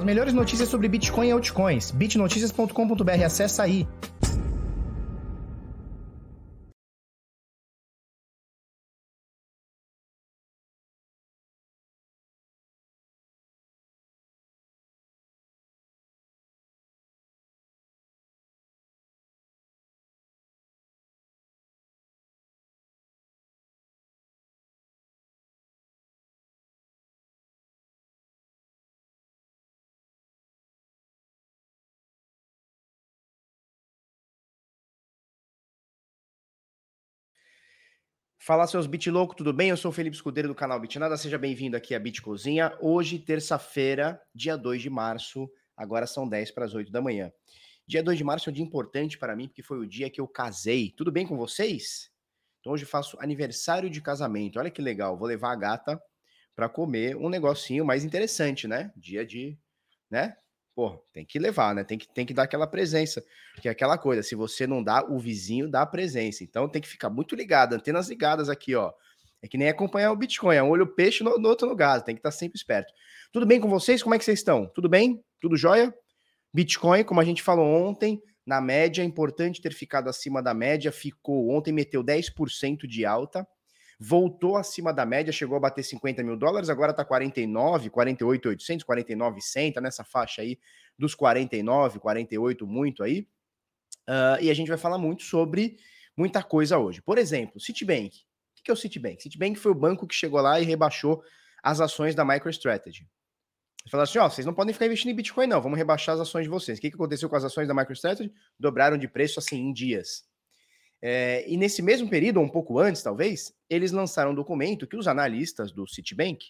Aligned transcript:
As 0.00 0.04
melhores 0.06 0.32
notícias 0.32 0.70
sobre 0.70 0.88
Bitcoin 0.88 1.28
e 1.28 1.30
altcoins. 1.30 1.90
bitnoticias.com.br. 1.90 3.22
Acesse 3.22 3.60
aí. 3.60 3.86
Fala 38.50 38.66
seus 38.66 38.88
Bit 38.88 39.08
louco, 39.12 39.36
tudo 39.36 39.52
bem? 39.52 39.68
Eu 39.68 39.76
sou 39.76 39.92
o 39.92 39.94
Felipe 39.94 40.16
Escudeiro 40.16 40.48
do 40.48 40.56
canal 40.56 40.80
Bitnada, 40.80 41.16
seja 41.16 41.38
bem-vindo 41.38 41.76
aqui 41.76 41.94
à 41.94 42.00
Bit 42.00 42.20
Cozinha. 42.20 42.76
Hoje, 42.80 43.16
terça-feira, 43.16 44.20
dia 44.34 44.56
2 44.56 44.82
de 44.82 44.90
março, 44.90 45.48
agora 45.76 46.04
são 46.04 46.28
10 46.28 46.50
para 46.50 46.64
as 46.64 46.74
8 46.74 46.90
da 46.90 47.00
manhã. 47.00 47.30
Dia 47.86 48.02
2 48.02 48.18
de 48.18 48.24
março 48.24 48.48
é 48.48 48.50
um 48.50 48.52
dia 48.52 48.64
importante 48.64 49.16
para 49.16 49.36
mim, 49.36 49.46
porque 49.46 49.62
foi 49.62 49.78
o 49.78 49.86
dia 49.86 50.10
que 50.10 50.20
eu 50.20 50.26
casei. 50.26 50.92
Tudo 50.96 51.12
bem 51.12 51.24
com 51.24 51.36
vocês? 51.36 52.10
Então 52.58 52.72
hoje 52.72 52.84
faço 52.84 53.16
aniversário 53.20 53.88
de 53.88 54.00
casamento. 54.00 54.58
Olha 54.58 54.68
que 54.68 54.82
legal, 54.82 55.16
vou 55.16 55.28
levar 55.28 55.52
a 55.52 55.56
gata 55.56 56.02
para 56.56 56.68
comer 56.68 57.14
um 57.14 57.28
negocinho 57.28 57.84
mais 57.84 58.02
interessante, 58.02 58.66
né? 58.66 58.92
Dia 58.96 59.24
de, 59.24 59.56
né? 60.10 60.34
Pô, 60.74 60.96
tem 61.12 61.24
que 61.24 61.38
levar, 61.38 61.74
né? 61.74 61.84
Tem 61.84 61.98
que, 61.98 62.08
tem 62.08 62.24
que 62.24 62.34
dar 62.34 62.44
aquela 62.44 62.66
presença. 62.66 63.22
Porque 63.54 63.68
é 63.68 63.70
aquela 63.70 63.98
coisa, 63.98 64.22
se 64.22 64.34
você 64.34 64.66
não 64.66 64.82
dá, 64.82 65.04
o 65.04 65.18
vizinho 65.18 65.68
dá 65.68 65.82
a 65.82 65.86
presença. 65.86 66.44
Então 66.44 66.68
tem 66.68 66.80
que 66.80 66.88
ficar 66.88 67.10
muito 67.10 67.34
ligado, 67.34 67.74
antenas 67.74 68.08
ligadas 68.08 68.48
aqui, 68.48 68.74
ó. 68.74 68.92
É 69.42 69.48
que 69.48 69.56
nem 69.56 69.68
acompanhar 69.68 70.12
o 70.12 70.16
Bitcoin, 70.16 70.56
é 70.56 70.62
um 70.62 70.68
olho 70.68 70.86
peixe 70.86 71.24
no, 71.24 71.38
no 71.38 71.48
outro 71.48 71.66
no 71.66 71.74
gás, 71.74 72.02
tem 72.02 72.14
que 72.14 72.18
estar 72.18 72.30
sempre 72.30 72.58
esperto. 72.58 72.92
Tudo 73.32 73.46
bem 73.46 73.58
com 73.58 73.70
vocês? 73.70 74.02
Como 74.02 74.14
é 74.14 74.18
que 74.18 74.24
vocês 74.24 74.38
estão? 74.38 74.66
Tudo 74.66 74.88
bem? 74.88 75.22
Tudo 75.40 75.56
jóia? 75.56 75.94
Bitcoin, 76.52 77.04
como 77.04 77.20
a 77.20 77.24
gente 77.24 77.42
falou 77.42 77.66
ontem, 77.66 78.20
na 78.44 78.60
média, 78.60 79.02
é 79.02 79.04
importante 79.04 79.62
ter 79.62 79.72
ficado 79.72 80.08
acima 80.10 80.42
da 80.42 80.52
média, 80.52 80.92
ficou 80.92 81.50
ontem, 81.50 81.72
meteu 81.72 82.02
10% 82.04 82.86
de 82.86 83.06
alta 83.06 83.46
voltou 84.02 84.56
acima 84.56 84.94
da 84.94 85.04
média, 85.04 85.30
chegou 85.30 85.58
a 85.58 85.60
bater 85.60 85.82
50 85.82 86.22
mil 86.22 86.34
dólares, 86.34 86.70
agora 86.70 86.92
está 86.92 87.04
49, 87.04 87.90
48, 87.90 88.48
800, 88.48 88.84
49, 88.84 89.40
100, 89.42 89.72
tá 89.74 89.80
nessa 89.82 90.02
faixa 90.02 90.40
aí 90.40 90.58
dos 90.98 91.14
49, 91.14 91.98
48, 91.98 92.66
muito 92.66 93.02
aí. 93.02 93.28
Uh, 94.08 94.40
e 94.40 94.50
a 94.50 94.54
gente 94.54 94.68
vai 94.68 94.78
falar 94.78 94.96
muito 94.96 95.22
sobre 95.22 95.76
muita 96.16 96.42
coisa 96.42 96.78
hoje. 96.78 97.02
Por 97.02 97.18
exemplo, 97.18 97.60
Citibank. 97.60 98.20
O 98.58 98.62
que 98.62 98.70
é 98.70 98.74
o 98.74 98.76
Citibank? 98.76 99.22
Citibank 99.22 99.58
foi 99.58 99.70
o 99.70 99.74
banco 99.74 100.06
que 100.06 100.14
chegou 100.14 100.40
lá 100.40 100.58
e 100.58 100.64
rebaixou 100.64 101.22
as 101.62 101.80
ações 101.80 102.14
da 102.14 102.24
MicroStrategy. 102.24 103.06
Falaram 103.90 104.04
assim: 104.04 104.18
ó, 104.18 104.28
vocês 104.28 104.46
não 104.46 104.54
podem 104.54 104.72
ficar 104.72 104.86
investindo 104.86 105.10
em 105.10 105.14
Bitcoin, 105.14 105.46
não, 105.46 105.60
vamos 105.60 105.78
rebaixar 105.78 106.14
as 106.14 106.22
ações 106.22 106.44
de 106.44 106.50
vocês. 106.50 106.78
O 106.78 106.80
que, 106.80 106.90
que 106.90 106.96
aconteceu 106.96 107.28
com 107.28 107.36
as 107.36 107.44
ações 107.44 107.68
da 107.68 107.74
MicroStrategy? 107.74 108.32
Dobraram 108.58 108.96
de 108.96 109.08
preço 109.08 109.38
assim 109.38 109.58
em 109.58 109.72
dias. 109.72 110.24
É, 111.02 111.44
e 111.48 111.56
nesse 111.56 111.80
mesmo 111.80 112.08
período, 112.08 112.38
ou 112.38 112.44
um 112.44 112.48
pouco 112.48 112.78
antes, 112.78 113.02
talvez, 113.02 113.54
eles 113.68 113.90
lançaram 113.90 114.32
um 114.32 114.34
documento 114.34 114.86
que 114.86 114.96
os 114.96 115.08
analistas 115.08 115.72
do 115.72 115.86
Citibank 115.86 116.46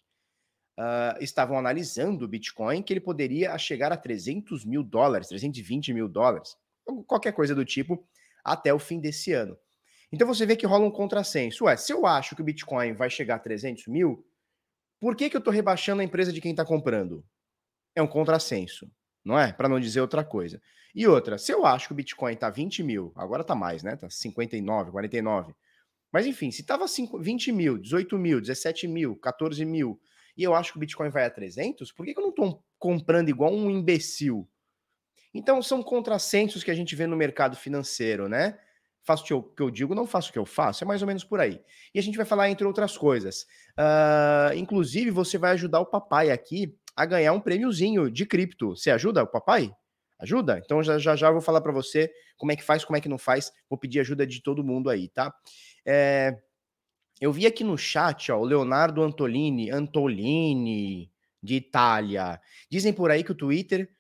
uh, 0.79 1.23
estavam 1.23 1.59
analisando 1.59 2.25
o 2.25 2.29
Bitcoin, 2.29 2.83
que 2.83 2.93
ele 2.93 3.01
poderia 3.01 3.57
chegar 3.59 3.93
a 3.93 3.97
300 3.97 4.65
mil 4.65 4.83
dólares, 4.83 5.29
320 5.29 5.93
mil 5.93 6.09
dólares, 6.09 6.57
qualquer 7.07 7.33
coisa 7.33 7.55
do 7.55 7.65
tipo, 7.65 8.05
até 8.45 8.75
o 8.75 8.79
fim 8.79 8.99
desse 8.99 9.33
ano. 9.33 9.57
Então 10.13 10.27
você 10.27 10.45
vê 10.45 10.57
que 10.57 10.67
rola 10.67 10.85
um 10.85 10.91
contrassenso. 10.91 11.65
Ué, 11.65 11.77
se 11.77 11.93
eu 11.93 12.05
acho 12.05 12.35
que 12.35 12.43
o 12.43 12.45
Bitcoin 12.45 12.95
vai 12.95 13.09
chegar 13.09 13.37
a 13.37 13.39
300 13.39 13.87
mil, 13.87 14.27
por 14.99 15.15
que, 15.15 15.31
que 15.31 15.37
eu 15.37 15.39
estou 15.39 15.53
rebaixando 15.53 16.03
a 16.03 16.05
empresa 16.05 16.33
de 16.33 16.41
quem 16.41 16.51
está 16.51 16.65
comprando? 16.65 17.25
É 17.95 18.03
um 18.03 18.09
contrassenso, 18.09 18.91
não 19.25 19.39
é? 19.39 19.53
Para 19.53 19.69
não 19.69 19.79
dizer 19.79 20.01
outra 20.01 20.25
coisa. 20.25 20.61
E 20.95 21.07
outra, 21.07 21.39
se 21.39 21.53
eu 21.53 21.65
acho 21.65 21.87
que 21.87 21.93
o 21.93 21.97
Bitcoin 21.97 22.35
tá 22.37 22.51
20 22.51 22.83
mil, 22.83 23.13
agora 23.17 23.45
tá 23.45 23.55
mais, 23.55 23.83
né? 23.83 23.97
Tá 23.97 24.11
59, 24.11 24.91
49. 24.91 25.55
Mas 26.13 26.27
enfim, 26.27 26.51
se 26.51 26.65
tava 26.65 26.87
20 26.87 27.53
mil, 27.53 27.79
18 27.79 28.19
mil, 28.19 28.41
17 28.41 28.89
mil, 28.89 29.15
14 29.17 29.65
mil, 29.65 30.01
e 30.37 30.43
eu 30.43 30.55
acho 30.55 30.73
que 30.73 30.79
o 30.79 30.81
Bitcoin 30.81 31.11
vai 31.11 31.25
a 31.25 31.31
300, 31.31 31.93
por 31.93 32.05
que, 32.05 32.13
que 32.13 32.19
eu 32.19 32.25
não 32.25 32.33
tô 32.33 32.63
comprando 32.79 33.29
igual 33.29 33.53
um 33.53 33.71
imbecil? 33.71 34.49
Então 35.33 35.63
são 35.63 35.83
contrassensos 35.83 36.65
que 36.65 36.71
a 36.71 36.75
gente 36.75 36.97
vê 36.97 37.07
no 37.07 37.17
mercado 37.17 37.57
financeiro, 37.57 38.29
né? 38.29 38.59
Faço 39.03 39.37
o 39.37 39.43
que 39.43 39.63
eu 39.63 39.71
digo, 39.71 39.95
não 39.95 40.07
faço 40.07 40.31
o 40.31 40.33
que 40.33 40.39
eu 40.39 40.45
faço, 40.45 40.85
é 40.85 40.87
mais 40.87 41.01
ou 41.01 41.07
menos 41.07 41.25
por 41.25 41.41
aí. 41.41 41.61
E 41.95 41.99
a 41.99 42.03
gente 42.03 42.17
vai 42.17 42.27
falar 42.27 42.51
entre 42.51 42.67
outras 42.67 42.99
coisas. 42.99 43.47
Uh, 43.79 44.55
inclusive, 44.57 45.11
você 45.11 45.39
vai 45.39 45.53
ajudar 45.53 45.81
o 45.81 45.87
papai 45.87 46.31
aqui 46.31 46.77
a 46.95 47.07
ganhar 47.07 47.33
um 47.33 47.41
prêmiozinho 47.41 48.11
de 48.11 48.27
cripto. 48.27 48.77
Você 48.77 48.91
ajuda 48.91 49.23
o 49.23 49.27
papai? 49.27 49.73
Ajuda? 50.21 50.61
Então 50.65 50.83
já 50.83 50.99
já, 50.99 51.17
já 51.17 51.31
vou 51.31 51.41
falar 51.41 51.61
para 51.61 51.73
você 51.73 52.11
como 52.37 52.53
é 52.53 52.57
que 52.57 52.63
faz, 52.63 52.85
como 52.85 52.97
é 52.97 53.01
que 53.01 53.09
não 53.09 53.19
faz. 53.19 53.53
Vou 53.69 53.79
pedir 53.79 54.01
ajuda 54.01 54.27
de 54.27 54.43
todo 54.43 54.65
mundo 54.65 54.91
aí, 54.91 55.09
tá? 55.09 55.35
É, 55.87 56.37
eu 57.21 57.33
vi 57.33 57.47
aqui 57.47 57.63
no 57.63 57.77
chat, 57.77 58.33
ó, 58.33 58.39
o 58.39 58.45
Leonardo 58.45 59.03
Antolini, 59.03 59.71
Antolini, 59.71 61.11
de 61.43 61.57
Itália. 61.57 62.41
Dizem 62.71 62.93
por 62.93 63.11
aí 63.11 63.23
que 63.23 63.33
o 63.33 63.35
Twitter, 63.35 63.91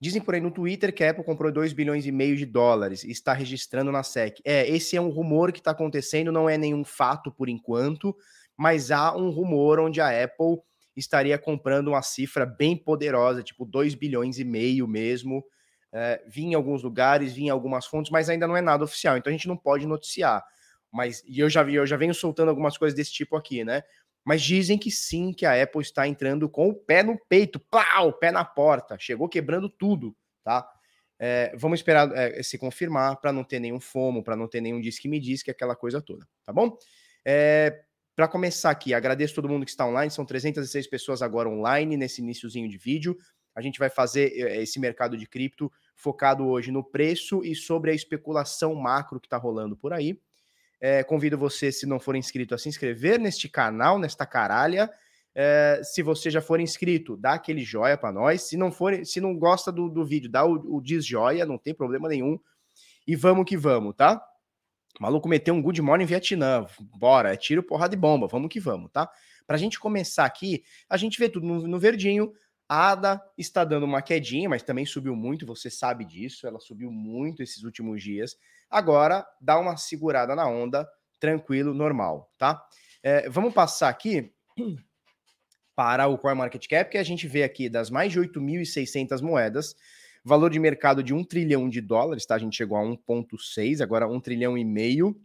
dizem 0.00 0.20
por 0.20 0.34
aí 0.34 0.40
no 0.40 0.50
Twitter 0.50 0.92
que 0.92 1.04
a 1.04 1.10
Apple 1.10 1.24
comprou 1.24 1.52
2 1.52 1.72
bilhões 1.72 2.04
e 2.04 2.12
meio 2.12 2.36
de 2.36 2.44
dólares 2.44 3.04
e 3.04 3.10
está 3.10 3.32
registrando 3.32 3.92
na 3.92 4.02
SEC. 4.02 4.40
É, 4.44 4.68
esse 4.68 4.96
é 4.96 5.00
um 5.00 5.08
rumor 5.08 5.52
que 5.52 5.60
está 5.60 5.70
acontecendo, 5.70 6.32
não 6.32 6.48
é 6.48 6.58
nenhum 6.58 6.84
fato 6.84 7.30
por 7.30 7.48
enquanto, 7.48 8.14
mas 8.56 8.90
há 8.90 9.16
um 9.16 9.30
rumor 9.30 9.78
onde 9.78 10.00
a 10.00 10.24
Apple 10.24 10.58
estaria 10.96 11.38
comprando 11.38 11.88
uma 11.88 12.02
cifra 12.02 12.46
bem 12.46 12.76
poderosa, 12.76 13.42
tipo 13.42 13.64
2 13.64 13.94
bilhões 13.94 14.38
e 14.38 14.44
meio 14.44 14.86
mesmo, 14.86 15.44
é, 15.94 16.20
vi 16.26 16.42
em 16.42 16.54
alguns 16.54 16.82
lugares, 16.82 17.32
vi 17.32 17.44
em 17.44 17.50
algumas 17.50 17.86
fontes, 17.86 18.10
mas 18.10 18.28
ainda 18.28 18.48
não 18.48 18.56
é 18.56 18.60
nada 18.60 18.82
oficial, 18.82 19.16
então 19.16 19.30
a 19.30 19.32
gente 19.32 19.46
não 19.46 19.56
pode 19.56 19.86
noticiar. 19.86 20.44
Mas 20.92 21.22
e 21.24 21.38
eu 21.38 21.48
já 21.48 21.62
vi, 21.62 21.76
eu 21.76 21.86
já 21.86 21.96
venho 21.96 22.12
soltando 22.12 22.48
algumas 22.48 22.76
coisas 22.76 22.96
desse 22.96 23.12
tipo 23.12 23.36
aqui, 23.36 23.64
né? 23.64 23.82
Mas 24.24 24.42
dizem 24.42 24.76
que 24.76 24.90
sim, 24.90 25.32
que 25.32 25.46
a 25.46 25.62
Apple 25.62 25.82
está 25.82 26.08
entrando 26.08 26.48
com 26.48 26.68
o 26.68 26.74
pé 26.74 27.02
no 27.02 27.16
peito, 27.28 27.60
pau, 27.60 28.12
pé 28.12 28.32
na 28.32 28.44
porta, 28.44 28.96
chegou 28.98 29.28
quebrando 29.28 29.68
tudo, 29.68 30.16
tá? 30.42 30.68
É, 31.18 31.54
vamos 31.56 31.78
esperar 31.78 32.10
é, 32.12 32.42
se 32.42 32.58
confirmar 32.58 33.20
para 33.20 33.32
não 33.32 33.44
ter 33.44 33.60
nenhum 33.60 33.80
fomo, 33.80 34.24
para 34.24 34.34
não 34.34 34.48
ter 34.48 34.60
nenhum 34.60 34.80
diz 34.80 34.98
que 34.98 35.08
me 35.08 35.20
diz, 35.20 35.42
que 35.42 35.50
aquela 35.50 35.76
coisa 35.76 36.02
toda, 36.02 36.26
tá 36.44 36.52
bom? 36.52 36.76
É, 37.24 37.82
para 38.16 38.26
começar 38.26 38.70
aqui, 38.70 38.94
agradeço 38.94 39.34
todo 39.34 39.48
mundo 39.48 39.64
que 39.64 39.70
está 39.70 39.86
online, 39.86 40.10
são 40.10 40.24
306 40.24 40.88
pessoas 40.88 41.22
agora 41.22 41.48
online 41.48 41.96
nesse 41.96 42.20
iníciozinho 42.20 42.68
de 42.68 42.78
vídeo. 42.78 43.16
A 43.54 43.60
gente 43.60 43.78
vai 43.78 43.88
fazer 43.88 44.32
é, 44.34 44.62
esse 44.62 44.80
mercado 44.80 45.16
de 45.16 45.26
cripto 45.26 45.70
focado 45.94 46.46
hoje 46.46 46.70
no 46.70 46.82
preço 46.82 47.44
e 47.44 47.54
sobre 47.54 47.90
a 47.90 47.94
especulação 47.94 48.74
macro 48.74 49.20
que 49.20 49.26
está 49.26 49.36
rolando 49.36 49.76
por 49.76 49.92
aí. 49.92 50.18
É, 50.80 51.02
convido 51.02 51.38
você, 51.38 51.72
se 51.72 51.86
não 51.86 51.98
for 51.98 52.16
inscrito, 52.16 52.54
a 52.54 52.58
se 52.58 52.68
inscrever 52.68 53.18
neste 53.18 53.48
canal, 53.48 53.98
nesta 53.98 54.26
caralha. 54.26 54.90
É, 55.34 55.80
se 55.82 56.02
você 56.02 56.30
já 56.30 56.40
for 56.40 56.60
inscrito, 56.60 57.16
dá 57.16 57.34
aquele 57.34 57.64
joia 57.64 57.96
para 57.96 58.12
nós. 58.12 58.42
Se 58.42 58.56
não 58.56 58.70
for, 58.70 59.04
se 59.04 59.20
não 59.20 59.36
gosta 59.36 59.72
do, 59.72 59.88
do 59.88 60.04
vídeo, 60.04 60.30
dá 60.30 60.44
o, 60.44 60.76
o 60.76 60.80
desjoia, 60.80 61.46
não 61.46 61.58
tem 61.58 61.74
problema 61.74 62.08
nenhum. 62.08 62.38
E 63.06 63.16
vamos 63.16 63.44
que 63.44 63.56
vamos, 63.56 63.94
tá? 63.96 64.22
O 64.98 65.02
maluco 65.02 65.28
meteu 65.28 65.54
um 65.54 65.62
good 65.62 65.80
morning 65.82 66.06
Vietnã. 66.06 66.66
Bora, 66.96 67.32
é 67.32 67.36
tiro, 67.36 67.62
porrada 67.62 67.94
e 67.94 67.98
bomba. 67.98 68.28
Vamos 68.28 68.48
que 68.48 68.60
vamos, 68.60 68.90
tá? 68.92 69.10
Pra 69.46 69.56
gente 69.56 69.78
começar 69.78 70.24
aqui, 70.24 70.62
a 70.88 70.96
gente 70.96 71.18
vê 71.18 71.28
tudo 71.28 71.46
no, 71.46 71.66
no 71.66 71.78
verdinho. 71.78 72.32
A 72.68 72.92
ADA 72.92 73.22
está 73.36 73.64
dando 73.64 73.84
uma 73.84 74.00
quedinha, 74.00 74.48
mas 74.48 74.62
também 74.62 74.86
subiu 74.86 75.14
muito, 75.14 75.44
você 75.44 75.68
sabe 75.68 76.04
disso, 76.04 76.46
ela 76.46 76.58
subiu 76.58 76.90
muito 76.90 77.42
esses 77.42 77.62
últimos 77.62 78.02
dias. 78.02 78.36
Agora, 78.70 79.26
dá 79.40 79.58
uma 79.58 79.76
segurada 79.76 80.34
na 80.34 80.48
onda, 80.48 80.88
tranquilo, 81.20 81.74
normal, 81.74 82.30
tá? 82.38 82.62
É, 83.02 83.28
vamos 83.28 83.52
passar 83.52 83.90
aqui 83.90 84.32
para 85.76 86.06
o 86.06 86.16
Core 86.16 86.36
Market 86.36 86.66
Cap, 86.66 86.90
que 86.90 86.98
a 86.98 87.02
gente 87.02 87.28
vê 87.28 87.42
aqui 87.42 87.68
das 87.68 87.90
mais 87.90 88.12
de 88.12 88.20
8.600 88.20 89.20
moedas, 89.20 89.76
valor 90.24 90.50
de 90.50 90.58
mercado 90.58 91.02
de 91.02 91.12
1 91.12 91.24
trilhão 91.24 91.68
de 91.68 91.80
dólares, 91.82 92.24
tá? 92.24 92.36
A 92.36 92.38
gente 92.38 92.56
chegou 92.56 92.78
a 92.78 92.82
1,6, 92.82 93.82
agora 93.82 94.08
1 94.08 94.20
trilhão 94.20 94.56
e 94.56 94.64
meio. 94.64 95.20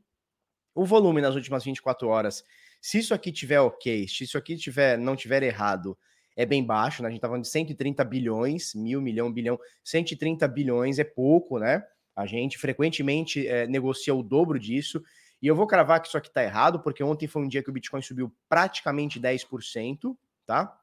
O 0.75 0.85
volume 0.85 1.21
nas 1.21 1.35
últimas 1.35 1.63
24 1.63 2.07
horas, 2.07 2.44
se 2.81 3.00
isso 3.00 3.13
aqui 3.13 3.31
tiver 3.31 3.59
ok, 3.62 4.07
se 4.07 4.25
isso 4.25 4.38
aqui 4.38 4.57
tiver, 4.57 4.97
não 4.97 5.15
tiver 5.15 5.44
errado, 5.44 5.97
é 6.39 6.45
bem 6.45 6.63
baixo, 6.63 7.03
né? 7.03 7.09
A 7.09 7.12
gente 7.12 7.19
tá 7.19 7.27
falando 7.27 7.44
de 7.44 7.50
130 7.50 8.01
bilhões, 8.06 8.74
mil, 8.74 9.01
milhão, 9.01 9.30
bilhão, 9.30 9.59
130 9.83 10.47
bilhões 10.47 10.97
é 10.97 11.03
pouco, 11.03 11.59
né? 11.59 11.83
A 12.15 12.25
gente 12.25 12.57
frequentemente 12.57 13.45
é, 13.45 13.68
negocia 13.68 14.15
o 14.15 14.24
dobro 14.24 14.57
disso. 14.57 15.03
E 15.41 15.47
eu 15.47 15.56
vou 15.56 15.68
cravar 15.68 16.01
que 16.01 16.07
isso 16.07 16.18
aqui 16.18 16.31
tá 16.31 16.41
errado, 16.41 16.80
porque 16.80 17.03
ontem 17.03 17.27
foi 17.27 17.41
um 17.41 17.47
dia 17.47 17.62
que 17.62 17.69
o 17.69 17.74
Bitcoin 17.74 18.01
subiu 18.01 18.33
praticamente 18.47 19.19
10%, 19.19 20.15
tá? 20.45 20.74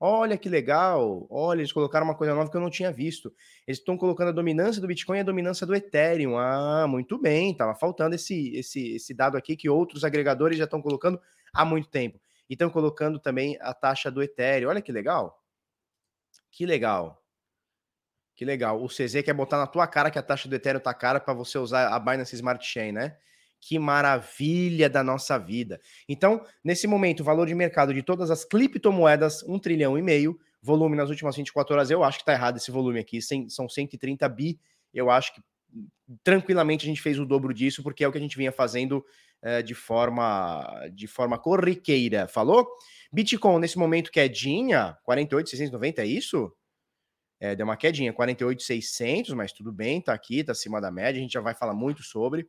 Olha 0.00 0.36
que 0.36 0.48
legal. 0.48 1.28
Olha, 1.30 1.60
eles 1.60 1.70
colocaram 1.70 2.04
uma 2.04 2.16
coisa 2.16 2.34
nova 2.34 2.50
que 2.50 2.56
eu 2.56 2.60
não 2.60 2.68
tinha 2.68 2.90
visto. 2.90 3.32
Eles 3.68 3.78
estão 3.78 3.96
colocando 3.96 4.30
a 4.30 4.32
dominância 4.32 4.82
do 4.82 4.88
Bitcoin 4.88 5.18
e 5.18 5.20
a 5.20 5.24
dominância 5.24 5.64
do 5.64 5.76
Ethereum. 5.76 6.36
Ah, 6.36 6.88
muito 6.88 7.20
bem. 7.20 7.54
Tava 7.56 7.76
faltando 7.76 8.16
esse, 8.16 8.52
esse, 8.56 8.96
esse 8.96 9.14
dado 9.14 9.36
aqui 9.36 9.54
que 9.54 9.68
outros 9.68 10.02
agregadores 10.02 10.58
já 10.58 10.64
estão 10.64 10.82
colocando 10.82 11.20
há 11.52 11.64
muito 11.64 11.88
tempo. 11.88 12.18
E 12.48 12.54
estão 12.54 12.70
colocando 12.70 13.18
também 13.18 13.56
a 13.60 13.72
taxa 13.72 14.10
do 14.10 14.22
Ethereum. 14.22 14.68
Olha 14.68 14.82
que 14.82 14.92
legal. 14.92 15.42
Que 16.50 16.66
legal. 16.66 17.24
Que 18.36 18.44
legal. 18.44 18.82
O 18.82 18.88
CZ 18.88 19.22
quer 19.24 19.32
botar 19.32 19.58
na 19.58 19.66
tua 19.66 19.86
cara 19.86 20.10
que 20.10 20.18
a 20.18 20.22
taxa 20.22 20.48
do 20.48 20.54
Ethereum 20.54 20.80
tá 20.80 20.92
cara 20.92 21.20
para 21.20 21.32
você 21.32 21.56
usar 21.58 21.88
a 21.88 21.98
Binance 21.98 22.34
Smart 22.34 22.64
Chain, 22.66 22.92
né? 22.92 23.16
Que 23.60 23.78
maravilha 23.78 24.90
da 24.90 25.02
nossa 25.02 25.38
vida. 25.38 25.80
Então, 26.08 26.44
nesse 26.62 26.86
momento, 26.86 27.20
o 27.20 27.24
valor 27.24 27.46
de 27.46 27.54
mercado 27.54 27.94
de 27.94 28.02
todas 28.02 28.30
as 28.30 28.44
criptomoedas, 28.44 29.42
um 29.44 29.58
trilhão 29.58 29.96
e 29.96 30.02
meio. 30.02 30.38
Volume 30.60 30.96
nas 30.96 31.10
últimas 31.10 31.36
24 31.36 31.74
horas, 31.74 31.90
eu 31.90 32.02
acho 32.02 32.18
que 32.18 32.24
tá 32.24 32.32
errado 32.32 32.56
esse 32.56 32.70
volume 32.70 32.98
aqui. 32.98 33.20
São 33.22 33.68
130 33.68 34.28
bi. 34.28 34.58
Eu 34.92 35.10
acho 35.10 35.34
que 35.34 35.42
tranquilamente 36.22 36.84
a 36.84 36.88
gente 36.88 37.02
fez 37.02 37.18
o 37.18 37.24
dobro 37.24 37.52
disso, 37.52 37.82
porque 37.82 38.04
é 38.04 38.08
o 38.08 38.12
que 38.12 38.18
a 38.18 38.20
gente 38.20 38.36
vinha 38.36 38.52
fazendo 38.52 39.04
é, 39.44 39.62
de 39.62 39.74
forma 39.74 40.88
de 40.94 41.06
forma 41.06 41.38
corriqueira. 41.38 42.26
Falou? 42.26 42.66
Bitcoin, 43.12 43.60
nesse 43.60 43.78
momento, 43.78 44.10
quedinha, 44.10 44.96
48,690, 45.04 46.02
é 46.02 46.06
isso? 46.06 46.50
É, 47.38 47.54
deu 47.54 47.66
uma 47.66 47.76
quedinha, 47.76 48.12
48,600, 48.12 49.34
mas 49.34 49.52
tudo 49.52 49.70
bem, 49.70 50.00
tá 50.00 50.14
aqui, 50.14 50.42
tá 50.42 50.52
acima 50.52 50.80
da 50.80 50.90
média, 50.90 51.18
a 51.18 51.22
gente 51.22 51.32
já 51.32 51.42
vai 51.42 51.54
falar 51.54 51.74
muito 51.74 52.02
sobre. 52.02 52.48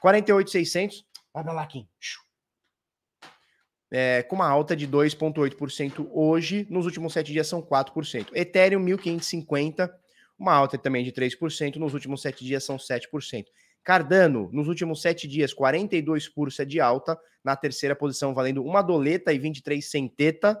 48,600, 0.00 1.04
vai 1.32 1.42
pra 1.42 1.52
lá, 1.52 1.66
Kim. 1.66 1.88
É, 3.90 4.22
com 4.24 4.36
uma 4.36 4.48
alta 4.48 4.76
de 4.76 4.86
2,8% 4.86 6.08
hoje, 6.12 6.66
nos 6.68 6.84
últimos 6.84 7.12
sete 7.12 7.32
dias 7.32 7.46
são 7.46 7.62
4%. 7.62 8.28
Ethereum 8.34 8.84
1.550, 8.84 9.90
uma 10.38 10.52
alta 10.52 10.76
também 10.76 11.04
de 11.04 11.12
3%, 11.12 11.76
nos 11.76 11.94
últimos 11.94 12.20
sete 12.20 12.44
dias 12.44 12.64
são 12.64 12.76
7%. 12.76 13.46
Cardano, 13.84 14.48
nos 14.52 14.66
últimos 14.66 15.02
sete 15.02 15.28
dias, 15.28 15.54
42% 15.54 16.64
de 16.64 16.80
alta, 16.80 17.18
na 17.44 17.54
terceira 17.54 17.94
posição, 17.94 18.34
valendo 18.34 18.64
uma 18.64 18.80
doleta 18.80 19.32
e 19.32 19.38
23 19.38 19.84
centeta 19.88 20.60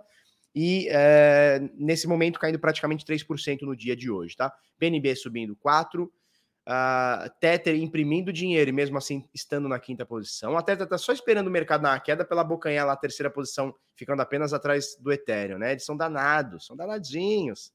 e 0.54 0.86
é, 0.90 1.60
nesse 1.74 2.06
momento 2.06 2.38
caindo 2.38 2.58
praticamente 2.58 3.04
3% 3.04 3.62
no 3.62 3.74
dia 3.74 3.96
de 3.96 4.10
hoje, 4.10 4.36
tá? 4.36 4.54
BNB 4.78 5.16
subindo 5.16 5.56
4%, 5.56 6.04
uh, 6.04 7.30
Tether 7.40 7.74
imprimindo 7.76 8.32
dinheiro 8.32 8.70
e 8.70 8.72
mesmo 8.72 8.96
assim 8.96 9.28
estando 9.34 9.68
na 9.68 9.78
quinta 9.80 10.04
posição. 10.06 10.56
A 10.56 10.62
Tether 10.62 10.86
tá 10.86 10.98
só 10.98 11.12
esperando 11.12 11.48
o 11.48 11.50
mercado 11.50 11.82
na 11.82 11.98
queda 11.98 12.24
pela 12.24 12.44
bocanhar 12.44 12.86
lá 12.86 12.92
a 12.92 12.96
terceira 12.96 13.30
posição, 13.30 13.74
ficando 13.96 14.20
apenas 14.20 14.52
atrás 14.52 14.96
do 15.00 15.10
Ethereum, 15.10 15.58
né? 15.58 15.72
Eles 15.72 15.84
são 15.84 15.96
danados, 15.96 16.66
são 16.66 16.76
danadinhos. 16.76 17.72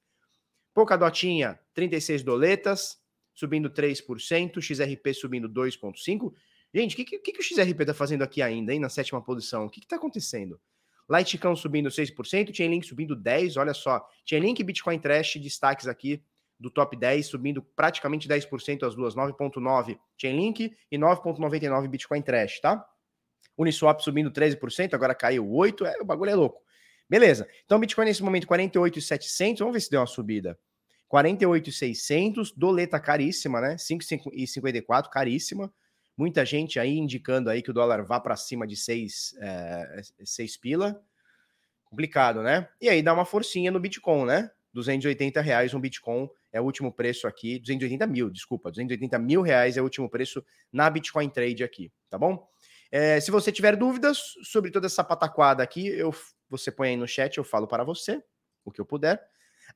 Pouca 0.74 0.96
dotinha, 0.96 1.60
36 1.74 2.24
doletas, 2.24 2.99
subindo 3.40 3.70
3%, 3.70 4.62
XRP 4.62 5.14
subindo 5.14 5.48
2,5%. 5.48 6.34
Gente, 6.74 6.94
o 6.94 6.98
que, 6.98 7.06
que, 7.06 7.32
que, 7.32 7.40
o 7.40 7.44
XRP 7.44 7.86
tá 7.86 7.94
fazendo 7.94 8.22
aqui 8.22 8.42
ainda, 8.42 8.74
hein, 8.74 8.80
na 8.80 8.90
sétima 8.90 9.22
posição? 9.22 9.66
O 9.66 9.70
que, 9.70 9.80
que 9.80 9.88
tá 9.88 9.96
acontecendo? 9.96 10.60
Litecoin 11.10 11.56
subindo 11.56 11.90
6%, 11.90 12.54
Chainlink 12.54 12.86
subindo 12.86 13.16
10%, 13.16 13.58
olha 13.58 13.74
só. 13.74 14.06
Chainlink 14.26 14.62
e 14.62 14.64
Bitcoin 14.64 15.00
Trash, 15.00 15.38
destaques 15.38 15.88
aqui 15.88 16.22
do 16.60 16.70
top 16.70 16.96
10, 16.98 17.26
subindo 17.26 17.64
praticamente 17.64 18.28
10% 18.28 18.86
as 18.86 18.94
duas, 18.94 19.16
9.9 19.16 19.98
Chainlink 20.18 20.76
e 20.92 20.98
9.99 20.98 21.88
Bitcoin 21.88 22.22
Trash, 22.22 22.60
tá? 22.60 22.86
Uniswap 23.58 24.02
subindo 24.02 24.30
13%, 24.30 24.94
agora 24.94 25.16
caiu 25.16 25.46
8%, 25.46 25.86
é, 25.86 26.02
o 26.02 26.06
bagulho 26.06 26.32
é 26.32 26.36
louco. 26.36 26.62
Beleza, 27.10 27.48
então 27.66 27.80
Bitcoin 27.80 28.06
nesse 28.06 28.22
momento 28.22 28.46
48,700, 28.46 29.60
vamos 29.60 29.74
ver 29.74 29.80
se 29.80 29.90
deu 29.90 30.02
uma 30.02 30.06
subida. 30.06 30.60
48,600, 31.10 32.52
doleta 32.52 33.00
caríssima, 33.00 33.60
né? 33.60 33.76
5,54, 33.76 35.10
caríssima. 35.10 35.74
Muita 36.16 36.46
gente 36.46 36.80
aí 36.80 36.98
indicando 36.98 37.50
aí 37.50 37.64
que 37.64 37.72
o 37.72 37.74
dólar 37.74 38.04
vá 38.06 38.20
para 38.20 38.36
cima 38.36 38.68
de 38.68 38.76
6 38.76 39.36
é, 39.42 40.02
seis 40.24 40.56
pila. 40.56 41.02
Complicado, 41.84 42.44
né? 42.44 42.70
E 42.80 42.88
aí 42.88 43.02
dá 43.02 43.12
uma 43.12 43.26
forcinha 43.26 43.72
no 43.72 43.80
Bitcoin, 43.80 44.26
né? 44.26 44.52
280 44.72 45.42
reais 45.42 45.74
um 45.74 45.80
Bitcoin 45.80 46.30
é 46.52 46.62
o 46.62 46.64
último 46.64 46.94
preço 46.94 47.28
aqui. 47.28 47.58
280 47.58 48.06
mil, 48.06 48.30
desculpa. 48.30 48.70
280 48.70 49.18
mil 49.18 49.42
reais 49.42 49.78
é 49.78 49.82
o 49.82 49.84
último 49.86 50.08
preço 50.08 50.46
na 50.72 50.88
Bitcoin 50.92 51.28
Trade 51.28 51.64
aqui, 51.64 51.92
tá 52.08 52.20
bom? 52.20 52.48
É, 52.92 53.20
se 53.20 53.32
você 53.32 53.52
tiver 53.52 53.76
dúvidas 53.76 54.36
sobre 54.44 54.70
toda 54.70 54.86
essa 54.86 55.04
pataquada 55.04 55.64
aqui, 55.64 55.88
eu, 55.88 56.14
você 56.48 56.72
põe 56.72 56.90
aí 56.90 56.98
no 56.98 57.08
chat, 57.08 57.38
eu 57.38 57.44
falo 57.44 57.68
para 57.68 57.84
você 57.84 58.22
o 58.64 58.72
que 58.72 58.80
eu 58.80 58.86
puder. 58.86 59.20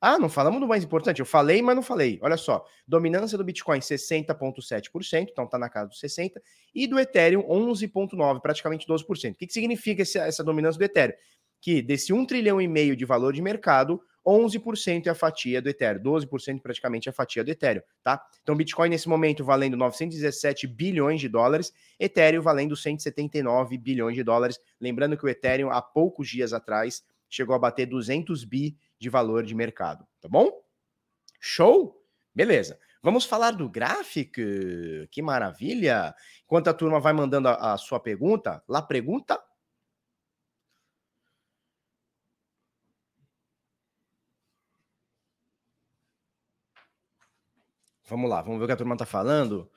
Ah, 0.00 0.18
não 0.18 0.28
falamos 0.28 0.60
do 0.60 0.66
mais 0.66 0.84
importante. 0.84 1.20
Eu 1.20 1.26
falei, 1.26 1.62
mas 1.62 1.76
não 1.76 1.82
falei. 1.82 2.18
Olha 2.22 2.36
só. 2.36 2.64
Dominância 2.86 3.38
do 3.38 3.44
Bitcoin 3.44 3.80
60,7%, 3.80 5.28
então 5.30 5.46
tá 5.46 5.58
na 5.58 5.68
casa 5.68 5.88
dos 5.88 6.00
60%, 6.00 6.32
e 6.74 6.86
do 6.86 6.98
Ethereum 6.98 7.42
11,9%, 7.42 8.40
praticamente 8.40 8.86
12%. 8.86 9.32
O 9.32 9.34
que, 9.34 9.46
que 9.46 9.52
significa 9.52 10.02
essa, 10.02 10.20
essa 10.20 10.44
dominância 10.44 10.78
do 10.78 10.84
Ethereum? 10.84 11.16
Que 11.60 11.80
desse 11.80 12.12
1 12.12 12.26
trilhão 12.26 12.60
e 12.60 12.68
meio 12.68 12.96
de 12.96 13.04
valor 13.04 13.32
de 13.32 13.40
mercado, 13.40 14.00
11% 14.26 15.06
é 15.06 15.10
a 15.10 15.14
fatia 15.14 15.60
do 15.60 15.68
Ethereum, 15.68 16.02
12% 16.02 16.60
praticamente 16.60 17.08
é 17.08 17.10
a 17.10 17.12
fatia 17.12 17.44
do 17.44 17.50
Ethereum, 17.50 17.82
tá? 18.02 18.22
Então, 18.42 18.56
Bitcoin 18.56 18.88
nesse 18.88 19.08
momento 19.08 19.44
valendo 19.44 19.76
917 19.76 20.66
bilhões 20.66 21.20
de 21.20 21.28
dólares, 21.28 21.72
Ethereum 22.00 22.40
valendo 22.42 22.74
179 22.74 23.76
bilhões 23.76 24.14
de 24.14 24.22
dólares. 24.22 24.58
Lembrando 24.80 25.16
que 25.16 25.24
o 25.24 25.28
Ethereum, 25.28 25.70
há 25.70 25.82
poucos 25.82 26.28
dias 26.28 26.52
atrás, 26.54 27.02
chegou 27.28 27.54
a 27.54 27.58
bater 27.58 27.86
200 27.86 28.44
bi 28.44 28.76
de 28.98 29.08
valor 29.08 29.44
de 29.44 29.54
mercado, 29.54 30.06
tá 30.20 30.28
bom? 30.28 30.50
Show? 31.40 32.02
Beleza. 32.34 32.78
Vamos 33.02 33.26
falar 33.26 33.50
do 33.50 33.68
gráfico? 33.68 34.40
Que 35.10 35.20
maravilha! 35.20 36.14
Enquanto 36.44 36.68
a 36.68 36.74
turma 36.74 36.98
vai 37.00 37.12
mandando 37.12 37.48
a, 37.48 37.74
a 37.74 37.78
sua 37.78 38.00
pergunta, 38.00 38.62
lá 38.68 38.80
pergunta. 38.80 39.38
Vamos 48.06 48.28
lá, 48.30 48.42
vamos 48.42 48.58
ver 48.58 48.64
o 48.64 48.66
que 48.66 48.72
a 48.72 48.76
turma 48.76 48.96
tá 48.96 49.06
falando. 49.06 49.70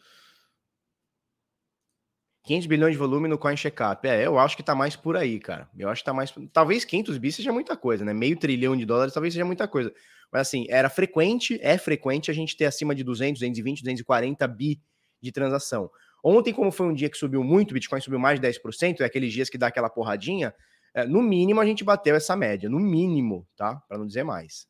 500 2.48 2.66
bilhões 2.66 2.94
de 2.94 2.98
volume 2.98 3.28
no 3.28 3.38
Coin 3.38 3.58
Checkup. 3.58 4.08
É, 4.08 4.26
eu 4.26 4.40
acho 4.40 4.56
que 4.56 4.64
tá 4.64 4.74
mais 4.74 4.96
por 4.96 5.18
aí, 5.18 5.38
cara. 5.38 5.70
Eu 5.78 5.90
acho 5.90 6.02
que 6.02 6.06
tá 6.06 6.14
mais. 6.14 6.34
Talvez 6.54 6.86
500 6.86 7.18
bi 7.18 7.30
seja 7.30 7.52
muita 7.52 7.76
coisa, 7.76 8.06
né? 8.06 8.14
Meio 8.14 8.38
trilhão 8.38 8.76
de 8.76 8.86
dólares 8.86 9.14
talvez 9.14 9.34
seja 9.34 9.44
muita 9.44 9.68
coisa. 9.68 9.94
Mas 10.32 10.48
assim, 10.48 10.66
era 10.70 10.90
frequente, 10.90 11.60
é 11.62 11.78
frequente 11.78 12.32
a 12.32 12.34
gente 12.34 12.56
ter 12.56 12.64
acima 12.64 12.96
de 12.96 13.04
200, 13.04 13.40
220, 13.42 13.82
240 13.82 14.48
bi 14.48 14.82
de 15.22 15.32
transação. 15.32 15.92
Ontem, 16.24 16.54
como 16.54 16.72
foi 16.72 16.88
um 16.88 16.94
dia 16.94 17.10
que 17.10 17.18
subiu 17.18 17.44
muito, 17.44 17.72
o 17.72 17.74
Bitcoin 17.74 18.00
subiu 18.00 18.20
mais 18.20 18.40
de 18.40 18.48
10%, 18.48 19.02
é 19.02 19.06
aqueles 19.06 19.32
dias 19.32 19.50
que 19.50 19.58
dá 19.58 19.68
aquela 19.68 19.90
porradinha, 19.90 20.54
é, 20.94 21.06
no 21.06 21.22
mínimo 21.22 21.60
a 21.60 21.66
gente 21.66 21.84
bateu 21.84 22.16
essa 22.16 22.36
média, 22.36 22.70
no 22.70 22.80
mínimo, 22.80 23.46
tá? 23.58 23.76
Para 23.88 23.98
não 23.98 24.08
dizer 24.08 24.24
mais. 24.24 24.68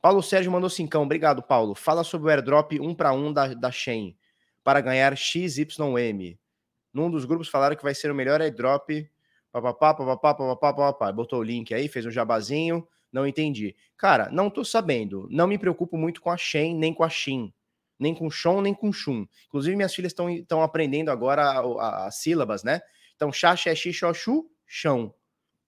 Paulo 0.00 0.22
Sérgio 0.22 0.52
mandou 0.52 0.68
cincão. 0.68 1.04
Obrigado, 1.04 1.42
Paulo. 1.42 1.74
Fala 1.74 2.04
sobre 2.04 2.28
o 2.28 2.30
airdrop 2.30 2.72
um 2.80 2.94
para 2.94 3.12
um 3.12 3.32
da, 3.32 3.54
da 3.54 3.70
Shen 3.70 4.16
para 4.64 4.80
ganhar 4.80 5.16
XYM. 5.16 6.38
Num 6.92 7.10
dos 7.10 7.24
grupos 7.24 7.48
falaram 7.48 7.76
que 7.76 7.82
vai 7.82 7.94
ser 7.94 8.10
o 8.10 8.14
melhor 8.14 8.40
airdrop. 8.40 8.90
Papapá, 9.50 9.94
papapá, 9.94 10.34
papapá, 10.34 10.72
papapá. 10.72 11.12
Botou 11.12 11.40
o 11.40 11.42
link 11.42 11.72
aí, 11.74 11.88
fez 11.88 12.06
um 12.06 12.10
jabazinho. 12.10 12.86
Não 13.12 13.26
entendi. 13.26 13.76
Cara, 13.96 14.30
não 14.30 14.48
tô 14.48 14.64
sabendo. 14.64 15.28
Não 15.30 15.46
me 15.46 15.58
preocupo 15.58 15.96
muito 15.96 16.20
com 16.20 16.30
a 16.30 16.36
Shen, 16.36 16.74
nem 16.74 16.94
com 16.94 17.04
a 17.04 17.10
Shin. 17.10 17.52
Nem 17.98 18.14
com 18.14 18.30
Shon, 18.30 18.62
nem 18.62 18.74
com 18.74 18.92
Shun. 18.92 19.26
Inclusive, 19.46 19.76
minhas 19.76 19.94
filhas 19.94 20.12
estão 20.12 20.62
aprendendo 20.62 21.10
agora 21.10 21.60
as 22.06 22.16
sílabas, 22.16 22.64
né? 22.64 22.80
Então, 23.14 23.32
Xá, 23.32 23.54
Xé, 23.54 23.74
Xi, 23.74 23.92
Xó, 23.92 24.12
Xu, 24.12 24.50
Chão. 24.66 25.14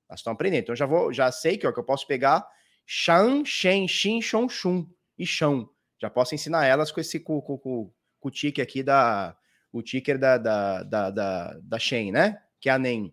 Elas 0.08 0.20
estão 0.20 0.32
aprendendo. 0.32 0.62
Então, 0.62 0.74
já 0.74 0.86
vou, 0.86 1.12
já 1.12 1.30
sei 1.30 1.56
que, 1.56 1.66
ó, 1.66 1.72
que 1.72 1.78
eu 1.78 1.84
posso 1.84 2.06
pegar 2.06 2.44
Shan, 2.86 3.44
Shen, 3.44 3.86
Shin, 3.86 4.20
Shon, 4.20 4.48
Shun 4.48 4.86
e 5.18 5.26
Chão. 5.26 5.70
Já 6.00 6.10
posso 6.10 6.34
ensinar 6.34 6.66
elas 6.66 6.90
com 6.90 7.00
esse 7.00 7.20
com, 7.20 7.40
com, 7.40 7.92
com, 8.24 8.28
o 8.28 8.30
ticker 8.30 8.62
aqui 8.62 8.82
da. 8.82 9.36
O 9.72 9.82
ticker 9.82 10.18
da, 10.18 10.38
da, 10.38 10.82
da, 10.82 11.10
da, 11.10 11.58
da 11.62 11.78
Shen, 11.78 12.12
né? 12.12 12.40
Que 12.60 12.68
é 12.68 12.72
a 12.72 12.78
NEM. 12.78 13.12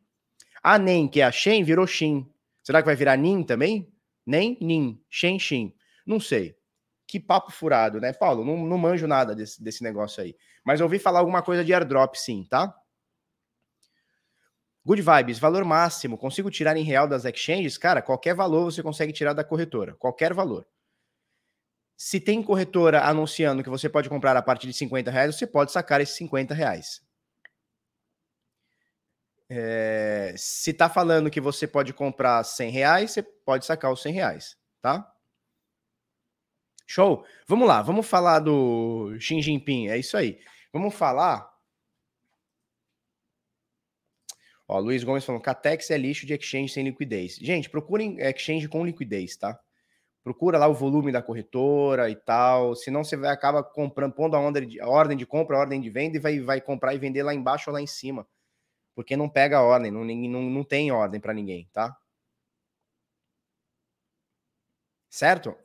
A 0.63 0.77
NEM, 0.77 1.07
que 1.07 1.21
é 1.21 1.23
a 1.23 1.31
Shen, 1.31 1.63
virou 1.63 1.87
Shin. 1.87 2.29
Será 2.63 2.81
que 2.81 2.85
vai 2.85 2.95
virar 2.95 3.17
NIM 3.17 3.43
também? 3.43 3.91
NEM, 4.25 4.57
NIM, 4.61 5.03
Shen, 5.09 5.39
Shin. 5.39 5.73
Não 6.05 6.19
sei. 6.19 6.55
Que 7.07 7.19
papo 7.19 7.51
furado, 7.51 7.99
né, 7.99 8.13
Paulo? 8.13 8.45
Não, 8.45 8.65
não 8.65 8.77
manjo 8.77 9.07
nada 9.07 9.35
desse, 9.35 9.61
desse 9.61 9.83
negócio 9.83 10.23
aí. 10.23 10.35
Mas 10.63 10.79
ouvi 10.79 10.99
falar 10.99 11.19
alguma 11.19 11.41
coisa 11.41 11.65
de 11.65 11.73
airdrop, 11.73 12.15
sim, 12.15 12.45
tá? 12.49 12.73
Good 14.85 15.01
vibes, 15.01 15.37
valor 15.37 15.65
máximo. 15.65 16.17
Consigo 16.17 16.49
tirar 16.49 16.77
em 16.77 16.83
real 16.83 17.07
das 17.07 17.25
exchanges? 17.25 17.77
Cara, 17.77 18.01
qualquer 18.01 18.33
valor 18.33 18.63
você 18.63 18.81
consegue 18.81 19.11
tirar 19.11 19.33
da 19.33 19.43
corretora. 19.43 19.95
Qualquer 19.95 20.33
valor. 20.33 20.65
Se 22.03 22.19
tem 22.19 22.41
corretora 22.41 23.03
anunciando 23.03 23.61
que 23.61 23.69
você 23.69 23.87
pode 23.87 24.09
comprar 24.09 24.35
a 24.35 24.41
partir 24.41 24.65
de 24.65 24.73
50 24.73 25.11
reais, 25.11 25.35
você 25.35 25.45
pode 25.45 25.71
sacar 25.71 26.01
esses 26.01 26.15
50 26.15 26.51
reais. 26.51 26.99
É, 29.47 30.33
se 30.35 30.73
tá 30.73 30.89
falando 30.89 31.29
que 31.29 31.39
você 31.39 31.67
pode 31.67 31.93
comprar 31.93 32.43
100 32.43 32.71
reais, 32.71 33.11
você 33.11 33.21
pode 33.21 33.67
sacar 33.67 33.93
os 33.93 34.01
100 34.01 34.13
reais, 34.13 34.57
tá? 34.81 35.13
Show? 36.87 37.23
Vamos 37.47 37.67
lá, 37.67 37.83
vamos 37.83 38.07
falar 38.07 38.39
do 38.39 39.15
Xi 39.19 39.39
Jinping, 39.39 39.89
é 39.89 39.99
isso 39.99 40.17
aí. 40.17 40.39
Vamos 40.73 40.95
falar. 40.95 41.47
Ó, 44.67 44.79
Luiz 44.79 45.03
Gomes 45.03 45.23
falando, 45.23 45.43
Catex 45.43 45.91
é 45.91 45.99
lixo 45.99 46.25
de 46.25 46.33
exchange 46.33 46.73
sem 46.73 46.83
liquidez. 46.83 47.35
Gente, 47.35 47.69
procurem 47.69 48.19
exchange 48.19 48.67
com 48.67 48.83
liquidez, 48.83 49.37
tá? 49.37 49.61
Procura 50.23 50.57
lá 50.59 50.67
o 50.67 50.73
volume 50.73 51.11
da 51.11 51.21
corretora 51.21 52.09
e 52.09 52.15
tal, 52.15 52.75
senão 52.75 53.03
você 53.03 53.17
vai 53.17 53.31
acaba 53.31 53.63
comprando, 53.63 54.13
pondo 54.13 54.35
a, 54.35 54.39
onda 54.39 54.63
de, 54.63 54.79
a 54.79 54.87
ordem 54.87 55.17
de 55.17 55.25
compra, 55.25 55.57
a 55.57 55.59
ordem 55.61 55.81
de 55.81 55.89
venda 55.89 56.17
e 56.17 56.19
vai, 56.19 56.39
vai 56.39 56.61
comprar 56.61 56.93
e 56.93 56.99
vender 56.99 57.23
lá 57.23 57.33
embaixo 57.33 57.69
ou 57.69 57.73
lá 57.73 57.81
em 57.81 57.87
cima. 57.87 58.27
Porque 58.93 59.17
não 59.17 59.27
pega 59.27 59.57
a 59.57 59.63
ordem, 59.63 59.89
não, 59.91 60.05
não, 60.05 60.41
não 60.43 60.63
tem 60.63 60.91
ordem 60.91 61.19
para 61.19 61.33
ninguém, 61.33 61.67
tá? 61.73 61.97
Certo? 65.09 65.55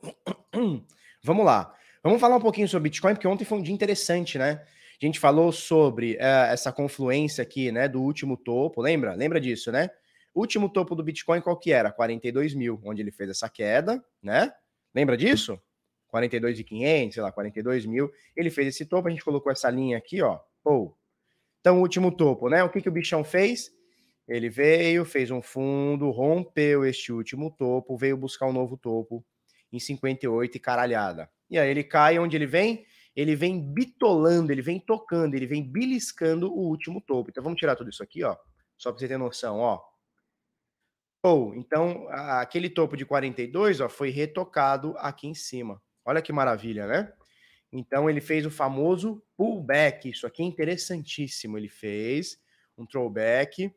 Vamos 1.23 1.45
lá. 1.45 1.73
Vamos 2.03 2.19
falar 2.19 2.37
um 2.37 2.41
pouquinho 2.41 2.67
sobre 2.67 2.89
Bitcoin, 2.89 3.13
porque 3.13 3.27
ontem 3.27 3.45
foi 3.45 3.57
um 3.57 3.61
dia 3.61 3.73
interessante, 3.73 4.37
né? 4.37 4.65
A 5.01 5.05
gente 5.05 5.19
falou 5.19 5.51
sobre 5.51 6.15
uh, 6.15 6.49
essa 6.51 6.71
confluência 6.71 7.43
aqui, 7.43 7.71
né, 7.71 7.87
do 7.87 8.01
último 8.01 8.35
topo, 8.35 8.81
lembra? 8.81 9.13
Lembra 9.13 9.39
disso, 9.39 9.71
né? 9.71 9.89
Último 10.37 10.69
topo 10.69 10.93
do 10.93 11.03
Bitcoin 11.03 11.41
qual 11.41 11.57
que 11.57 11.71
era? 11.71 11.91
42 11.91 12.53
mil, 12.53 12.79
onde 12.83 13.01
ele 13.01 13.09
fez 13.09 13.31
essa 13.31 13.49
queda, 13.49 14.05
né? 14.21 14.53
Lembra 14.93 15.17
disso? 15.17 15.59
42.500, 16.13 17.13
sei 17.13 17.23
lá, 17.23 17.31
42 17.31 17.87
mil. 17.87 18.11
Ele 18.35 18.51
fez 18.51 18.67
esse 18.67 18.85
topo, 18.85 19.07
a 19.07 19.11
gente 19.11 19.23
colocou 19.23 19.51
essa 19.51 19.67
linha 19.71 19.97
aqui, 19.97 20.21
ó. 20.21 20.39
Pô. 20.63 20.95
Então, 21.59 21.81
último 21.81 22.11
topo, 22.15 22.49
né? 22.49 22.63
O 22.63 22.69
que, 22.69 22.79
que 22.79 22.87
o 22.87 22.91
bichão 22.91 23.23
fez? 23.23 23.71
Ele 24.27 24.47
veio, 24.47 25.05
fez 25.05 25.31
um 25.31 25.41
fundo, 25.41 26.11
rompeu 26.11 26.85
este 26.85 27.11
último 27.11 27.49
topo, 27.49 27.97
veio 27.97 28.15
buscar 28.15 28.45
um 28.45 28.53
novo 28.53 28.77
topo 28.77 29.25
em 29.73 29.79
58 29.79 30.55
e 30.55 30.59
caralhada. 30.59 31.31
E 31.49 31.57
aí 31.57 31.67
ele 31.67 31.83
cai 31.83 32.19
onde 32.19 32.35
ele 32.35 32.45
vem? 32.45 32.85
Ele 33.15 33.35
vem 33.35 33.59
bitolando, 33.59 34.51
ele 34.51 34.61
vem 34.61 34.79
tocando, 34.79 35.33
ele 35.33 35.47
vem 35.47 35.63
beliscando 35.63 36.53
o 36.53 36.59
último 36.59 37.01
topo. 37.01 37.31
Então 37.31 37.43
vamos 37.43 37.57
tirar 37.57 37.75
tudo 37.75 37.89
isso 37.89 38.03
aqui, 38.03 38.23
ó, 38.23 38.37
só 38.77 38.91
para 38.91 38.99
você 38.99 39.07
ter 39.07 39.17
noção, 39.17 39.57
ó. 39.57 39.96
Ou, 41.23 41.55
então, 41.55 42.07
aquele 42.09 42.69
topo 42.69 42.95
de 42.95 43.05
42, 43.05 43.81
ó, 43.81 43.89
foi 43.89 44.09
retocado 44.09 44.95
aqui 44.97 45.27
em 45.27 45.33
cima. 45.33 45.81
Olha 46.05 46.21
que 46.21 46.31
maravilha, 46.31 46.87
né? 46.87 47.11
Então 47.71 48.09
ele 48.09 48.21
fez 48.21 48.45
o 48.45 48.51
famoso 48.51 49.21
pullback. 49.35 50.09
Isso 50.09 50.25
aqui 50.25 50.41
é 50.41 50.45
interessantíssimo. 50.45 51.57
Ele 51.57 51.67
fez 51.67 52.39
um 52.77 52.85
throwback, 52.85 53.73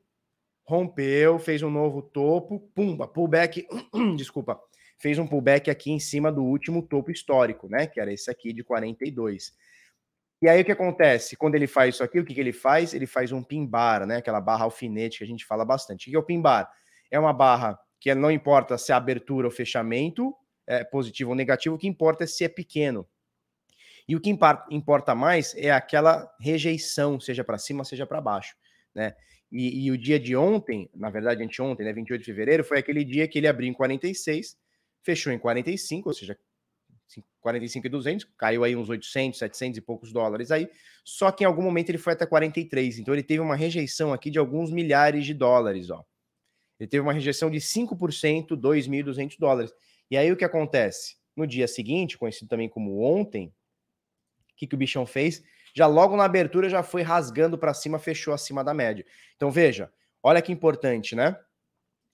rompeu, 0.65 1.39
fez 1.39 1.63
um 1.63 1.71
novo 1.71 2.03
topo, 2.03 2.61
pumba, 2.75 3.09
pullback, 3.09 3.67
desculpa, 4.17 4.61
fez 4.99 5.19
um 5.19 5.27
pullback 5.27 5.71
aqui 5.71 5.91
em 5.91 5.99
cima 5.99 6.31
do 6.31 6.45
último 6.45 6.83
topo 6.83 7.11
histórico, 7.11 7.69
né? 7.69 7.87
Que 7.87 8.01
era 8.01 8.13
esse 8.13 8.31
aqui 8.31 8.53
de 8.53 8.63
42. 8.63 9.53
E 10.43 10.49
aí 10.49 10.63
o 10.63 10.65
que 10.65 10.73
acontece? 10.73 11.37
Quando 11.37 11.55
ele 11.55 11.67
faz 11.67 11.97
isso 11.97 12.05
aqui, 12.05 12.21
o 12.21 12.25
que, 12.25 12.35
que 12.35 12.41
ele 12.41 12.53
faz? 12.53 12.95
Ele 12.95 13.07
faz 13.07 13.33
um 13.33 13.43
pin 13.43 13.67
bar, 13.67 14.07
né? 14.07 14.17
Aquela 14.17 14.41
barra 14.41 14.65
alfinete 14.65 15.19
que 15.19 15.25
a 15.25 15.27
gente 15.27 15.45
fala 15.45 15.65
bastante. 15.65 16.09
O 16.09 16.11
que 16.11 16.17
é 16.17 16.19
o 16.19 16.23
pin 16.23 16.41
bar? 16.41 16.71
É 17.11 17.19
uma 17.19 17.33
barra 17.33 17.79
que 17.99 18.15
não 18.15 18.31
importa 18.31 18.79
se 18.79 18.93
é 18.93 18.95
abertura 18.95 19.47
ou 19.47 19.51
fechamento, 19.51 20.35
é 20.67 20.85
positivo 20.85 21.31
ou 21.31 21.37
negativo, 21.37 21.75
o 21.75 21.79
que 21.79 21.89
importa 21.89 22.25
é 22.25 22.27
se 22.27 22.45
é 22.45 22.49
pequeno. 22.49 23.07
E 24.09 24.17
o 24.17 24.21
que 24.21 24.31
importa 24.71 25.15
mais 25.15 25.55
é 25.57 25.71
aquela 25.71 26.29
rejeição, 26.41 27.21
seja 27.21 27.45
para 27.45 27.59
cima, 27.59 27.85
seja 27.85 28.07
para 28.07 28.21
baixo, 28.21 28.57
né? 28.95 29.15
E, 29.53 29.87
e, 29.87 29.91
o 29.91 29.99
dia 29.99 30.19
de 30.19 30.37
ontem, 30.37 30.89
na 30.95 31.11
verdade, 31.11 31.43
anteontem, 31.43 31.85
né, 31.85 31.93
28 31.93 32.21
de 32.21 32.27
fevereiro, 32.27 32.63
foi 32.63 32.79
aquele 32.79 33.05
dia 33.05 33.27
que 33.27 33.37
ele 33.37 33.49
abriu 33.49 33.69
em 33.69 33.73
46 33.73 34.57
fechou 35.03 35.33
em 35.33 35.39
45, 35.39 36.09
ou 36.09 36.15
seja, 36.15 36.39
45 37.41 37.87
e 37.87 37.91
200, 37.91 38.29
caiu 38.37 38.63
aí 38.63 38.77
uns 38.77 38.89
800, 38.89 39.39
700 39.39 39.79
e 39.79 39.81
poucos 39.81 40.13
dólares 40.13 40.51
aí, 40.51 40.69
só 41.05 41.33
que 41.33 41.43
em 41.43 41.47
algum 41.47 41.63
momento 41.63 41.89
ele 41.89 41.99
foi 41.99 42.13
até 42.13 42.27
43, 42.27 42.99
então 42.99 43.13
ele 43.13 43.23
teve 43.23 43.41
uma 43.41 43.57
rejeição 43.57 44.13
aqui 44.13 44.31
de 44.31 44.39
alguns 44.39 44.71
milhares 44.71 45.25
de 45.25 45.35
dólares, 45.35 45.91
ó. 45.91 46.05
Ele 46.81 46.89
teve 46.89 47.03
uma 47.03 47.13
rejeição 47.13 47.51
de 47.51 47.59
5%, 47.59 48.57
2.200 48.57 49.39
dólares. 49.39 49.73
E 50.11 50.17
aí 50.17 50.33
o 50.33 50.37
que 50.37 50.45
acontece? 50.45 51.17
No 51.37 51.47
dia 51.47 51.69
seguinte, 51.69 52.17
conhecido 52.17 52.49
também 52.49 52.71
como 52.71 53.03
ontem, 53.03 53.49
o 54.53 54.57
que, 54.57 54.67
que 54.67 54.75
o 54.75 54.79
bichão 54.79 55.05
fez? 55.05 55.45
Já 55.75 55.87
logo 55.87 56.17
na 56.17 56.25
abertura 56.25 56.69
já 56.71 56.83
foi 56.83 57.03
rasgando 57.03 57.59
para 57.59 57.75
cima, 57.75 57.99
fechou 57.99 58.33
acima 58.33 58.65
da 58.65 58.73
média. 58.73 59.05
Então 59.37 59.51
veja, 59.51 59.93
olha 60.23 60.41
que 60.41 60.51
importante, 60.51 61.15
né? 61.15 61.37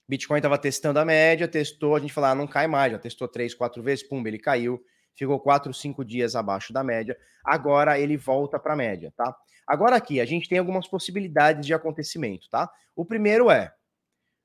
Bitcoin 0.07 0.37
estava 0.37 0.57
testando 0.57 0.99
a 0.99 1.05
média, 1.05 1.47
testou, 1.47 1.95
a 1.95 1.99
gente 1.99 2.13
falou, 2.13 2.29
ah, 2.29 2.35
não 2.35 2.47
cai 2.47 2.67
mais, 2.67 2.91
já 2.91 2.99
testou 2.99 3.27
três, 3.27 3.53
quatro 3.53 3.81
vezes, 3.81 4.07
pum, 4.07 4.25
ele 4.25 4.37
caiu, 4.37 4.81
ficou 5.15 5.39
quatro, 5.39 5.73
cinco 5.73 6.05
dias 6.05 6.35
abaixo 6.35 6.71
da 6.71 6.83
média, 6.83 7.17
agora 7.43 7.99
ele 7.99 8.15
volta 8.15 8.57
para 8.59 8.73
a 8.73 8.75
média, 8.75 9.13
tá? 9.17 9.35
Agora 9.65 9.97
aqui, 9.97 10.21
a 10.21 10.25
gente 10.25 10.47
tem 10.47 10.59
algumas 10.59 10.87
possibilidades 10.87 11.65
de 11.65 11.73
acontecimento, 11.73 12.49
tá? 12.49 12.71
O 12.95 13.03
primeiro 13.03 13.51
é 13.51 13.73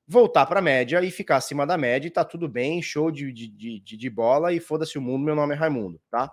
voltar 0.07 0.45
para 0.45 0.59
a 0.59 0.61
média 0.61 1.01
e 1.01 1.09
ficar 1.09 1.37
acima 1.37 1.65
da 1.65 1.77
média 1.77 2.07
e 2.07 2.11
tá 2.11 2.25
tudo 2.25 2.47
bem, 2.47 2.81
show 2.81 3.09
de, 3.09 3.31
de, 3.31 3.47
de, 3.79 3.97
de 3.97 4.09
bola 4.09 4.53
e 4.53 4.59
foda-se 4.59 4.97
o 4.97 5.01
mundo, 5.01 5.23
meu 5.23 5.35
nome 5.35 5.53
é 5.53 5.57
Raimundo, 5.57 5.99
tá? 6.09 6.31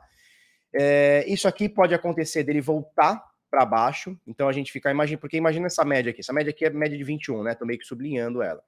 É, 0.73 1.25
isso 1.27 1.49
aqui 1.49 1.69
pode 1.69 1.95
acontecer 1.95 2.43
dele 2.45 2.61
voltar 2.61 3.23
para 3.51 3.65
baixo, 3.65 4.17
então 4.27 4.49
a 4.49 4.53
gente 4.53 4.71
fica, 4.71 4.91
imagina, 4.91 5.19
porque 5.19 5.37
imagina 5.37 5.67
essa 5.67 5.85
média 5.85 6.11
aqui, 6.11 6.21
essa 6.21 6.33
média 6.33 6.51
aqui 6.51 6.65
é 6.65 6.71
média 6.71 6.97
de 6.97 7.03
21, 7.03 7.43
né? 7.43 7.55
Tô 7.55 7.67
meio 7.67 7.79
que 7.79 7.85
sublinhando 7.85 8.43
ela. 8.43 8.63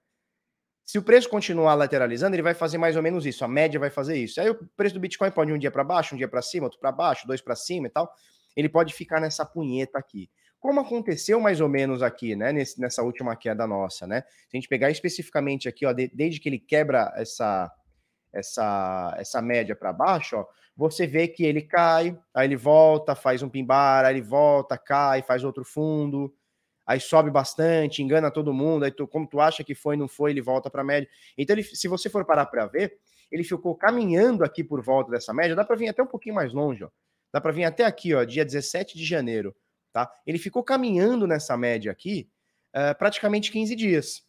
Se 0.84 0.98
o 0.98 1.02
preço 1.02 1.28
continuar 1.28 1.74
lateralizando, 1.74 2.34
ele 2.34 2.42
vai 2.42 2.54
fazer 2.54 2.76
mais 2.76 2.96
ou 2.96 3.02
menos 3.02 3.24
isso. 3.24 3.44
A 3.44 3.48
média 3.48 3.78
vai 3.78 3.88
fazer 3.88 4.16
isso. 4.16 4.40
Aí 4.40 4.50
o 4.50 4.68
preço 4.76 4.94
do 4.94 5.00
Bitcoin 5.00 5.30
pode 5.30 5.50
ir 5.50 5.54
um 5.54 5.58
dia 5.58 5.70
para 5.70 5.84
baixo, 5.84 6.14
um 6.14 6.18
dia 6.18 6.28
para 6.28 6.42
cima, 6.42 6.66
outro 6.66 6.80
para 6.80 6.90
baixo, 6.90 7.26
dois 7.26 7.40
para 7.40 7.54
cima 7.54 7.86
e 7.86 7.90
tal. 7.90 8.12
Ele 8.56 8.68
pode 8.68 8.92
ficar 8.92 9.20
nessa 9.20 9.46
punheta 9.46 9.98
aqui. 9.98 10.28
Como 10.62 10.78
aconteceu 10.78 11.40
mais 11.40 11.60
ou 11.60 11.68
menos 11.68 12.04
aqui, 12.04 12.36
né? 12.36 12.52
Nesse, 12.52 12.80
nessa 12.80 13.02
última 13.02 13.34
queda 13.34 13.66
nossa, 13.66 14.06
né? 14.06 14.22
Se 14.48 14.56
a 14.56 14.56
gente 14.56 14.68
pegar 14.68 14.92
especificamente 14.92 15.68
aqui, 15.68 15.84
ó, 15.84 15.92
de, 15.92 16.06
desde 16.14 16.38
que 16.38 16.48
ele 16.48 16.58
quebra 16.60 17.12
essa 17.16 17.68
essa 18.32 19.12
essa 19.18 19.42
média 19.42 19.74
para 19.74 19.92
baixo, 19.92 20.36
ó, 20.36 20.46
você 20.76 21.04
vê 21.04 21.26
que 21.26 21.42
ele 21.44 21.62
cai, 21.62 22.16
aí 22.32 22.46
ele 22.46 22.54
volta, 22.54 23.16
faz 23.16 23.42
um 23.42 23.48
pimbar, 23.48 24.04
aí 24.04 24.14
ele 24.14 24.22
volta, 24.22 24.78
cai, 24.78 25.20
faz 25.20 25.42
outro 25.42 25.64
fundo, 25.64 26.32
aí 26.86 27.00
sobe 27.00 27.28
bastante, 27.28 28.00
engana 28.00 28.30
todo 28.30 28.54
mundo, 28.54 28.84
aí 28.84 28.92
tu, 28.92 29.04
como 29.08 29.26
tu 29.26 29.40
acha 29.40 29.64
que 29.64 29.74
foi, 29.74 29.96
não 29.96 30.06
foi, 30.06 30.30
ele 30.30 30.40
volta 30.40 30.70
para 30.70 30.82
a 30.82 30.84
média. 30.84 31.08
Então, 31.36 31.56
ele, 31.56 31.64
se 31.64 31.88
você 31.88 32.08
for 32.08 32.24
parar 32.24 32.46
para 32.46 32.66
ver, 32.66 32.96
ele 33.32 33.42
ficou 33.42 33.74
caminhando 33.74 34.44
aqui 34.44 34.62
por 34.62 34.80
volta 34.80 35.10
dessa 35.10 35.34
média, 35.34 35.56
dá 35.56 35.64
para 35.64 35.74
vir 35.74 35.88
até 35.88 36.04
um 36.04 36.06
pouquinho 36.06 36.36
mais 36.36 36.52
longe, 36.52 36.84
ó. 36.84 36.88
Dá 37.32 37.40
para 37.40 37.50
vir 37.50 37.64
até 37.64 37.84
aqui, 37.84 38.14
ó, 38.14 38.22
dia 38.22 38.44
17 38.44 38.96
de 38.96 39.04
janeiro, 39.04 39.52
tá? 39.92 40.10
Ele 40.26 40.38
ficou 40.38 40.62
caminhando 40.62 41.26
nessa 41.26 41.56
média 41.56 41.92
aqui 41.92 42.28
uh, 42.74 42.96
praticamente 42.98 43.50
15 43.52 43.76
dias. 43.76 44.22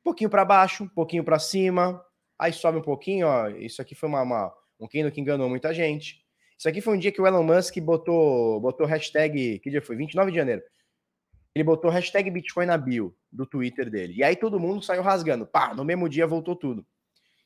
Um 0.00 0.04
pouquinho 0.04 0.30
para 0.30 0.44
baixo, 0.44 0.84
um 0.84 0.88
pouquinho 0.88 1.22
para 1.22 1.38
cima, 1.38 2.04
aí 2.38 2.52
sobe 2.52 2.78
um 2.78 2.82
pouquinho, 2.82 3.26
ó. 3.26 3.48
Isso 3.48 3.82
aqui 3.82 3.94
foi 3.94 4.08
uma, 4.08 4.22
uma 4.22 4.54
um 4.78 4.88
candle 4.88 5.12
que 5.12 5.20
enganou 5.20 5.48
muita 5.48 5.74
gente. 5.74 6.24
Isso 6.58 6.68
aqui 6.68 6.80
foi 6.80 6.96
um 6.96 6.98
dia 6.98 7.12
que 7.12 7.20
o 7.20 7.26
Elon 7.26 7.42
Musk 7.42 7.78
botou, 7.78 8.60
botou 8.60 8.86
hashtag, 8.86 9.58
que 9.58 9.70
dia 9.70 9.82
foi? 9.82 9.96
29 9.96 10.30
de 10.30 10.36
janeiro 10.36 10.62
ele 11.54 11.64
botou 11.64 11.90
hashtag 11.90 12.30
Bitcoin 12.30 12.66
na 12.66 12.78
bio 12.78 13.14
do 13.30 13.44
Twitter 13.44 13.90
dele. 13.90 14.14
E 14.14 14.24
aí 14.24 14.36
todo 14.36 14.60
mundo 14.60 14.82
saiu 14.82 15.02
rasgando. 15.02 15.46
Pá, 15.46 15.74
no 15.74 15.84
mesmo 15.84 16.08
dia 16.08 16.26
voltou 16.26 16.54
tudo. 16.54 16.86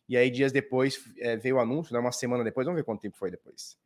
E 0.06 0.16
aí, 0.16 0.30
dias 0.30 0.52
depois, 0.52 1.02
é, 1.18 1.36
veio 1.36 1.56
o 1.56 1.58
anúncio, 1.58 1.94
né, 1.94 1.98
uma 1.98 2.12
semana 2.12 2.44
depois, 2.44 2.66
vamos 2.66 2.78
ver 2.78 2.84
quanto 2.84 3.00
tempo 3.00 3.16
foi 3.16 3.30
depois. 3.30 3.78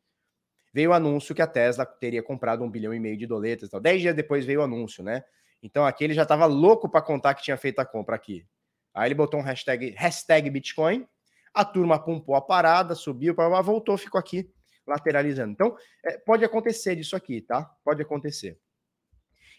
Veio 0.73 0.91
o 0.91 0.93
anúncio 0.93 1.33
que 1.33 1.41
a 1.41 1.47
Tesla 1.47 1.85
teria 1.85 2.21
comprado 2.21 2.63
um 2.63 2.69
bilhão 2.69 2.93
e 2.93 2.99
meio 2.99 3.17
de 3.17 3.25
doletas. 3.25 3.69
Dez 3.81 4.01
dias 4.01 4.15
depois 4.15 4.45
veio 4.45 4.59
o 4.59 4.63
anúncio, 4.63 5.03
né? 5.03 5.23
Então 5.61 5.85
aqui 5.85 6.03
ele 6.03 6.13
já 6.13 6.23
estava 6.23 6.45
louco 6.45 6.89
para 6.89 7.01
contar 7.01 7.33
que 7.33 7.43
tinha 7.43 7.57
feito 7.57 7.79
a 7.79 7.85
compra 7.85 8.15
aqui. 8.15 8.45
Aí 8.93 9.07
ele 9.07 9.15
botou 9.15 9.39
um 9.39 9.43
hashtag, 9.43 9.93
hashtag 9.97 10.49
Bitcoin, 10.49 11.07
a 11.53 11.65
turma 11.65 11.99
pumpou 11.99 12.35
a 12.35 12.41
parada, 12.41 12.95
subiu, 12.95 13.35
voltou, 13.63 13.97
ficou 13.97 14.19
aqui 14.19 14.49
lateralizando. 14.87 15.51
Então, 15.51 15.77
é, 16.03 16.17
pode 16.17 16.43
acontecer 16.43 16.95
disso 16.95 17.15
aqui, 17.15 17.41
tá? 17.41 17.69
Pode 17.83 18.01
acontecer. 18.01 18.59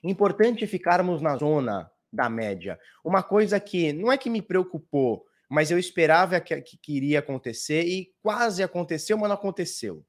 Importante 0.03 0.67
ficarmos 0.67 1.21
na 1.21 1.37
zona 1.37 1.91
da 2.13 2.29
média. 2.29 2.79
Uma 3.05 3.23
coisa 3.23 3.61
que 3.61 3.93
não 3.93 4.11
é 4.11 4.19
que 4.19 4.31
me 4.31 4.43
preocupou, 4.43 5.25
mas 5.49 5.71
eu 5.71 5.79
esperava 5.79 6.41
que, 6.41 6.61
que, 6.63 6.77
que 6.79 6.97
iria 6.97 7.21
acontecer 7.21 7.85
e 7.85 8.13
quase 8.23 8.63
aconteceu, 8.63 9.17
mas 9.17 9.29
não 9.29 9.37
aconteceu. 9.37 10.05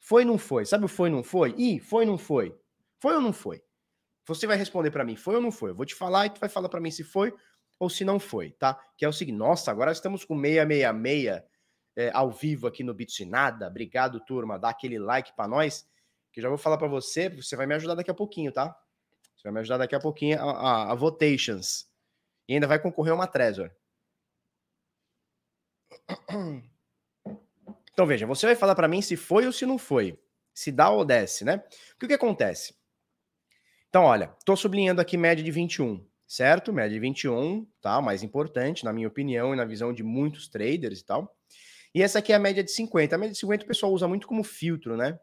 Foi 0.00 0.22
ou 0.22 0.28
não 0.28 0.38
foi? 0.38 0.64
Sabe 0.64 0.84
o 0.84 0.88
foi 0.88 1.10
ou 1.10 1.16
não 1.16 1.22
foi? 1.22 1.54
Ih, 1.56 1.80
foi 1.80 2.04
ou 2.04 2.12
não 2.12 2.18
foi? 2.18 2.56
Foi 3.00 3.14
ou 3.14 3.20
não 3.20 3.32
foi? 3.32 3.62
Você 4.26 4.46
vai 4.46 4.56
responder 4.56 4.90
para 4.90 5.04
mim, 5.04 5.16
foi 5.16 5.36
ou 5.36 5.40
não 5.40 5.50
foi? 5.50 5.70
Eu 5.70 5.74
vou 5.74 5.86
te 5.86 5.94
falar 5.94 6.26
e 6.26 6.30
tu 6.30 6.40
vai 6.40 6.48
falar 6.48 6.68
para 6.68 6.80
mim 6.80 6.90
se 6.90 7.02
foi 7.02 7.34
ou 7.78 7.88
se 7.88 8.04
não 8.04 8.18
foi, 8.18 8.50
tá? 8.52 8.78
Que 8.96 9.04
é 9.04 9.08
o 9.08 9.12
seguinte, 9.12 9.36
nossa, 9.36 9.70
agora 9.70 9.92
estamos 9.92 10.24
com 10.24 10.34
666 10.38 11.42
é, 11.96 12.10
ao 12.12 12.30
vivo 12.30 12.66
aqui 12.66 12.84
no 12.84 12.94
Bits 12.94 13.26
Nada. 13.26 13.68
Obrigado, 13.68 14.20
turma. 14.20 14.58
Dá 14.58 14.68
aquele 14.68 14.98
like 14.98 15.34
para 15.34 15.48
nós, 15.48 15.88
que 16.32 16.40
eu 16.40 16.42
já 16.42 16.48
vou 16.48 16.58
falar 16.58 16.78
para 16.78 16.88
você, 16.88 17.28
você 17.28 17.56
vai 17.56 17.66
me 17.66 17.74
ajudar 17.74 17.94
daqui 17.94 18.10
a 18.10 18.14
pouquinho, 18.14 18.52
tá? 18.52 18.76
Você 19.34 19.42
vai 19.44 19.52
me 19.52 19.60
ajudar 19.60 19.78
daqui 19.78 19.94
a 19.94 20.00
pouquinho 20.00 20.40
a, 20.40 20.50
a, 20.50 20.92
a 20.92 20.94
votations. 20.94 21.88
E 22.48 22.54
ainda 22.54 22.66
vai 22.66 22.78
concorrer 22.78 23.14
uma 23.14 23.26
Trezor. 23.26 23.70
Então 27.98 28.06
veja, 28.06 28.28
você 28.28 28.46
vai 28.46 28.54
falar 28.54 28.76
para 28.76 28.86
mim 28.86 29.02
se 29.02 29.16
foi 29.16 29.44
ou 29.44 29.50
se 29.50 29.66
não 29.66 29.76
foi. 29.76 30.16
Se 30.54 30.70
dá 30.70 30.88
ou 30.88 31.04
desce, 31.04 31.44
né? 31.44 31.64
O 32.00 32.06
que 32.06 32.14
acontece? 32.14 32.76
Então, 33.88 34.04
olha, 34.04 34.32
estou 34.38 34.56
sublinhando 34.56 35.00
aqui 35.00 35.16
média 35.16 35.42
de 35.42 35.50
21, 35.50 36.06
certo? 36.24 36.72
Média 36.72 36.90
de 36.90 37.00
21, 37.00 37.66
tá? 37.80 38.00
Mais 38.00 38.22
importante, 38.22 38.84
na 38.84 38.92
minha 38.92 39.08
opinião 39.08 39.52
e 39.52 39.56
na 39.56 39.64
visão 39.64 39.92
de 39.92 40.04
muitos 40.04 40.46
traders 40.46 41.00
e 41.00 41.04
tal. 41.04 41.36
E 41.92 42.00
essa 42.00 42.20
aqui 42.20 42.32
é 42.32 42.36
a 42.36 42.38
média 42.38 42.62
de 42.62 42.70
50. 42.70 43.16
A 43.16 43.18
média 43.18 43.32
de 43.32 43.38
50 43.40 43.64
o 43.64 43.66
pessoal 43.66 43.92
usa 43.92 44.06
muito 44.06 44.28
como 44.28 44.44
filtro, 44.44 44.96
né? 44.96 45.18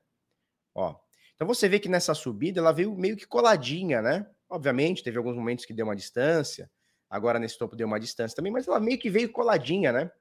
Ó. 0.75 0.98
Então 1.34 1.48
você 1.48 1.70
vê 1.70 1.79
que 1.79 1.88
nessa 1.88 2.13
subida 2.13 2.60
ela 2.60 2.74
veio 2.74 2.94
meio 2.94 3.15
que 3.15 3.25
coladinha, 3.25 4.01
né? 4.01 4.27
Obviamente, 4.50 5.01
teve 5.01 5.17
alguns 5.17 5.38
momentos 5.38 5.63
que 5.63 5.74
deu 5.74 5.86
uma 5.86 5.96
distância. 5.96 6.70
Agora 7.10 7.39
nesse 7.39 7.58
topo 7.58 7.74
deu 7.74 7.88
uma 7.88 8.01
distância 8.01 8.36
também, 8.36 8.51
mas 8.51 8.67
ela 8.67 8.82
meio 8.82 9.00
que 9.00 9.10
veio 9.10 9.32
coladinha, 9.32 9.94
né? 9.94 10.12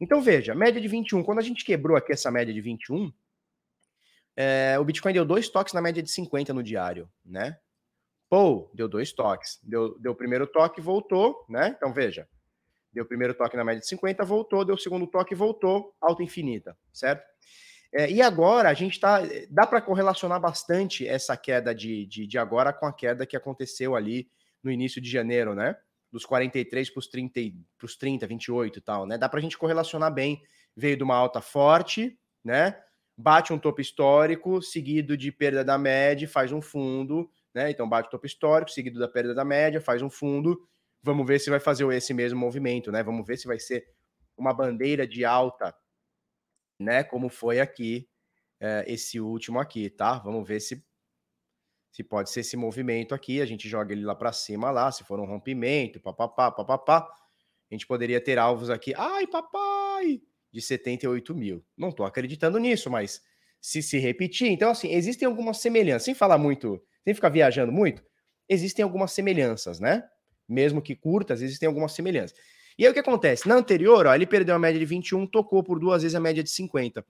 Então 0.00 0.20
veja, 0.20 0.54
média 0.54 0.80
de 0.80 0.88
21. 0.88 1.22
Quando 1.22 1.38
a 1.38 1.42
gente 1.42 1.64
quebrou 1.64 1.96
aqui 1.96 2.12
essa 2.12 2.30
média 2.30 2.52
de 2.52 2.60
21, 2.60 3.12
é, 4.36 4.78
o 4.78 4.84
Bitcoin 4.84 5.12
deu 5.12 5.24
dois 5.24 5.48
toques 5.48 5.74
na 5.74 5.80
média 5.80 6.02
de 6.02 6.10
50 6.10 6.54
no 6.54 6.62
diário, 6.62 7.08
né? 7.24 7.58
Pô, 8.28 8.70
deu 8.74 8.88
dois 8.88 9.12
toques. 9.12 9.58
Deu, 9.62 9.98
deu 9.98 10.12
o 10.12 10.16
primeiro 10.16 10.46
toque, 10.46 10.80
voltou, 10.80 11.44
né? 11.48 11.74
Então 11.76 11.92
veja, 11.92 12.26
deu 12.92 13.04
o 13.04 13.06
primeiro 13.06 13.34
toque 13.34 13.56
na 13.56 13.64
média 13.64 13.80
de 13.80 13.86
50, 13.86 14.24
voltou, 14.24 14.64
deu 14.64 14.74
o 14.74 14.78
segundo 14.78 15.06
toque, 15.06 15.34
voltou, 15.34 15.94
alta 16.00 16.22
infinita, 16.22 16.76
certo? 16.92 17.30
É, 17.92 18.10
e 18.10 18.22
agora 18.22 18.70
a 18.70 18.74
gente 18.74 18.98
tá. 18.98 19.20
Dá 19.50 19.66
para 19.66 19.82
correlacionar 19.82 20.40
bastante 20.40 21.06
essa 21.06 21.36
queda 21.36 21.74
de, 21.74 22.06
de, 22.06 22.26
de, 22.26 22.38
agora 22.38 22.72
com 22.72 22.86
a 22.86 22.92
queda 22.92 23.26
que 23.26 23.36
aconteceu 23.36 23.94
ali 23.94 24.30
no 24.62 24.70
início 24.70 25.00
de 25.00 25.10
janeiro, 25.10 25.54
né? 25.54 25.76
Dos 26.12 26.26
43 26.26 26.90
para 26.90 26.98
os 26.98 27.08
30, 27.08 27.40
pros 27.78 27.96
30, 27.96 28.26
28 28.26 28.78
e 28.78 28.82
tal, 28.82 29.06
né? 29.06 29.16
Dá 29.16 29.28
para 29.28 29.38
a 29.38 29.42
gente 29.42 29.56
correlacionar 29.56 30.12
bem. 30.12 30.42
Veio 30.76 30.96
de 30.96 31.02
uma 31.02 31.16
alta 31.16 31.40
forte, 31.40 32.18
né? 32.44 32.78
Bate 33.16 33.52
um 33.52 33.58
topo 33.58 33.80
histórico, 33.80 34.60
seguido 34.60 35.16
de 35.16 35.32
perda 35.32 35.64
da 35.64 35.78
média, 35.78 36.28
faz 36.28 36.52
um 36.52 36.60
fundo, 36.60 37.30
né? 37.54 37.70
Então 37.70 37.88
bate 37.88 38.08
o 38.08 38.10
topo 38.10 38.26
histórico, 38.26 38.70
seguido 38.70 38.98
da 38.98 39.08
perda 39.08 39.34
da 39.34 39.44
média, 39.44 39.80
faz 39.80 40.02
um 40.02 40.10
fundo. 40.10 40.68
Vamos 41.02 41.26
ver 41.26 41.38
se 41.38 41.50
vai 41.50 41.58
fazer 41.58 41.90
esse 41.92 42.12
mesmo 42.12 42.38
movimento, 42.38 42.92
né? 42.92 43.02
Vamos 43.02 43.26
ver 43.26 43.36
se 43.38 43.46
vai 43.46 43.58
ser 43.58 43.86
uma 44.36 44.52
bandeira 44.52 45.06
de 45.06 45.24
alta, 45.24 45.74
né? 46.78 47.02
Como 47.02 47.28
foi 47.28 47.58
aqui, 47.58 48.08
é, 48.60 48.84
esse 48.86 49.18
último 49.18 49.58
aqui, 49.58 49.90
tá? 49.90 50.18
Vamos 50.18 50.46
ver 50.46 50.60
se 50.60 50.84
se 51.92 52.02
pode 52.02 52.30
ser 52.30 52.40
esse 52.40 52.56
movimento 52.56 53.14
aqui. 53.14 53.40
A 53.40 53.46
gente 53.46 53.68
joga 53.68 53.92
ele 53.92 54.04
lá 54.04 54.14
para 54.14 54.32
cima 54.32 54.72
lá, 54.72 54.90
se 54.90 55.04
for 55.04 55.20
um 55.20 55.24
rompimento, 55.24 56.00
papapá, 56.00 56.50
papapá. 56.50 57.06
A 57.70 57.74
gente 57.74 57.86
poderia 57.86 58.20
ter 58.20 58.38
alvos 58.38 58.68
aqui. 58.68 58.92
Ai, 58.96 59.28
papai! 59.28 60.20
De 60.50 60.60
78 60.60 61.34
mil. 61.34 61.64
Não 61.76 61.90
estou 61.90 62.04
acreditando 62.04 62.58
nisso, 62.58 62.90
mas 62.90 63.22
se 63.60 63.80
se 63.80 63.98
repetir. 63.98 64.48
Então, 64.48 64.70
assim, 64.70 64.92
existem 64.92 65.26
algumas 65.26 65.58
semelhanças. 65.58 66.04
Sem 66.04 66.14
falar 66.14 66.38
muito 66.38 66.82
sem 67.04 67.14
ficar 67.14 67.28
viajando 67.28 67.72
muito, 67.72 68.02
existem 68.48 68.82
algumas 68.82 69.12
semelhanças, 69.12 69.80
né? 69.80 70.04
Mesmo 70.48 70.80
que 70.80 70.94
curtas, 70.94 71.42
existem 71.42 71.66
algumas 71.66 71.92
semelhanças. 71.92 72.36
E 72.78 72.84
aí 72.84 72.90
o 72.90 72.94
que 72.94 73.00
acontece? 73.00 73.48
Na 73.48 73.56
anterior, 73.56 74.06
ó, 74.06 74.14
ele 74.14 74.26
perdeu 74.26 74.54
a 74.54 74.58
média 74.58 74.78
de 74.78 74.86
21, 74.86 75.26
tocou 75.26 75.62
por 75.62 75.78
duas 75.78 76.02
vezes 76.02 76.14
a 76.14 76.20
média 76.20 76.42
de 76.42 76.50
50. 76.50 77.04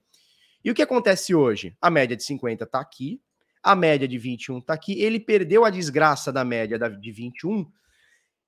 E 0.63 0.71
o 0.71 0.73
que 0.73 0.81
acontece 0.81 1.33
hoje? 1.33 1.75
A 1.81 1.89
média 1.89 2.15
de 2.15 2.23
50 2.23 2.65
tá 2.65 2.79
aqui, 2.79 3.21
a 3.63 3.75
média 3.75 4.07
de 4.07 4.17
21 4.17 4.59
tá 4.59 4.73
aqui, 4.73 5.01
ele 5.01 5.19
perdeu 5.19 5.63
a 5.63 5.69
desgraça 5.69 6.31
da 6.31 6.43
média 6.43 6.77
de 6.77 7.11
21 7.11 7.65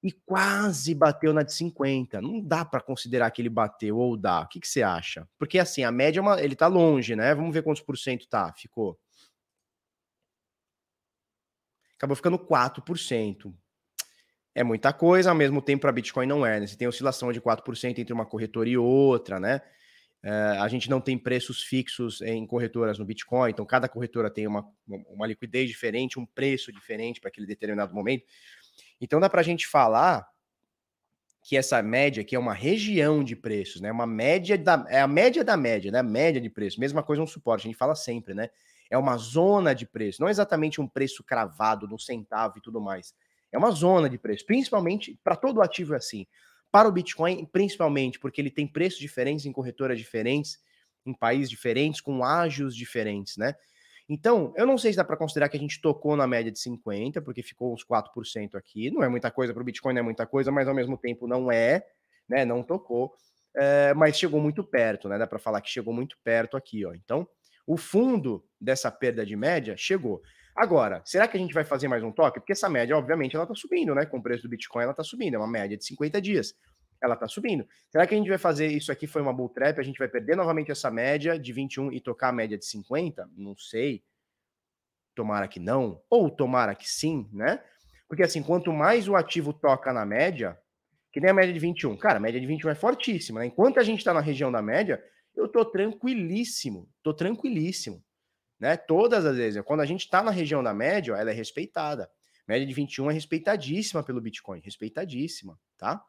e 0.04 0.12
quase 0.12 0.94
bateu 0.94 1.34
na 1.34 1.42
de 1.42 1.54
50. 1.54 2.22
Não 2.22 2.40
dá 2.40 2.64
para 2.66 2.82
considerar 2.82 3.32
que 3.32 3.42
ele 3.42 3.50
bateu 3.50 3.98
ou 3.98 4.16
dá. 4.18 4.42
O 4.42 4.48
que, 4.48 4.60
que 4.60 4.68
você 4.68 4.84
acha? 4.84 5.28
Porque 5.40 5.58
assim, 5.58 5.84
a 5.84 5.92
média 5.92 6.20
é 6.20 6.22
uma, 6.22 6.40
ele 6.42 6.56
tá 6.56 6.68
longe, 6.68 7.16
né? 7.16 7.34
Vamos 7.34 7.54
ver 7.54 7.64
quantos 7.64 7.82
por 7.82 7.98
cento 7.98 8.28
tá. 8.28 8.54
Ficou 8.54 9.00
acabou 11.98 12.16
ficando 12.16 12.38
4%. 12.38 13.54
É 14.54 14.64
muita 14.64 14.94
coisa, 14.94 15.32
ao 15.32 15.36
mesmo 15.36 15.62
tempo 15.62 15.82
para 15.82 15.92
Bitcoin 15.92 16.28
não 16.28 16.46
é, 16.46 16.60
né? 16.60 16.68
Você 16.68 16.78
tem 16.78 16.88
oscilação 16.88 17.32
de 17.32 17.42
4% 17.42 17.98
entre 17.98 18.14
uma 18.14 18.26
corretora 18.26 18.70
e 18.70 18.78
outra, 18.78 19.40
né? 19.40 19.62
Uh, 20.26 20.62
a 20.62 20.68
gente 20.68 20.90
não 20.90 21.00
tem 21.00 21.18
preços 21.20 21.62
fixos 21.62 22.20
em 22.22 22.48
corretoras 22.48 22.98
no 22.98 23.06
Bitcoin, 23.06 23.52
então 23.52 23.64
cada 23.64 23.88
corretora 23.88 24.28
tem 24.28 24.48
uma, 24.48 24.68
uma 24.88 25.28
liquidez 25.28 25.70
diferente, 25.70 26.20
um 26.20 26.26
preço 26.26 26.72
diferente 26.72 27.22
para 27.22 27.30
aquele 27.30 27.46
determinado 27.46 27.94
momento. 27.94 28.26
Então 29.00 29.20
dá 29.20 29.30
para 29.30 29.42
a 29.42 29.44
gente 29.44 29.68
falar 29.68 30.28
que 31.44 31.56
essa 31.56 31.80
média 31.84 32.22
aqui 32.22 32.36
é 32.36 32.40
uma 32.40 32.56
região 32.56 33.24
de 33.24 33.36
preços, 33.36 33.80
né? 33.80 33.92
Uma 33.92 34.08
média 34.08 34.58
da 34.58 34.84
é 34.90 35.00
a 35.00 35.08
média 35.08 35.44
da 35.44 35.56
média, 35.56 35.92
né? 35.92 36.02
Média 36.02 36.42
de 36.42 36.50
preço. 36.50 36.80
Mesma 36.80 37.04
coisa 37.04 37.22
um 37.22 37.28
suporte, 37.28 37.62
a 37.62 37.70
gente 37.70 37.78
fala 37.78 37.94
sempre, 37.94 38.34
né? 38.34 38.50
é 38.90 38.98
uma 38.98 39.18
zona 39.18 39.74
de 39.74 39.86
preço, 39.86 40.22
não 40.22 40.28
é 40.28 40.32
exatamente 40.32 40.80
um 40.80 40.88
preço 40.88 41.24
cravado 41.24 41.88
no 41.88 42.00
centavo 42.00 42.58
e 42.58 42.62
tudo 42.62 42.80
mais. 42.80 43.14
É 43.52 43.58
uma 43.58 43.72
zona 43.72 44.10
de 44.10 44.18
preço, 44.18 44.46
principalmente 44.46 45.20
para 45.24 45.36
todo 45.36 45.62
ativo 45.62 45.94
é 45.94 45.98
assim. 45.98 46.28
Para 46.76 46.90
o 46.90 46.92
Bitcoin, 46.92 47.46
principalmente 47.46 48.20
porque 48.20 48.42
ele 48.42 48.52
tem 48.52 48.68
preços 48.68 49.00
diferentes 49.00 49.46
em 49.46 49.52
corretoras 49.54 49.98
diferentes, 49.98 50.60
em 51.06 51.14
países 51.14 51.50
diferentes, 51.50 52.02
com 52.02 52.22
ágios 52.22 52.76
diferentes, 52.76 53.38
né? 53.38 53.56
Então, 54.10 54.54
eu 54.58 54.66
não 54.68 54.78
sei 54.78 54.92
se 54.92 54.98
dá 54.98 55.06
para 55.06 55.16
considerar 55.16 55.48
que 55.48 55.56
a 55.56 55.60
gente 55.60 55.80
tocou 55.80 56.18
na 56.18 56.28
média 56.28 56.52
de 56.52 56.60
50, 56.60 57.22
porque 57.22 57.42
ficou 57.42 57.74
uns 57.74 57.82
4% 57.82 58.56
aqui. 58.56 58.92
Não 58.92 59.02
é 59.02 59.08
muita 59.08 59.32
coisa 59.32 59.54
para 59.54 59.62
o 59.62 59.64
Bitcoin, 59.64 59.94
não 59.94 60.02
é 60.02 60.04
muita 60.04 60.26
coisa, 60.26 60.52
mas 60.52 60.68
ao 60.68 60.76
mesmo 60.76 60.98
tempo 60.98 61.26
não 61.30 61.50
é, 61.50 61.82
né? 62.28 62.44
Não 62.44 62.62
tocou, 62.62 63.14
é, 63.56 63.94
mas 63.94 64.18
chegou 64.18 64.42
muito 64.42 64.62
perto, 64.62 65.08
né? 65.08 65.18
Dá 65.18 65.26
para 65.26 65.40
falar 65.40 65.62
que 65.62 65.70
chegou 65.70 65.94
muito 65.94 66.18
perto 66.26 66.58
aqui, 66.58 66.86
ó. 66.86 66.94
Então, 66.94 67.26
o 67.66 67.78
fundo 67.78 68.44
dessa 68.60 68.92
perda 68.92 69.26
de 69.26 69.38
média 69.38 69.78
chegou. 69.78 70.22
Agora, 70.56 71.02
será 71.04 71.28
que 71.28 71.36
a 71.36 71.40
gente 71.40 71.54
vai 71.54 71.66
fazer 71.66 71.90
mais 71.90 72.02
um 72.02 72.14
toque? 72.14 72.40
Porque 72.40 72.54
essa 72.54 72.70
média, 72.70 72.98
obviamente, 72.98 73.36
ela 73.36 73.44
está 73.44 73.54
subindo, 73.54 73.94
né? 73.94 74.06
Com 74.06 74.20
o 74.20 74.24
preço 74.24 74.44
do 74.44 74.50
Bitcoin, 74.50 74.84
ela 74.84 74.92
está 74.92 75.04
subindo. 75.04 75.34
É 75.34 75.38
uma 75.38 75.48
média 75.48 75.76
de 75.76 75.84
50 75.84 76.22
dias. 76.22 76.54
Ela 77.04 77.16
está 77.16 77.28
subindo. 77.28 77.68
Será 77.90 78.08
que 78.08 78.16
a 78.16 78.18
gente 78.18 78.30
vai 78.30 78.38
fazer 78.38 78.68
isso 78.68 78.90
aqui? 78.90 79.06
Foi 79.06 79.22
uma 79.22 79.34
bull 79.34 79.50
trap? 79.50 79.78
A 79.78 79.84
gente 79.84 80.00
vai 80.00 80.08
perder 80.08 80.38
novamente 80.38 80.72
essa 80.72 80.90
média 80.90 81.38
de 81.38 81.52
21 81.52 81.92
e 81.92 82.00
tocar 82.00 82.30
a 82.30 82.32
média 82.32 82.58
de 82.58 82.66
50? 82.66 83.30
Não 83.36 83.58
sei. 83.58 84.02
Tomara 85.14 85.46
que 85.48 85.60
não. 85.60 86.02
Ou 86.10 86.30
tomara 86.30 86.74
que 86.74 86.90
sim, 86.90 87.30
né? 87.34 87.62
Porque 88.08 88.24
assim, 88.24 88.42
quanto 88.42 88.72
mais 88.72 89.10
o 89.10 89.16
ativo 89.16 89.52
toca 89.52 89.92
na 89.92 90.06
média, 90.06 90.58
que 91.12 91.20
nem 91.20 91.32
a 91.32 91.34
média 91.34 91.54
de 91.54 91.60
21. 91.60 91.98
Cara, 91.98 92.16
a 92.16 92.22
média 92.22 92.40
de 92.40 92.48
21 92.48 92.70
é 92.70 92.76
fortíssima, 92.76 93.42
né? 93.42 93.48
Enquanto 93.48 93.78
a 93.78 93.84
gente 93.84 94.00
está 94.00 94.14
na 94.14 94.22
região 94.22 94.50
da 94.50 94.62
média, 94.62 95.04
eu 95.36 95.50
tô 95.50 95.66
tranquilíssimo, 95.66 96.90
tô 97.04 97.14
tranquilíssimo, 97.14 98.02
né? 98.60 98.78
Todas 98.78 99.26
as 99.26 99.36
vezes, 99.36 99.62
quando 99.64 99.82
a 99.82 99.86
gente 99.86 100.10
tá 100.10 100.24
na 100.24 100.32
região 100.32 100.64
da 100.64 100.74
média, 100.74 101.14
ela 101.14 101.32
é 101.32 101.34
respeitada. 101.34 102.10
Média 102.48 102.66
de 102.66 102.74
21 102.74 103.12
é 103.12 103.14
respeitadíssima 103.14 104.04
pelo 104.04 104.22
Bitcoin, 104.22 104.60
respeitadíssima, 104.60 105.60
tá? 105.78 106.04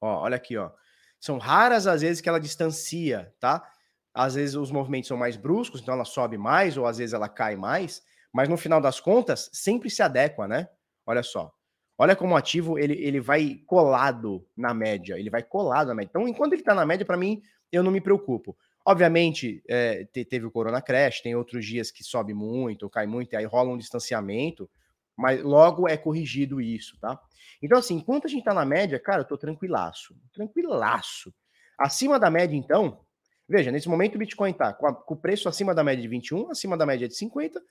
Ó, 0.00 0.22
olha 0.22 0.36
aqui, 0.36 0.56
ó. 0.56 0.70
São 1.18 1.38
raras 1.38 1.86
as 1.86 2.00
vezes 2.02 2.20
que 2.20 2.28
ela 2.28 2.40
distancia, 2.40 3.34
tá? 3.38 3.66
Às 4.12 4.34
vezes 4.34 4.54
os 4.54 4.70
movimentos 4.70 5.08
são 5.08 5.16
mais 5.16 5.36
bruscos, 5.36 5.80
então 5.80 5.94
ela 5.94 6.04
sobe 6.04 6.36
mais, 6.36 6.76
ou 6.76 6.86
às 6.86 6.98
vezes 6.98 7.12
ela 7.12 7.28
cai 7.28 7.56
mais, 7.56 8.02
mas 8.32 8.48
no 8.48 8.56
final 8.56 8.80
das 8.80 9.00
contas, 9.00 9.50
sempre 9.52 9.90
se 9.90 10.02
adequa, 10.02 10.48
né? 10.48 10.68
Olha 11.06 11.22
só. 11.22 11.52
Olha 11.98 12.16
como 12.16 12.34
o 12.34 12.36
ativo 12.36 12.78
ele, 12.78 12.94
ele 12.94 13.20
vai 13.20 13.60
colado 13.66 14.46
na 14.56 14.72
média, 14.72 15.18
ele 15.18 15.28
vai 15.28 15.42
colado 15.42 15.88
na 15.88 15.94
média. 15.94 16.08
Então, 16.10 16.26
enquanto 16.26 16.54
ele 16.54 16.62
está 16.62 16.74
na 16.74 16.86
média, 16.86 17.04
para 17.04 17.16
mim, 17.16 17.42
eu 17.70 17.82
não 17.82 17.90
me 17.90 18.00
preocupo. 18.00 18.56
Obviamente, 18.84 19.62
é, 19.68 20.04
teve 20.04 20.46
o 20.46 20.50
Corona 20.50 20.80
Crash, 20.80 21.20
tem 21.20 21.34
outros 21.34 21.64
dias 21.66 21.90
que 21.90 22.02
sobe 22.02 22.32
muito, 22.32 22.88
cai 22.88 23.06
muito, 23.06 23.32
e 23.32 23.36
aí 23.36 23.44
rola 23.44 23.70
um 23.70 23.78
distanciamento, 23.78 24.68
mas 25.16 25.42
logo 25.42 25.86
é 25.86 25.96
corrigido 25.96 26.60
isso, 26.60 26.98
tá? 26.98 27.20
Então, 27.62 27.78
assim, 27.78 27.96
enquanto 27.96 28.26
a 28.26 28.28
gente 28.28 28.44
tá 28.44 28.54
na 28.54 28.64
média, 28.64 28.98
cara, 28.98 29.20
eu 29.20 29.26
tô 29.26 29.36
tranquilaço, 29.36 30.16
tranquilaço. 30.32 31.32
Acima 31.78 32.18
da 32.18 32.30
média, 32.30 32.56
então, 32.56 33.00
veja, 33.46 33.70
nesse 33.70 33.88
momento 33.88 34.14
o 34.14 34.18
Bitcoin 34.18 34.52
tá 34.52 34.72
com, 34.72 34.86
a, 34.86 34.94
com 34.94 35.14
o 35.14 35.16
preço 35.16 35.48
acima 35.48 35.74
da 35.74 35.84
média 35.84 36.00
de 36.00 36.08
21, 36.08 36.50
acima 36.50 36.76
da 36.76 36.86
média 36.86 37.06
de 37.06 37.14
50, 37.14 37.62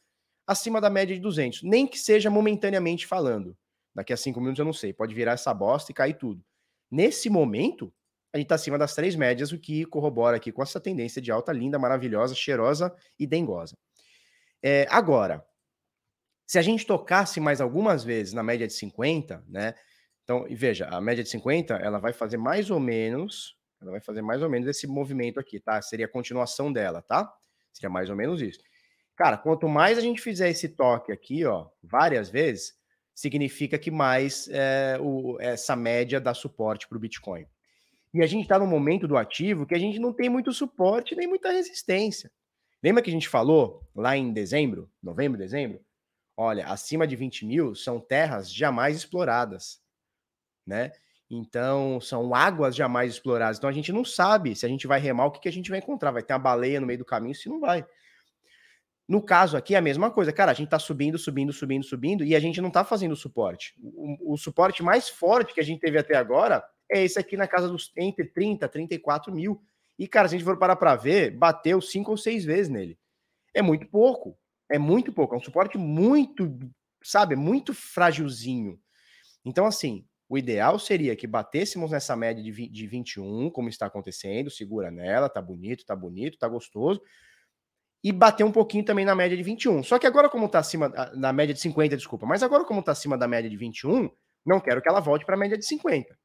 acima 0.46 0.80
da 0.80 0.90
média 0.90 1.16
de 1.16 1.22
200, 1.22 1.64
nem 1.64 1.88
que 1.88 1.98
seja 1.98 2.30
momentaneamente 2.30 3.08
falando. 3.08 3.58
Daqui 3.96 4.14
a 4.14 4.18
cinco 4.18 4.40
minutos 4.40 4.60
eu 4.60 4.66
não 4.66 4.74
sei, 4.74 4.94
pode 4.94 5.16
virar 5.16 5.34
essa 5.34 5.54
bosta 5.54 5.92
e 5.92 5.96
cair 5.96 6.14
tudo. 6.14 6.44
Nesse 6.92 7.30
momento, 7.30 7.92
a 8.32 8.38
gente 8.38 8.46
está 8.46 8.56
acima 8.56 8.78
das 8.78 8.94
três 8.94 9.16
médias, 9.16 9.52
o 9.52 9.60
que 9.60 9.86
corrobora 9.86 10.38
aqui 10.38 10.52
com 10.52 10.62
essa 10.62 10.80
tendência 10.80 11.22
de 11.22 11.32
alta, 11.32 11.52
linda, 11.52 11.80
maravilhosa, 11.80 12.36
cheirosa 12.36 12.96
e 13.18 13.26
dengosa. 13.26 13.76
É, 14.62 14.86
agora, 14.90 15.44
se 16.46 16.60
a 16.60 16.62
gente 16.62 16.86
tocasse 16.86 17.40
mais 17.40 17.62
algumas 17.62 18.04
vezes 18.04 18.34
na 18.34 18.44
média 18.44 18.68
de 18.68 18.74
50, 18.74 19.44
né? 19.48 19.74
Então, 20.24 20.46
veja, 20.50 20.88
a 20.88 21.02
média 21.02 21.24
de 21.24 21.30
50, 21.30 21.76
ela 21.76 21.98
vai 22.00 22.14
fazer 22.14 22.38
mais 22.38 22.70
ou 22.70 22.80
menos, 22.80 23.56
ela 23.82 23.92
vai 23.92 24.02
fazer 24.02 24.22
mais 24.22 24.44
ou 24.44 24.50
menos 24.50 24.68
esse 24.68 24.86
movimento 24.86 25.40
aqui, 25.40 25.60
tá? 25.60 25.82
Seria 25.82 26.06
a 26.06 26.10
continuação 26.10 26.72
dela, 26.72 27.02
tá? 27.02 27.32
Seria 27.74 27.90
mais 27.90 28.10
ou 28.10 28.16
menos 28.16 28.42
isso. 28.42 28.60
Cara, 29.16 29.38
quanto 29.38 29.68
mais 29.68 29.98
a 29.98 30.02
gente 30.02 30.22
fizer 30.22 30.50
esse 30.50 30.70
toque 30.70 31.12
aqui, 31.12 31.46
ó, 31.46 31.68
várias 31.82 32.30
vezes, 32.30 32.74
significa 33.14 33.78
que 33.78 33.92
mais 33.92 34.48
é, 34.50 34.98
o, 35.02 35.38
essa 35.42 35.76
média 35.76 36.22
dá 36.22 36.34
suporte 36.34 36.88
para 36.88 36.98
o 36.98 37.02
Bitcoin. 37.02 37.46
E 38.14 38.22
a 38.24 38.28
gente 38.28 38.44
está 38.44 38.58
no 38.58 38.66
momento 38.66 39.08
do 39.08 39.18
ativo 39.18 39.66
que 39.66 39.76
a 39.76 39.80
gente 39.80 40.00
não 40.00 40.12
tem 40.12 40.30
muito 40.30 40.52
suporte 40.52 41.16
nem 41.16 41.28
muita 41.28 41.52
resistência. 41.52 42.32
Lembra 42.82 43.04
que 43.04 43.10
a 43.10 43.14
gente 43.14 43.30
falou 43.30 43.84
lá 43.94 44.16
em 44.16 44.32
dezembro, 44.32 44.90
novembro, 45.04 45.38
dezembro? 45.38 45.80
Olha, 46.36 46.66
acima 46.68 47.06
de 47.06 47.16
20 47.16 47.46
mil 47.46 47.76
são 47.76 48.00
terras 48.00 48.52
jamais 48.52 48.96
exploradas, 48.96 49.82
né? 50.66 50.92
Então, 51.30 52.02
são 52.02 52.34
águas 52.34 52.76
jamais 52.76 53.14
exploradas. 53.14 53.58
Então, 53.58 53.70
a 53.70 53.74
gente 53.74 53.92
não 53.92 54.04
sabe 54.04 54.56
se 54.56 54.66
a 54.66 54.70
gente 54.70 54.88
vai 54.88 55.00
remar, 55.00 55.26
o 55.26 55.32
que, 55.32 55.42
que 55.42 55.50
a 55.50 55.52
gente 55.52 55.70
vai 55.70 55.78
encontrar. 55.78 56.12
Vai 56.12 56.24
ter 56.24 56.34
uma 56.34 56.40
baleia 56.40 56.80
no 56.80 56.88
meio 56.88 56.98
do 56.98 57.06
caminho, 57.06 57.36
se 57.36 57.48
não 57.48 57.60
vai. 57.60 57.86
No 59.08 59.22
caso 59.22 59.56
aqui, 59.56 59.76
é 59.76 59.78
a 59.78 59.82
mesma 59.82 60.10
coisa. 60.10 60.34
Cara, 60.34 60.52
a 60.52 60.56
gente 60.56 60.70
tá 60.70 60.80
subindo, 60.80 61.20
subindo, 61.20 61.54
subindo, 61.54 61.84
subindo, 61.84 62.24
e 62.24 62.36
a 62.36 62.40
gente 62.40 62.60
não 62.62 62.72
tá 62.72 62.84
fazendo 62.84 63.16
suporte. 63.16 63.76
O, 63.80 64.34
o 64.34 64.38
suporte 64.38 64.82
mais 64.82 65.08
forte 65.08 65.54
que 65.54 65.60
a 65.60 65.64
gente 65.64 65.82
teve 65.82 66.00
até 66.00 66.16
agora 66.16 66.64
é 66.92 67.04
esse 67.04 67.20
aqui 67.20 67.38
na 67.38 67.48
casa 67.48 67.68
dos 67.68 67.92
entre 67.98 68.26
30 68.26 68.66
e 68.66 68.70
34 68.70 69.34
mil. 69.34 69.62
E, 69.98 70.08
cara, 70.08 70.28
se 70.28 70.36
a 70.36 70.38
gente 70.38 70.46
for 70.46 70.58
parar 70.58 70.76
para 70.76 70.96
ver, 70.96 71.32
bateu 71.32 71.82
cinco 71.82 72.12
ou 72.12 72.18
seis 72.18 72.46
vezes 72.46 72.70
nele. 72.70 72.98
É 73.54 73.62
muito 73.62 73.88
pouco. 73.88 74.38
É 74.70 74.78
muito 74.78 75.12
pouco. 75.12 75.36
É 75.36 75.38
um 75.38 75.42
suporte 75.42 75.78
muito, 75.78 76.58
sabe, 77.04 77.36
muito 77.36 77.74
frágilzinho. 77.74 78.80
Então, 79.44 79.66
assim, 79.66 80.06
o 80.30 80.38
ideal 80.38 80.78
seria 80.78 81.16
que 81.16 81.26
batêssemos 81.26 81.92
nessa 81.92 82.16
média 82.16 82.42
de, 82.44 82.70
de 82.70 82.88
21, 82.88 83.50
como 83.50 83.68
está 83.68 83.88
acontecendo, 83.88 84.52
segura 84.52 84.92
nela, 84.92 85.28
tá 85.28 85.42
bonito, 85.42 85.84
tá 85.84 85.96
bonito, 85.96 86.38
tá 86.38 86.48
gostoso, 86.48 87.02
e 88.04 88.12
bater 88.12 88.44
um 88.44 88.52
pouquinho 88.52 88.86
também 88.86 89.04
na 89.04 89.16
média 89.16 89.36
de 89.36 89.44
21. 89.44 89.84
Só 89.84 89.98
que 89.98 90.06
agora, 90.08 90.30
como 90.30 90.46
está 90.46 90.60
acima, 90.60 90.90
na 91.16 91.34
média 91.34 91.54
de 91.54 91.60
50, 91.60 91.98
desculpa, 91.98 92.26
mas 92.26 92.44
agora, 92.44 92.64
como 92.64 92.80
está 92.80 92.92
acima 92.92 93.18
da 93.18 93.28
média 93.28 93.50
de 93.50 93.58
21, 93.58 94.10
não 94.46 94.60
quero 94.60 94.82
que 94.82 94.88
ela 94.88 95.00
volte 95.00 95.26
para 95.26 95.36
a 95.36 95.40
média 95.40 95.58
de 95.58 95.66
50. 95.66 96.16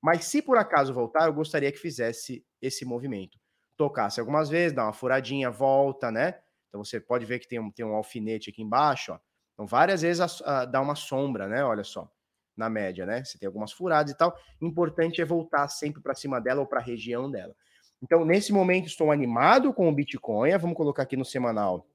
Mas 0.00 0.24
se 0.24 0.40
por 0.40 0.56
acaso 0.56 0.94
voltar, 0.94 1.26
eu 1.26 1.32
gostaria 1.32 1.70
que 1.70 1.78
fizesse 1.78 2.44
esse 2.60 2.84
movimento. 2.84 3.38
Tocasse 3.76 4.20
algumas 4.20 4.48
vezes, 4.48 4.74
dá 4.74 4.84
uma 4.84 4.92
furadinha, 4.92 5.50
volta, 5.50 6.10
né? 6.10 6.38
Então 6.68 6.84
você 6.84 7.00
pode 7.00 7.26
ver 7.26 7.38
que 7.38 7.48
tem 7.48 7.58
um, 7.58 7.70
tem 7.70 7.84
um 7.84 7.94
alfinete 7.94 8.50
aqui 8.50 8.62
embaixo, 8.62 9.12
ó. 9.12 9.18
Então 9.52 9.66
várias 9.66 10.02
vezes 10.02 10.42
a, 10.42 10.62
a, 10.62 10.64
dá 10.64 10.80
uma 10.80 10.94
sombra, 10.94 11.46
né? 11.46 11.62
Olha 11.64 11.84
só 11.84 12.10
na 12.56 12.68
média, 12.68 13.06
né? 13.06 13.24
Você 13.24 13.38
tem 13.38 13.46
algumas 13.46 13.72
furadas 13.72 14.12
e 14.12 14.16
tal. 14.16 14.36
Importante 14.60 15.20
é 15.20 15.24
voltar 15.24 15.68
sempre 15.68 16.02
para 16.02 16.14
cima 16.14 16.40
dela 16.40 16.60
ou 16.60 16.66
para 16.66 16.80
a 16.80 16.82
região 16.82 17.30
dela. 17.30 17.54
Então, 18.02 18.24
nesse 18.24 18.52
momento, 18.52 18.86
estou 18.86 19.10
animado 19.10 19.72
com 19.74 19.88
o 19.88 19.92
Bitcoin. 19.92 20.56
Vamos 20.56 20.76
colocar 20.76 21.02
aqui 21.02 21.16
no 21.16 21.24
semanal. 21.24 21.86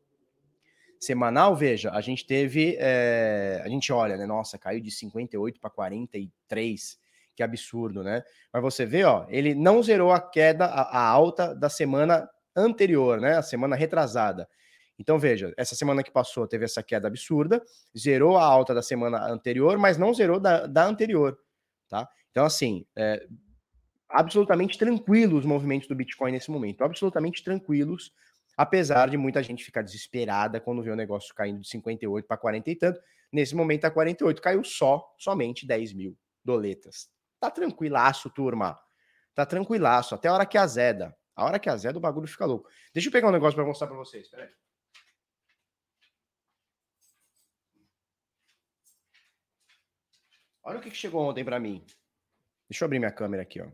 Semanal, 0.99 1.55
veja, 1.55 1.91
a 1.91 2.01
gente 2.01 2.25
teve. 2.25 2.75
É, 2.79 3.61
a 3.63 3.69
gente 3.69 3.91
olha, 3.91 4.17
né? 4.17 4.25
Nossa, 4.25 4.57
caiu 4.57 4.81
de 4.81 4.91
58 4.91 5.59
para 5.59 5.69
43. 5.69 6.99
Que 7.35 7.43
absurdo, 7.43 8.03
né? 8.03 8.23
Mas 8.53 8.61
você 8.61 8.85
vê, 8.85 9.03
ó, 9.03 9.25
ele 9.29 9.53
não 9.53 9.83
zerou 9.83 10.11
a 10.11 10.21
queda, 10.21 10.65
a, 10.65 10.99
a 10.99 11.07
alta 11.07 11.53
da 11.53 11.69
semana 11.69 12.29
anterior, 12.55 13.19
né? 13.19 13.37
A 13.37 13.41
semana 13.41 13.75
retrasada. 13.75 14.47
Então, 14.97 15.19
veja, 15.19 15.53
essa 15.57 15.75
semana 15.75 16.01
que 16.01 16.11
passou 16.11 16.47
teve 16.47 16.65
essa 16.65 16.81
queda 16.81 17.07
absurda, 17.07 17.61
zerou 17.97 18.37
a 18.37 18.45
alta 18.45 18.73
da 18.73 18.81
semana 18.81 19.25
anterior, 19.29 19.77
mas 19.77 19.97
não 19.97 20.13
zerou 20.13 20.39
da, 20.39 20.65
da 20.65 20.85
anterior, 20.85 21.37
tá? 21.89 22.07
Então, 22.31 22.45
assim, 22.45 22.85
é, 22.95 23.25
absolutamente 24.09 24.77
tranquilos 24.77 25.39
os 25.39 25.45
movimentos 25.45 25.87
do 25.87 25.95
Bitcoin 25.95 26.31
nesse 26.31 26.49
momento, 26.49 26.83
absolutamente 26.83 27.43
tranquilos, 27.43 28.13
apesar 28.55 29.09
de 29.09 29.17
muita 29.17 29.43
gente 29.43 29.63
ficar 29.63 29.81
desesperada 29.81 30.61
quando 30.61 30.81
vê 30.81 30.91
o 30.91 30.95
negócio 30.95 31.35
caindo 31.35 31.59
de 31.59 31.67
58 31.67 32.25
para 32.25 32.37
40 32.37 32.71
e 32.71 32.75
tanto. 32.75 33.01
Nesse 33.31 33.53
momento, 33.53 33.85
a 33.85 33.91
48 33.91 34.41
caiu 34.41 34.63
só, 34.63 35.13
somente 35.17 35.67
10 35.67 35.93
mil 35.93 36.17
doletas. 36.43 37.09
Tá 37.39 37.51
tranquilaço, 37.51 38.29
turma. 38.29 38.79
Tá 39.33 39.45
tranquilaço, 39.45 40.15
até 40.15 40.27
a 40.27 40.33
hora 40.33 40.45
que 40.45 40.57
azeda. 40.57 41.15
A 41.35 41.45
hora 41.45 41.59
que 41.59 41.69
azeda, 41.69 41.97
o 41.97 42.01
bagulho 42.01 42.27
fica 42.27 42.45
louco. 42.45 42.69
Deixa 42.93 43.09
eu 43.09 43.11
pegar 43.11 43.27
um 43.27 43.31
negócio 43.31 43.55
para 43.55 43.65
mostrar 43.65 43.87
para 43.87 43.97
vocês, 43.97 44.29
peraí. 44.29 44.49
Olha 50.63 50.79
o 50.79 50.81
que 50.81 50.89
chegou 50.91 51.21
ontem 51.21 51.43
para 51.43 51.59
mim. 51.59 51.85
Deixa 52.69 52.83
eu 52.83 52.87
abrir 52.87 52.99
minha 52.99 53.11
câmera 53.11 53.43
aqui, 53.43 53.61
ó. 53.61 53.67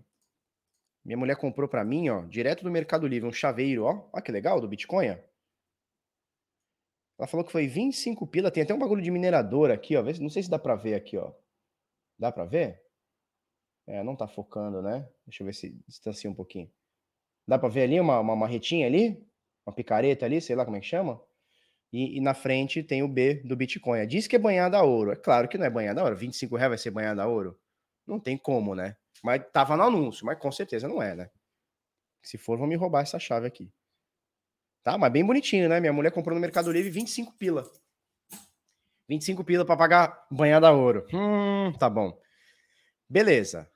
Minha 1.05 1.17
mulher 1.17 1.35
comprou 1.35 1.67
para 1.69 1.83
mim, 1.83 2.09
ó, 2.09 2.25
direto 2.25 2.63
do 2.63 2.71
Mercado 2.71 3.07
Livre, 3.07 3.27
um 3.27 3.31
chaveiro, 3.31 3.85
ó. 3.85 4.09
Olha 4.11 4.21
que 4.21 4.31
legal, 4.31 4.59
do 4.59 4.67
Bitcoin, 4.67 5.11
ó. 5.11 5.17
Ela 7.17 7.27
falou 7.27 7.45
que 7.45 7.51
foi 7.51 7.67
25 7.67 8.25
pila, 8.27 8.51
tem 8.51 8.63
até 8.63 8.73
um 8.73 8.79
bagulho 8.79 9.01
de 9.01 9.11
minerador 9.11 9.71
aqui, 9.71 9.95
ó. 9.95 10.03
Não 10.03 10.29
sei 10.29 10.43
se 10.43 10.49
dá 10.49 10.59
para 10.59 10.75
ver 10.75 10.95
aqui, 10.95 11.17
ó. 11.17 11.31
Dá 12.17 12.31
para 12.31 12.45
ver? 12.45 12.83
É, 13.91 14.01
não 14.01 14.15
tá 14.15 14.25
focando, 14.25 14.81
né? 14.81 15.05
Deixa 15.27 15.43
eu 15.43 15.45
ver 15.45 15.53
se 15.53 15.77
distancia 15.85 16.29
um 16.29 16.33
pouquinho. 16.33 16.71
Dá 17.45 17.59
para 17.59 17.67
ver 17.67 17.81
ali 17.81 17.99
uma, 17.99 18.21
uma 18.21 18.37
marretinha 18.37 18.87
ali? 18.87 19.21
Uma 19.65 19.75
picareta 19.75 20.25
ali, 20.25 20.39
sei 20.39 20.55
lá 20.55 20.63
como 20.63 20.77
é 20.77 20.79
que 20.79 20.85
chama? 20.85 21.21
E, 21.91 22.17
e, 22.17 22.21
na 22.21 22.33
frente 22.33 22.81
tem 22.81 23.03
o 23.03 23.07
B 23.09 23.41
do 23.43 23.53
Bitcoin. 23.53 24.07
Diz 24.07 24.27
que 24.27 24.37
é 24.37 24.39
banhada 24.39 24.77
a 24.77 24.83
ouro. 24.83 25.11
É 25.11 25.17
claro 25.17 25.49
que 25.49 25.57
não 25.57 25.65
é 25.65 25.69
banhada 25.69 25.99
a 25.99 26.05
ouro. 26.05 26.15
25 26.15 26.55
reais 26.55 26.69
vai 26.69 26.77
ser 26.77 26.89
banhada 26.89 27.21
a 27.21 27.27
ouro? 27.27 27.59
Não 28.07 28.17
tem 28.17 28.37
como, 28.37 28.73
né? 28.73 28.95
Mas 29.21 29.43
tava 29.51 29.75
no 29.75 29.83
anúncio, 29.83 30.25
mas 30.25 30.39
com 30.39 30.49
certeza 30.53 30.87
não 30.87 31.03
é, 31.03 31.13
né? 31.13 31.29
Se 32.23 32.37
for, 32.37 32.57
vão 32.57 32.67
me 32.67 32.77
roubar 32.77 33.01
essa 33.01 33.19
chave 33.19 33.45
aqui. 33.45 33.69
Tá? 34.83 34.97
Mas 34.97 35.11
bem 35.11 35.25
bonitinho, 35.25 35.67
né? 35.67 35.81
Minha 35.81 35.91
mulher 35.91 36.11
comprou 36.11 36.33
no 36.33 36.39
Mercado 36.39 36.71
Livre 36.71 36.89
25 36.89 37.33
pila. 37.33 37.69
25 39.09 39.43
pila 39.43 39.65
para 39.65 39.75
pagar 39.75 40.27
banhada 40.31 40.69
a 40.69 40.71
ouro. 40.71 41.05
Hum, 41.13 41.73
tá 41.77 41.89
bom. 41.89 42.17
Beleza. 43.09 43.69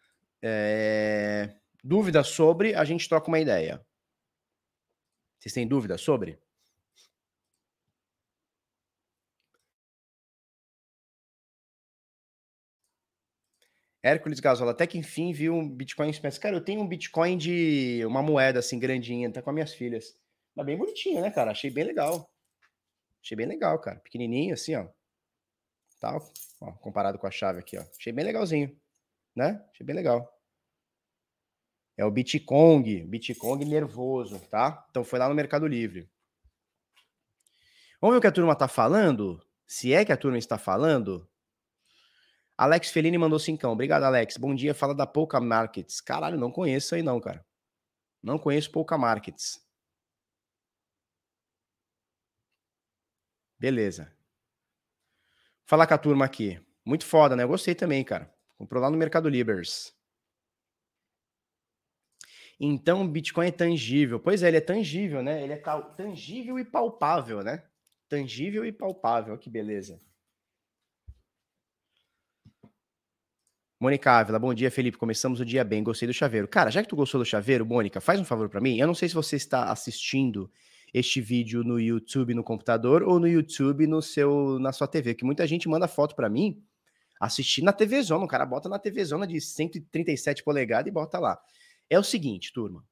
É... 0.48 1.56
Dúvida 1.84 2.24
sobre, 2.24 2.76
a 2.76 2.84
gente 2.86 3.10
troca 3.10 3.28
uma 3.28 3.40
ideia. 3.40 3.84
Vocês 5.40 5.54
têm 5.54 5.68
dúvida 5.68 5.98
sobre? 5.98 6.40
Hércules 14.04 14.40
Gasola, 14.40 14.72
até 14.72 14.86
que 14.86 15.00
enfim 15.00 15.32
viu 15.34 15.56
um 15.56 15.68
Bitcoin 15.68 16.12
espécie. 16.12 16.40
Cara, 16.40 16.56
eu 16.56 16.64
tenho 16.64 16.80
um 16.82 16.88
Bitcoin 16.88 17.38
de 17.38 18.06
uma 18.06 18.22
moeda 18.22 18.60
assim 18.60 18.78
grandinha, 18.78 19.32
tá 19.32 19.42
com 19.42 19.50
as 19.50 19.54
minhas 19.56 19.74
filhas. 19.74 20.16
Tá 20.56 20.64
bem 20.64 20.78
bonitinho, 20.78 21.22
né, 21.22 21.32
cara? 21.32 21.50
Achei 21.50 21.72
bem 21.72 21.86
legal. 21.86 22.30
Achei 23.24 23.36
bem 23.36 23.48
legal, 23.48 23.80
cara. 23.80 24.00
Pequenininho 24.00 24.54
assim, 24.54 24.76
ó. 24.76 24.88
Tá, 26.00 26.16
ó, 26.62 26.72
comparado 26.74 27.18
com 27.18 27.26
a 27.26 27.32
chave 27.32 27.60
aqui, 27.60 27.80
ó. 27.80 27.82
Achei 27.98 28.14
bem 28.14 28.26
legalzinho, 28.26 28.80
né? 29.36 29.66
Achei 29.72 29.84
bem 29.84 29.96
legal. 29.96 30.35
É 31.98 32.04
o 32.04 32.12
Bitcoin, 32.12 33.06
Bitcoin 33.08 33.66
nervoso, 33.66 34.40
tá? 34.50 34.86
Então 34.90 35.04
foi 35.04 35.18
lá 35.20 35.30
no 35.30 35.36
Mercado 35.36 35.66
Livre. 35.66 36.10
Vamos 38.02 38.16
ver 38.16 38.18
o 38.18 38.22
que 38.22 38.28
a 38.28 38.32
turma 38.32 38.56
tá 38.56 38.68
falando? 38.68 39.42
Se 39.66 39.94
é 39.94 40.04
que 40.04 40.12
a 40.12 40.18
turma 40.18 40.38
está 40.38 40.58
falando, 40.58 41.28
Alex 42.58 42.90
Felini 42.92 43.18
mandou 43.18 43.40
cincão. 43.40 43.72
Obrigado, 43.72 44.04
Alex. 44.04 44.38
Bom 44.38 44.54
dia. 44.54 44.74
Fala 44.76 44.94
da 44.94 45.08
Pouca 45.08 45.40
Markets. 45.40 46.02
Caralho, 46.02 46.38
não 46.38 46.52
conheço 46.52 46.96
aí 46.96 47.02
não, 47.02 47.20
cara. 47.20 47.46
Não 48.22 48.38
conheço 48.38 48.72
Pouca 48.72 48.98
Markets. 48.98 49.66
Beleza. 53.58 54.14
Falar 55.66 55.88
com 55.88 55.94
a 55.94 55.98
turma 55.98 56.26
aqui. 56.26 56.62
Muito 56.86 57.06
foda, 57.06 57.36
né? 57.36 57.44
Eu 57.44 57.48
gostei 57.48 57.74
também, 57.74 58.04
cara. 58.04 58.32
Comprou 58.58 58.82
lá 58.82 58.90
no 58.90 58.98
Mercado 58.98 59.28
Libers. 59.30 59.95
Então, 62.60 63.02
o 63.04 63.08
Bitcoin 63.08 63.48
é 63.48 63.52
tangível. 63.52 64.20
Pois 64.20 64.42
é, 64.42 64.48
ele 64.48 64.58
é 64.58 64.62
tangível, 64.62 65.22
né? 65.22 65.44
Ele 65.44 65.54
é 65.54 65.62
tangível 65.96 66.58
e 66.58 66.64
palpável, 66.64 67.44
né? 67.44 67.64
Tangível 68.08 68.66
e 68.66 68.72
palpável. 68.72 69.38
Que 69.38 69.50
beleza. 69.50 70.00
Mônica 73.80 74.10
Ávila, 74.10 74.40
bom 74.40 74.54
dia, 74.54 74.72
Felipe. 74.72 74.98
Começamos 74.98 75.42
o 75.42 75.46
dia 75.46 75.64
bem, 75.64 75.84
gostei 75.84 76.08
do 76.08 76.14
chaveiro. 76.14 76.48
Cara, 76.48 76.72
já 76.72 76.82
que 76.82 76.88
tu 76.88 76.96
gostou 76.96 77.20
do 77.20 77.26
chaveiro, 77.26 77.66
Mônica, 77.66 78.00
faz 78.00 78.20
um 78.20 78.26
favor 78.26 78.48
para 78.50 78.62
mim. 78.62 78.78
Eu 78.78 78.88
não 78.88 78.96
sei 78.96 79.10
se 79.10 79.14
você 79.14 79.36
está 79.36 79.70
assistindo 79.70 80.50
este 80.94 81.20
vídeo 81.20 81.62
no 81.62 81.78
YouTube 81.78 82.34
no 82.34 82.44
computador 82.44 83.04
ou 83.04 83.20
no 83.20 83.28
YouTube 83.28 83.86
no 83.86 84.02
seu 84.02 84.58
na 84.60 84.72
sua 84.72 84.88
TV, 84.88 85.14
que 85.14 85.26
muita 85.26 85.46
gente 85.46 85.68
manda 85.68 85.90
foto 85.90 86.16
para 86.16 86.30
mim 86.30 86.64
assistir 87.20 87.64
na 87.64 87.74
TV 87.74 88.02
Zona. 88.02 88.24
O 88.24 88.28
cara 88.30 88.46
bota 88.46 88.70
na 88.70 88.80
TV 88.80 89.04
Zona 89.04 89.28
de 89.28 89.42
137 89.42 90.42
polegadas 90.42 90.88
e 90.88 90.92
bota 90.92 91.20
lá. 91.20 91.38
É 91.90 92.00
o 92.00 92.04
seguinte, 92.04 92.52
turma. 92.54 92.84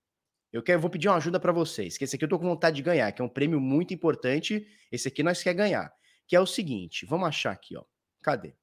Eu 0.52 0.62
quero, 0.62 0.80
vou 0.80 0.90
pedir 0.90 1.08
uma 1.08 1.18
ajuda 1.18 1.40
para 1.40 1.52
vocês, 1.52 1.98
que 1.98 2.04
esse 2.04 2.16
aqui 2.16 2.26
eu 2.26 2.30
tô 2.30 2.38
com 2.38 2.46
vontade 2.46 2.76
de 2.76 2.84
ganhar, 2.84 3.12
que 3.12 3.22
é 3.22 3.26
um 3.26 3.30
prêmio 3.30 3.60
muito 3.60 3.92
importante. 3.92 4.68
Esse 4.92 5.08
aqui 5.08 5.24
nós 5.24 5.42
quer 5.42 5.56
ganhar, 5.56 5.92
que 6.28 6.36
é 6.36 6.40
o 6.40 6.46
seguinte, 6.46 7.06
vamos 7.08 7.28
achar 7.28 7.52
aqui, 7.52 7.76
ó. 7.76 7.84
Cadê? 8.22 8.54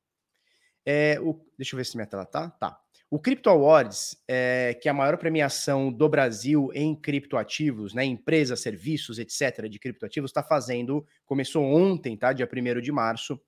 É, 0.87 1.19
o, 1.21 1.45
deixa 1.59 1.75
eu 1.75 1.79
ver 1.79 1.85
se 1.85 1.97
minha 1.97 2.07
tela 2.07 2.25
tá. 2.25 2.49
Tá. 2.49 2.81
O 3.11 3.19
Crypto 3.19 3.51
Awards, 3.51 4.16
é, 4.29 4.79
que 4.81 4.88
é 4.88 4.93
a 4.93 4.95
maior 4.95 5.19
premiação 5.19 5.93
do 5.93 6.09
Brasil 6.09 6.71
em 6.73 6.95
criptoativos, 6.95 7.93
né, 7.93 8.05
empresas, 8.05 8.61
serviços, 8.61 9.19
etc., 9.19 9.69
de 9.69 9.81
criptoativos, 9.81 10.31
está 10.31 10.45
fazendo, 10.45 11.05
começou 11.27 11.64
ontem, 11.64 12.16
tá, 12.16 12.33
dia 12.33 12.49
1 12.49 12.81
de 12.81 12.93
março, 12.93 13.40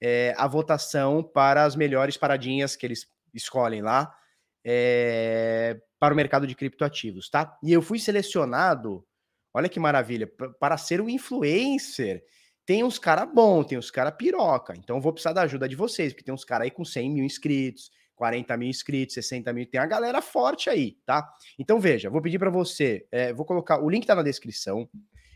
é, 0.00 0.34
a 0.38 0.48
votação 0.48 1.22
para 1.22 1.62
as 1.62 1.76
melhores 1.76 2.16
paradinhas 2.16 2.74
que 2.74 2.86
eles 2.86 3.06
escolhem 3.34 3.82
lá 3.82 4.16
é, 4.64 5.80
para 5.98 6.14
o 6.14 6.16
mercado 6.16 6.46
de 6.46 6.54
criptoativos, 6.54 7.28
tá? 7.28 7.58
E 7.62 7.72
eu 7.72 7.82
fui 7.82 7.98
selecionado, 7.98 9.04
olha 9.52 9.68
que 9.68 9.80
maravilha, 9.80 10.30
para 10.58 10.76
ser 10.76 11.00
um 11.00 11.08
influencer. 11.08 12.24
Tem 12.64 12.84
uns 12.84 12.98
cara 12.98 13.26
bom, 13.26 13.64
tem 13.64 13.76
uns 13.76 13.90
cara 13.90 14.12
piroca. 14.12 14.74
Então 14.76 14.96
eu 14.96 15.02
vou 15.02 15.12
precisar 15.12 15.32
da 15.32 15.42
ajuda 15.42 15.68
de 15.68 15.74
vocês, 15.74 16.12
porque 16.12 16.24
tem 16.24 16.34
uns 16.34 16.44
cara 16.44 16.64
aí 16.64 16.70
com 16.70 16.84
100 16.84 17.10
mil 17.10 17.24
inscritos, 17.24 17.90
40 18.14 18.56
mil 18.56 18.68
inscritos, 18.68 19.14
60 19.14 19.52
mil, 19.52 19.66
tem 19.66 19.80
a 19.80 19.86
galera 19.86 20.22
forte 20.22 20.70
aí, 20.70 20.96
tá? 21.04 21.28
Então 21.58 21.80
veja, 21.80 22.08
vou 22.08 22.22
pedir 22.22 22.38
para 22.38 22.50
você, 22.50 23.06
é, 23.10 23.32
vou 23.32 23.44
colocar, 23.44 23.82
o 23.82 23.90
link 23.90 24.06
tá 24.06 24.14
na 24.14 24.22
descrição, 24.22 24.88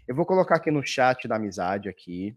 eu 0.07 0.15
vou 0.15 0.25
colocar 0.25 0.57
aqui 0.57 0.71
no 0.71 0.85
chat 0.85 1.27
da 1.27 1.35
amizade 1.35 1.89
aqui, 1.89 2.37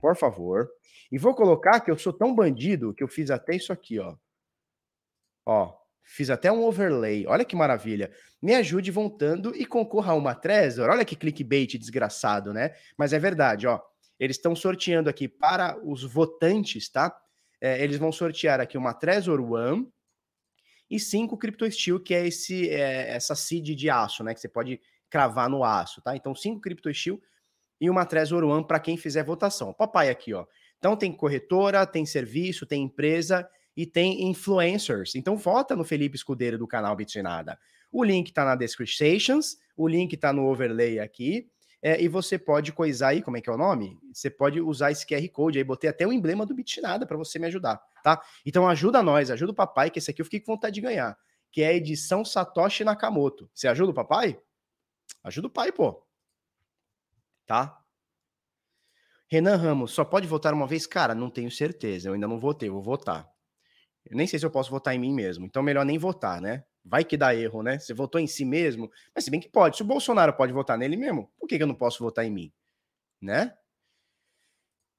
por 0.00 0.16
favor. 0.16 0.70
E 1.12 1.18
vou 1.18 1.34
colocar 1.34 1.80
que 1.80 1.90
eu 1.90 1.98
sou 1.98 2.12
tão 2.12 2.34
bandido 2.34 2.94
que 2.94 3.02
eu 3.02 3.08
fiz 3.08 3.30
até 3.30 3.54
isso 3.54 3.72
aqui, 3.72 3.98
ó. 3.98 4.16
Ó, 5.44 5.79
fiz 6.02 6.30
até 6.30 6.50
um 6.50 6.62
overlay. 6.64 7.26
Olha 7.26 7.44
que 7.44 7.56
maravilha. 7.56 8.10
Me 8.42 8.54
ajude 8.54 8.90
voltando 8.90 9.54
e 9.54 9.64
concorra 9.66 10.12
a 10.12 10.16
uma 10.16 10.34
Trezor. 10.34 10.88
Olha 10.90 11.04
que 11.04 11.16
clickbait 11.16 11.78
desgraçado, 11.78 12.52
né? 12.52 12.74
Mas 12.96 13.12
é 13.12 13.18
verdade, 13.18 13.66
ó. 13.66 13.80
Eles 14.18 14.36
estão 14.36 14.54
sorteando 14.54 15.08
aqui 15.08 15.28
para 15.28 15.78
os 15.82 16.02
votantes, 16.04 16.88
tá? 16.88 17.16
É, 17.60 17.82
eles 17.82 17.98
vão 17.98 18.10
sortear 18.12 18.60
aqui 18.60 18.76
uma 18.76 18.94
Trezor 18.94 19.40
One 19.40 19.88
e 20.90 20.98
cinco 20.98 21.36
Crypto 21.36 21.70
Steel, 21.70 22.00
que 22.00 22.14
é 22.14 22.26
esse 22.26 22.68
é, 22.68 23.10
essa 23.10 23.34
seed 23.34 23.76
de 23.76 23.88
aço, 23.88 24.24
né? 24.24 24.34
Que 24.34 24.40
você 24.40 24.48
pode 24.48 24.80
cravar 25.08 25.48
no 25.48 25.64
aço, 25.64 26.02
tá? 26.02 26.16
Então, 26.16 26.34
cinco 26.34 26.60
Crypto 26.60 26.92
Steel 26.92 27.20
e 27.80 27.88
uma 27.88 28.04
Trezor 28.04 28.44
One 28.44 28.66
para 28.66 28.80
quem 28.80 28.96
fizer 28.96 29.22
votação. 29.22 29.72
Papai 29.72 30.10
aqui, 30.10 30.34
ó. 30.34 30.46
Então 30.78 30.96
tem 30.96 31.12
corretora, 31.12 31.86
tem 31.86 32.06
serviço, 32.06 32.66
tem 32.66 32.82
empresa 32.82 33.48
e 33.76 33.86
tem 33.86 34.28
influencers. 34.28 35.14
Então 35.14 35.36
vota 35.36 35.76
no 35.76 35.84
Felipe 35.84 36.16
Escudeiro 36.16 36.58
do 36.58 36.66
canal 36.66 36.94
Bitnada. 36.96 37.58
O 37.92 38.04
link 38.04 38.32
tá 38.32 38.44
na 38.44 38.54
description, 38.54 39.40
o 39.76 39.88
link 39.88 40.16
tá 40.16 40.32
no 40.32 40.46
overlay 40.46 41.00
aqui. 41.00 41.48
É, 41.82 42.00
e 42.00 42.08
você 42.08 42.38
pode 42.38 42.72
coisar 42.72 43.08
aí, 43.08 43.22
como 43.22 43.38
é 43.38 43.40
que 43.40 43.48
é 43.48 43.52
o 43.52 43.56
nome? 43.56 43.98
Você 44.12 44.28
pode 44.28 44.60
usar 44.60 44.90
esse 44.90 45.06
QR 45.06 45.26
Code 45.30 45.56
aí, 45.56 45.64
botei 45.64 45.88
até 45.88 46.06
o 46.06 46.12
emblema 46.12 46.44
do 46.44 46.54
Bitnada 46.54 47.06
para 47.06 47.16
você 47.16 47.38
me 47.38 47.46
ajudar, 47.46 47.80
tá? 48.02 48.20
Então 48.44 48.68
ajuda 48.68 49.02
nós, 49.02 49.30
ajuda 49.30 49.52
o 49.52 49.54
papai, 49.54 49.90
que 49.90 49.98
esse 49.98 50.10
aqui 50.10 50.20
eu 50.20 50.26
fiquei 50.26 50.40
com 50.40 50.52
vontade 50.52 50.74
de 50.74 50.82
ganhar, 50.82 51.16
que 51.50 51.62
é 51.62 51.68
a 51.68 51.72
edição 51.72 52.22
Satoshi 52.22 52.84
Nakamoto. 52.84 53.50
Você 53.54 53.66
ajuda 53.66 53.92
o 53.92 53.94
papai? 53.94 54.38
Ajuda 55.24 55.46
o 55.46 55.50
pai, 55.50 55.72
pô. 55.72 56.06
Tá? 57.46 57.80
Renan 59.26 59.56
Ramos, 59.56 59.92
só 59.92 60.04
pode 60.04 60.26
votar 60.26 60.52
uma 60.52 60.66
vez? 60.66 60.86
Cara, 60.86 61.14
não 61.14 61.30
tenho 61.30 61.50
certeza. 61.50 62.08
Eu 62.08 62.14
ainda 62.14 62.26
não 62.26 62.38
votei, 62.38 62.68
vou 62.68 62.82
votar. 62.82 63.29
Eu 64.10 64.16
nem 64.16 64.26
sei 64.26 64.40
se 64.40 64.44
eu 64.44 64.50
posso 64.50 64.70
votar 64.70 64.92
em 64.92 64.98
mim 64.98 65.14
mesmo. 65.14 65.46
Então, 65.46 65.62
melhor 65.62 65.86
nem 65.86 65.96
votar, 65.96 66.40
né? 66.40 66.64
Vai 66.84 67.04
que 67.04 67.16
dá 67.16 67.32
erro, 67.32 67.62
né? 67.62 67.78
Você 67.78 67.94
votou 67.94 68.20
em 68.20 68.26
si 68.26 68.44
mesmo. 68.44 68.90
Mas 69.14 69.24
se 69.24 69.30
bem 69.30 69.38
que 69.38 69.48
pode. 69.48 69.76
Se 69.76 69.82
o 69.82 69.86
Bolsonaro 69.86 70.36
pode 70.36 70.52
votar 70.52 70.76
nele 70.76 70.96
mesmo, 70.96 71.32
por 71.38 71.46
que, 71.46 71.56
que 71.56 71.62
eu 71.62 71.66
não 71.66 71.76
posso 71.76 72.02
votar 72.02 72.24
em 72.24 72.30
mim? 72.30 72.52
Né? 73.22 73.56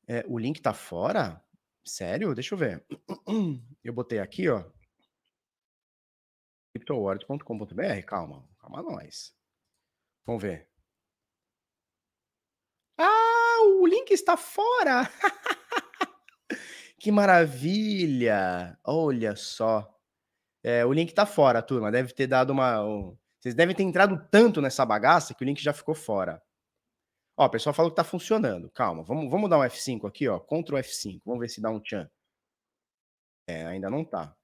É, 0.07 0.23
o 0.27 0.39
link 0.39 0.61
tá 0.61 0.73
fora? 0.73 1.43
Sério? 1.83 2.33
Deixa 2.33 2.53
eu 2.53 2.57
ver. 2.57 2.85
Eu 3.83 3.91
botei 3.91 4.19
aqui, 4.19 4.47
ó. 4.47 4.63
CryptoWord.com.br. 6.73 8.05
Calma, 8.05 8.47
calma 8.59 8.81
nós. 8.81 9.35
Vamos 10.25 10.41
ver. 10.41 10.69
Ah, 12.97 13.57
o 13.63 13.85
link 13.87 14.11
está 14.11 14.37
fora! 14.37 15.09
que 17.01 17.11
maravilha! 17.11 18.77
Olha 18.83 19.35
só. 19.35 19.91
É, 20.63 20.85
o 20.85 20.93
link 20.93 21.09
está 21.09 21.25
fora, 21.25 21.59
turma. 21.59 21.91
Deve 21.91 22.13
ter 22.13 22.27
dado 22.27 22.51
uma. 22.51 22.85
Um... 22.85 23.17
Vocês 23.39 23.55
devem 23.55 23.75
ter 23.75 23.81
entrado 23.81 24.23
tanto 24.29 24.61
nessa 24.61 24.85
bagaça 24.85 25.33
que 25.33 25.43
o 25.43 25.45
link 25.45 25.59
já 25.59 25.73
ficou 25.73 25.95
fora. 25.95 26.39
Ó, 27.35 27.47
o 27.47 27.49
pessoal 27.49 27.73
falou 27.73 27.89
que 27.89 27.95
tá 27.95 28.03
funcionando. 28.03 28.69
Calma, 28.69 29.01
vamos, 29.01 29.31
vamos 29.31 29.49
dar 29.49 29.57
um 29.57 29.63
F5 29.63 30.07
aqui, 30.07 30.27
ó. 30.27 30.39
Ctrl 30.39 30.77
F5. 30.77 31.21
Vamos 31.25 31.39
ver 31.39 31.49
se 31.49 31.59
dá 31.59 31.71
um 31.71 31.79
tchan. 31.79 32.07
É, 33.47 33.65
ainda 33.65 33.89
não 33.89 34.05
tá. 34.05 34.35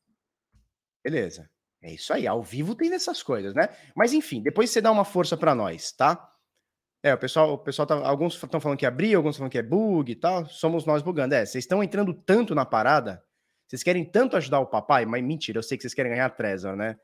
Beleza. 1.04 1.48
É 1.80 1.93
isso 1.93 2.12
aí. 2.12 2.26
Ao 2.26 2.41
vivo 2.41 2.74
tem 2.74 2.89
dessas 2.89 3.22
coisas, 3.22 3.54
né? 3.54 3.70
Mas 3.96 4.13
enfim, 4.13 4.41
depois 4.41 4.72
você 4.72 4.82
dá 4.82 4.91
uma 4.91 5.06
força 5.06 5.38
para 5.38 5.54
nós, 5.54 5.91
tá? 5.91 6.36
É, 7.08 7.13
o 7.13 7.17
pessoal, 7.17 7.54
o 7.54 7.58
pessoal 7.58 7.86
tá, 7.88 7.96
alguns 8.06 8.36
estão 8.36 8.60
falando 8.60 8.78
que 8.78 8.86
é 8.86 8.89
abrir, 8.89 9.15
alguns 9.15 9.38
falando 9.38 9.52
que 9.52 9.58
é 9.58 9.63
bug 9.63 10.12
e 10.12 10.15
tal. 10.15 10.46
Somos 10.48 10.86
nós 10.86 11.02
bugando. 11.02 11.36
É, 11.36 11.46
vocês 11.46 11.63
estão 11.63 11.82
entrando 11.82 12.13
tanto 12.13 12.54
na 12.54 12.65
parada, 12.65 13.24
vocês 13.65 13.82
querem 13.82 14.04
tanto 14.04 14.36
ajudar 14.36 14.60
o 14.60 14.67
papai, 14.67 15.06
mas 15.06 15.24
mentira, 15.24 15.60
eu 15.60 15.63
sei 15.63 15.78
que 15.78 15.84
vocês 15.84 15.93
querem 15.93 16.12
ganhar 16.12 16.30
Trezor, 16.32 16.76
né? 16.76 16.98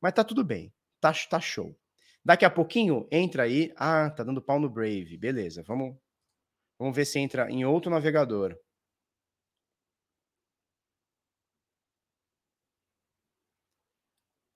Mas 0.00 0.12
tá 0.12 0.22
tudo 0.22 0.44
bem. 0.44 0.72
Tá, 1.00 1.12
tá 1.28 1.40
show. 1.40 1.76
Daqui 2.24 2.44
a 2.44 2.50
pouquinho 2.50 3.08
entra 3.10 3.44
aí. 3.44 3.72
Ah, 3.76 4.10
tá 4.10 4.22
dando 4.22 4.42
pau 4.42 4.60
no 4.60 4.70
Brave. 4.70 5.16
Beleza, 5.18 5.64
vamos 5.66 5.96
vamos 6.78 6.94
ver 6.96 7.04
se 7.04 7.18
entra 7.18 7.50
em 7.50 7.64
outro 7.64 7.90
navegador. 7.90 8.56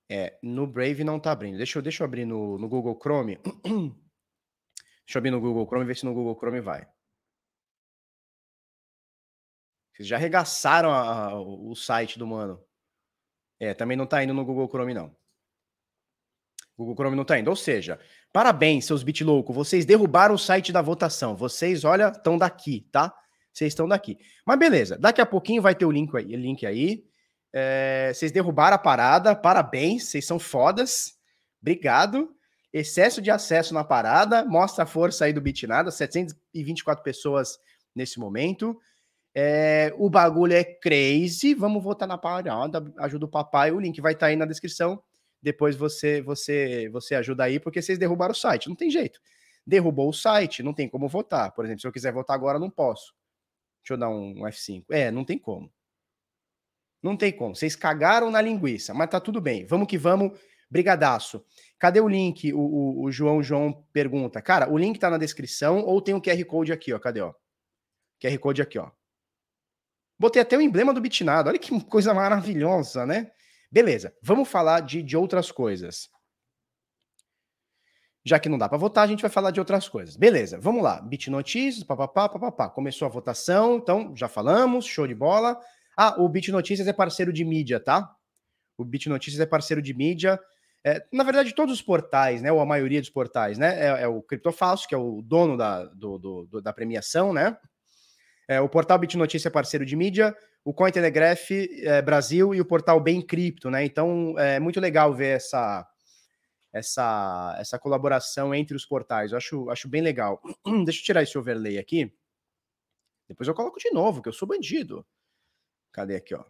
É, 0.09 0.39
no 0.43 0.67
Brave 0.67 1.03
não 1.05 1.19
tá 1.19 1.33
abrindo. 1.33 1.57
Deixa 1.57 1.79
eu, 1.79 1.83
deixa 1.83 2.03
eu 2.03 2.07
abrir 2.07 2.25
no, 2.25 2.59
no 2.59 2.69
Google 2.69 2.99
Chrome. 3.03 3.39
Deixa 5.07 5.19
eu 5.19 5.21
abrir 5.21 5.31
no 5.31 5.41
Google 5.41 5.67
Chrome 5.67 5.85
e 5.85 5.87
ver 5.87 5.97
se 5.97 6.05
no 6.05 6.15
Google 6.15 6.37
Chrome 6.37 6.61
vai. 6.61 6.87
Vocês 9.93 10.09
já 10.09 10.17
arregaçaram 10.17 10.91
a, 10.91 11.29
a, 11.29 11.41
o 11.41 11.75
site 11.75 12.19
do 12.19 12.27
mano. 12.27 12.63
É, 13.61 13.75
também 13.75 13.97
não 13.97 14.07
tá 14.07 14.23
indo 14.25 14.35
no 14.35 14.45
Google 14.45 14.69
Chrome, 14.69 14.95
não. 14.95 15.15
Google 16.77 16.95
Chrome 16.95 17.17
não 17.17 17.25
tá 17.25 17.39
indo. 17.39 17.49
Ou 17.49 17.57
seja, 17.57 18.01
parabéns, 18.33 18.87
seus 18.87 19.03
bitlouco. 19.03 19.53
Vocês 19.53 19.85
derrubaram 19.85 20.35
o 20.35 20.39
site 20.39 20.73
da 20.73 20.81
votação. 20.81 21.37
Vocês, 21.37 21.85
olha, 21.85 22.09
estão 22.09 22.39
daqui, 22.39 22.89
tá? 22.91 23.15
Vocês 23.53 23.73
estão 23.73 23.87
daqui. 23.87 24.19
Mas 24.47 24.59
beleza, 24.59 24.99
daqui 24.99 25.21
a 25.21 25.27
pouquinho 25.27 25.61
vai 25.61 25.75
ter 25.75 25.85
o 25.85 25.91
link 25.91 26.17
aí. 26.17 26.35
Link 26.37 26.65
aí. 26.65 27.05
É, 27.53 28.13
vocês 28.15 28.33
derrubaram 28.33 28.77
a 28.77 28.79
parada. 28.79 29.37
Parabéns, 29.37 30.05
vocês 30.05 30.27
são 30.27 30.39
fodas. 30.39 31.19
Obrigado 31.61 32.35
excesso 32.73 33.21
de 33.21 33.31
acesso 33.31 33.75
na 33.75 33.85
parada, 33.85 34.45
mostra 34.45 34.85
a 34.85 34.87
força 34.87 35.25
aí 35.25 35.33
do 35.33 35.41
Bitnada, 35.41 35.91
724 35.91 37.05
pessoas 37.05 37.59
nesse 37.95 38.19
momento. 38.19 38.79
É, 39.35 39.95
o 39.97 40.11
bagulho 40.11 40.55
é 40.55 40.65
crazy, 40.65 41.55
vamos 41.55 41.83
votar 41.83 42.07
na 42.07 42.19
parada, 42.19 42.53
ajuda 42.99 43.25
o 43.25 43.31
papai, 43.31 43.73
o 43.73 43.81
link 43.81 44.01
vai 44.01 44.13
estar 44.13 44.27
tá 44.27 44.31
aí 44.31 44.37
na 44.37 44.45
descrição. 44.45 45.03
Depois 45.41 45.75
você 45.75 46.23
você 46.23 46.89
você 46.91 47.15
ajuda 47.15 47.45
aí, 47.45 47.59
porque 47.59 47.83
vocês 47.83 47.99
derrubaram 47.99 48.33
o 48.33 48.37
site, 48.37 48.69
não 48.69 48.77
tem 48.77 48.91
jeito. 48.91 49.21
Derrubou 49.67 50.09
o 50.09 50.13
site, 50.13 50.63
não 50.63 50.75
tem 50.75 50.89
como 50.89 51.09
votar. 51.09 51.53
Por 51.53 51.65
exemplo, 51.65 51.81
se 51.81 51.87
eu 51.87 51.93
quiser 51.93 52.13
votar 52.13 52.35
agora, 52.35 52.59
não 52.59 52.71
posso. 52.71 53.15
Deixa 53.83 53.95
eu 53.95 53.99
dar 53.99 54.09
um 54.09 54.35
F5. 54.45 54.85
É, 54.91 55.11
não 55.11 55.25
tem 55.25 55.39
como. 55.39 55.73
Não 57.03 57.17
tem 57.17 57.33
como. 57.33 57.55
Vocês 57.55 57.75
cagaram 57.75 58.31
na 58.31 58.41
linguiça, 58.41 58.95
mas 58.95 59.11
tá 59.11 59.19
tudo 59.19 59.41
bem. 59.41 59.67
Vamos 59.67 59.89
que 59.89 59.99
vamos. 59.99 60.39
Brigadaço. 60.73 61.45
Cadê 61.79 62.01
o 62.01 62.09
link? 62.09 62.51
O, 62.55 62.59
o, 62.59 63.03
o, 63.05 63.13
João 63.13 63.43
João 63.43 63.85
pergunta. 63.93 64.41
Cara, 64.41 64.73
o 64.73 64.79
link 64.79 64.99
tá 64.99 65.11
na 65.11 65.19
descrição 65.19 65.85
ou 65.85 66.01
tem 66.01 66.15
um 66.15 66.21
QR 66.21 66.43
Code 66.47 66.73
aqui, 66.73 66.95
ó. 66.95 66.99
Cadê, 66.99 67.21
ó? 67.21 67.35
QR 68.19 68.39
Code 68.39 68.63
aqui, 68.63 68.79
ó. 68.79 68.91
Botei 70.19 70.41
até 70.41 70.57
o 70.57 70.63
emblema 70.63 70.95
do 70.95 71.01
Bitnado. 71.01 71.51
Olha 71.51 71.59
que 71.59 71.79
coisa 71.85 72.15
maravilhosa, 72.15 73.05
né? 73.05 73.31
Beleza, 73.71 74.17
vamos 74.23 74.49
falar 74.49 74.81
de, 74.81 75.03
de 75.03 75.15
outras 75.15 75.51
coisas. 75.53 76.09
Já 78.25 78.39
que 78.39 78.49
não 78.49 78.57
dá 78.57 78.69
para 78.69 78.79
votar, 78.79 79.05
a 79.05 79.07
gente 79.07 79.21
vai 79.21 79.31
falar 79.31 79.51
de 79.51 79.61
outras 79.61 79.89
coisas. 79.91 80.17
Beleza, 80.17 80.59
vamos 80.59 80.83
lá. 80.83 81.03
Bitnotícias, 81.03 81.85
papapá, 81.85 82.31
papapá. 82.31 82.71
Começou 82.71 83.05
a 83.05 83.11
votação, 83.11 83.77
então 83.77 84.17
já 84.17 84.29
falamos, 84.29 84.87
show 84.87 85.07
de 85.07 85.15
bola. 85.15 85.61
Ah, 85.97 86.15
o 86.19 86.29
Bitnotícias 86.29 86.89
é 86.89 86.93
parceiro 86.95 87.33
de 87.33 87.45
mídia, 87.45 87.79
tá? 87.79 88.15
O 88.79 88.85
Bitnotícias 88.85 89.41
é 89.41 89.47
parceiro 89.47 89.83
de 89.83 89.93
mídia. 89.93 90.41
É, 90.85 91.05
na 91.13 91.23
verdade, 91.23 91.55
todos 91.55 91.75
os 91.75 91.83
portais, 91.83 92.43
né, 92.43 92.51
ou 92.51 92.61
a 92.61 92.67
maioria 92.67 93.01
dos 93.01 93.11
portais, 93.11 93.57
né, 93.57 93.79
é, 93.79 94.03
é 94.03 94.09
o 94.09 94.21
Criptofalso, 94.21 94.89
que 94.89 94.95
é 94.95 94.99
o 94.99 95.23
dono 95.23 95.57
da, 95.57 95.85
do, 95.85 96.19
do, 96.19 96.61
da 96.61 96.73
premiação, 96.73 97.33
né, 97.33 97.57
é, 98.49 98.61
o 98.61 98.69
portal 98.69 98.99
BitNotícia 98.99 99.49
é 99.49 99.51
parceiro 99.51 99.87
de 99.87 99.95
mídia, 99.95 100.37
o 100.65 100.75
Cointelegraph 100.75 101.51
é, 101.53 102.03
Brasil 102.03 102.53
e 102.53 102.61
o 102.61 102.65
portal 102.65 103.01
Bem 103.01 103.23
Cripto, 103.23 103.71
né, 103.71 103.85
então 103.85 104.37
é 104.37 104.59
muito 104.59 104.81
legal 104.81 105.15
ver 105.15 105.37
essa, 105.37 105.89
essa, 106.73 107.57
essa 107.61 107.79
colaboração 107.79 108.53
entre 108.53 108.77
os 108.77 108.85
portais, 108.85 109.31
eu 109.31 109.39
acho, 109.39 109.71
acho 109.71 109.89
bem 109.89 110.03
legal. 110.03 110.43
Deixa 110.85 111.01
eu 111.01 111.05
tirar 111.05 111.23
esse 111.23 111.39
overlay 111.39 111.79
aqui, 111.79 112.13
depois 113.29 113.49
eu 113.49 113.55
coloco 113.55 113.79
de 113.79 113.91
novo, 113.93 114.21
que 114.21 114.29
eu 114.29 114.33
sou 114.33 114.49
bandido. 114.49 115.07
Cadê 115.93 116.17
aqui, 116.17 116.35
ó? 116.35 116.45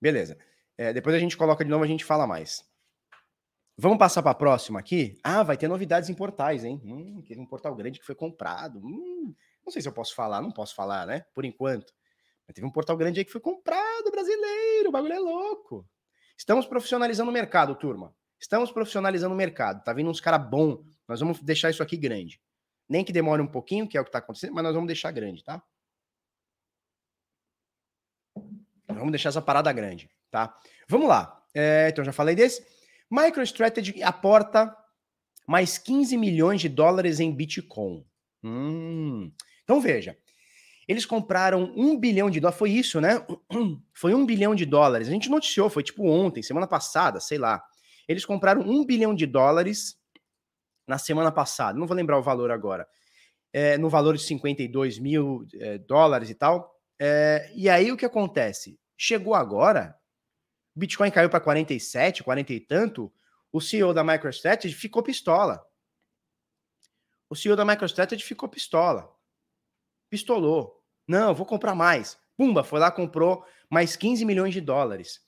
Beleza. 0.00 0.36
É, 0.76 0.92
depois 0.92 1.14
a 1.14 1.18
gente 1.18 1.36
coloca 1.36 1.64
de 1.64 1.70
novo, 1.70 1.84
a 1.84 1.86
gente 1.86 2.04
fala 2.04 2.26
mais. 2.26 2.62
Vamos 3.78 3.98
passar 3.98 4.22
para 4.22 4.30
a 4.30 4.34
próxima 4.34 4.78
aqui? 4.78 5.18
Ah, 5.22 5.42
vai 5.42 5.56
ter 5.56 5.68
novidades 5.68 6.08
em 6.08 6.14
portais, 6.14 6.64
hein? 6.64 6.80
Hum, 6.82 7.22
um 7.36 7.46
portal 7.46 7.74
grande 7.74 7.98
que 8.00 8.06
foi 8.06 8.14
comprado. 8.14 8.78
Hum, 8.78 9.34
não 9.64 9.70
sei 9.70 9.82
se 9.82 9.88
eu 9.88 9.92
posso 9.92 10.14
falar, 10.14 10.40
não 10.40 10.50
posso 10.50 10.74
falar, 10.74 11.06
né? 11.06 11.26
Por 11.34 11.44
enquanto. 11.44 11.92
Teve 12.54 12.66
um 12.66 12.70
portal 12.70 12.96
grande 12.96 13.20
aí 13.20 13.24
que 13.24 13.32
foi 13.32 13.40
comprado, 13.40 14.10
brasileiro, 14.10 14.88
o 14.88 14.92
bagulho 14.92 15.12
é 15.12 15.18
louco. 15.18 15.86
Estamos 16.38 16.66
profissionalizando 16.66 17.30
o 17.30 17.34
mercado, 17.34 17.74
turma. 17.74 18.14
Estamos 18.40 18.70
profissionalizando 18.70 19.34
o 19.34 19.36
mercado. 19.36 19.82
Tá 19.82 19.92
vindo 19.92 20.08
uns 20.08 20.20
caras 20.20 20.48
bons. 20.48 20.80
Nós 21.06 21.20
vamos 21.20 21.42
deixar 21.42 21.68
isso 21.68 21.82
aqui 21.82 21.96
grande. 21.96 22.40
Nem 22.88 23.04
que 23.04 23.12
demore 23.12 23.42
um 23.42 23.46
pouquinho, 23.46 23.88
que 23.88 23.98
é 23.98 24.00
o 24.00 24.04
que 24.04 24.08
está 24.08 24.20
acontecendo, 24.20 24.54
mas 24.54 24.64
nós 24.64 24.74
vamos 24.74 24.86
deixar 24.86 25.10
grande, 25.10 25.44
tá? 25.44 25.62
Vamos 28.88 29.10
deixar 29.10 29.30
essa 29.30 29.42
parada 29.42 29.72
grande, 29.72 30.08
tá? 30.30 30.56
Vamos 30.88 31.08
lá. 31.08 31.44
É, 31.52 31.88
então, 31.90 32.04
já 32.04 32.12
falei 32.12 32.34
desse. 32.34 32.64
MicroStrategy 33.10 34.02
aporta 34.02 34.74
mais 35.46 35.78
15 35.78 36.16
milhões 36.16 36.60
de 36.60 36.68
dólares 36.68 37.20
em 37.20 37.34
Bitcoin. 37.34 38.04
Hum. 38.42 39.30
Então, 39.64 39.80
veja. 39.80 40.16
Eles 40.88 41.04
compraram 41.04 41.72
um 41.76 41.98
bilhão 41.98 42.30
de 42.30 42.38
dólares. 42.38 42.58
Foi 42.58 42.70
isso, 42.70 43.00
né? 43.00 43.24
Foi 43.92 44.14
um 44.14 44.24
bilhão 44.24 44.54
de 44.54 44.64
dólares. 44.64 45.08
A 45.08 45.10
gente 45.10 45.28
noticiou, 45.28 45.68
foi 45.68 45.82
tipo 45.82 46.06
ontem, 46.06 46.42
semana 46.42 46.66
passada, 46.66 47.18
sei 47.18 47.38
lá. 47.38 47.60
Eles 48.06 48.24
compraram 48.24 48.62
um 48.62 48.84
bilhão 48.84 49.12
de 49.12 49.26
dólares 49.26 49.96
na 50.86 50.96
semana 50.96 51.32
passada. 51.32 51.76
Não 51.76 51.88
vou 51.88 51.96
lembrar 51.96 52.18
o 52.18 52.22
valor 52.22 52.52
agora. 52.52 52.86
É, 53.52 53.76
no 53.76 53.88
valor 53.88 54.16
de 54.16 54.22
52 54.22 55.00
mil 55.00 55.44
é, 55.54 55.78
dólares 55.78 56.30
e 56.30 56.34
tal. 56.34 56.72
É, 57.00 57.50
e 57.54 57.68
aí 57.68 57.90
o 57.90 57.96
que 57.96 58.06
acontece? 58.06 58.78
Chegou 58.96 59.34
agora, 59.34 59.95
Bitcoin 60.76 61.10
caiu 61.10 61.30
para 61.30 61.40
47, 61.40 62.22
40 62.22 62.52
e 62.52 62.60
tanto. 62.60 63.10
O 63.50 63.60
CEO 63.60 63.94
da 63.94 64.04
MicroStrategy 64.04 64.74
ficou 64.74 65.02
pistola. 65.02 65.64
O 67.30 67.34
CEO 67.34 67.56
da 67.56 67.64
MicroStrategy 67.64 68.22
ficou 68.22 68.48
pistola. 68.48 69.10
Pistolou. 70.10 70.84
Não, 71.08 71.34
vou 71.34 71.46
comprar 71.46 71.74
mais. 71.74 72.18
Pumba, 72.36 72.62
foi 72.62 72.78
lá, 72.78 72.90
comprou 72.90 73.44
mais 73.70 73.96
15 73.96 74.24
milhões 74.26 74.52
de 74.52 74.60
dólares. 74.60 75.20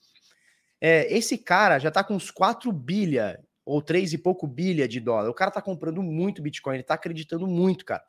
É, 0.79 1.11
esse 1.11 1.37
cara 1.37 1.79
já 1.79 1.89
tá 1.89 2.03
com 2.03 2.13
uns 2.13 2.29
4 2.29 2.71
bilha 2.71 3.43
ou 3.65 3.81
3 3.81 4.13
e 4.13 4.17
pouco 4.17 4.47
bilha 4.47 4.87
de 4.87 4.99
dólar. 4.99 5.29
O 5.29 5.33
cara 5.33 5.51
tá 5.51 5.61
comprando 5.61 6.01
muito 6.03 6.41
Bitcoin, 6.41 6.75
ele 6.75 6.83
tá 6.83 6.93
acreditando 6.93 7.47
muito, 7.47 7.83
cara. 7.83 8.03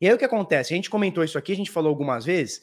E 0.00 0.06
aí 0.06 0.12
o 0.12 0.18
que 0.18 0.24
acontece? 0.24 0.74
A 0.74 0.76
gente 0.76 0.90
comentou 0.90 1.24
isso 1.24 1.38
aqui, 1.38 1.52
a 1.52 1.56
gente 1.56 1.70
falou 1.70 1.88
algumas 1.88 2.24
vezes, 2.24 2.62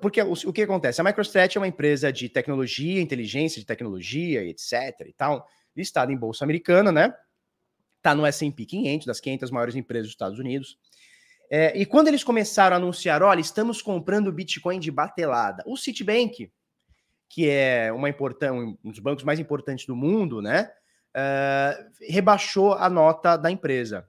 porque 0.00 0.22
o, 0.22 0.52
que 0.52 0.62
acontece? 0.62 1.00
A 1.00 1.04
MicroStrategy 1.04 1.58
é 1.58 1.60
uma 1.60 1.66
empresa 1.66 2.12
de 2.12 2.28
tecnologia, 2.28 3.00
inteligência 3.00 3.60
de 3.60 3.66
tecnologia, 3.66 4.44
etc 4.44 4.72
e 5.06 5.12
tal, 5.12 5.46
listada 5.76 6.12
em 6.12 6.16
bolsa 6.16 6.44
americana, 6.44 6.92
né? 6.92 7.12
Tá 8.00 8.14
no 8.14 8.24
S&P 8.24 8.64
500, 8.64 9.06
das 9.06 9.20
500 9.20 9.50
maiores 9.50 9.74
empresas 9.74 10.06
dos 10.06 10.14
Estados 10.14 10.38
Unidos. 10.38 10.78
É, 11.50 11.76
e 11.76 11.84
quando 11.84 12.08
eles 12.08 12.22
começaram 12.22 12.74
a 12.74 12.78
anunciar, 12.78 13.22
olha, 13.22 13.40
estamos 13.40 13.82
comprando 13.82 14.32
Bitcoin 14.32 14.78
de 14.78 14.90
batelada, 14.90 15.62
o 15.66 15.76
Citibank, 15.76 16.50
que 17.28 17.48
é 17.48 17.92
uma 17.92 18.08
um 18.08 18.90
dos 18.90 19.00
bancos 19.00 19.24
mais 19.24 19.38
importantes 19.38 19.86
do 19.86 19.96
mundo, 19.96 20.40
né? 20.40 20.70
Uh, 21.16 21.90
rebaixou 22.08 22.74
a 22.74 22.90
nota 22.90 23.36
da 23.36 23.50
empresa. 23.50 24.06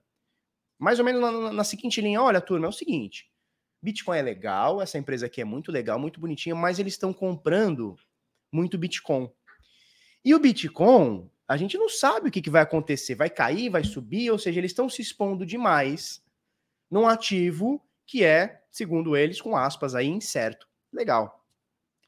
Mais 0.77 0.99
ou 0.99 1.05
menos 1.05 1.21
na, 1.21 1.53
na, 1.53 1.63
seguinte 1.63 2.01
linha: 2.01 2.21
olha, 2.21 2.41
turma, 2.41 2.67
é 2.67 2.69
o 2.69 2.73
seguinte. 2.73 3.31
Bitcoin 3.81 4.17
é 4.17 4.21
legal, 4.21 4.81
essa 4.81 4.97
empresa 4.97 5.27
aqui 5.27 5.41
é 5.41 5.45
muito 5.45 5.71
legal, 5.71 5.99
muito 5.99 6.19
bonitinha, 6.19 6.55
mas 6.55 6.79
eles 6.79 6.93
estão 6.93 7.13
comprando 7.13 7.95
muito 8.51 8.77
Bitcoin. 8.77 9.31
E 10.25 10.33
o 10.33 10.39
Bitcoin, 10.39 11.29
a 11.47 11.55
gente 11.55 11.77
não 11.77 11.87
sabe 11.87 12.27
o 12.27 12.31
que, 12.31 12.41
que 12.41 12.49
vai 12.49 12.61
acontecer. 12.61 13.15
Vai 13.15 13.29
cair, 13.29 13.69
vai 13.69 13.83
subir, 13.83 14.29
ou 14.29 14.37
seja, 14.37 14.59
eles 14.59 14.71
estão 14.71 14.89
se 14.89 15.01
expondo 15.01 15.45
demais 15.45 16.23
num 16.89 17.07
ativo 17.07 17.81
que 18.05 18.23
é, 18.23 18.63
segundo 18.71 19.15
eles, 19.15 19.41
com 19.41 19.55
aspas 19.55 19.95
aí, 19.95 20.07
incerto. 20.07 20.67
Legal. 20.91 21.45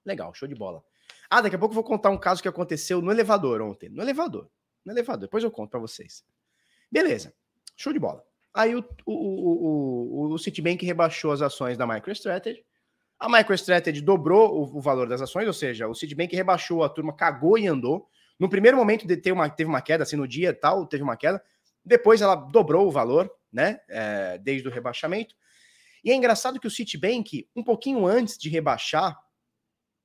Legal, 0.05 0.33
show 0.33 0.47
de 0.47 0.55
bola. 0.55 0.83
Ah, 1.29 1.41
daqui 1.41 1.55
a 1.55 1.59
pouco 1.59 1.73
eu 1.73 1.75
vou 1.75 1.83
contar 1.83 2.09
um 2.09 2.17
caso 2.17 2.41
que 2.41 2.47
aconteceu 2.47 3.01
no 3.01 3.11
elevador 3.11 3.61
ontem. 3.61 3.89
No 3.89 4.01
elevador. 4.01 4.49
No 4.83 4.91
elevador. 4.91 5.21
Depois 5.21 5.43
eu 5.43 5.51
conto 5.51 5.69
para 5.69 5.79
vocês. 5.79 6.25
Beleza. 6.91 7.33
Show 7.77 7.93
de 7.93 7.99
bola. 7.99 8.25
Aí 8.53 8.75
o, 8.75 8.83
o, 9.05 9.13
o, 9.13 10.33
o, 10.33 10.39
Citibank 10.39 10.83
rebaixou 10.85 11.31
as 11.31 11.41
ações 11.41 11.77
da 11.77 11.85
MicroStrategy. 11.85 12.63
A 13.19 13.29
MicroStrategy 13.29 14.01
dobrou 14.01 14.53
o, 14.53 14.77
o, 14.77 14.81
valor 14.81 15.07
das 15.07 15.21
ações, 15.21 15.45
ou 15.45 15.53
seja, 15.53 15.87
o 15.87 15.93
Citibank 15.93 16.35
rebaixou, 16.35 16.83
a 16.83 16.89
turma 16.89 17.13
cagou 17.13 17.57
e 17.57 17.67
andou. 17.67 18.07
No 18.39 18.49
primeiro 18.49 18.77
momento 18.77 19.05
teve 19.07 19.31
uma, 19.31 19.49
teve 19.49 19.69
uma 19.69 19.81
queda, 19.81 20.03
assim, 20.03 20.15
no 20.15 20.27
dia 20.27 20.53
tal, 20.53 20.85
teve 20.87 21.03
uma 21.03 21.17
queda. 21.17 21.43
Depois 21.83 22.21
ela 22.21 22.35
dobrou 22.35 22.87
o 22.87 22.91
valor, 22.91 23.29
né? 23.51 23.79
É, 23.89 24.37
desde 24.37 24.67
o 24.67 24.71
rebaixamento. 24.71 25.35
E 26.03 26.11
é 26.11 26.15
engraçado 26.15 26.59
que 26.59 26.67
o 26.67 26.71
Citibank, 26.71 27.47
um 27.55 27.63
pouquinho 27.63 28.05
antes 28.05 28.37
de 28.37 28.49
rebaixar, 28.49 29.17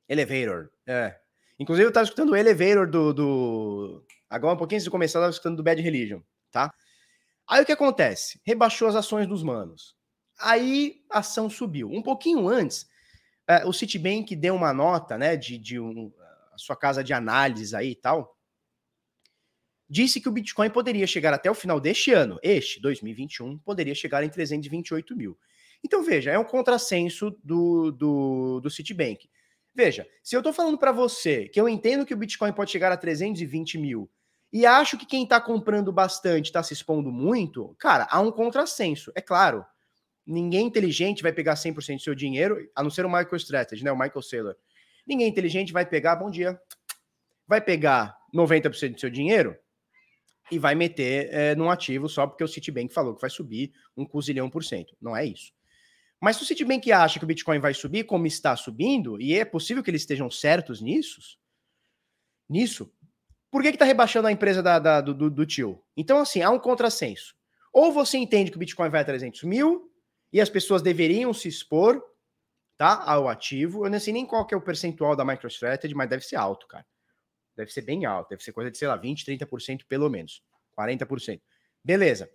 Elevator. 0.08 0.70
É. 0.86 1.16
Inclusive, 1.58 1.86
eu 1.86 1.88
estava 1.88 2.04
escutando 2.04 2.30
o 2.30 2.36
Elevator 2.36 2.88
do, 2.90 3.14
do. 3.14 4.04
Agora, 4.28 4.54
um 4.54 4.58
pouquinho 4.58 4.76
antes 4.76 4.84
de 4.84 4.90
começar, 4.90 5.18
eu 5.18 5.22
estava 5.22 5.30
escutando 5.30 5.56
do 5.56 5.62
Bad 5.62 5.80
Religion, 5.80 6.20
tá? 6.50 6.72
Aí 7.48 7.62
o 7.62 7.66
que 7.66 7.72
acontece? 7.72 8.40
Rebaixou 8.44 8.88
as 8.88 8.96
ações 8.96 9.26
dos 9.26 9.42
manos. 9.42 9.96
Aí 10.38 11.02
a 11.10 11.18
ação 11.18 11.48
subiu. 11.48 11.90
Um 11.90 12.02
pouquinho 12.02 12.48
antes, 12.48 12.86
é, 13.46 13.64
o 13.64 13.72
Citibank 13.72 14.34
deu 14.34 14.54
uma 14.54 14.72
nota, 14.72 15.18
né, 15.18 15.36
de, 15.36 15.58
de 15.58 15.78
um, 15.78 16.12
a 16.52 16.58
sua 16.58 16.76
casa 16.76 17.04
de 17.04 17.12
análise 17.12 17.74
aí 17.76 17.90
e 17.90 17.94
tal, 17.94 18.34
disse 19.88 20.20
que 20.20 20.28
o 20.28 20.32
Bitcoin 20.32 20.70
poderia 20.70 21.06
chegar 21.06 21.34
até 21.34 21.50
o 21.50 21.54
final 21.54 21.78
deste 21.78 22.12
ano, 22.12 22.38
este, 22.42 22.80
2021, 22.80 23.58
poderia 23.58 23.94
chegar 23.94 24.24
em 24.24 24.28
328 24.28 25.14
mil. 25.16 25.38
Então, 25.84 26.02
veja, 26.02 26.30
é 26.30 26.38
um 26.38 26.44
contrassenso 26.44 27.30
do, 27.44 27.92
do, 27.92 28.60
do 28.60 28.70
Citibank. 28.70 29.28
Veja, 29.74 30.06
se 30.22 30.34
eu 30.34 30.40
estou 30.40 30.52
falando 30.52 30.78
para 30.78 30.92
você 30.92 31.48
que 31.48 31.60
eu 31.60 31.68
entendo 31.68 32.06
que 32.06 32.14
o 32.14 32.16
Bitcoin 32.16 32.52
pode 32.52 32.70
chegar 32.70 32.90
a 32.92 32.96
320 32.96 33.76
mil 33.76 34.10
e 34.54 34.64
acho 34.64 34.96
que 34.96 35.04
quem 35.04 35.24
está 35.24 35.40
comprando 35.40 35.90
bastante 35.90 36.46
está 36.46 36.62
se 36.62 36.72
expondo 36.72 37.10
muito, 37.10 37.74
cara, 37.76 38.06
há 38.08 38.20
um 38.20 38.30
contrassenso. 38.30 39.10
É 39.16 39.20
claro, 39.20 39.66
ninguém 40.24 40.68
inteligente 40.68 41.24
vai 41.24 41.32
pegar 41.32 41.54
100% 41.54 41.96
do 41.96 42.02
seu 42.02 42.14
dinheiro, 42.14 42.70
a 42.72 42.80
não 42.80 42.88
ser 42.88 43.04
o 43.04 43.10
MicroStrategy, 43.10 43.82
né, 43.82 43.90
o 43.90 43.98
Michael 43.98 44.22
Saylor. 44.22 44.54
Ninguém 45.04 45.26
inteligente 45.26 45.72
vai 45.72 45.84
pegar, 45.84 46.14
bom 46.14 46.30
dia, 46.30 46.56
vai 47.48 47.60
pegar 47.60 48.16
90% 48.32 48.94
do 48.94 49.00
seu 49.00 49.10
dinheiro 49.10 49.56
e 50.52 50.56
vai 50.56 50.76
meter 50.76 51.34
é, 51.34 51.56
num 51.56 51.68
ativo 51.68 52.08
só 52.08 52.24
porque 52.24 52.44
o 52.44 52.48
Citibank 52.48 52.94
falou 52.94 53.16
que 53.16 53.20
vai 53.22 53.30
subir 53.30 53.72
um 53.96 54.06
cozilhão 54.06 54.48
por 54.48 54.62
cento. 54.62 54.96
Não 55.00 55.16
é 55.16 55.26
isso. 55.26 55.52
Mas 56.20 56.36
se 56.36 56.44
o 56.44 56.46
Citibank 56.46 56.92
acha 56.92 57.18
que 57.18 57.24
o 57.24 57.28
Bitcoin 57.28 57.58
vai 57.58 57.74
subir 57.74 58.04
como 58.04 58.24
está 58.24 58.54
subindo, 58.54 59.20
e 59.20 59.34
é 59.36 59.44
possível 59.44 59.82
que 59.82 59.90
eles 59.90 60.02
estejam 60.02 60.30
certos 60.30 60.80
nisso, 60.80 61.20
nisso, 62.48 62.88
por 63.54 63.62
que 63.62 63.68
está 63.68 63.84
rebaixando 63.84 64.26
a 64.26 64.32
empresa 64.32 64.60
da, 64.60 64.80
da, 64.80 65.00
do, 65.00 65.30
do 65.30 65.46
tio? 65.46 65.80
Então, 65.96 66.18
assim, 66.18 66.42
há 66.42 66.50
um 66.50 66.58
contrassenso. 66.58 67.36
Ou 67.72 67.92
você 67.92 68.18
entende 68.18 68.50
que 68.50 68.56
o 68.56 68.58
Bitcoin 68.58 68.88
vai 68.88 69.02
a 69.02 69.04
300 69.04 69.44
mil 69.44 69.92
e 70.32 70.40
as 70.40 70.50
pessoas 70.50 70.82
deveriam 70.82 71.32
se 71.32 71.46
expor 71.46 72.02
tá, 72.76 73.00
ao 73.08 73.28
ativo. 73.28 73.86
Eu 73.86 73.90
não 73.90 74.00
sei 74.00 74.12
nem 74.12 74.26
qual 74.26 74.44
que 74.44 74.54
é 74.54 74.56
o 74.56 74.60
percentual 74.60 75.14
da 75.14 75.24
MicroStrategy, 75.24 75.94
mas 75.94 76.10
deve 76.10 76.24
ser 76.24 76.34
alto, 76.34 76.66
cara. 76.66 76.84
Deve 77.56 77.70
ser 77.70 77.82
bem 77.82 78.04
alto. 78.04 78.30
Deve 78.30 78.42
ser 78.42 78.50
coisa 78.50 78.72
de, 78.72 78.76
sei 78.76 78.88
lá, 78.88 78.96
20, 78.96 79.24
30% 79.24 79.82
pelo 79.88 80.10
menos. 80.10 80.42
40%. 80.76 81.40
Beleza. 81.84 82.28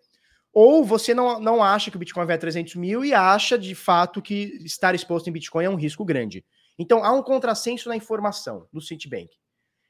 Ou 0.54 0.86
você 0.86 1.14
não, 1.14 1.38
não 1.38 1.62
acha 1.62 1.92
que 1.92 1.98
o 1.98 2.00
Bitcoin 2.00 2.28
vai 2.28 2.38
a 2.38 2.40
300 2.40 2.76
mil 2.76 3.04
e 3.04 3.14
acha 3.14 3.60
de 3.60 3.76
fato 3.76 4.22
que 4.22 4.58
estar 4.64 4.96
exposto 4.96 5.30
em 5.30 5.34
Bitcoin 5.34 5.66
é 5.66 5.70
um 5.70 5.76
risco 5.76 6.06
grande. 6.06 6.46
Então 6.78 7.04
há 7.04 7.12
um 7.12 7.22
contrassenso 7.22 7.90
na 7.90 7.98
informação 7.98 8.70
do 8.72 8.80
Citibank. 8.80 9.38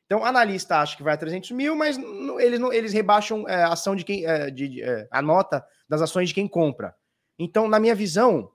Então, 0.10 0.26
analista 0.26 0.80
acha 0.80 0.98
que 0.98 1.04
vai 1.04 1.14
a 1.14 1.18
300 1.18 1.52
mil, 1.52 1.76
mas 1.76 1.96
eles, 2.40 2.60
eles 2.72 2.94
rebaixam 2.94 3.48
é, 3.48 3.62
a 3.62 3.74
ação 3.74 3.96
de 3.96 4.04
quem, 4.04 4.26
é, 4.26 4.50
de, 4.50 4.82
é, 4.82 5.08
a 5.12 5.22
nota 5.22 5.64
das 5.88 6.02
ações 6.02 6.30
de 6.30 6.34
quem 6.34 6.48
compra. 6.48 6.96
Então, 7.38 7.68
na 7.68 7.80
minha 7.80 7.94
visão, 7.94 8.52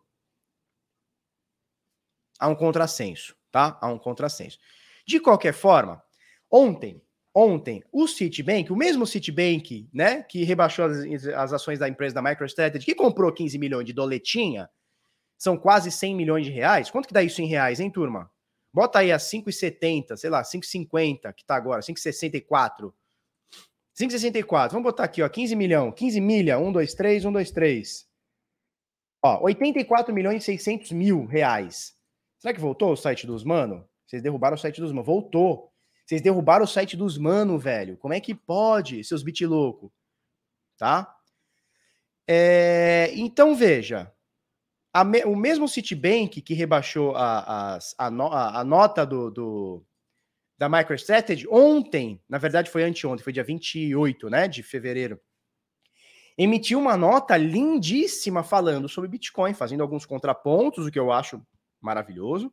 há 2.41 2.49
um 2.49 2.57
contrassenso, 2.57 3.37
tá? 3.53 3.79
Há 3.81 3.87
um 3.87 4.01
contrassenso. 4.01 4.59
De 5.07 5.21
qualquer 5.21 5.53
forma, 5.55 6.03
ontem 6.51 7.01
ontem, 7.35 7.83
o 7.93 8.07
Citibank, 8.07 8.73
o 8.73 8.77
mesmo 8.77 9.07
Citibank, 9.07 9.89
né, 9.93 10.23
que 10.23 10.45
rebaixou 10.45 10.85
as, 10.85 11.27
as, 11.27 11.53
ações 11.53 11.81
da 11.81 11.89
empresa 11.89 12.15
da 12.15 12.23
MicroStrategy, 12.23 12.85
que 12.85 12.95
comprou 12.95 13.33
15 13.33 13.59
milhões 13.59 13.85
de 13.85 13.93
doletinha, 13.93 14.71
são 15.37 15.57
quase 15.57 15.91
100 15.91 16.15
milhões 16.15 16.47
de 16.47 16.53
reais. 16.53 16.91
Quanto 16.91 17.09
que 17.09 17.15
dá 17.15 17.23
isso 17.23 17.43
em 17.43 17.47
reais, 17.47 17.81
hein, 17.81 17.91
turma? 17.91 18.31
Bota 18.75 18.99
aí 18.99 19.13
a 19.13 19.19
5,70, 19.19 20.17
sei 20.17 20.29
lá, 20.29 20.43
5,50, 20.43 21.33
que 21.33 21.45
tá 21.45 21.55
agora, 21.55 21.81
5,64. 21.81 22.93
5,64. 23.97 24.73
Vamos 24.73 24.83
botar 24.83 25.05
aqui, 25.05 25.23
ó, 25.23 25.29
15 25.29 25.55
milhão, 25.55 25.93
15 25.93 26.21
milha, 26.21 26.59
1, 26.59 26.73
2, 26.73 26.95
3, 26.95 27.25
1, 27.25 27.33
2, 27.33 27.51
3. 27.53 28.09
Ó, 29.23 29.45
84 29.45 30.13
milhões 30.13 30.43
e 30.43 30.47
600 30.47 30.91
mil 30.91 31.25
reais. 31.25 31.97
Será 32.37 32.53
que 32.53 32.61
voltou 32.61 32.91
o 32.91 32.97
site 32.97 33.29
dos 33.29 33.45
mano? 33.45 33.89
Vocês 34.05 34.21
derrubaram 34.21 34.57
o 34.57 34.59
site 34.59 34.81
dos 34.81 34.91
mano. 34.91 35.05
Voltou. 35.05 35.73
Vocês 36.05 36.21
derrubaram 36.21 36.65
o 36.65 36.69
site 36.69 36.97
dos 36.97 37.17
mano, 37.17 37.57
velho. 37.57 37.97
Como 37.97 38.13
é 38.13 38.19
que 38.19 38.35
pode, 38.35 39.05
seus 39.05 39.23
bit 39.23 39.47
louco? 39.47 39.93
Tá? 40.77 41.17
É, 42.27 43.13
então 43.15 43.55
veja, 43.55 44.13
me, 45.03 45.25
o 45.25 45.35
mesmo 45.35 45.67
Citibank 45.67 46.41
que 46.41 46.55
rebaixou 46.55 47.17
a, 47.17 47.75
a, 47.75 47.79
a, 47.99 48.61
a 48.61 48.65
nota 48.65 49.05
do, 49.05 49.31
do, 49.31 49.85
da 50.57 50.69
MicroStrategy 50.69 51.49
ontem, 51.51 52.23
na 52.29 52.39
verdade 52.39 52.71
foi 52.71 52.85
anteontem, 52.85 53.25
foi 53.25 53.33
dia 53.33 53.43
28 53.43 54.31
né, 54.31 54.47
de 54.47 54.63
fevereiro, 54.63 55.21
emitiu 56.39 56.79
uma 56.79 56.97
nota 56.97 57.37
lindíssima 57.37 58.43
falando 58.43 58.89
sobre 58.89 59.11
Bitcoin, 59.11 59.55
fazendo 59.55 59.83
alguns 59.83 60.07
contrapontos, 60.07 60.87
o 60.87 60.91
que 60.91 60.99
eu 60.99 61.11
acho 61.11 61.45
maravilhoso. 61.81 62.53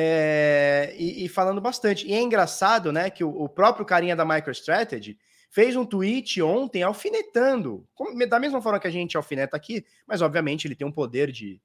É, 0.00 0.94
e, 0.96 1.24
e, 1.24 1.28
falando 1.28 1.60
bastante. 1.60 2.06
E 2.06 2.12
é 2.12 2.22
engraçado, 2.22 2.92
né, 2.92 3.10
que 3.10 3.24
o, 3.24 3.30
o, 3.30 3.48
próprio 3.48 3.84
carinha 3.84 4.14
da 4.14 4.24
MicroStrategy 4.24 5.18
fez 5.50 5.76
um 5.76 5.84
tweet 5.84 6.40
ontem 6.42 6.82
alfinetando, 6.82 7.86
da 8.28 8.38
mesma 8.38 8.60
forma 8.60 8.78
que 8.78 8.86
a 8.86 8.90
gente 8.90 9.16
alfineta 9.16 9.56
aqui, 9.56 9.84
mas 10.06 10.22
obviamente 10.22 10.66
ele 10.66 10.74
tem 10.74 10.86
um 10.86 10.92
poder 10.92 11.30
de 11.32 11.60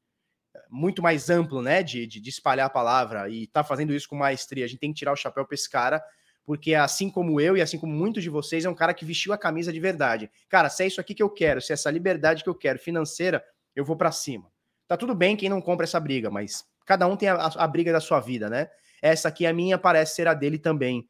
muito 0.69 1.01
mais 1.01 1.29
amplo, 1.29 1.61
né, 1.61 1.83
de, 1.83 2.07
de, 2.07 2.19
de 2.19 2.29
espalhar 2.29 2.67
a 2.67 2.69
palavra 2.69 3.29
e 3.29 3.47
tá 3.47 3.63
fazendo 3.63 3.93
isso 3.93 4.07
com 4.07 4.15
maestria. 4.15 4.65
A 4.65 4.67
gente 4.67 4.79
tem 4.79 4.91
que 4.91 4.99
tirar 4.99 5.11
o 5.11 5.15
chapéu 5.15 5.45
para 5.45 5.55
esse 5.55 5.69
cara, 5.69 6.03
porque 6.45 6.75
assim 6.75 7.09
como 7.09 7.39
eu 7.39 7.55
e 7.57 7.61
assim 7.61 7.77
como 7.77 7.93
muitos 7.93 8.23
de 8.23 8.29
vocês, 8.29 8.65
é 8.65 8.69
um 8.69 8.75
cara 8.75 8.93
que 8.93 9.05
vestiu 9.05 9.33
a 9.33 9.37
camisa 9.37 9.71
de 9.71 9.79
verdade. 9.79 10.29
Cara, 10.49 10.69
se 10.69 10.83
é 10.83 10.87
isso 10.87 10.99
aqui 10.99 11.13
que 11.13 11.23
eu 11.23 11.29
quero, 11.29 11.61
se 11.61 11.71
é 11.71 11.75
essa 11.75 11.91
liberdade 11.91 12.43
que 12.43 12.49
eu 12.49 12.55
quero 12.55 12.79
financeira, 12.79 13.43
eu 13.75 13.85
vou 13.85 13.95
para 13.95 14.11
cima. 14.11 14.51
Tá 14.87 14.97
tudo 14.97 15.15
bem 15.15 15.35
quem 15.35 15.49
não 15.49 15.61
compra 15.61 15.85
essa 15.85 15.99
briga, 15.99 16.29
mas 16.29 16.65
cada 16.85 17.07
um 17.07 17.15
tem 17.15 17.29
a, 17.29 17.35
a, 17.35 17.67
briga 17.67 17.91
da 17.91 17.99
sua 17.99 18.19
vida, 18.19 18.49
né? 18.49 18.69
Essa 19.01 19.29
aqui, 19.29 19.45
a 19.45 19.53
minha, 19.53 19.77
parece 19.77 20.15
ser 20.15 20.27
a 20.27 20.33
dele 20.33 20.57
também. 20.57 21.07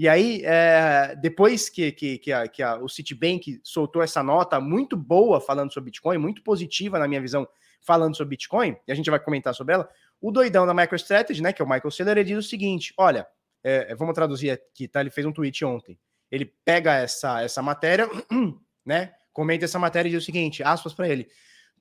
E 0.00 0.08
aí, 0.08 0.40
é, 0.46 1.14
depois 1.14 1.68
que, 1.68 1.92
que, 1.92 2.16
que, 2.16 2.32
a, 2.32 2.48
que 2.48 2.62
a, 2.62 2.76
o 2.76 2.88
Citibank 2.88 3.60
soltou 3.62 4.02
essa 4.02 4.22
nota 4.22 4.58
muito 4.58 4.96
boa 4.96 5.42
falando 5.42 5.70
sobre 5.74 5.90
Bitcoin, 5.90 6.16
muito 6.16 6.42
positiva 6.42 6.98
na 6.98 7.06
minha 7.06 7.20
visão, 7.20 7.46
falando 7.82 8.16
sobre 8.16 8.30
Bitcoin, 8.30 8.74
e 8.88 8.92
a 8.92 8.94
gente 8.94 9.10
vai 9.10 9.20
comentar 9.20 9.54
sobre 9.54 9.74
ela, 9.74 9.86
o 10.18 10.30
doidão 10.30 10.66
da 10.66 10.72
MicroStrategy, 10.72 11.42
né, 11.42 11.52
que 11.52 11.60
é 11.60 11.64
o 11.66 11.68
Michael 11.68 11.90
Saylor, 11.90 12.16
ele 12.16 12.24
diz 12.24 12.38
o 12.38 12.48
seguinte, 12.48 12.94
olha, 12.96 13.26
é, 13.62 13.94
vamos 13.94 14.14
traduzir 14.14 14.52
aqui, 14.52 14.88
tá? 14.88 15.02
Ele 15.02 15.10
fez 15.10 15.26
um 15.26 15.32
tweet 15.32 15.62
ontem. 15.66 16.00
Ele 16.30 16.46
pega 16.64 16.94
essa, 16.94 17.42
essa 17.42 17.60
matéria, 17.60 18.08
né, 18.82 19.12
comenta 19.34 19.66
essa 19.66 19.78
matéria 19.78 20.08
e 20.08 20.12
diz 20.12 20.22
o 20.22 20.24
seguinte, 20.24 20.62
aspas 20.62 20.94
para 20.94 21.10
ele, 21.10 21.28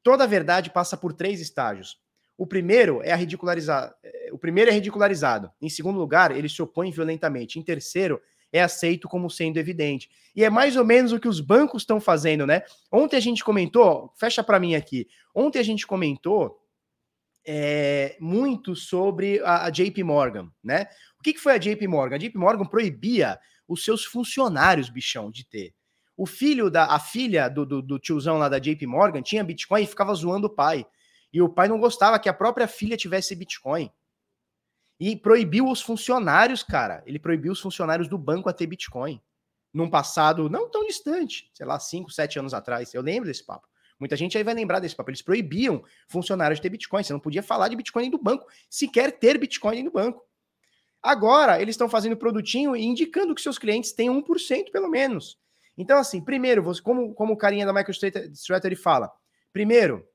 toda 0.03 0.27
verdade 0.27 0.69
passa 0.71 0.97
por 0.97 1.13
três 1.13 1.39
estágios. 1.39 1.97
O 2.39 2.47
primeiro 2.47 3.01
é 3.03 3.11
a 3.11 3.17
ridicularizar. 3.17 3.93
Eh, 4.01 4.29
o 4.31 4.37
primeiro 4.37 4.71
é 4.71 4.73
ridicularizado. 4.73 5.51
Em 5.61 5.67
segundo 5.67 5.99
lugar, 5.99 6.31
ele 6.31 6.47
se 6.47 6.61
opõe 6.61 6.89
violentamente. 6.89 7.59
Em 7.59 7.61
terceiro, 7.61 8.21
é 8.49 8.61
aceito 8.61 9.09
como 9.09 9.29
sendo 9.29 9.57
evidente. 9.57 10.09
E 10.33 10.45
é 10.45 10.49
mais 10.49 10.77
ou 10.77 10.85
menos 10.85 11.11
o 11.11 11.19
que 11.19 11.27
os 11.27 11.41
bancos 11.41 11.81
estão 11.81 11.99
fazendo, 11.99 12.47
né? 12.47 12.63
Ontem 12.89 13.17
a 13.17 13.19
gente 13.19 13.43
comentou, 13.43 14.13
fecha 14.15 14.41
para 14.41 14.57
mim 14.57 14.73
aqui. 14.73 15.05
Ontem 15.35 15.59
a 15.59 15.63
gente 15.63 15.85
comentou 15.85 16.57
é, 17.45 18.15
muito 18.21 18.73
sobre 18.73 19.41
a, 19.41 19.65
a, 19.65 19.69
JP 19.69 20.01
Morgan, 20.03 20.49
né? 20.63 20.87
O 21.19 21.23
que, 21.23 21.33
que 21.33 21.41
foi 21.41 21.55
a 21.55 21.57
JP 21.57 21.85
Morgan? 21.89 22.15
A 22.15 22.19
JP 22.19 22.37
Morgan 22.37 22.63
proibia 22.63 23.37
os 23.67 23.83
seus 23.83 24.05
funcionários, 24.05 24.89
bichão, 24.89 25.29
de 25.29 25.45
ter. 25.45 25.73
O 26.15 26.25
filho 26.25 26.69
da, 26.69 26.85
a 26.85 26.99
filha 26.99 27.49
do, 27.49 27.65
do, 27.65 27.81
do 27.81 27.99
tiozão 27.99 28.37
lá 28.37 28.47
da 28.47 28.59
JP 28.59 28.87
Morgan 28.87 29.21
tinha 29.21 29.43
Bitcoin 29.43 29.83
e 29.83 29.87
ficava 29.87 30.13
zoando 30.13 30.47
o 30.47 30.49
pai. 30.49 30.85
E 31.31 31.41
o 31.41 31.49
pai 31.49 31.67
não 31.67 31.79
gostava 31.79 32.19
que 32.19 32.29
a 32.29 32.33
própria 32.33 32.67
filha 32.67 32.97
tivesse 32.97 33.35
Bitcoin. 33.35 33.91
E 34.99 35.15
proibiu 35.15 35.69
os 35.69 35.81
funcionários, 35.81 36.63
cara. 36.63 37.03
Ele 37.05 37.19
proibiu 37.19 37.53
os 37.53 37.61
funcionários 37.61 38.07
do 38.07 38.17
banco 38.17 38.49
a 38.49 38.53
ter 38.53 38.67
Bitcoin. 38.67 39.21
Num 39.73 39.89
passado 39.89 40.49
não 40.49 40.69
tão 40.69 40.85
distante, 40.85 41.49
sei 41.53 41.65
lá, 41.65 41.79
5, 41.79 42.11
7 42.11 42.39
anos 42.39 42.53
atrás. 42.53 42.93
Eu 42.93 43.01
lembro 43.01 43.27
desse 43.29 43.45
papo. 43.45 43.67
Muita 43.99 44.15
gente 44.15 44.37
aí 44.37 44.43
vai 44.43 44.53
lembrar 44.53 44.79
desse 44.79 44.95
papo. 44.95 45.09
Eles 45.09 45.21
proibiam 45.21 45.83
funcionários 46.07 46.57
de 46.57 46.63
ter 46.63 46.69
Bitcoin. 46.69 47.03
Você 47.03 47.13
não 47.13 47.19
podia 47.19 47.43
falar 47.43 47.67
de 47.67 47.75
Bitcoin 47.75 48.09
do 48.09 48.17
banco, 48.17 48.45
sequer 48.69 49.19
ter 49.19 49.37
Bitcoin 49.37 49.83
no 49.83 49.91
banco. 49.91 50.25
Agora, 51.01 51.61
eles 51.61 51.73
estão 51.73 51.87
fazendo 51.87 52.17
produtinho 52.17 52.75
e 52.75 52.83
indicando 52.83 53.35
que 53.35 53.41
seus 53.41 53.57
clientes 53.57 53.93
têm 53.93 54.09
1% 54.09 54.71
pelo 54.71 54.89
menos. 54.89 55.37
Então, 55.77 55.97
assim, 55.97 56.19
primeiro, 56.19 56.61
você, 56.61 56.81
como, 56.81 57.13
como 57.13 57.33
o 57.33 57.37
carinha 57.37 57.65
da 57.65 57.71
MicroStrategy 57.71 58.75
fala, 58.75 59.09
primeiro, 59.53 60.05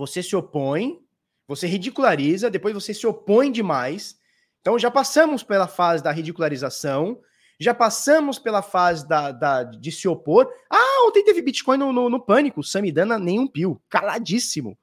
você 0.00 0.22
se 0.22 0.34
opõe, 0.34 0.98
você 1.46 1.66
ridiculariza, 1.66 2.50
depois 2.50 2.72
você 2.72 2.94
se 2.94 3.06
opõe 3.06 3.52
demais. 3.52 4.18
Então 4.62 4.78
já 4.78 4.90
passamos 4.90 5.42
pela 5.42 5.68
fase 5.68 6.02
da 6.02 6.10
ridicularização, 6.10 7.20
já 7.58 7.74
passamos 7.74 8.38
pela 8.38 8.62
fase 8.62 9.06
da, 9.06 9.30
da 9.30 9.62
de 9.62 9.92
se 9.92 10.08
opor. 10.08 10.50
Ah, 10.70 11.06
ontem 11.06 11.22
teve 11.22 11.42
Bitcoin 11.42 11.76
no, 11.76 11.92
no, 11.92 12.08
no 12.08 12.18
pânico, 12.18 12.64
Samidana 12.64 13.18
nenhum 13.18 13.46
pio, 13.46 13.78
caladíssimo. 13.90 14.78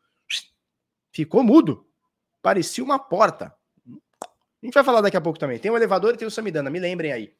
Ficou 1.11 1.41
mudo. 1.41 1.87
Parecia 2.39 2.83
uma 2.83 2.99
porta. 2.99 3.51
A 4.21 4.65
gente 4.65 4.75
vai 4.75 4.83
falar 4.83 5.01
daqui 5.01 5.17
a 5.17 5.21
pouco 5.21 5.39
também. 5.39 5.57
Tem 5.57 5.71
o 5.71 5.75
elevador 5.75 6.13
e 6.13 6.17
tem 6.17 6.27
o 6.27 6.31
Samidana, 6.31 6.69
me 6.69 6.79
lembrem 6.79 7.11
aí. 7.11 7.33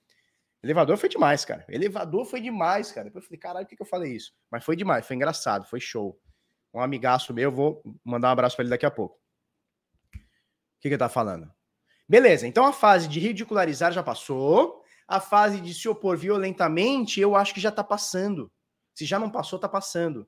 Elevador 0.64 0.98
foi 0.98 1.10
demais, 1.10 1.46
cara. 1.46 1.64
Elevador 1.70 2.26
foi 2.26 2.42
demais, 2.42 2.92
cara. 2.92 3.06
Depois 3.06 3.24
eu 3.24 3.28
falei, 3.28 3.40
caralho, 3.40 3.66
por 3.68 3.70
que, 3.70 3.76
que 3.76 3.82
eu 3.84 3.88
falei 3.88 4.16
isso? 4.16 4.34
Mas 4.50 4.64
foi 4.64 4.76
demais, 4.76 5.06
foi 5.06 5.16
engraçado, 5.16 5.68
foi 5.68 5.80
show 5.80 6.20
um 6.78 6.84
amigaço 6.84 7.34
meu, 7.34 7.52
vou 7.52 7.82
mandar 8.04 8.30
um 8.30 8.32
abraço 8.32 8.56
para 8.56 8.64
ele 8.64 8.70
daqui 8.70 8.86
a 8.86 8.92
pouco. 8.92 9.16
O 10.16 10.80
que, 10.80 10.84
que 10.84 10.88
ele 10.90 10.98
tá 10.98 11.10
falando? 11.10 11.52
Beleza, 12.08 12.48
então 12.48 12.66
a 12.66 12.72
fase 12.72 13.08
de 13.08 13.20
ridicularizar 13.20 13.92
já 13.92 14.02
passou, 14.02 14.82
a 15.08 15.20
fase 15.20 15.60
de 15.60 15.74
se 15.74 15.90
opor 15.90 16.18
violentamente, 16.18 17.20
eu 17.20 17.36
acho 17.36 17.54
que 17.54 17.60
já 17.60 17.72
tá 17.72 17.84
passando. 17.84 18.52
Se 18.94 19.06
já 19.06 19.20
não 19.20 19.30
passou, 19.30 19.60
tá 19.60 19.70
passando. 19.70 20.28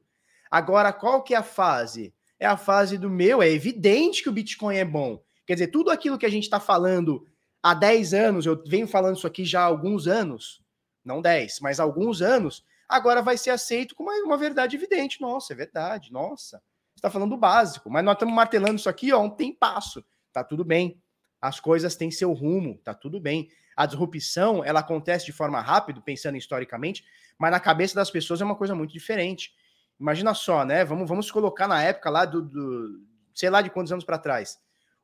Agora, 0.50 0.92
qual 0.92 1.24
que 1.24 1.34
é 1.34 1.38
a 1.38 1.44
fase? 1.44 2.14
É 2.40 2.46
a 2.46 2.58
fase 2.58 2.98
do 2.98 3.10
meu, 3.10 3.42
é 3.42 3.50
evidente 3.50 4.24
que 4.24 4.30
o 4.30 4.32
Bitcoin 4.32 4.78
é 4.78 4.86
bom. 4.86 5.22
Quer 5.46 5.54
dizer, 5.54 5.68
tudo 5.68 5.92
aquilo 5.92 6.18
que 6.18 6.26
a 6.26 6.30
gente 6.30 6.44
está 6.44 6.60
falando 6.60 7.26
há 7.62 7.74
10 7.74 8.14
anos, 8.14 8.46
eu 8.46 8.62
venho 8.66 8.88
falando 8.88 9.18
isso 9.18 9.28
aqui 9.28 9.46
já 9.46 9.62
há 9.62 9.66
alguns 9.66 10.08
anos, 10.08 10.62
não 11.04 11.22
10, 11.22 11.60
mas 11.62 11.80
alguns 11.80 12.22
anos, 12.22 12.64
agora 12.90 13.22
vai 13.22 13.38
ser 13.38 13.52
aceito 13.52 13.96
como 13.96 14.10
uma, 14.10 14.38
verdade 14.38 14.76
evidente. 14.76 15.22
Nossa, 15.22 15.54
é 15.54 15.56
verdade, 15.56 16.12
nossa. 16.12 16.62
Está 16.96 17.10
falando 17.10 17.30
do 17.30 17.38
básico, 17.38 17.90
mas 17.90 18.04
nós 18.04 18.16
estamos 18.16 18.34
martelando 18.34 18.76
isso 18.76 18.90
aqui, 18.90 19.14
ó, 19.14 19.22
um 19.22 19.30
tem 19.30 19.54
passo. 19.54 20.04
Tá 20.34 20.44
tudo 20.44 20.66
bem. 20.66 21.02
As 21.40 21.60
coisas 21.60 21.96
têm 21.96 22.12
seu 22.12 22.34
rumo, 22.34 22.80
tá 22.84 22.94
tudo 22.94 23.20
bem. 23.22 23.48
A 23.78 23.86
disrupção, 23.86 24.64
ela 24.64 24.82
acontece 24.82 25.26
de 25.26 25.32
forma 25.32 25.62
rápida, 25.62 26.02
pensando 26.02 26.36
historicamente, 26.38 27.06
mas 27.38 27.52
na 27.52 27.60
cabeça 27.60 27.96
das 27.96 28.12
pessoas 28.12 28.42
é 28.42 28.46
uma 28.46 28.56
coisa 28.56 28.76
muito 28.76 28.92
diferente. 28.92 29.54
Imagina 29.98 30.34
só, 30.34 30.66
né? 30.66 30.84
Vamos, 30.84 31.08
vamos 31.08 31.32
colocar 31.32 31.68
na 31.68 31.82
época 31.82 32.10
lá 32.10 32.26
do, 32.26 32.42
do 32.42 33.02
sei 33.34 33.50
lá 33.50 33.62
de 33.62 33.70
quantos 33.70 33.92
anos 33.92 34.04
para 34.04 34.18
trás. 34.18 34.58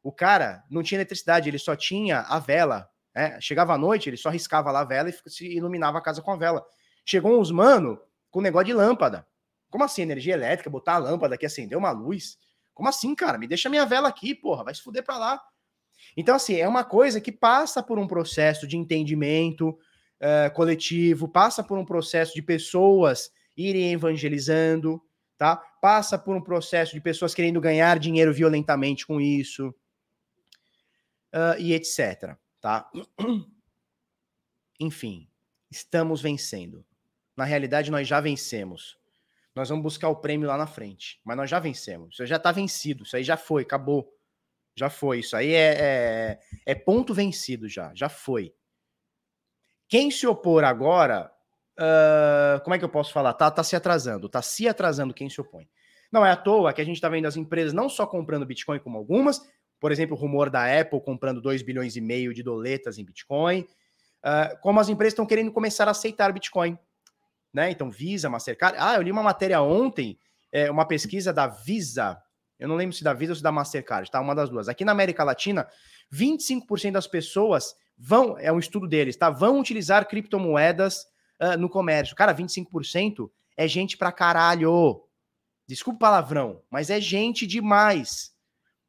O 0.04 0.12
cara 0.12 0.64
não 0.70 0.84
tinha 0.84 0.98
eletricidade, 0.98 1.50
ele 1.50 1.58
só 1.58 1.76
tinha 1.76 2.22
a 2.22 2.38
vela. 2.38 2.90
Né? 3.16 3.40
Chegava 3.40 3.74
à 3.74 3.78
noite, 3.78 4.10
ele 4.10 4.18
só 4.18 4.30
riscava 4.30 4.72
lá 4.72 4.82
a 4.82 4.86
vela 4.86 5.10
e 5.10 5.30
se 5.30 5.48
iluminava 5.48 5.98
a 5.98 6.02
casa 6.02 6.22
com 6.22 6.32
a 6.32 6.36
vela. 6.36 6.66
Chegou 7.06 7.40
uns 7.40 7.52
mano 7.52 8.00
com 8.32 8.42
negócio 8.42 8.66
de 8.66 8.74
lâmpada. 8.74 9.28
Como 9.70 9.84
assim, 9.84 10.02
energia 10.02 10.34
elétrica, 10.34 10.70
botar 10.70 10.96
a 10.96 10.98
lâmpada 10.98 11.36
aqui, 11.36 11.46
acender 11.46 11.78
uma 11.78 11.92
luz? 11.92 12.38
Como 12.74 12.90
assim, 12.90 13.14
cara? 13.16 13.38
Me 13.38 13.48
deixa 13.48 13.70
minha 13.70 13.86
vela 13.86 14.10
aqui, 14.10 14.34
porra, 14.34 14.64
vai 14.64 14.74
se 14.74 14.82
fuder 14.82 15.04
pra 15.04 15.18
lá. 15.18 15.42
Então, 16.18 16.36
assim, 16.36 16.56
é 16.56 16.68
uma 16.68 16.84
coisa 16.84 17.22
que 17.22 17.32
passa 17.32 17.82
por 17.82 18.00
um 18.00 18.08
processo 18.08 18.68
de 18.68 18.78
entendimento 18.78 19.70
uh, 19.70 20.54
coletivo, 20.54 21.28
passa 21.28 21.64
por 21.64 21.78
um 21.78 21.86
processo 21.86 22.34
de 22.34 22.42
pessoas 22.42 23.32
irem 23.56 23.94
evangelizando, 23.94 25.02
tá? 25.38 25.58
Passa 25.82 26.18
por 26.18 26.36
um 26.36 26.42
processo 26.42 26.94
de 26.94 27.02
pessoas 27.02 27.34
querendo 27.34 27.62
ganhar 27.62 28.00
dinheiro 28.00 28.34
violentamente 28.34 29.06
com 29.06 29.20
isso, 29.20 29.70
uh, 31.34 31.60
e 31.60 31.74
etc, 31.74 32.36
tá? 32.60 32.90
Enfim, 34.80 35.28
estamos 35.70 36.22
vencendo. 36.22 36.86
Na 37.36 37.44
realidade, 37.44 37.92
nós 37.92 38.08
já 38.08 38.20
vencemos. 38.20 38.98
Nós 39.56 39.70
vamos 39.70 39.84
buscar 39.84 40.10
o 40.10 40.16
prêmio 40.18 40.48
lá 40.48 40.58
na 40.58 40.68
frente. 40.68 41.20
Mas 41.24 41.38
nós 41.38 41.50
já 41.50 41.60
vencemos. 41.60 42.14
Isso 42.14 42.26
já 42.26 42.36
está 42.36 42.52
vencido. 42.52 43.04
Isso 43.04 43.16
aí 43.16 43.24
já 43.24 43.38
foi, 43.38 43.64
acabou. 43.64 44.14
Já 44.76 44.90
foi. 44.90 45.20
Isso 45.20 45.36
aí 45.36 45.54
é, 45.54 45.78
é, 45.80 46.40
é 46.66 46.76
ponto 46.76 47.14
vencido 47.14 47.68
já. 47.68 47.92
Já 47.96 48.10
foi. 48.10 48.54
Quem 49.88 50.12
se 50.12 50.28
opor 50.28 50.64
agora, 50.64 51.32
uh, 51.80 52.62
como 52.64 52.74
é 52.76 52.80
que 52.80 52.84
eu 52.84 52.90
posso 52.90 53.14
falar? 53.14 53.34
Tá, 53.34 53.50
tá 53.50 53.64
se 53.64 53.76
atrasando. 53.76 54.28
Tá 54.28 54.42
se 54.42 54.68
atrasando 54.68 55.14
quem 55.14 55.30
se 55.30 55.40
opõe. 55.40 55.70
Não 56.12 56.26
é 56.26 56.32
à 56.32 56.36
toa 56.36 56.74
que 56.74 56.82
a 56.82 56.86
gente 56.86 56.96
está 56.96 57.10
vendo 57.10 57.26
as 57.26 57.38
empresas 57.38 57.74
não 57.74 57.88
só 57.90 58.06
comprando 58.06 58.46
Bitcoin, 58.46 58.80
como 58.80 58.98
algumas. 58.98 59.42
Por 59.80 59.92
exemplo, 59.92 60.16
o 60.16 60.20
rumor 60.20 60.50
da 60.50 60.80
Apple 60.80 61.02
comprando 61.02 61.42
2 61.42 61.62
bilhões 61.62 61.96
e 61.96 62.02
meio 62.02 62.34
de 62.34 62.42
doletas 62.42 62.98
em 62.98 63.06
Bitcoin. 63.06 63.62
Uh, 64.24 64.60
como 64.62 64.80
as 64.80 64.90
empresas 64.90 65.14
estão 65.14 65.26
querendo 65.26 65.52
começar 65.52 65.88
a 65.88 65.92
aceitar 65.92 66.34
Bitcoin 66.34 66.78
né? 67.56 67.72
Então, 67.72 67.90
Visa, 67.90 68.30
Mastercard. 68.30 68.78
Ah, 68.78 68.96
eu 68.96 69.02
li 69.02 69.10
uma 69.10 69.24
matéria 69.24 69.62
ontem, 69.62 70.20
é, 70.52 70.70
uma 70.70 70.86
pesquisa 70.86 71.32
da 71.32 71.48
Visa. 71.48 72.22
Eu 72.60 72.68
não 72.68 72.76
lembro 72.76 72.94
se 72.94 73.02
da 73.02 73.14
Visa 73.14 73.32
ou 73.32 73.36
se 73.38 73.42
da 73.42 73.52
Mastercard, 73.52 74.12
tá? 74.12 74.20
Uma 74.20 74.36
das 74.36 74.50
duas. 74.50 74.68
Aqui 74.68 74.84
na 74.84 74.92
América 74.92 75.24
Latina, 75.24 75.66
25% 76.14 76.92
das 76.92 77.08
pessoas 77.08 77.74
vão, 77.98 78.38
é 78.38 78.52
um 78.52 78.60
estudo 78.60 78.86
deles, 78.86 79.16
tá? 79.16 79.30
Vão 79.30 79.58
utilizar 79.58 80.06
criptomoedas 80.06 81.06
uh, 81.42 81.58
no 81.58 81.70
comércio. 81.70 82.14
Cara, 82.14 82.36
25% 82.36 83.30
é 83.56 83.66
gente 83.70 83.96
pra 83.96 84.12
caralho. 84.12 85.02
Desculpa 85.66 85.96
o 85.96 86.00
palavrão, 86.00 86.62
mas 86.70 86.90
é 86.90 87.00
gente 87.00 87.48
demais. 87.48 88.34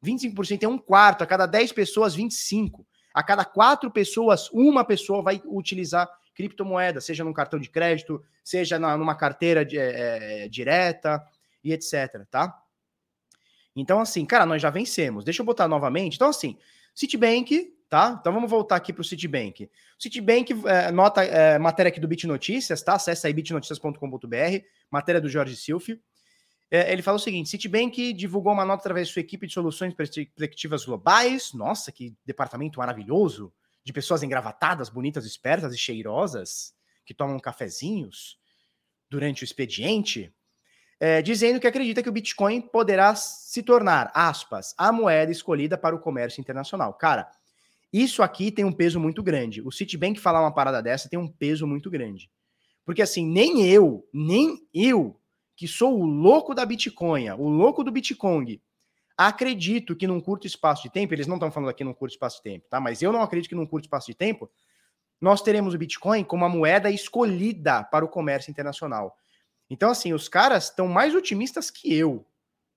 25% 0.05 0.63
é 0.63 0.67
um 0.67 0.77
quarto, 0.77 1.23
a 1.23 1.27
cada 1.27 1.45
10 1.45 1.71
pessoas, 1.71 2.13
25. 2.13 2.85
A 3.13 3.23
cada 3.23 3.45
quatro 3.45 3.89
pessoas, 3.89 4.49
uma 4.51 4.83
pessoa 4.83 5.23
vai 5.23 5.41
utilizar 5.45 6.07
criptomoeda, 6.37 7.01
seja 7.01 7.23
num 7.23 7.33
cartão 7.33 7.59
de 7.59 7.67
crédito, 7.67 8.23
seja 8.43 8.77
na, 8.77 8.95
numa 8.95 9.15
carteira 9.15 9.65
de, 9.65 9.75
é, 9.75 10.43
é, 10.43 10.47
direta 10.47 11.25
e 11.63 11.73
etc, 11.73 12.27
tá? 12.29 12.55
Então, 13.75 13.99
assim, 13.99 14.23
cara, 14.23 14.45
nós 14.45 14.61
já 14.61 14.69
vencemos. 14.69 15.25
Deixa 15.25 15.41
eu 15.41 15.45
botar 15.45 15.67
novamente. 15.67 16.15
Então, 16.15 16.29
assim, 16.29 16.55
Citibank, 16.93 17.73
tá? 17.89 18.15
Então 18.19 18.31
vamos 18.31 18.49
voltar 18.49 18.75
aqui 18.75 18.93
para 18.93 19.01
o 19.01 19.03
Citibank. 19.03 19.67
Citibank, 19.97 20.53
é, 20.67 20.91
nota, 20.91 21.23
é, 21.23 21.57
matéria 21.57 21.89
aqui 21.89 21.99
do 21.99 22.07
Bit 22.07 22.27
Notícias, 22.27 22.83
tá? 22.83 22.93
Acesse 22.93 23.25
aí 23.25 23.33
bitnoticias.com.br, 23.33 24.65
matéria 24.91 25.19
do 25.19 25.29
Jorge 25.29 25.55
Silfi. 25.55 25.99
É, 26.69 26.91
ele 26.93 27.01
fala 27.01 27.17
o 27.17 27.19
seguinte: 27.19 27.49
Citibank 27.49 28.13
divulgou 28.13 28.53
uma 28.53 28.65
nota 28.65 28.81
através 28.81 29.07
de 29.07 29.13
sua 29.13 29.21
equipe 29.21 29.47
de 29.47 29.53
soluções 29.53 29.93
perspectivas 29.95 30.85
globais. 30.85 31.51
Nossa, 31.53 31.91
que 31.91 32.15
departamento 32.23 32.77
maravilhoso! 32.77 33.51
De 33.87 33.93
pessoas 33.93 34.21
engravatadas, 34.21 34.89
bonitas, 34.89 35.25
espertas 35.25 35.73
e 35.73 35.77
cheirosas, 35.77 36.73
que 37.05 37.13
tomam 37.13 37.39
cafezinhos 37.39 38.37
durante 39.09 39.43
o 39.43 39.45
expediente, 39.45 40.35
é, 40.99 41.21
dizendo 41.21 41.57
que 41.57 41.67
acredita 41.67 42.03
que 42.03 42.09
o 42.09 42.11
Bitcoin 42.11 42.59
poderá 42.59 43.15
se 43.15 43.63
tornar, 43.63 44.11
aspas, 44.13 44.75
a 44.77 44.91
moeda 44.91 45.31
escolhida 45.31 45.77
para 45.77 45.95
o 45.95 45.99
comércio 45.99 46.41
internacional. 46.41 46.95
Cara, 46.95 47.31
isso 47.93 48.21
aqui 48.21 48.51
tem 48.51 48.65
um 48.65 48.73
peso 48.73 48.99
muito 48.99 49.23
grande. 49.23 49.61
O 49.61 49.71
Citibank 49.71 50.19
falar 50.19 50.41
uma 50.41 50.53
parada 50.53 50.83
dessa 50.83 51.07
tem 51.07 51.17
um 51.17 51.31
peso 51.31 51.65
muito 51.65 51.89
grande. 51.89 52.29
Porque 52.83 53.01
assim, 53.01 53.25
nem 53.25 53.65
eu, 53.65 54.05
nem 54.13 54.67
eu 54.73 55.17
que 55.55 55.65
sou 55.65 55.97
o 55.97 56.05
louco 56.05 56.53
da 56.53 56.65
Bitcoin, 56.65 57.29
o 57.29 57.47
louco 57.47 57.85
do 57.85 57.91
Bitcoin, 57.91 58.61
acredito 59.17 59.95
que 59.95 60.05
num 60.05 60.21
curto 60.21 60.45
espaço 60.45 60.83
de 60.83 60.89
tempo, 60.91 61.13
eles 61.13 61.25
não 61.25 61.37
estão 61.37 61.51
falando 61.51 61.69
aqui 61.69 61.83
num 61.83 61.93
curto 61.93 62.11
espaço 62.11 62.37
de 62.37 62.43
tempo, 62.43 62.67
tá? 62.69 62.79
Mas 62.79 63.01
eu 63.01 63.11
não 63.11 63.21
acredito 63.21 63.49
que 63.49 63.55
num 63.55 63.65
curto 63.65 63.85
espaço 63.85 64.05
de 64.05 64.13
tempo 64.13 64.49
nós 65.19 65.41
teremos 65.41 65.73
o 65.73 65.77
Bitcoin 65.77 66.23
como 66.23 66.45
a 66.45 66.49
moeda 66.49 66.91
escolhida 66.91 67.83
para 67.83 68.05
o 68.05 68.07
comércio 68.07 68.51
internacional. 68.51 69.17
Então, 69.69 69.89
assim, 69.89 70.13
os 70.13 70.29
caras 70.29 70.65
estão 70.65 70.87
mais 70.87 71.15
otimistas 71.15 71.71
que 71.71 71.93
eu. 71.93 72.25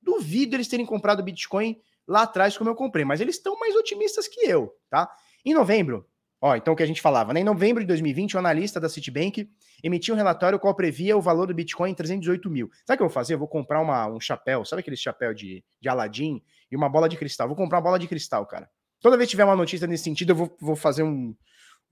Duvido 0.01 0.57
eles 0.57 0.67
terem 0.67 0.87
comprado 0.87 1.23
Bitcoin 1.23 1.81
lá 2.09 2.23
atrás 2.23 2.57
como 2.57 2.71
eu 2.71 2.75
comprei, 2.75 3.05
mas 3.05 3.21
eles 3.21 3.37
estão 3.37 3.59
mais 3.59 3.77
otimistas 3.77 4.27
que 4.27 4.41
eu, 4.41 4.75
tá? 4.89 5.15
Em 5.45 5.53
novembro, 5.55 6.09
Ó, 6.43 6.57
então 6.57 6.73
o 6.73 6.77
que 6.77 6.83
a 6.83 6.87
gente 6.87 7.03
falava, 7.03 7.35
né? 7.35 7.41
Em 7.41 7.45
novembro 7.45 7.83
de 7.83 7.87
2020, 7.87 8.35
o 8.35 8.39
analista 8.39 8.81
da 8.81 8.89
Citibank 8.89 9.51
emitiu 9.83 10.15
um 10.15 10.17
relatório 10.17 10.59
qual 10.59 10.75
previa 10.75 11.17
o 11.17 11.21
valor 11.21 11.47
do 11.47 11.55
Bitcoin 11.55 11.91
em 11.91 11.95
318 11.95 12.49
mil. 12.49 12.71
Sabe 12.87 12.95
o 12.95 12.97
que 12.97 13.03
eu 13.03 13.09
vou 13.09 13.15
fazer? 13.15 13.35
Eu 13.35 13.39
vou 13.39 13.49
comprar 13.49 13.81
uma, 13.81 14.07
um 14.07 14.19
chapéu, 14.19 14.65
sabe 14.65 14.81
aquele 14.81 14.97
chapéu 14.97 15.35
de, 15.35 15.63
de 15.79 15.89
Aladdin 15.89 16.43
e 16.71 16.77
uma 16.77 16.89
bola 16.89 17.09
de 17.09 17.17
cristal? 17.17 17.47
vou 17.47 17.57
comprar 17.57 17.77
uma 17.79 17.85
bola 17.85 17.99
de 17.99 18.09
cristal, 18.09 18.47
cara. 18.47 18.71
Toda 19.01 19.17
vez 19.17 19.29
que 19.29 19.33
tiver 19.33 19.45
uma 19.45 19.57
notícia 19.57 19.87
nesse 19.87 20.05
sentido, 20.05 20.31
eu 20.31 20.37
vou, 20.37 20.57
vou 20.61 20.77
fazer 20.77 21.03
um, 21.03 21.35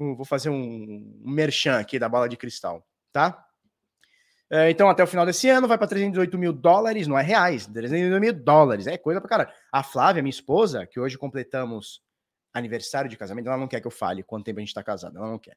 um, 0.00 0.16
vou 0.16 0.24
fazer 0.24 0.48
um, 0.48 1.20
um 1.24 1.30
merchan 1.30 1.78
aqui 1.78 1.98
da 1.98 2.08
bola 2.08 2.28
de 2.28 2.36
cristal, 2.36 2.86
tá? 3.12 3.44
É, 4.50 4.70
então, 4.70 4.88
até 4.88 5.04
o 5.04 5.06
final 5.06 5.26
desse 5.26 5.46
ano, 5.50 5.68
vai 5.68 5.76
para 5.76 5.86
318 5.86 6.38
mil 6.38 6.54
dólares, 6.54 7.06
não 7.06 7.18
é 7.18 7.22
reais, 7.22 7.66
318 7.66 8.18
mil 8.18 8.32
dólares, 8.32 8.86
é 8.86 8.96
coisa 8.96 9.20
pra 9.20 9.28
caralho. 9.28 9.50
A 9.70 9.82
Flávia, 9.82 10.22
minha 10.22 10.30
esposa, 10.30 10.86
que 10.86 10.98
hoje 10.98 11.18
completamos 11.18 12.00
aniversário 12.52 13.10
de 13.10 13.16
casamento, 13.16 13.48
ela 13.48 13.56
não 13.56 13.68
quer 13.68 13.80
que 13.80 13.86
eu 13.86 13.90
fale 13.90 14.22
quanto 14.22 14.44
tempo 14.44 14.58
a 14.58 14.62
gente 14.62 14.74
tá 14.74 14.82
casado, 14.82 15.16
ela 15.16 15.28
não 15.28 15.38
quer. 15.38 15.56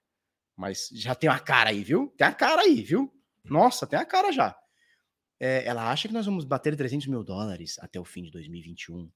Mas 0.55 0.89
já 0.93 1.15
tem 1.15 1.29
uma 1.29 1.39
cara 1.39 1.69
aí, 1.69 1.83
viu? 1.83 2.13
Tem 2.17 2.27
a 2.27 2.33
cara 2.33 2.61
aí, 2.61 2.81
viu? 2.81 3.11
Nossa, 3.43 3.87
tem 3.87 3.97
a 3.97 4.05
cara 4.05 4.31
já. 4.31 4.55
É, 5.39 5.65
ela 5.65 5.91
acha 5.91 6.07
que 6.07 6.13
nós 6.13 6.25
vamos 6.25 6.45
bater 6.45 6.75
300 6.75 7.07
mil 7.07 7.23
dólares 7.23 7.77
até 7.79 7.99
o 7.99 8.05
fim 8.05 8.23
de 8.23 8.31
2021. 8.31 9.09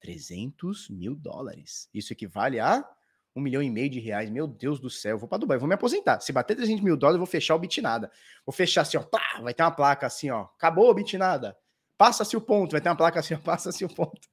300 0.00 0.88
mil 0.90 1.14
dólares. 1.14 1.88
Isso 1.92 2.12
equivale 2.12 2.60
a 2.60 2.88
um 3.34 3.40
milhão 3.40 3.62
e 3.62 3.70
meio 3.70 3.88
de 3.88 3.98
reais. 3.98 4.30
Meu 4.30 4.46
Deus 4.46 4.78
do 4.78 4.90
céu, 4.90 5.18
vou 5.18 5.28
para 5.28 5.38
Dubai, 5.38 5.58
vou 5.58 5.68
me 5.68 5.74
aposentar. 5.74 6.20
Se 6.20 6.32
bater 6.32 6.54
300 6.54 6.84
mil 6.84 6.96
dólares, 6.96 7.16
eu 7.16 7.24
vou 7.24 7.26
fechar 7.26 7.54
o 7.54 7.58
Bitnada. 7.58 8.10
Vou 8.44 8.52
fechar 8.52 8.82
assim, 8.82 8.96
ó, 8.96 9.02
pá, 9.02 9.40
vai 9.42 9.54
ter 9.54 9.62
uma 9.62 9.70
placa 9.70 10.06
assim, 10.06 10.30
ó, 10.30 10.42
acabou 10.42 10.90
o 10.90 10.94
Bitnada. 10.94 11.56
Passa-se 11.96 12.36
o 12.36 12.40
ponto, 12.40 12.72
vai 12.72 12.80
ter 12.80 12.88
uma 12.88 12.96
placa 12.96 13.20
assim, 13.20 13.34
ó, 13.34 13.38
passa-se 13.38 13.84
o 13.84 13.88
ponto. 13.88 14.28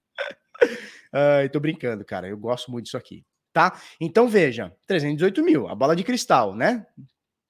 Uh, 1.14 1.49
tô 1.51 1.60
brincando, 1.60 2.05
cara. 2.05 2.28
Eu 2.28 2.38
gosto 2.38 2.72
muito 2.72 2.86
disso 2.86 2.97
aqui. 2.97 3.26
Tá? 3.51 3.80
Então 3.99 4.28
veja: 4.28 4.76
318 4.88 5.43
mil, 5.43 5.68
a 5.68 5.76
bola 5.76 5.95
de 5.95 6.03
cristal, 6.03 6.55
né? 6.55 6.86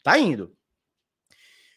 Tá 0.03 0.17
indo. 0.17 0.55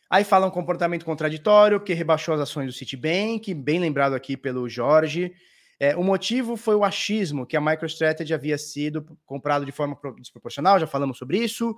Aí 0.09 0.24
fala 0.24 0.47
um 0.47 0.51
comportamento 0.51 1.05
contraditório, 1.05 1.80
que 1.80 1.95
rebaixou 1.95 2.35
as 2.35 2.41
ações 2.43 2.66
do 2.66 2.72
Citibank, 2.72 3.55
bem 3.55 3.80
lembrado 3.80 4.14
aqui 4.14 4.37
pelo 4.37 4.68
Jorge. 4.68 5.35
É, 5.80 5.97
o 5.97 6.05
motivo 6.05 6.57
foi 6.57 6.74
o 6.76 6.85
achismo 6.85 7.47
que 7.47 7.57
a 7.57 7.61
MicroStrategy 7.61 8.33
havia 8.33 8.59
sido 8.59 9.18
comprado 9.24 9.64
de 9.64 9.72
forma 9.72 9.99
desproporcional, 10.18 10.78
já 10.78 10.87
falamos 10.87 11.18
sobre 11.18 11.39
isso. 11.39 11.76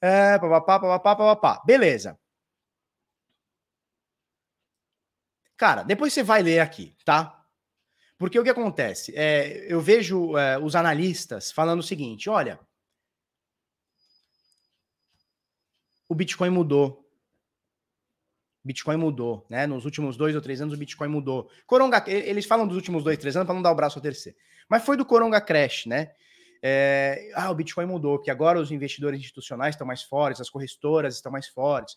É, 0.00 0.38
papapá, 0.38 0.78
papapá, 0.78 1.16
papapá. 1.16 1.62
Beleza. 1.64 2.18
Cara, 5.56 5.82
depois 5.82 6.12
você 6.12 6.22
vai 6.22 6.42
ler 6.42 6.60
aqui, 6.60 6.94
tá? 7.04 7.39
Porque 8.20 8.38
o 8.38 8.44
que 8.44 8.50
acontece? 8.50 9.14
É, 9.16 9.64
eu 9.66 9.80
vejo 9.80 10.36
é, 10.36 10.58
os 10.58 10.76
analistas 10.76 11.50
falando 11.50 11.80
o 11.80 11.82
seguinte: 11.82 12.28
olha, 12.28 12.60
o 16.06 16.14
Bitcoin 16.14 16.50
mudou. 16.50 17.08
Bitcoin 18.62 18.98
mudou, 18.98 19.46
né? 19.48 19.66
Nos 19.66 19.86
últimos 19.86 20.18
dois 20.18 20.34
ou 20.34 20.42
três 20.42 20.60
anos 20.60 20.74
o 20.74 20.76
Bitcoin 20.76 21.08
mudou. 21.08 21.50
Coronga, 21.66 22.04
eles 22.06 22.44
falam 22.44 22.66
dos 22.68 22.76
últimos 22.76 23.02
dois, 23.02 23.16
três 23.16 23.34
anos 23.36 23.46
para 23.46 23.54
não 23.54 23.62
dar 23.62 23.72
o 23.72 23.74
braço 23.74 23.98
ao 23.98 24.02
terceiro. 24.02 24.36
Mas 24.68 24.84
foi 24.84 24.98
do 24.98 25.06
Coronga 25.06 25.40
Crash, 25.40 25.86
né? 25.86 26.12
É, 26.62 27.32
ah, 27.34 27.50
o 27.50 27.54
Bitcoin 27.54 27.86
mudou, 27.86 28.18
que 28.18 28.30
agora 28.30 28.60
os 28.60 28.70
investidores 28.70 29.18
institucionais 29.18 29.76
estão 29.76 29.86
mais 29.86 30.02
fortes, 30.02 30.42
as 30.42 30.50
corretoras 30.50 31.14
estão 31.14 31.32
mais 31.32 31.48
fortes. 31.48 31.96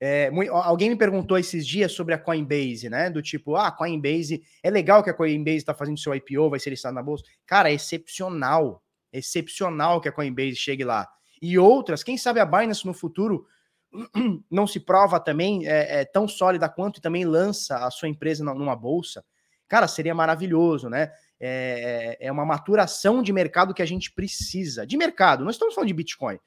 É, 0.00 0.30
alguém 0.50 0.90
me 0.90 0.96
perguntou 0.96 1.38
esses 1.38 1.66
dias 1.66 1.92
sobre 1.92 2.12
a 2.14 2.18
Coinbase, 2.18 2.88
né? 2.90 3.08
Do 3.08 3.22
tipo, 3.22 3.56
ah, 3.56 3.70
Coinbase, 3.70 4.42
é 4.62 4.70
legal 4.70 5.02
que 5.02 5.10
a 5.10 5.14
Coinbase 5.14 5.56
está 5.56 5.74
fazendo 5.74 5.98
seu 5.98 6.14
IPO, 6.14 6.50
vai 6.50 6.60
ser 6.60 6.70
listado 6.70 6.94
na 6.94 7.02
bolsa. 7.02 7.24
Cara, 7.46 7.70
é 7.70 7.74
excepcional. 7.74 8.82
É 9.12 9.18
excepcional 9.18 10.00
que 10.00 10.08
a 10.08 10.12
Coinbase 10.12 10.56
chegue 10.56 10.84
lá. 10.84 11.08
E 11.40 11.58
outras, 11.58 12.02
quem 12.02 12.18
sabe 12.18 12.40
a 12.40 12.44
Binance 12.44 12.86
no 12.86 12.94
futuro 12.94 13.46
não 14.50 14.66
se 14.66 14.80
prova 14.80 15.18
também 15.20 15.66
é, 15.66 16.00
é 16.00 16.04
tão 16.04 16.26
sólida 16.28 16.68
quanto 16.68 16.98
e 16.98 17.02
também 17.02 17.24
lança 17.24 17.86
a 17.86 17.90
sua 17.90 18.08
empresa 18.08 18.44
numa 18.44 18.76
bolsa. 18.76 19.24
Cara, 19.68 19.88
seria 19.88 20.14
maravilhoso, 20.14 20.88
né? 20.88 21.10
É, 21.38 22.16
é, 22.20 22.26
é 22.28 22.32
uma 22.32 22.46
maturação 22.46 23.22
de 23.22 23.32
mercado 23.32 23.74
que 23.74 23.82
a 23.82 23.86
gente 23.86 24.12
precisa. 24.12 24.86
De 24.86 24.96
mercado, 24.96 25.44
não 25.44 25.50
estamos 25.50 25.74
falando 25.74 25.88
de 25.88 25.94
Bitcoin. 25.94 26.38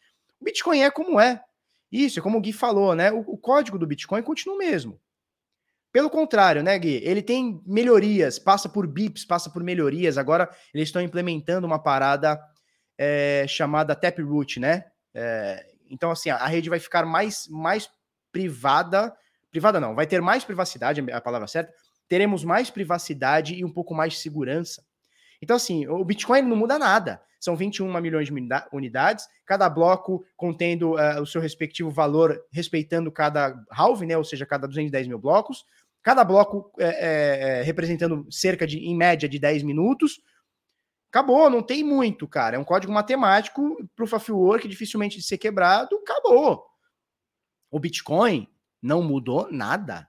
Bitcoin 0.41 0.81
é 0.81 0.89
como 0.89 1.19
é. 1.19 1.43
Isso, 1.91 2.19
é 2.19 2.21
como 2.21 2.37
o 2.37 2.41
Gui 2.41 2.53
falou, 2.53 2.95
né? 2.95 3.11
O, 3.11 3.19
o 3.21 3.37
código 3.37 3.77
do 3.77 3.87
Bitcoin 3.87 4.21
continua 4.21 4.55
o 4.55 4.59
mesmo. 4.59 4.99
Pelo 5.91 6.09
contrário, 6.09 6.61
né, 6.61 6.77
Gui? 6.77 7.01
Ele 7.03 7.21
tem 7.21 7.61
melhorias, 7.65 8.37
passa 8.37 8.69
por 8.69 8.85
bips, 8.85 9.25
passa 9.25 9.49
por 9.49 9.63
melhorias. 9.63 10.17
Agora 10.17 10.49
eles 10.73 10.89
estão 10.89 11.01
implementando 11.01 11.65
uma 11.65 11.79
parada 11.79 12.39
é, 12.97 13.45
chamada 13.47 13.95
Taproot, 13.95 14.59
né? 14.59 14.85
É, 15.13 15.65
então, 15.89 16.11
assim, 16.11 16.29
a 16.29 16.45
rede 16.45 16.69
vai 16.69 16.79
ficar 16.79 17.05
mais, 17.05 17.47
mais 17.49 17.89
privada. 18.31 19.15
Privada 19.49 19.79
não, 19.79 19.95
vai 19.95 20.05
ter 20.05 20.21
mais 20.21 20.43
privacidade, 20.43 21.01
a 21.11 21.21
palavra 21.21 21.47
certa. 21.47 21.73
Teremos 22.07 22.43
mais 22.43 22.69
privacidade 22.69 23.55
e 23.55 23.65
um 23.65 23.71
pouco 23.71 23.95
mais 23.95 24.13
de 24.13 24.19
segurança. 24.19 24.83
Então, 25.41 25.55
assim, 25.55 25.87
o 25.87 26.03
Bitcoin 26.03 26.43
não 26.43 26.55
muda 26.55 26.77
nada. 26.77 27.21
São 27.39 27.55
21 27.55 28.01
milhões 28.01 28.27
de 28.27 28.33
unidades, 28.73 29.25
cada 29.45 29.69
bloco 29.69 30.25
contendo 30.35 30.95
uh, 30.95 31.21
o 31.21 31.25
seu 31.25 31.39
respectivo 31.39 31.89
valor, 31.89 32.39
respeitando 32.51 33.11
cada 33.11 33.55
halve, 33.71 34.05
né? 34.05 34.17
Ou 34.17 34.23
seja, 34.23 34.45
cada 34.45 34.67
210 34.67 35.07
mil 35.07 35.17
blocos. 35.17 35.63
Cada 36.01 36.23
bloco 36.23 36.71
é, 36.79 37.59
é, 37.59 37.61
representando 37.61 38.25
cerca 38.31 38.65
de, 38.65 38.79
em 38.79 38.95
média, 38.95 39.27
de 39.27 39.37
10 39.39 39.63
minutos. 39.63 40.21
Acabou, 41.11 41.49
não 41.49 41.63
tem 41.63 41.83
muito, 41.83 42.27
cara. 42.27 42.55
É 42.55 42.59
um 42.59 42.63
código 42.63 42.93
matemático, 42.93 43.77
proof 43.95 44.13
of 44.13 44.31
work, 44.31 44.67
dificilmente 44.67 45.17
de 45.17 45.23
ser 45.23 45.37
quebrado. 45.37 45.95
Acabou. 45.97 46.65
O 47.71 47.79
Bitcoin 47.79 48.47
não 48.81 49.01
mudou 49.01 49.51
nada. 49.51 50.07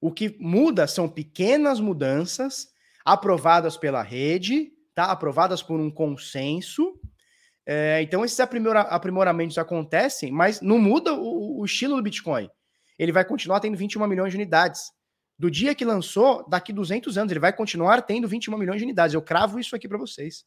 O 0.00 0.10
que 0.10 0.36
muda 0.40 0.86
são 0.86 1.08
pequenas 1.08 1.78
mudanças 1.78 2.68
aprovadas 3.04 3.76
pela 3.76 4.02
rede, 4.02 4.72
tá? 4.94 5.04
Aprovadas 5.06 5.62
por 5.62 5.78
um 5.80 5.90
consenso. 5.90 6.98
É, 7.66 8.02
então, 8.02 8.24
esses 8.24 8.40
aprimora 8.40 8.80
aprimoramentos 8.80 9.58
acontecem, 9.58 10.32
mas 10.32 10.60
não 10.60 10.78
muda 10.78 11.14
o, 11.14 11.60
o, 11.60 11.64
estilo 11.64 11.96
do 11.96 12.02
Bitcoin. 12.02 12.48
Ele 12.98 13.12
vai 13.12 13.24
continuar 13.24 13.60
tendo 13.60 13.76
21 13.76 14.06
milhões 14.06 14.30
de 14.32 14.36
unidades. 14.36 14.90
Do 15.38 15.50
dia 15.50 15.74
que 15.74 15.84
lançou, 15.84 16.46
daqui 16.48 16.72
200 16.72 17.16
anos, 17.16 17.30
ele 17.30 17.40
vai 17.40 17.52
continuar 17.52 18.02
tendo 18.02 18.28
21 18.28 18.58
milhões 18.58 18.78
de 18.78 18.84
unidades. 18.84 19.14
Eu 19.14 19.22
cravo 19.22 19.58
isso 19.58 19.74
aqui 19.74 19.88
para 19.88 19.98
vocês. 19.98 20.44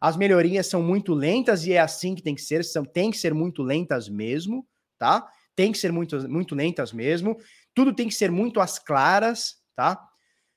As 0.00 0.16
melhorias 0.16 0.66
são 0.66 0.82
muito 0.82 1.12
lentas 1.12 1.66
e 1.66 1.74
é 1.74 1.78
assim 1.78 2.14
que 2.14 2.22
tem 2.22 2.34
que 2.34 2.40
ser, 2.40 2.64
são, 2.64 2.84
tem 2.84 3.10
que 3.10 3.18
ser 3.18 3.34
muito 3.34 3.62
lentas 3.62 4.08
mesmo, 4.08 4.66
tá? 4.98 5.28
Tem 5.54 5.70
que 5.70 5.78
ser 5.78 5.92
muito, 5.92 6.28
muito 6.28 6.54
lentas 6.54 6.92
mesmo. 6.92 7.36
Tudo 7.74 7.94
tem 7.94 8.08
que 8.08 8.14
ser 8.14 8.30
muito 8.30 8.60
às 8.60 8.78
claras, 8.78 9.56
tá? 9.76 10.00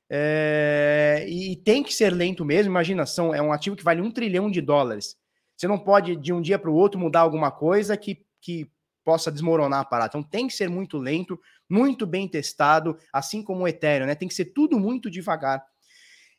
É, 0.10 1.26
e 1.28 1.56
tem 1.56 1.84
que 1.84 1.93
ser 1.93 2.12
lento 2.12 2.45
mesmo. 2.45 2.72
Imagina, 2.72 3.06
são, 3.06 3.34
é 3.34 3.41
um 3.41 3.51
ativo 3.51 3.76
que 3.76 3.84
vale 3.84 4.01
um 4.01 4.12
trilhão 4.12 4.49
de 4.49 4.62
dólares. 4.62 5.16
Você 5.56 5.68
não 5.68 5.78
pode, 5.78 6.16
de 6.16 6.34
um 6.34 6.41
dia 6.41 6.60
para 6.60 6.70
o 6.70 6.76
outro, 6.76 6.99
mudar 6.99 7.22
alguma 7.22 7.51
coisa 7.51 7.95
que, 7.95 8.26
que 8.41 8.70
possa 9.04 9.32
desmoronar 9.32 9.82
a 9.82 9.86
parada. 9.86 10.10
Então 10.10 10.24
tem 10.24 10.47
que 10.47 10.54
ser 10.54 10.70
muito 10.70 10.97
lento, 10.97 11.39
muito 11.70 12.06
bem 12.06 12.28
testado, 12.28 12.97
assim 13.12 13.43
como 13.43 13.64
o 13.64 13.68
Ethereum, 13.68 14.08
né? 14.08 14.16
Tem 14.16 14.28
que 14.28 14.34
ser 14.34 14.45
tudo 14.45 14.80
muito 14.80 15.10
devagar. 15.10 15.64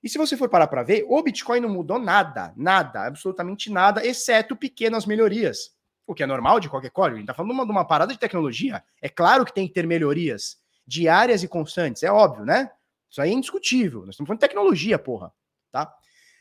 E 0.03 0.09
se 0.09 0.19
você 0.19 0.37
for 0.37 0.49
parar 0.49 0.67
para 0.67 0.83
ver, 0.83 1.05
o 1.09 1.23
Bitcoin 1.23 1.61
não 1.61 1.69
mudou 1.69 1.99
nada, 1.99 2.53
nada, 2.57 3.07
absolutamente 3.07 3.71
nada, 3.71 4.07
exceto 4.07 4.55
pequenas 4.55 5.07
melhorias. 5.07 5.73
O 6.07 6.15
que 6.15 6.23
é 6.23 6.27
normal 6.27 6.61
de 6.61 6.69
qualquer 6.69 6.91
código. 6.91 7.17
A 7.17 7.19
gente 7.21 7.25
está 7.25 7.35
falando 7.35 7.53
de 7.53 7.57
uma, 7.57 7.65
de 7.65 7.73
uma 7.73 7.87
parada 7.87 8.13
de 8.13 8.19
tecnologia. 8.19 8.85
É 9.01 9.09
claro 9.09 9.47
que 9.47 9.55
tem 9.55 9.67
que 9.67 9.73
ter 9.73 9.87
melhorias 9.87 10.59
diárias 10.87 11.43
e 11.43 11.49
constantes, 11.49 12.03
é 12.03 12.13
óbvio, 12.13 12.45
né? 12.45 12.71
Isso 13.15 13.23
aí 13.23 13.31
é 13.31 13.33
indiscutível. 13.33 14.01
Nós 14.01 14.11
estamos 14.11 14.27
falando 14.27 14.41
de 14.41 14.49
tecnologia, 14.49 14.99
porra. 14.99 15.33
Tá? 15.71 15.97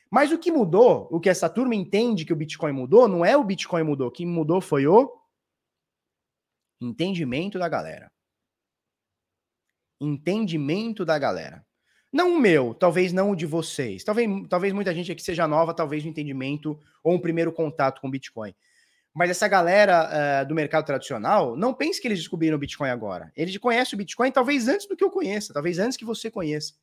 Mas 0.09 0.31
o 0.31 0.39
que 0.39 0.51
mudou, 0.51 1.07
o 1.11 1.19
que 1.19 1.29
essa 1.29 1.47
turma 1.47 1.75
entende 1.75 2.25
que 2.25 2.33
o 2.33 2.35
Bitcoin 2.35 2.71
mudou, 2.71 3.07
não 3.07 3.23
é 3.23 3.37
o 3.37 3.43
Bitcoin 3.43 3.83
mudou. 3.83 4.07
O 4.07 4.11
que 4.11 4.25
mudou 4.25 4.59
foi 4.59 4.87
o 4.87 5.15
entendimento 6.81 7.59
da 7.59 7.69
galera. 7.69 8.11
Entendimento 10.01 11.05
da 11.05 11.19
galera. 11.19 11.63
Não 12.11 12.33
o 12.33 12.39
meu, 12.39 12.73
talvez 12.73 13.13
não 13.13 13.29
o 13.29 13.35
de 13.35 13.45
vocês. 13.45 14.03
Talvez, 14.03 14.27
talvez 14.49 14.73
muita 14.73 14.95
gente 14.95 15.11
aqui 15.11 15.21
seja 15.21 15.47
nova, 15.47 15.75
talvez 15.75 16.03
no 16.03 16.09
entendimento 16.09 16.79
ou 17.03 17.13
um 17.13 17.21
primeiro 17.21 17.53
contato 17.53 18.01
com 18.01 18.09
Bitcoin. 18.09 18.55
Mas 19.13 19.29
essa 19.29 19.47
galera 19.47 20.09
uh, 20.43 20.47
do 20.47 20.55
mercado 20.55 20.85
tradicional, 20.85 21.55
não 21.55 21.73
pense 21.73 22.01
que 22.01 22.07
eles 22.07 22.19
descobriram 22.19 22.55
o 22.55 22.59
Bitcoin 22.59 22.89
agora. 22.89 23.31
Eles 23.35 23.55
conhecem 23.57 23.95
o 23.95 23.97
Bitcoin 23.97 24.31
talvez 24.31 24.67
antes 24.67 24.87
do 24.87 24.95
que 24.95 25.03
eu 25.03 25.11
conheça, 25.11 25.53
talvez 25.53 25.77
antes 25.77 25.95
que 25.95 26.05
você 26.05 26.31
conheça. 26.31 26.73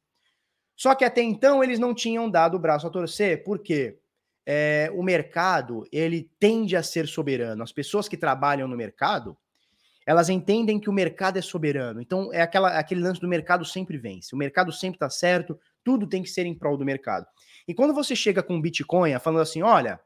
Só 0.76 0.94
que 0.94 1.04
até 1.04 1.22
então 1.22 1.62
eles 1.62 1.78
não 1.78 1.92
tinham 1.92 2.30
dado 2.30 2.56
o 2.56 2.58
braço 2.58 2.86
a 2.86 2.90
torcer, 2.90 3.42
porque 3.44 3.98
é, 4.46 4.90
o 4.94 5.02
mercado 5.02 5.86
ele 5.92 6.30
tende 6.38 6.76
a 6.76 6.82
ser 6.82 7.06
soberano. 7.06 7.62
As 7.62 7.72
pessoas 7.72 8.08
que 8.08 8.16
trabalham 8.16 8.66
no 8.66 8.76
mercado, 8.76 9.36
elas 10.06 10.28
entendem 10.28 10.80
que 10.80 10.88
o 10.88 10.92
mercado 10.92 11.38
é 11.38 11.42
soberano. 11.42 12.00
Então, 12.00 12.32
é 12.32 12.40
aquela, 12.40 12.78
aquele 12.78 13.02
lance 13.02 13.20
do 13.20 13.28
mercado 13.28 13.64
sempre 13.64 13.98
vence. 13.98 14.34
O 14.34 14.38
mercado 14.38 14.72
sempre 14.72 14.96
está 14.96 15.10
certo, 15.10 15.58
tudo 15.84 16.06
tem 16.06 16.22
que 16.22 16.30
ser 16.30 16.46
em 16.46 16.54
prol 16.54 16.76
do 16.76 16.84
mercado. 16.84 17.26
E 17.68 17.74
quando 17.74 17.92
você 17.92 18.16
chega 18.16 18.42
com 18.42 18.60
Bitcoin 18.60 19.18
falando 19.18 19.42
assim: 19.42 19.62
olha, 19.62 20.00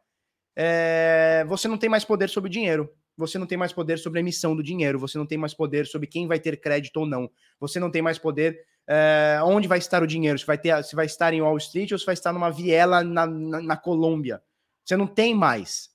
é, 0.57 1.45
você 1.49 1.69
não 1.69 1.79
tem 1.79 1.89
mais 1.89 2.05
poder 2.05 2.29
sobre 2.29 2.49
o 2.49 2.51
dinheiro, 2.51 2.93
você 3.17 3.39
não 3.39 3.47
tem 3.47 3.59
mais 3.59 3.73
poder 3.73 3.99
sobre 3.99 4.19
a 4.19 4.23
emissão 4.23 4.55
do 4.57 4.63
dinheiro, 4.63 4.99
você 4.99 5.19
não 5.19 5.27
tem 5.27 5.39
mais 5.39 5.55
poder 5.55 5.87
sobre 5.87 6.07
quem 6.07 6.27
vai 6.27 6.39
ter 6.39 6.61
crédito 6.61 6.99
ou 6.99 7.07
não, 7.07 7.31
você 7.61 7.79
não 7.81 7.91
tem 7.91 8.03
mais 8.03 8.19
poder 8.19 8.59
é, 8.89 9.39
onde 9.45 9.69
vai 9.69 9.79
estar 9.79 10.03
o 10.03 10.07
dinheiro, 10.07 10.39
se 10.39 10.47
vai, 10.47 10.59
ter, 10.59 10.83
se 10.85 10.95
vai 10.95 11.07
estar 11.07 11.33
em 11.33 11.41
Wall 11.41 11.57
Street 11.59 11.93
ou 11.93 11.99
se 11.99 12.07
vai 12.07 12.15
estar 12.15 12.33
numa 12.33 12.51
viela 12.51 13.03
na, 13.03 13.27
na, 13.27 13.63
na 13.63 13.77
Colômbia. 13.77 14.43
Você 14.85 14.97
não 14.97 15.07
tem 15.07 15.35
mais 15.35 15.95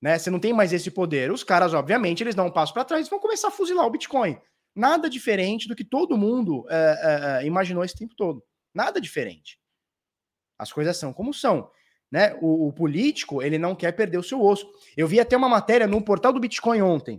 né? 0.00 0.18
Você 0.18 0.30
não 0.30 0.38
tem 0.38 0.52
mais 0.52 0.72
esse 0.72 0.90
poder. 0.90 1.32
Os 1.32 1.42
caras, 1.42 1.74
obviamente, 1.74 2.22
eles 2.22 2.34
dão 2.34 2.46
um 2.46 2.50
passo 2.52 2.72
para 2.72 2.84
trás 2.84 3.06
e 3.06 3.10
vão 3.10 3.18
começar 3.18 3.48
a 3.48 3.50
fuzilar 3.50 3.86
o 3.86 3.90
Bitcoin. 3.90 4.38
Nada 4.74 5.08
diferente 5.08 5.66
do 5.66 5.74
que 5.74 5.84
todo 5.84 6.18
mundo 6.18 6.66
é, 6.68 7.40
é, 7.42 7.46
imaginou 7.46 7.82
esse 7.84 7.96
tempo 7.96 8.14
todo. 8.14 8.44
Nada 8.74 9.00
diferente. 9.00 9.58
As 10.58 10.72
coisas 10.72 10.96
são 10.96 11.12
como 11.12 11.32
são. 11.32 11.70
Né? 12.16 12.34
O, 12.40 12.68
o, 12.68 12.72
político, 12.72 13.42
ele 13.42 13.58
não 13.58 13.74
quer 13.74 13.92
perder 13.92 14.16
o 14.16 14.22
seu 14.22 14.42
osso. 14.42 14.66
Eu 14.96 15.06
vi 15.06 15.20
até 15.20 15.36
uma 15.36 15.50
matéria 15.50 15.86
no 15.86 16.00
portal 16.00 16.32
do 16.32 16.40
Bitcoin 16.40 16.80
ontem. 16.80 17.16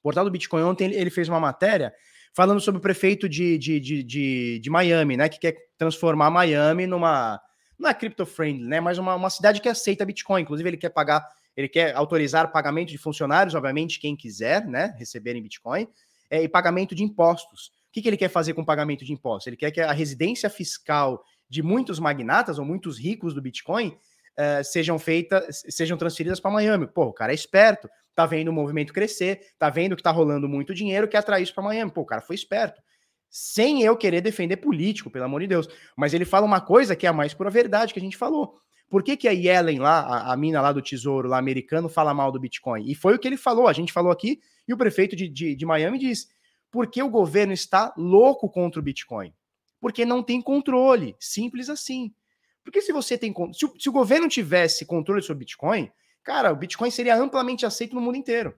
O 0.00 0.02
portal 0.02 0.22
do 0.22 0.30
Bitcoin 0.30 0.60
ontem, 0.64 0.92
ele, 0.92 1.08
fez 1.08 1.30
uma 1.30 1.40
matéria 1.40 1.94
falando 2.34 2.60
sobre 2.60 2.78
o 2.78 2.82
prefeito 2.82 3.26
de, 3.26 3.56
de, 3.56 3.80
de, 3.80 4.02
de, 4.02 4.58
de 4.58 4.70
Miami, 4.70 5.16
né? 5.16 5.30
Que 5.30 5.38
quer 5.38 5.56
transformar 5.78 6.28
Miami 6.28 6.86
numa. 6.86 7.40
Não 7.78 7.88
é 7.88 7.94
crypto-friendly, 7.94 8.68
né? 8.68 8.80
Mas 8.82 8.98
uma, 8.98 9.14
uma 9.14 9.30
cidade 9.30 9.62
que 9.62 9.68
aceita 9.70 10.04
Bitcoin. 10.04 10.42
Inclusive, 10.42 10.68
ele 10.68 10.76
quer 10.76 10.90
pagar 10.90 11.26
ele 11.56 11.68
quer 11.68 11.94
autorizar 11.94 12.52
pagamento 12.52 12.90
de 12.90 12.98
funcionários, 12.98 13.54
obviamente, 13.54 13.98
quem 13.98 14.14
quiser, 14.14 14.66
né, 14.66 14.94
receber 14.98 15.36
em 15.36 15.42
Bitcoin, 15.42 15.86
é, 16.30 16.42
e 16.42 16.48
pagamento 16.48 16.94
de 16.94 17.02
impostos. 17.02 17.68
O 17.88 17.92
que, 17.92 18.00
que 18.00 18.08
ele 18.08 18.16
quer 18.16 18.28
fazer 18.28 18.54
com 18.54 18.64
pagamento 18.64 19.04
de 19.04 19.12
impostos? 19.12 19.46
Ele 19.46 19.56
quer 19.56 19.70
que 19.70 19.80
a 19.80 19.92
residência 19.92 20.48
fiscal 20.48 21.22
de 21.52 21.62
muitos 21.62 21.98
magnatas 21.98 22.58
ou 22.58 22.64
muitos 22.64 22.98
ricos 22.98 23.34
do 23.34 23.42
Bitcoin 23.42 23.88
uh, 23.88 24.64
sejam 24.64 24.98
feitas, 24.98 25.62
sejam 25.68 25.98
transferidas 25.98 26.40
para 26.40 26.50
Miami. 26.50 26.86
Pô, 26.86 27.04
o 27.04 27.12
cara 27.12 27.30
é 27.30 27.34
esperto, 27.34 27.90
tá 28.14 28.24
vendo 28.24 28.48
o 28.48 28.52
movimento 28.54 28.90
crescer, 28.90 29.52
tá 29.58 29.68
vendo 29.68 29.94
que 29.94 30.02
tá 30.02 30.10
rolando 30.10 30.48
muito 30.48 30.72
dinheiro, 30.72 31.06
quer 31.06 31.18
atrair 31.18 31.42
isso 31.42 31.52
para 31.52 31.62
Miami. 31.62 31.90
Pô, 31.90 32.00
o 32.00 32.06
cara 32.06 32.22
foi 32.22 32.34
esperto. 32.34 32.80
Sem 33.28 33.82
eu 33.82 33.94
querer 33.98 34.22
defender 34.22 34.56
político, 34.56 35.10
pelo 35.10 35.26
amor 35.26 35.42
de 35.42 35.46
Deus. 35.46 35.68
Mas 35.94 36.14
ele 36.14 36.24
fala 36.24 36.46
uma 36.46 36.60
coisa 36.60 36.96
que 36.96 37.04
é 37.04 37.10
a 37.10 37.12
mais 37.12 37.34
pura 37.34 37.50
verdade 37.50 37.92
que 37.92 38.00
a 38.00 38.02
gente 38.02 38.16
falou. 38.16 38.54
Por 38.88 39.02
que, 39.02 39.14
que 39.14 39.28
a 39.28 39.32
Yellen 39.32 39.78
lá, 39.78 40.00
a, 40.00 40.32
a, 40.32 40.36
mina 40.38 40.58
lá 40.62 40.72
do 40.72 40.80
Tesouro, 40.80 41.28
lá 41.28 41.36
americano, 41.36 41.86
fala 41.86 42.14
mal 42.14 42.32
do 42.32 42.40
Bitcoin? 42.40 42.90
E 42.90 42.94
foi 42.94 43.14
o 43.14 43.18
que 43.18 43.28
ele 43.28 43.36
falou, 43.36 43.68
a 43.68 43.74
gente 43.74 43.92
falou 43.92 44.10
aqui, 44.10 44.40
e 44.66 44.72
o 44.72 44.76
prefeito 44.78 45.14
de, 45.14 45.28
de, 45.28 45.54
de 45.54 45.66
Miami 45.66 45.98
diz: 45.98 46.28
porque 46.70 47.02
o 47.02 47.10
governo 47.10 47.52
está 47.52 47.92
louco 47.94 48.48
contra 48.48 48.80
o 48.80 48.82
Bitcoin? 48.82 49.34
Porque 49.82 50.04
não 50.04 50.22
tem 50.22 50.40
controle. 50.40 51.16
Simples 51.18 51.68
assim. 51.68 52.14
Porque 52.62 52.80
se 52.80 52.92
você 52.92 53.18
tem. 53.18 53.34
Se 53.52 53.66
o, 53.66 53.74
se 53.76 53.88
o 53.88 53.92
governo 53.92 54.28
tivesse 54.28 54.86
controle 54.86 55.20
sobre 55.20 55.38
o 55.38 55.38
Bitcoin, 55.40 55.90
cara, 56.22 56.52
o 56.52 56.56
Bitcoin 56.56 56.88
seria 56.88 57.16
amplamente 57.16 57.66
aceito 57.66 57.92
no 57.92 58.00
mundo 58.00 58.16
inteiro. 58.16 58.54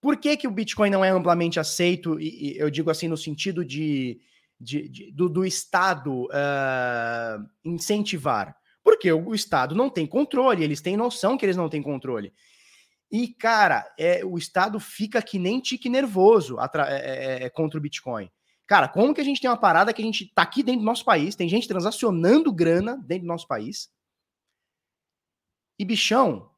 Por 0.00 0.16
que, 0.16 0.36
que 0.36 0.46
o 0.46 0.50
Bitcoin 0.52 0.90
não 0.90 1.04
é 1.04 1.08
amplamente 1.08 1.58
aceito? 1.58 2.20
E, 2.20 2.52
e 2.52 2.58
eu 2.58 2.70
digo 2.70 2.88
assim, 2.88 3.08
no 3.08 3.16
sentido 3.16 3.64
de, 3.64 4.20
de, 4.60 4.88
de 4.88 5.12
do, 5.12 5.28
do, 5.28 5.44
Estado 5.44 6.26
uh, 6.26 7.44
incentivar. 7.64 8.56
Porque 8.84 9.12
o, 9.12 9.34
Estado 9.34 9.74
não 9.74 9.90
tem 9.90 10.06
controle, 10.06 10.62
eles 10.62 10.80
têm 10.80 10.96
noção 10.96 11.36
que 11.36 11.44
eles 11.44 11.56
não 11.56 11.68
têm 11.68 11.82
controle. 11.82 12.32
E, 13.10 13.26
cara, 13.34 13.92
é, 13.98 14.24
o 14.24 14.38
Estado 14.38 14.78
fica 14.78 15.20
que 15.20 15.36
nem 15.36 15.60
tique 15.60 15.88
nervoso 15.88 16.58
é, 16.60 16.68
é, 16.76 17.44
é, 17.44 17.50
contra 17.50 17.76
o 17.76 17.82
Bitcoin. 17.82 18.30
Cara, 18.70 18.86
como 18.86 19.12
que 19.12 19.20
a 19.20 19.24
gente 19.24 19.40
tem 19.40 19.50
uma 19.50 19.56
parada 19.56 19.92
que 19.92 20.00
a 20.00 20.04
gente 20.04 20.32
tá 20.32 20.42
aqui 20.42 20.62
dentro 20.62 20.82
do 20.82 20.86
nosso 20.86 21.04
país, 21.04 21.34
tem 21.34 21.48
gente 21.48 21.66
transacionando 21.66 22.52
grana 22.52 22.96
dentro 23.04 23.24
do 23.24 23.26
nosso 23.26 23.48
país, 23.48 23.90
e 25.76 25.84
bichão, 25.84 26.48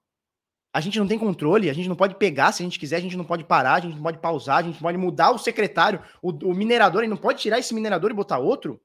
a 0.75 0.81
gente 0.83 0.99
não 0.99 1.09
tem 1.09 1.19
controle, 1.19 1.71
a 1.71 1.73
gente 1.73 1.89
não 1.89 1.97
pode 1.97 2.17
pegar 2.17 2.53
se 2.53 2.63
a 2.63 2.67
gente 2.67 2.79
quiser, 2.79 2.97
a 2.97 3.01
gente 3.01 3.17
não 3.17 3.25
pode 3.25 3.45
parar, 3.45 3.77
a 3.77 3.81
gente 3.81 3.95
não 3.95 4.03
pode 4.03 4.19
pausar, 4.19 4.59
a 4.59 4.63
gente 4.63 4.75
não 4.75 4.83
pode 4.83 4.99
mudar 4.99 5.31
o 5.31 5.39
secretário, 5.39 6.05
o, 6.21 6.33
o 6.51 6.55
minerador, 6.55 7.01
ele 7.01 7.09
não 7.09 7.17
pode 7.17 7.41
tirar 7.41 7.59
esse 7.59 7.73
minerador 7.73 8.11
e 8.11 8.15
botar 8.15 8.37
outro. 8.37 8.79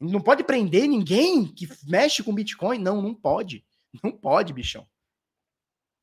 Não 0.00 0.20
pode 0.20 0.42
prender 0.42 0.88
ninguém 0.88 1.46
que 1.46 1.68
mexe 1.86 2.20
com 2.20 2.34
Bitcoin? 2.34 2.80
Não, 2.80 3.00
não 3.00 3.14
pode. 3.14 3.64
Não 4.02 4.10
pode, 4.10 4.52
bichão. 4.52 4.84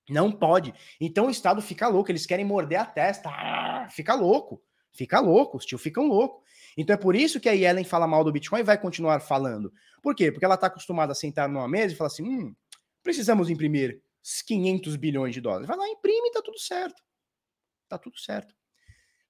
Não 0.10 0.32
pode. 0.32 0.74
Então 0.98 1.28
o 1.28 1.30
Estado 1.30 1.62
fica 1.62 1.90
louco, 1.90 2.10
eles 2.10 2.26
querem 2.26 2.46
morder 2.46 2.80
a 2.80 2.86
testa. 2.86 3.30
Ah, 3.30 3.90
fica 3.90 4.16
louco. 4.16 4.64
Fica 4.92 5.20
louco, 5.20 5.58
os 5.58 5.66
tio 5.66 5.78
ficam 5.78 6.08
louco. 6.08 6.44
Então 6.78 6.94
é 6.94 6.98
por 6.98 7.16
isso 7.16 7.40
que 7.40 7.50
a 7.50 7.54
Yellen 7.54 7.84
fala 7.84 8.08
mal 8.08 8.24
do 8.24 8.32
Bitcoin 8.32 8.60
e 8.60 8.64
vai 8.64 8.80
continuar 8.80 9.20
falando. 9.20 9.72
Por 10.02 10.16
quê? 10.16 10.32
Porque 10.32 10.46
ela 10.46 10.56
está 10.56 10.68
acostumada 10.68 11.12
a 11.12 11.16
sentar 11.16 11.50
numa 11.50 11.68
mesa 11.68 11.94
e 11.94 11.98
falar 11.98 12.08
assim: 12.08 12.24
hum, 12.24 12.56
precisamos 13.04 13.50
imprimir 13.50 14.02
500 14.46 14.96
bilhões 14.96 15.34
de 15.34 15.42
dólares. 15.42 15.68
Vai 15.68 15.78
lá, 15.78 15.88
imprime 15.88 16.30
e 16.30 16.32
tá 16.32 16.42
tudo 16.42 16.60
certo. 16.60 17.02
Tá 17.88 17.98
tudo 17.98 18.20
certo. 18.20 18.54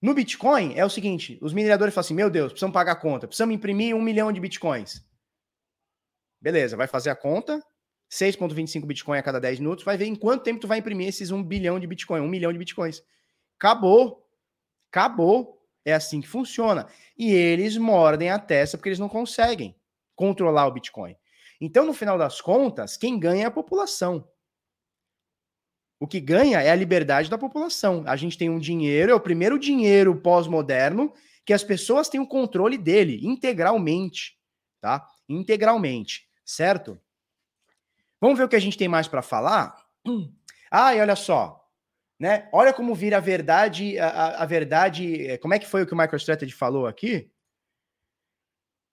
No 0.01 0.13
Bitcoin 0.13 0.73
é 0.75 0.85
o 0.85 0.89
seguinte: 0.89 1.39
os 1.41 1.53
mineradores 1.53 1.93
falam 1.93 2.05
assim: 2.05 2.13
meu 2.13 2.29
Deus, 2.29 2.51
precisamos 2.51 2.73
pagar 2.73 2.93
a 2.93 2.95
conta, 2.95 3.27
precisamos 3.27 3.55
imprimir 3.55 3.95
um 3.95 4.01
milhão 4.01 4.31
de 4.31 4.39
Bitcoins. 4.39 5.03
Beleza, 6.39 6.77
vai 6.77 6.87
fazer 6.87 7.09
a 7.09 7.15
conta, 7.15 7.63
6,25 8.11 8.85
Bitcoin 8.85 9.17
a 9.17 9.23
cada 9.23 9.39
10 9.39 9.59
minutos, 9.59 9.83
vai 9.83 9.97
ver 9.97 10.05
em 10.05 10.15
quanto 10.15 10.43
tempo 10.43 10.59
tu 10.59 10.67
vai 10.67 10.77
imprimir 10.77 11.07
esses 11.07 11.31
1 11.31 11.43
bilhão 11.43 11.79
de 11.79 11.87
Bitcoin, 11.87 12.21
1 12.21 12.27
milhão 12.27 12.51
de 12.51 12.59
Bitcoins. 12.59 13.01
Acabou. 13.57 14.26
Acabou. 14.97 15.61
É 15.85 15.93
assim 15.93 16.19
que 16.19 16.27
funciona. 16.27 16.87
E 17.15 17.31
eles 17.31 17.77
mordem 17.77 18.31
a 18.31 18.39
testa 18.39 18.77
porque 18.77 18.89
eles 18.89 18.99
não 18.99 19.07
conseguem 19.07 19.75
controlar 20.15 20.65
o 20.65 20.71
Bitcoin. 20.71 21.15
Então, 21.61 21.85
no 21.85 21.93
final 21.93 22.17
das 22.17 22.41
contas, 22.41 22.97
quem 22.97 23.19
ganha 23.19 23.43
é 23.43 23.45
a 23.45 23.51
população. 23.51 24.27
O 25.99 26.07
que 26.07 26.19
ganha 26.19 26.61
é 26.61 26.71
a 26.71 26.75
liberdade 26.75 27.29
da 27.29 27.37
população. 27.37 28.03
A 28.07 28.15
gente 28.15 28.37
tem 28.37 28.49
um 28.49 28.59
dinheiro, 28.59 29.11
é 29.11 29.15
o 29.15 29.19
primeiro 29.19 29.57
dinheiro 29.57 30.19
pós-moderno 30.19 31.13
que 31.45 31.53
as 31.53 31.63
pessoas 31.63 32.09
têm 32.09 32.19
o 32.19 32.27
controle 32.27 32.77
dele 32.77 33.25
integralmente, 33.25 34.37
tá? 34.81 35.07
Integralmente, 35.29 36.27
certo? 36.43 36.99
Vamos 38.19 38.37
ver 38.37 38.43
o 38.43 38.49
que 38.49 38.55
a 38.55 38.61
gente 38.61 38.77
tem 38.77 38.87
mais 38.87 39.07
para 39.07 39.21
falar? 39.21 39.75
E 40.69 40.99
olha 40.99 41.15
só, 41.15 41.56
né? 42.19 42.49
Olha 42.51 42.73
como 42.73 42.95
vira 42.95 43.17
a 43.17 43.21
verdade, 43.21 43.97
a, 43.99 44.41
a, 44.41 44.45
verdade. 44.45 45.27
Eh, 45.27 45.37
como 45.37 45.53
é 45.53 45.59
que 45.59 45.67
foi 45.67 45.83
o 45.83 45.87
que 45.87 45.93
o 45.93 45.97
MicroStrategy 45.97 46.51
falou 46.53 46.87
aqui? 46.87 47.29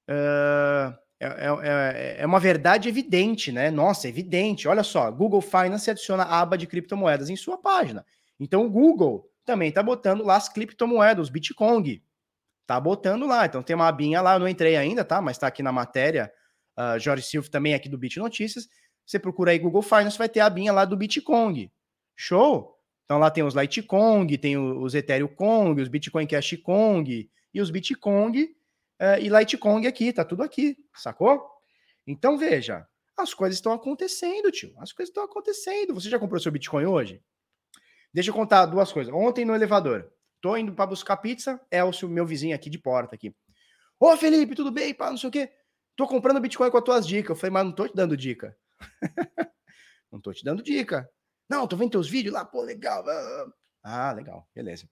Uh, 0.08 0.92
é, 1.18 1.26
é, 1.26 1.48
é, 1.62 2.16
é 2.22 2.26
uma 2.26 2.38
verdade 2.38 2.88
evidente, 2.88 3.50
né? 3.50 3.70
Nossa, 3.70 4.06
é 4.06 4.10
evidente. 4.10 4.68
Olha 4.68 4.82
só, 4.82 5.10
Google 5.10 5.40
Finance 5.40 5.90
adiciona 5.90 6.24
a 6.24 6.40
aba 6.40 6.58
de 6.58 6.66
criptomoedas 6.66 7.30
em 7.30 7.36
sua 7.36 7.56
página. 7.56 8.04
Então 8.38 8.66
o 8.66 8.70
Google 8.70 9.30
também 9.44 9.72
tá 9.72 9.82
botando 9.82 10.22
lá 10.22 10.36
as 10.36 10.48
criptomoedas, 10.48 11.30
Bitcoin. 11.30 12.02
Tá 12.66 12.78
botando 12.78 13.26
lá. 13.26 13.46
Então 13.46 13.62
tem 13.62 13.74
uma 13.74 13.88
abinha 13.88 14.20
lá, 14.20 14.34
eu 14.34 14.40
não 14.40 14.48
entrei 14.48 14.76
ainda, 14.76 15.04
tá? 15.04 15.20
Mas 15.22 15.38
tá 15.38 15.46
aqui 15.46 15.62
na 15.62 15.72
matéria. 15.72 16.32
Uh, 16.76 16.98
Jorge 16.98 17.24
Silva 17.24 17.48
também 17.48 17.72
aqui 17.72 17.88
do 17.88 17.96
Bit 17.96 18.18
Notícias. 18.18 18.68
Você 19.06 19.18
procura 19.18 19.52
aí 19.52 19.58
Google 19.58 19.82
Finance, 19.82 20.18
vai 20.18 20.28
ter 20.28 20.40
a 20.40 20.46
abinha 20.46 20.72
lá 20.72 20.84
do 20.84 20.96
Bitcoin. 20.96 21.70
Show? 22.16 22.73
Então 23.04 23.18
lá 23.18 23.30
tem 23.30 23.44
os 23.44 23.54
Litecoin, 23.54 24.26
tem 24.38 24.56
os 24.56 24.94
Ethereum 24.94 25.28
Kong, 25.28 25.80
os 25.80 25.88
Bitcoin 25.88 26.26
Cash 26.26 26.56
Kong 26.62 27.30
e 27.52 27.60
os 27.60 27.70
Bitcoin 27.70 28.42
uh, 28.42 29.20
e 29.20 29.28
Litecoin 29.28 29.86
aqui, 29.86 30.12
tá 30.12 30.24
tudo 30.24 30.42
aqui, 30.42 30.76
sacou? 30.94 31.46
Então 32.06 32.38
veja, 32.38 32.86
as 33.16 33.32
coisas 33.32 33.56
estão 33.56 33.72
acontecendo, 33.72 34.50
tio. 34.50 34.74
As 34.78 34.92
coisas 34.92 35.10
estão 35.10 35.24
acontecendo. 35.24 35.94
Você 35.94 36.08
já 36.08 36.18
comprou 36.18 36.40
seu 36.40 36.50
Bitcoin 36.50 36.86
hoje? 36.86 37.22
Deixa 38.12 38.30
eu 38.30 38.34
contar 38.34 38.66
duas 38.66 38.92
coisas. 38.92 39.12
Ontem 39.12 39.44
no 39.44 39.54
elevador, 39.54 40.10
tô 40.40 40.56
indo 40.56 40.72
para 40.72 40.86
buscar 40.86 41.16
pizza, 41.18 41.60
Elcio, 41.70 42.08
meu 42.08 42.26
vizinho 42.26 42.54
aqui 42.54 42.70
de 42.70 42.78
porta 42.78 43.14
aqui. 43.14 43.34
Ô 43.98 44.16
Felipe, 44.16 44.54
tudo 44.54 44.70
bem? 44.70 44.94
Pá, 44.94 45.10
não 45.10 45.16
sei 45.16 45.28
o 45.28 45.32
quê. 45.32 45.50
Tô 45.96 46.06
comprando 46.06 46.40
Bitcoin 46.40 46.70
com 46.70 46.78
as 46.78 46.84
tuas 46.84 47.06
dicas. 47.06 47.30
Eu 47.30 47.36
falei, 47.36 47.52
mas 47.52 47.64
não 47.64 47.72
tô 47.72 47.86
te 47.86 47.94
dando 47.94 48.16
dica. 48.16 48.56
não 50.10 50.20
tô 50.20 50.32
te 50.32 50.44
dando 50.44 50.62
dica. 50.62 51.08
Não, 51.48 51.66
tô 51.66 51.76
vendo 51.76 51.90
teus 51.90 52.08
vídeos 52.08 52.34
lá, 52.34 52.44
pô, 52.44 52.62
legal. 52.62 53.04
Ah, 53.82 54.12
legal, 54.12 54.48
beleza. 54.54 54.88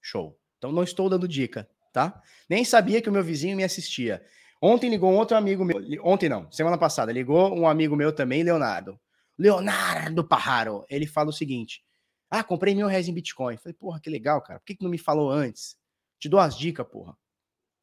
Show. 0.00 0.38
Então 0.56 0.72
não 0.72 0.82
estou 0.82 1.08
dando 1.08 1.28
dica, 1.28 1.68
tá? 1.92 2.20
Nem 2.48 2.64
sabia 2.64 3.00
que 3.00 3.08
o 3.08 3.12
meu 3.12 3.22
vizinho 3.22 3.56
me 3.56 3.64
assistia. 3.64 4.24
Ontem 4.60 4.90
ligou 4.90 5.12
um 5.12 5.16
outro 5.16 5.36
amigo 5.36 5.64
meu. 5.64 5.78
Ontem 6.04 6.28
não, 6.28 6.50
semana 6.50 6.76
passada, 6.76 7.12
ligou 7.12 7.54
um 7.54 7.68
amigo 7.68 7.94
meu 7.94 8.12
também, 8.12 8.42
Leonardo. 8.42 8.98
Leonardo 9.38 10.26
Parraro. 10.26 10.84
Ele 10.88 11.06
fala 11.06 11.30
o 11.30 11.32
seguinte: 11.32 11.84
ah, 12.30 12.42
comprei 12.42 12.74
mil 12.74 12.86
reais 12.86 13.08
em 13.08 13.14
Bitcoin. 13.14 13.56
Falei, 13.56 13.74
porra, 13.74 14.00
que 14.00 14.10
legal, 14.10 14.42
cara. 14.42 14.58
Por 14.58 14.66
que, 14.66 14.74
que 14.74 14.82
não 14.82 14.90
me 14.90 14.98
falou 14.98 15.30
antes? 15.30 15.76
Te 16.18 16.28
dou 16.28 16.40
as 16.40 16.56
dicas, 16.56 16.86
porra. 16.86 17.16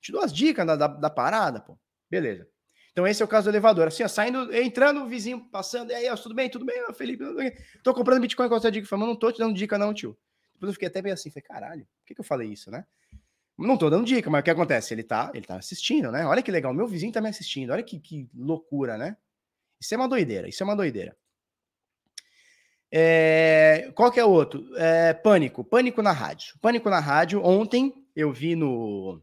Te 0.02 0.12
dou 0.12 0.22
as 0.22 0.34
dicas 0.34 0.68
da, 0.68 0.76
da, 0.76 0.88
da, 0.88 1.10
parada, 1.10 1.62
pô. 1.62 1.80
Beleza. 2.10 2.48
Então 2.96 3.06
esse 3.06 3.22
é 3.22 3.26
o 3.26 3.28
caso 3.28 3.44
do 3.44 3.52
elevador. 3.52 3.88
Assim, 3.88 4.04
ó, 4.04 4.08
saindo, 4.08 4.56
entrando, 4.56 5.04
o 5.04 5.06
vizinho 5.06 5.42
passando. 5.52 5.92
E 5.92 5.94
aí, 5.94 6.08
tudo 6.16 6.34
bem? 6.34 6.50
Tudo 6.50 6.64
bem, 6.64 6.82
Felipe? 6.94 7.26
Tô 7.84 7.94
comprando 7.94 8.22
Bitcoin 8.22 8.48
com 8.48 8.56
essa 8.56 8.72
dica. 8.72 8.88
Falei, 8.88 9.06
não 9.06 9.18
tô 9.18 9.30
te 9.34 9.40
dando 9.40 9.54
dica 9.54 9.78
não, 9.78 9.94
tio. 9.94 10.18
Depois 10.54 10.70
eu 10.70 10.74
fiquei 10.76 10.88
até 10.88 11.02
bem 11.02 11.12
assim. 11.12 11.30
Falei, 11.30 11.44
caralho, 11.44 11.82
por 11.82 12.06
que, 12.06 12.16
que 12.16 12.22
eu 12.22 12.26
falei 12.26 12.48
isso, 12.48 12.72
né? 12.72 12.86
Não 13.58 13.78
tô 13.78 13.90
dando 13.90 14.06
dica, 14.06 14.30
mas 14.30 14.40
o 14.40 14.44
que 14.46 14.50
acontece? 14.50 14.94
Ele 14.94 15.04
tá, 15.04 15.30
ele 15.34 15.46
tá 15.46 15.58
assistindo, 15.58 16.10
né? 16.10 16.26
Olha 16.26 16.42
que 16.42 16.50
legal, 16.50 16.74
meu 16.74 16.88
vizinho 16.88 17.12
tá 17.12 17.20
me 17.20 17.28
assistindo. 17.28 17.72
Olha 17.72 17.84
que, 17.84 18.00
que 18.00 18.30
loucura, 18.34 18.98
né? 18.98 19.18
Isso 19.78 19.94
é 19.94 19.98
uma 19.98 20.08
doideira, 20.08 20.48
isso 20.48 20.64
é 20.64 20.66
uma 20.66 20.76
doideira. 20.76 21.18
É, 22.90 23.92
qual 23.94 24.10
que 24.10 24.22
é 24.22 24.24
o 24.24 24.30
outro? 24.30 24.74
É, 24.78 25.14
Pânico. 25.14 25.66
Pânico 25.66 26.02
na 26.02 26.14
rádio. 26.14 26.58
Pânico 26.62 26.90
na 26.90 27.02
rádio. 27.02 27.44
Ontem 27.44 27.94
eu 28.16 28.32
vi 28.32 28.56
no. 28.56 29.22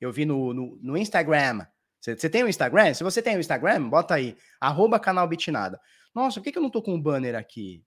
Eu 0.00 0.10
vi 0.10 0.24
no, 0.24 0.54
no, 0.54 0.78
no 0.80 0.96
Instagram. 0.96 1.66
Você 2.04 2.28
tem 2.28 2.42
o 2.42 2.46
um 2.46 2.48
Instagram? 2.48 2.92
Se 2.92 3.02
você 3.02 3.22
tem 3.22 3.34
o 3.34 3.36
um 3.38 3.40
Instagram, 3.40 3.88
bota 3.88 4.14
aí. 4.14 4.36
Arroba 4.60 5.00
canal 5.00 5.26
Bitnada. 5.26 5.80
Nossa, 6.14 6.40
por 6.40 6.44
que, 6.44 6.52
que 6.52 6.58
eu 6.58 6.62
não 6.62 6.70
tô 6.70 6.82
com 6.82 6.92
o 6.92 6.94
um 6.94 7.00
banner 7.00 7.34
aqui? 7.34 7.82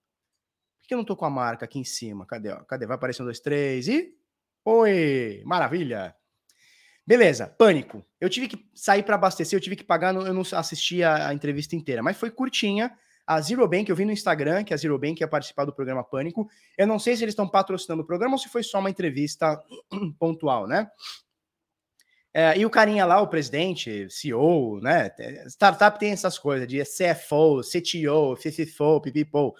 Por 0.81 0.87
que, 0.87 0.93
eu 0.93 0.97
não 0.97 1.05
tô 1.05 1.15
com 1.15 1.25
a 1.25 1.29
marca 1.29 1.65
aqui 1.65 1.79
em 1.79 1.83
cima? 1.83 2.25
Cadê? 2.25 2.49
Ó? 2.49 2.57
Cadê? 2.63 2.85
Vai 2.85 2.95
aparecer 2.95 3.21
um, 3.21 3.25
dois, 3.25 3.39
três 3.39 3.87
e. 3.87 4.13
Oi! 4.65 5.41
Maravilha! 5.45 6.15
Beleza, 7.05 7.47
pânico. 7.47 8.05
Eu 8.19 8.29
tive 8.29 8.47
que 8.47 8.69
sair 8.73 9.03
para 9.03 9.15
abastecer, 9.15 9.55
eu 9.55 9.61
tive 9.61 9.77
que 9.77 9.83
pagar, 9.83 10.13
eu 10.13 10.33
não 10.33 10.43
assisti 10.53 11.03
a, 11.03 11.29
a 11.29 11.33
entrevista 11.33 11.75
inteira, 11.75 12.03
mas 12.03 12.17
foi 12.17 12.29
curtinha 12.29 12.93
a 13.27 13.41
Zero 13.41 13.67
Bank, 13.67 13.89
eu 13.89 13.95
vi 13.95 14.05
no 14.05 14.13
Instagram 14.13 14.63
que 14.63 14.73
a 14.73 14.77
Zero 14.77 14.97
Bank 14.97 15.19
ia 15.19 15.27
participar 15.27 15.65
do 15.65 15.73
programa 15.73 16.01
Pânico. 16.01 16.49
Eu 16.77 16.87
não 16.87 16.97
sei 16.97 17.15
se 17.17 17.23
eles 17.23 17.33
estão 17.33 17.47
patrocinando 17.47 18.01
o 18.01 18.05
programa 18.05 18.35
ou 18.35 18.39
se 18.39 18.47
foi 18.47 18.63
só 18.63 18.79
uma 18.79 18.89
entrevista 18.89 19.61
pontual, 20.17 20.65
né? 20.65 20.89
É, 22.39 22.55
e 22.55 22.63
o 22.67 22.69
carinha 22.69 23.03
lá, 23.03 23.19
o 23.19 23.27
presidente, 23.27 24.07
CEO, 24.11 24.79
né? 24.79 25.09
Startup 25.47 25.97
tem 25.97 26.11
essas 26.11 26.37
coisas 26.37 26.67
de 26.67 26.83
CFO, 26.83 27.61
CTO, 27.61 28.35
FFO, 28.35 29.01
PPPO. 29.01 29.55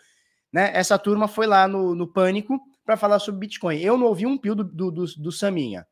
Né? 0.53 0.69
Essa 0.75 0.99
turma 0.99 1.28
foi 1.28 1.47
lá 1.47 1.67
no, 1.67 1.95
no 1.95 2.07
Pânico 2.07 2.59
para 2.86 2.95
falar 2.95 3.17
sobre 3.17 3.39
Bitcoin. 3.39 3.80
Eu 3.80 3.97
não 3.97 4.05
ouvi 4.05 4.28
um 4.28 4.38
pio 4.38 4.53
do, 4.53 4.63
do, 4.63 4.91
do, 4.91 5.05
do 5.05 5.32
Saminha. 5.32 5.88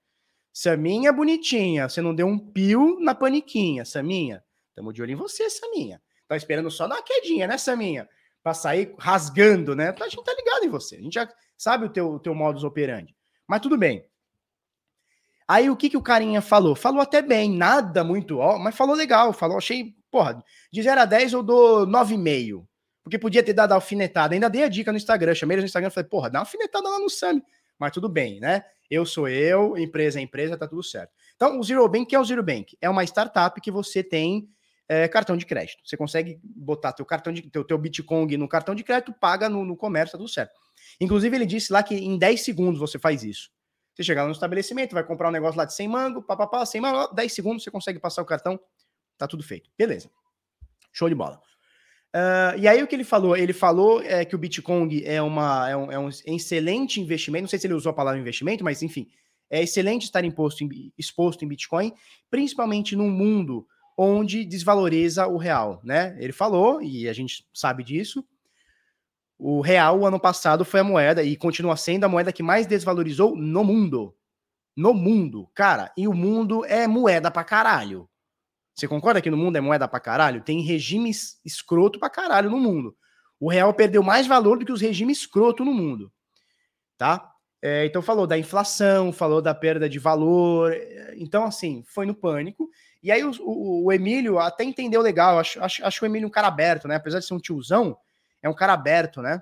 Saminha 0.54 1.12
bonitinha, 1.12 1.90
você 1.90 2.04
não 2.04 2.14
deu 2.14 2.28
um 2.28 2.38
pio 2.38 3.00
na 3.00 3.16
paniquinha, 3.16 3.84
Saminha. 3.84 4.44
Tamo 4.76 4.94
de 4.94 5.02
olho 5.02 5.14
em 5.14 5.16
você, 5.16 5.50
Saminha. 5.50 6.00
Tá 6.28 6.38
esperando 6.38 6.70
só 6.70 6.88
dar 6.88 6.98
uma 6.98 7.04
quedinha, 7.04 7.48
né, 7.48 7.58
Saminha? 7.58 8.08
Pra 8.44 8.54
sair 8.54 8.94
rasgando, 9.00 9.76
né? 9.76 9.90
A 9.90 10.04
gente 10.08 10.24
tá 10.24 10.36
ligado 10.36 10.66
em 10.66 10.70
você. 10.70 10.98
A 10.98 11.02
gente 11.02 11.16
já 11.16 11.28
sabe 11.58 11.86
o 11.86 11.90
teu, 11.90 12.20
teu 12.20 12.36
modus 12.36 12.64
operandi. 12.64 13.16
Mas 13.48 13.60
tudo 13.60 13.76
bem. 13.76 14.06
Aí 15.48 15.70
o 15.70 15.76
que, 15.76 15.90
que 15.90 15.98
o 15.98 16.02
carinha 16.02 16.42
falou? 16.42 16.76
Falou 16.76 17.02
até 17.02 17.22
bem, 17.22 17.56
nada 17.56 18.04
muito, 18.04 18.40
ó, 18.40 18.58
mas 18.58 18.76
falou 18.76 18.96
legal. 18.96 19.32
Falou, 19.32 19.58
achei, 19.58 19.94
porra, 20.10 20.44
de 20.72 20.82
0 20.82 21.02
a 21.02 21.06
10 21.06 21.34
eu 21.34 21.44
dou 21.44 21.86
9,5. 21.86 22.66
Porque 23.04 23.20
podia 23.20 23.44
ter 23.44 23.54
dado 23.54 23.74
alfinetada. 23.74 24.34
Ainda 24.34 24.50
dei 24.50 24.64
a 24.64 24.68
dica 24.68 24.92
no 24.92 24.98
Instagram, 24.98 25.36
chamei 25.36 25.56
eles 25.56 25.64
no 25.64 25.68
Instagram 25.68 25.90
e 25.90 25.94
falei, 25.94 26.10
porra, 26.10 26.30
dá 26.30 26.40
uma 26.40 26.44
alfinetada 26.44 26.90
lá 26.90 26.98
no 26.98 27.10
Sami. 27.10 27.44
Mas 27.78 27.92
tudo 27.92 28.10
bem, 28.10 28.40
né? 28.40 28.64
Eu 28.90 29.06
sou 29.06 29.28
eu, 29.28 29.78
empresa 29.78 30.20
é 30.20 30.24
empresa, 30.24 30.58
tá 30.58 30.68
tudo 30.68 30.82
certo. 30.82 31.12
Então, 31.36 31.60
o 31.60 31.64
Zero 31.64 31.88
Bank, 31.88 32.08
que 32.08 32.16
é 32.16 32.20
o 32.20 32.26
Zero 32.26 32.44
Bank? 32.44 32.76
É 32.82 32.90
uma 32.90 33.04
startup 33.04 33.60
que 33.62 33.70
você 33.70 34.04
tem 34.04 34.48
é, 34.88 35.08
cartão 35.08 35.36
de 35.38 35.46
crédito. 35.46 35.82
Você 35.84 35.98
consegue 35.98 36.40
botar 36.44 36.94
teu 36.94 37.06
cartão 37.06 37.34
de 37.34 37.44
teu, 37.44 37.64
teu 37.64 37.78
Bitcoin 37.78 38.38
no 38.38 38.48
cartão 38.48 38.74
de 38.74 38.84
crédito, 38.84 39.14
paga 39.14 39.50
no, 39.50 39.66
no 39.66 39.76
comércio, 39.76 40.14
tá 40.14 40.18
tudo 40.18 40.30
certo. 40.30 40.54
Inclusive, 41.00 41.36
ele 41.36 41.46
disse 41.46 41.72
lá 41.74 41.84
que 41.84 41.96
em 41.96 42.18
10 42.18 42.42
segundos 42.42 42.80
você 42.80 42.98
faz 42.98 43.24
isso. 43.24 43.50
Você 43.96 44.04
chega 44.04 44.22
lá 44.22 44.28
no 44.28 44.34
estabelecimento, 44.34 44.94
vai 44.94 45.04
comprar 45.04 45.30
um 45.30 45.32
negócio 45.32 45.58
lá 45.58 45.64
de 45.64 45.74
100 45.74 45.88
mango, 45.88 46.22
papapá, 46.22 46.66
100 46.66 46.82
mango, 46.82 47.14
10 47.14 47.34
segundos 47.34 47.64
você 47.64 47.72
consegue 47.72 47.98
passar 47.98 48.22
o 48.22 48.26
cartão, 48.26 48.60
tá 49.18 49.26
tudo 49.26 49.42
feito. 49.42 49.70
Beleza. 49.78 50.10
Show 50.92 51.08
de 51.08 51.16
bola. 51.16 51.42
Uh, 52.16 52.58
e 52.58 52.68
aí 52.68 52.82
o 52.84 52.88
que 52.88 52.96
ele 52.96 53.04
falou? 53.04 53.36
Ele 53.36 53.54
falou 53.54 54.02
é, 54.02 54.24
que 54.26 54.36
o 54.36 54.38
Bitcoin 54.38 55.02
é, 55.04 55.22
uma, 55.22 55.70
é, 55.70 55.76
um, 55.76 55.92
é 55.92 56.00
um 56.00 56.10
excelente 56.10 57.00
investimento, 57.00 57.44
não 57.44 57.50
sei 57.50 57.60
se 57.60 57.68
ele 57.68 57.74
usou 57.74 57.90
a 57.90 57.96
palavra 57.96 58.20
investimento, 58.20 58.64
mas 58.64 58.82
enfim, 58.82 59.08
é 59.50 59.62
excelente 59.62 60.04
estar 60.04 60.24
imposto 60.24 60.64
em, 60.64 60.94
exposto 60.98 61.44
em 61.44 61.48
Bitcoin, 61.48 61.94
principalmente 62.30 62.96
num 62.96 63.10
mundo 63.10 63.68
onde 63.98 64.46
desvaloriza 64.46 65.28
o 65.28 65.38
real, 65.38 65.82
né? 65.84 66.18
Ele 66.20 66.34
falou, 66.34 66.82
e 66.82 67.08
a 67.08 67.14
gente 67.14 67.46
sabe 67.54 67.84
disso, 67.84 68.26
o 69.38 69.62
real, 69.62 70.06
ano 70.06 70.20
passado, 70.20 70.64
foi 70.64 70.80
a 70.80 70.84
moeda, 70.84 71.24
e 71.24 71.36
continua 71.36 71.76
sendo 71.76 72.06
a 72.06 72.10
moeda 72.10 72.32
que 72.32 72.44
mais 72.44 72.66
desvalorizou 72.66 73.36
no 73.36 73.64
mundo. 73.64 74.16
No 74.76 74.94
mundo. 74.94 75.50
Cara, 75.54 75.92
e 75.98 76.08
o 76.08 76.14
mundo 76.14 76.66
é 76.66 76.88
moeda 76.88 77.30
pra 77.30 77.44
caralho. 77.44 78.10
Você 78.74 78.88
concorda 78.88 79.22
que 79.22 79.30
no 79.30 79.38
mundo 79.38 79.56
é 79.56 79.62
moeda 79.62 79.88
pra 79.88 80.00
caralho? 80.00 80.42
Tem 80.42 80.62
regimes 80.62 81.40
escroto 81.46 81.98
pra 81.98 82.10
caralho 82.10 82.50
no 82.50 82.60
mundo. 82.60 82.96
O 83.40 83.50
real 83.50 83.74
perdeu 83.74 84.04
mais 84.04 84.28
valor 84.28 84.60
do 84.60 84.66
que 84.66 84.72
os 84.72 84.82
regimes 84.82 85.20
escroto 85.20 85.64
no 85.64 85.74
mundo. 85.74 86.12
Tá? 86.98 87.32
É, 87.62 87.86
então 87.86 88.02
falou 88.02 88.28
da 88.28 88.38
inflação, 88.38 89.12
falou 89.14 89.42
da 89.42 89.56
perda 89.56 89.90
de 89.90 89.98
valor. 89.98 90.74
Então, 91.16 91.46
assim, 91.46 91.84
foi 91.88 92.06
no 92.06 92.14
pânico. 92.14 92.70
E 93.02 93.12
aí 93.12 93.24
o, 93.24 93.32
o, 93.40 93.86
o 93.86 93.92
Emílio 93.94 94.40
até 94.40 94.64
entendeu 94.64 95.02
legal, 95.02 95.40
acho, 95.40 95.64
acho, 95.64 95.86
acho 95.86 96.04
o 96.04 96.08
Emílio 96.08 96.28
um 96.28 96.32
cara 96.32 96.48
aberto, 96.48 96.88
né? 96.88 96.96
Apesar 96.96 97.20
de 97.20 97.26
ser 97.26 97.34
um 97.34 97.40
tiozão, 97.40 97.98
é 98.46 98.50
um 98.50 98.54
cara 98.54 98.74
aberto, 98.74 99.24
né? 99.24 99.42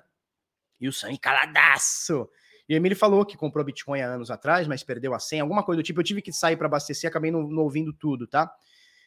E 0.80 0.88
o 0.88 0.92
sangue 0.92 1.18
caladaço. 1.18 2.26
E 2.66 2.74
o 2.74 2.76
Emílio 2.76 2.96
falou 2.96 3.24
que 3.26 3.36
comprou 3.36 3.62
Bitcoin 3.62 4.00
há 4.00 4.06
anos 4.06 4.30
atrás, 4.30 4.66
mas 4.66 4.82
perdeu 4.82 5.12
a 5.12 5.18
senha, 5.18 5.42
alguma 5.42 5.62
coisa 5.62 5.82
do 5.82 5.84
tipo. 5.84 6.00
Eu 6.00 6.04
tive 6.04 6.22
que 6.22 6.32
sair 6.32 6.56
para 6.56 6.66
abastecer, 6.66 7.10
acabei 7.10 7.30
não, 7.30 7.42
não, 7.42 7.64
ouvindo 7.64 7.92
tudo, 7.92 8.26
tá? 8.26 8.50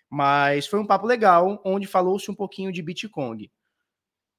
Mas 0.07 0.67
foi 0.67 0.79
um 0.79 0.85
papo 0.85 1.07
legal, 1.07 1.59
onde 1.65 1.87
falou-se 1.87 2.29
um 2.29 2.35
pouquinho 2.35 2.71
de 2.71 2.79
Bitcoin. 2.83 3.49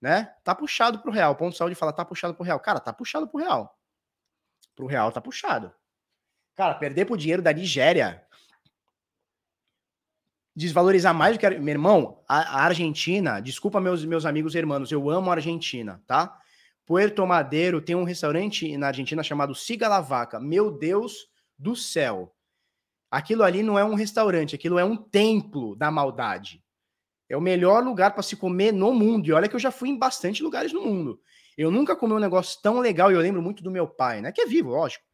Né? 0.00 0.32
Tá 0.44 0.54
puxado 0.54 1.00
pro 1.00 1.10
real. 1.10 1.34
Ponto 1.34 1.50
de 1.50 1.58
saúde 1.58 1.74
fala, 1.74 1.92
tá 1.92 2.04
puxado 2.04 2.34
pro 2.34 2.44
real. 2.44 2.60
Cara, 2.60 2.78
tá 2.78 2.92
puxado 2.92 3.26
pro 3.26 3.40
real. 3.40 3.76
Pro 4.76 4.86
real 4.86 5.10
tá 5.10 5.20
puxado. 5.20 5.74
Cara, 6.54 6.74
perder 6.76 7.04
pro 7.04 7.16
dinheiro 7.16 7.42
da 7.42 7.52
Nigéria 7.52 8.24
desvalorizar 10.58 11.14
mais 11.14 11.36
do 11.36 11.40
que. 11.40 11.48
Meu 11.50 11.74
irmão, 11.74 12.20
a, 12.28 12.38
a, 12.38 12.64
Argentina, 12.64 13.40
desculpa 13.40 13.80
meus, 13.80 14.04
meus 14.04 14.26
amigos 14.26 14.56
irmãos, 14.56 14.90
eu 14.90 15.08
amo 15.08 15.30
a 15.30 15.34
Argentina, 15.34 16.02
tá? 16.04 16.36
Puerto 16.84 17.24
Madeiro 17.24 17.80
tem 17.80 17.94
um 17.94 18.02
restaurante 18.02 18.76
na 18.76 18.88
Argentina 18.88 19.22
chamado 19.22 19.54
Siga 19.54 19.86
La 19.86 20.00
Vaca. 20.00 20.40
Meu 20.40 20.70
Deus 20.70 21.28
do 21.56 21.76
céu. 21.76 22.34
Aquilo 23.08 23.44
ali 23.44 23.62
não 23.62 23.78
é 23.78 23.84
um 23.84 23.94
restaurante, 23.94 24.56
aquilo 24.56 24.78
é 24.78 24.84
um 24.84 24.96
templo 24.96 25.76
da 25.76 25.92
maldade. 25.92 26.60
É 27.28 27.36
o 27.36 27.40
melhor 27.40 27.84
lugar 27.84 28.12
para 28.12 28.22
se 28.22 28.34
comer 28.34 28.72
no 28.72 28.92
mundo. 28.92 29.28
E 29.28 29.32
olha 29.32 29.48
que 29.48 29.54
eu 29.54 29.60
já 29.60 29.70
fui 29.70 29.90
em 29.90 29.98
bastante 29.98 30.42
lugares 30.42 30.72
no 30.72 30.82
mundo. 30.82 31.20
Eu 31.56 31.70
nunca 31.70 31.94
comi 31.94 32.14
um 32.14 32.18
negócio 32.18 32.60
tão 32.60 32.80
legal 32.80 33.12
e 33.12 33.14
eu 33.14 33.20
lembro 33.20 33.40
muito 33.40 33.62
do 33.62 33.70
meu 33.70 33.86
pai, 33.86 34.20
né? 34.20 34.32
Que 34.32 34.40
é 34.40 34.46
vivo, 34.46 34.70
lógico. 34.70 35.04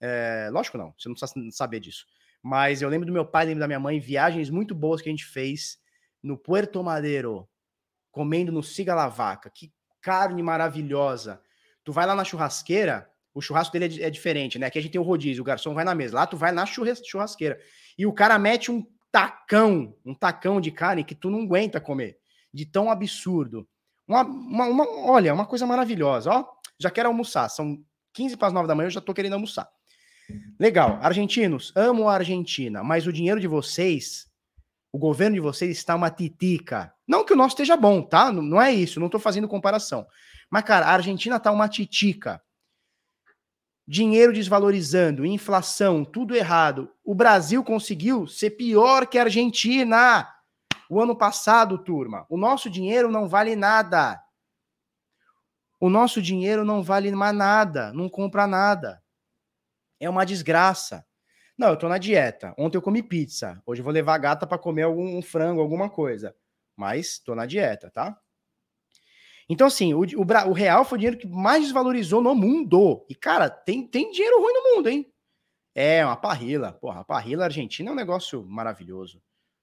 É, 0.00 0.50
lógico 0.52 0.76
não, 0.76 0.92
você 0.98 1.08
não 1.08 1.14
precisa 1.14 1.50
saber 1.52 1.80
disso. 1.80 2.04
Mas 2.42 2.82
eu 2.82 2.88
lembro 2.88 3.06
do 3.06 3.12
meu 3.12 3.24
pai, 3.24 3.46
lembro 3.46 3.60
da 3.60 3.68
minha 3.68 3.78
mãe, 3.78 4.00
viagens 4.00 4.50
muito 4.50 4.74
boas 4.74 5.00
que 5.00 5.08
a 5.08 5.12
gente 5.12 5.24
fez 5.24 5.78
no 6.22 6.36
Puerto 6.36 6.82
Madeiro, 6.82 7.48
comendo 8.10 8.50
no 8.50 8.62
Siga 8.62 8.94
La 8.94 9.08
Vaca. 9.08 9.48
Que 9.48 9.72
carne 10.00 10.42
maravilhosa. 10.42 11.40
Tu 11.84 11.92
vai 11.92 12.04
lá 12.04 12.14
na 12.14 12.24
churrasqueira, 12.24 13.08
O 13.34 13.40
churrasco 13.40 13.72
dele 13.72 14.02
é, 14.02 14.06
é 14.08 14.10
diferente, 14.10 14.58
né? 14.58 14.66
Aqui 14.66 14.78
a 14.78 14.82
gente 14.82 14.92
tem 14.92 15.00
o 15.00 15.04
rodízio, 15.04 15.40
o 15.40 15.44
garçom 15.44 15.72
vai 15.72 15.84
na 15.84 15.94
mesa. 15.94 16.16
Lá 16.16 16.26
tu 16.26 16.36
vai 16.36 16.52
na 16.52 16.66
churrasqueira. 16.66 17.58
E 17.96 18.04
o 18.04 18.12
cara 18.12 18.38
mete 18.38 18.70
um 18.70 18.84
tacão, 19.10 19.96
um 20.04 20.14
tacão 20.14 20.60
de 20.60 20.70
carne 20.70 21.04
que 21.04 21.14
tu 21.14 21.30
não 21.30 21.42
aguenta 21.42 21.80
comer. 21.80 22.18
De 22.52 22.66
tão 22.66 22.90
absurdo. 22.90 23.66
Uma, 24.06 24.22
uma, 24.22 24.66
uma, 24.66 24.88
olha, 25.06 25.32
uma 25.32 25.46
coisa 25.46 25.66
maravilhosa, 25.66 26.30
ó. 26.30 26.44
Já 26.78 26.90
quero 26.90 27.08
almoçar. 27.08 27.48
São 27.48 27.82
15 28.12 28.36
para 28.36 28.48
as 28.48 28.52
9 28.52 28.68
da 28.68 28.74
manhã, 28.74 28.88
eu 28.88 28.90
já 28.90 29.00
tô 29.00 29.14
querendo 29.14 29.34
almoçar. 29.34 29.70
Legal. 30.58 30.98
Argentinos, 31.02 31.72
amo 31.74 32.08
a 32.08 32.14
Argentina, 32.14 32.82
mas 32.84 33.06
o 33.06 33.12
dinheiro 33.12 33.40
de 33.40 33.48
vocês, 33.48 34.26
o 34.92 34.98
governo 34.98 35.34
de 35.34 35.40
vocês 35.40 35.76
está 35.76 35.94
uma 35.94 36.10
titica. 36.10 36.92
Não 37.06 37.24
que 37.24 37.32
o 37.32 37.36
nosso 37.36 37.54
esteja 37.54 37.76
bom, 37.76 38.02
tá? 38.02 38.32
Não, 38.32 38.42
não 38.42 38.60
é 38.60 38.72
isso, 38.72 39.00
não 39.00 39.08
tô 39.08 39.18
fazendo 39.18 39.48
comparação. 39.48 40.06
Mas, 40.50 40.64
cara, 40.64 40.86
a 40.86 40.92
Argentina 40.92 41.40
tá 41.40 41.50
uma 41.50 41.68
titica. 41.68 42.40
Dinheiro 43.86 44.32
desvalorizando, 44.32 45.26
inflação, 45.26 46.04
tudo 46.04 46.36
errado. 46.36 46.90
O 47.04 47.14
Brasil 47.14 47.64
conseguiu 47.64 48.26
ser 48.26 48.50
pior 48.50 49.06
que 49.06 49.18
a 49.18 49.22
Argentina. 49.22 50.28
O 50.88 51.00
ano 51.00 51.16
passado, 51.16 51.78
turma, 51.78 52.26
o 52.28 52.36
nosso 52.36 52.70
dinheiro 52.70 53.10
não 53.10 53.28
vale 53.28 53.56
nada. 53.56 54.22
O 55.80 55.90
nosso 55.90 56.22
dinheiro 56.22 56.64
não 56.64 56.82
vale 56.82 57.10
mais 57.10 57.34
nada, 57.34 57.92
não 57.92 58.08
compra 58.08 58.46
nada. 58.46 59.01
É 60.02 60.10
uma 60.10 60.26
desgraça. 60.26 61.06
Não, 61.56 61.68
eu 61.68 61.76
tô 61.76 61.88
na 61.88 61.96
dieta. 61.96 62.52
Ontem 62.58 62.76
eu 62.76 62.82
comi 62.82 63.04
pizza. 63.04 63.62
Hoje 63.64 63.80
eu 63.80 63.84
vou 63.84 63.92
levar 63.92 64.16
a 64.16 64.18
gata 64.18 64.44
para 64.48 64.58
comer 64.58 64.82
algum 64.82 65.16
um 65.16 65.22
frango, 65.22 65.60
alguma 65.60 65.88
coisa. 65.88 66.34
Mas 66.76 67.20
tô 67.20 67.36
na 67.36 67.46
dieta, 67.46 67.88
tá? 67.88 68.18
Então, 69.48 69.68
assim, 69.68 69.94
o, 69.94 70.00
o, 70.00 70.50
o, 70.50 70.52
real 70.52 70.84
foi 70.84 70.96
o 70.96 70.98
dinheiro 70.98 71.18
que 71.18 71.28
mais 71.28 71.62
desvalorizou 71.62 72.20
no 72.20 72.34
mundo. 72.34 73.06
E, 73.08 73.14
cara, 73.14 73.48
tem, 73.48 73.86
tem 73.86 74.10
dinheiro 74.10 74.40
ruim 74.40 74.52
no 74.52 74.74
mundo, 74.74 74.88
hein? 74.88 75.12
É, 75.72 76.04
uma 76.04 76.16
parrila. 76.16 76.72
Porra, 76.72 77.02
a 77.02 77.04
parrila 77.04 77.44
argentina 77.44 77.88
é 77.88 77.92
um 77.92 77.96
negócio 77.96 78.44
maravilhoso. 78.44 79.22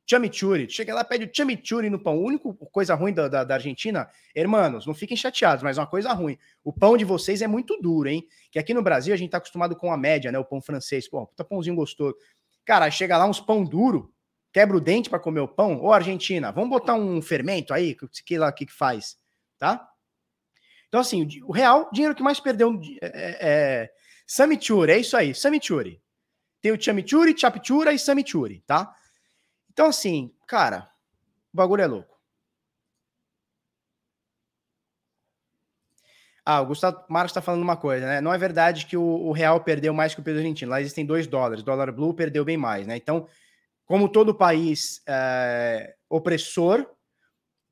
Chimichurri. 0.09 0.67
Chega 0.69 0.95
lá, 0.95 1.03
pede 1.03 1.25
o 1.25 1.29
chimichurri 1.31 1.89
no 1.89 1.99
pão. 1.99 2.13
A 2.13 2.19
única 2.19 2.51
coisa 2.71 2.95
ruim 2.95 3.13
da, 3.13 3.27
da, 3.27 3.43
da, 3.43 3.53
Argentina, 3.53 4.09
hermanos, 4.33 4.87
não 4.87 4.93
fiquem 4.93 5.15
chateados, 5.15 5.61
mas 5.63 5.77
uma 5.77 5.85
coisa 5.85 6.11
ruim. 6.13 6.37
O 6.63 6.73
pão 6.73 6.97
de 6.97 7.05
vocês 7.05 7.43
é 7.43 7.47
muito 7.47 7.79
duro, 7.79 8.09
hein? 8.09 8.27
Que 8.51 8.57
aqui 8.57 8.73
no 8.73 8.81
Brasil 8.81 9.13
a 9.13 9.17
gente 9.17 9.29
tá 9.29 9.37
acostumado 9.37 9.75
com 9.75 9.91
a 9.91 9.97
média, 9.97 10.31
né? 10.31 10.39
O 10.39 10.45
pão 10.45 10.59
francês. 10.59 11.07
Pô, 11.07 11.27
puta 11.27 11.43
pãozinho 11.43 11.75
gostoso. 11.75 12.15
Cara, 12.65 12.89
chega 12.89 13.17
lá 13.17 13.27
uns 13.27 13.39
pão 13.39 13.63
duro, 13.63 14.11
quebra 14.51 14.75
o 14.75 14.81
dente 14.81 15.09
para 15.09 15.19
comer 15.19 15.41
o 15.41 15.47
pão. 15.47 15.79
Ô, 15.79 15.93
Argentina, 15.93 16.51
vamos 16.51 16.71
botar 16.71 16.95
um 16.95 17.21
fermento 17.21 17.71
aí, 17.71 17.95
que 18.25 18.37
lá 18.37 18.51
que, 18.51 18.65
que 18.65 18.73
faz, 18.73 19.15
tá? 19.59 19.87
Então, 20.87 21.01
assim, 21.01 21.27
o 21.43 21.51
real, 21.51 21.87
dinheiro 21.93 22.15
que 22.15 22.23
mais 22.23 22.39
perdeu 22.39 22.79
é, 22.99 23.07
é, 23.07 23.37
é 23.41 23.91
Samichuri, 24.25 24.91
é 24.91 24.97
isso 24.97 25.15
aí, 25.15 25.35
Samichuri. 25.35 26.01
Tem 26.61 26.71
o 26.71 26.81
Chamichuri, 26.81 27.37
Chapichura 27.37 27.93
e 27.93 27.99
Samichuri, 27.99 28.63
tá? 28.65 28.91
Então, 29.79 29.87
assim, 29.87 30.29
cara, 30.45 30.91
o 31.53 31.55
bagulho 31.55 31.81
é 31.81 31.87
louco. 31.87 32.19
Ah, 36.45 36.59
o 36.59 36.65
Gustavo 36.65 37.05
Marcos 37.07 37.31
está 37.31 37.41
falando 37.41 37.61
uma 37.61 37.77
coisa, 37.77 38.05
né? 38.05 38.19
Não 38.19 38.33
é 38.33 38.37
verdade 38.37 38.85
que 38.85 38.97
o, 38.97 39.01
o, 39.01 39.31
real 39.31 39.63
perdeu 39.63 39.93
mais 39.93 40.13
que 40.13 40.19
o 40.19 40.23
peso 40.23 40.39
argentino. 40.39 40.69
Lá 40.69 40.81
existem 40.81 41.05
dois 41.05 41.27
dólares. 41.27 41.61
O 41.61 41.65
dólar 41.65 41.93
blue 41.93 42.13
perdeu 42.13 42.43
bem 42.43 42.57
mais, 42.57 42.85
né? 42.85 42.97
Então, 42.97 43.25
como 43.85 44.09
todo 44.09 44.35
país 44.35 45.01
é, 45.07 45.95
opressor, 46.09 46.85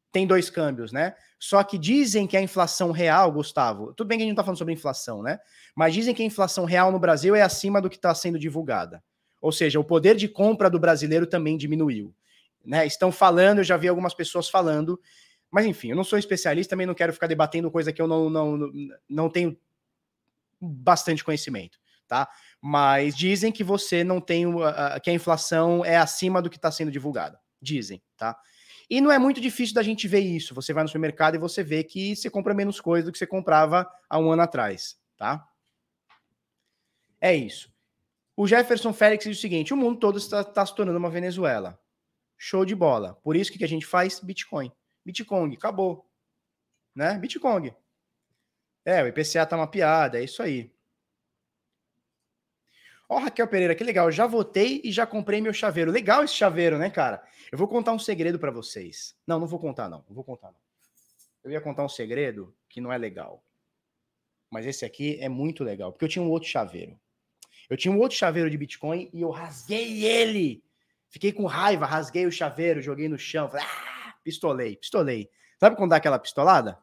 tem 0.10 0.26
dois 0.26 0.50
câmbios, 0.50 0.94
né? 0.94 1.14
Só 1.38 1.62
que 1.62 1.78
dizem 1.78 2.26
que 2.26 2.38
a 2.38 2.42
inflação 2.42 2.92
real, 2.92 3.30
Gustavo, 3.34 3.94
tudo 3.94 4.08
bem 4.08 4.18
que 4.18 4.24
a 4.24 4.26
gente 4.28 4.32
não 4.32 4.36
está 4.36 4.46
falando 4.46 4.60
sobre 4.60 4.74
inflação, 4.74 5.22
né? 5.22 5.40
Mas 5.76 5.94
dizem 5.94 6.16
que 6.16 6.24
a 6.24 6.26
inflação 6.26 6.64
real 6.64 6.90
no 6.90 7.00
Brasil 7.00 7.36
é 7.36 7.42
acima 7.42 7.82
do 7.82 7.90
que 7.90 7.98
está 7.98 8.16
sendo 8.16 8.40
divulgada. 8.40 9.04
Ou 9.42 9.52
seja, 9.52 9.80
o 9.80 9.84
poder 9.84 10.16
de 10.16 10.28
compra 10.28 10.70
do 10.70 10.80
brasileiro 10.80 11.28
também 11.28 11.58
diminuiu. 11.58 12.14
Né? 12.66 12.86
Estão 12.86 13.12
falando, 13.12 13.60
eu 13.60 13.64
já 13.64 13.78
vi 13.78 13.88
algumas 13.88 14.14
pessoas 14.14 14.50
falando, 14.50 15.00
mas 15.50 15.66
enfim, 15.66 15.90
eu 15.90 15.96
não 15.96 16.04
sou 16.04 16.20
especialista, 16.20 16.72
também 16.72 16.86
não 16.86 16.94
quero 16.94 17.14
ficar 17.14 17.28
debatendo 17.28 17.72
coisa 17.72 17.94
que 17.94 18.02
eu 18.02 18.08
não, 18.08 18.30
não, 18.30 18.72
não 19.08 19.30
tenho 19.30 19.58
bastante 20.60 21.24
conhecimento, 21.24 21.80
tá? 22.08 22.28
Mas 22.62 23.16
dizem 23.16 23.52
que 23.52 23.64
você 23.64 24.04
não 24.04 24.20
tem, 24.20 24.46
que 25.02 25.10
a 25.10 25.14
inflação 25.14 25.86
é 25.86 25.98
acima 25.98 26.42
do 26.42 26.50
que 26.50 26.58
está 26.58 26.72
sendo 26.72 26.92
divulgado. 26.92 27.38
Dizem, 27.62 28.02
tá? 28.18 28.38
E 28.90 29.02
não 29.02 29.12
é 29.12 29.20
muito 29.20 29.42
difícil 29.42 29.76
da 29.76 29.84
gente 29.84 30.08
ver 30.08 30.20
isso. 30.20 30.56
Você 30.56 30.74
vai 30.74 30.84
no 30.84 30.90
supermercado 30.90 31.36
e 31.36 31.40
você 31.40 31.64
vê 31.64 31.84
que 31.84 32.16
você 32.16 32.30
compra 32.30 32.54
menos 32.54 32.80
coisa 32.80 33.06
do 33.06 33.12
que 33.12 33.18
você 33.18 33.28
comprava 33.28 33.90
há 34.10 34.18
um 34.18 34.32
ano 34.32 34.42
atrás, 34.42 34.98
tá? 35.18 35.46
É 37.20 37.36
isso. 37.36 37.70
O 38.40 38.46
Jefferson 38.46 38.94
Félix 38.94 39.26
diz 39.26 39.40
o 39.40 39.42
seguinte: 39.42 39.74
o 39.74 39.78
mundo 39.78 40.00
todo 40.00 40.20
está, 40.20 40.42
está 40.42 40.64
se 40.64 40.76
tornando 40.76 41.00
uma 41.00 41.10
Venezuela. 41.10 41.82
Show 42.38 42.64
de 42.64 42.76
bola. 42.76 43.16
Por 43.24 43.36
isso 43.36 43.52
que 43.52 43.64
a 43.64 43.68
gente 43.68 43.84
faz 43.84 44.20
Bitcoin. 44.20 44.72
Bitcoin, 45.04 45.56
acabou. 45.56 46.08
Né? 46.94 47.18
Bitcoin. 47.18 47.74
É, 48.86 49.02
o 49.02 49.08
IPCA 49.08 49.44
tá 49.44 49.58
uma 49.58 49.66
piada, 49.66 50.20
é 50.20 50.24
isso 50.24 50.44
aí. 50.44 50.72
Ó, 53.10 53.16
oh, 53.16 53.20
Raquel 53.20 53.48
Pereira, 53.48 53.74
que 53.74 53.84
legal. 53.84 54.12
Já 54.12 54.28
votei 54.28 54.82
e 54.84 54.92
já 54.92 55.08
comprei 55.08 55.42
meu 55.42 55.54
chaveiro. 55.54 55.90
Legal 55.90 56.24
esse 56.24 56.36
chaveiro, 56.36 56.78
né, 56.78 56.92
cara? 56.92 57.26
Eu 57.52 57.58
vou 57.58 57.68
contar 57.68 57.92
um 57.94 58.00
segredo 58.00 58.38
para 58.38 58.52
vocês. 58.52 59.16
Não, 59.26 59.40
não 59.40 59.48
vou 59.48 59.60
contar, 59.60 59.90
não. 59.90 60.06
Não 60.08 60.14
vou 60.14 60.24
contar, 60.24 60.52
não. 60.52 60.60
Eu 61.44 61.52
ia 61.52 61.62
contar 61.62 61.84
um 61.84 61.90
segredo 61.90 62.54
que 62.70 62.80
não 62.80 62.94
é 62.94 62.98
legal. 63.00 63.44
Mas 64.52 64.66
esse 64.66 64.86
aqui 64.86 65.18
é 65.20 65.28
muito 65.28 65.64
legal, 65.64 65.92
porque 65.92 66.06
eu 66.06 66.10
tinha 66.10 66.24
um 66.24 66.30
outro 66.30 66.48
chaveiro. 66.48 67.00
Eu 67.70 67.76
tinha 67.78 67.94
um 67.94 68.00
outro 68.00 68.18
chaveiro 68.18 68.50
de 68.50 68.58
Bitcoin 68.58 69.10
e 69.14 69.22
eu 69.22 69.30
rasguei 69.30 70.06
ele. 70.06 70.64
Fiquei 71.10 71.32
com 71.32 71.46
raiva, 71.46 71.86
rasguei 71.86 72.26
o 72.26 72.32
chaveiro, 72.32 72.82
joguei 72.82 73.08
no 73.10 73.18
chão. 73.18 73.50
Falei, 73.50 73.66
ah, 73.66 74.16
pistolei, 74.24 74.76
pistolei. 74.78 75.30
Sabe 75.60 75.76
quando 75.76 75.92
dá 75.92 75.98
aquela 75.98 76.20
pistolada? 76.20 76.78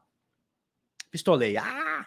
Pistolei. 1.11 1.57
Ah! 1.57 2.07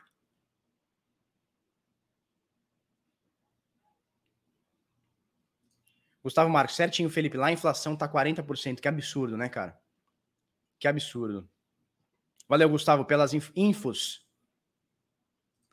Gustavo 6.21 6.49
Marcos, 6.49 6.75
certinho, 6.75 7.09
Felipe. 7.09 7.38
Lá 7.38 7.47
a 7.47 7.51
inflação 7.53 7.95
tá 7.95 8.07
40%. 8.07 8.82
Que 8.82 8.88
absurdo, 8.88 9.38
né, 9.38 9.47
cara? 9.47 9.80
Que 10.78 10.88
absurdo. 10.88 11.49
Valeu, 12.49 12.69
Gustavo, 12.69 13.05
pelas 13.05 13.32
infos. 13.55 14.28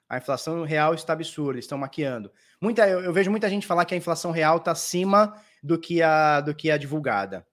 A 0.09 0.19
inflação 0.19 0.63
real 0.65 0.95
está 0.95 1.13
absurda, 1.13 1.59
estão 1.59 1.77
maquiando. 1.77 2.31
Muita, 2.65 2.89
eu, 2.89 3.03
eu, 3.03 3.13
vejo 3.13 3.31
muita 3.31 3.47
gente 3.51 3.67
falar 3.67 3.85
que 3.85 3.93
a 3.93 3.97
inflação 3.97 4.31
real 4.31 4.57
está 4.57 4.71
acima 4.71 5.39
do 5.63 5.79
que 5.79 6.01
a 6.01 6.41
do 6.41 6.55
que 6.55 6.71
a 6.71 6.79
divulgada. 6.79 7.47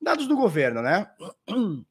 Dados 0.00 0.26
do 0.26 0.34
governo, 0.34 0.80
né? 0.80 1.06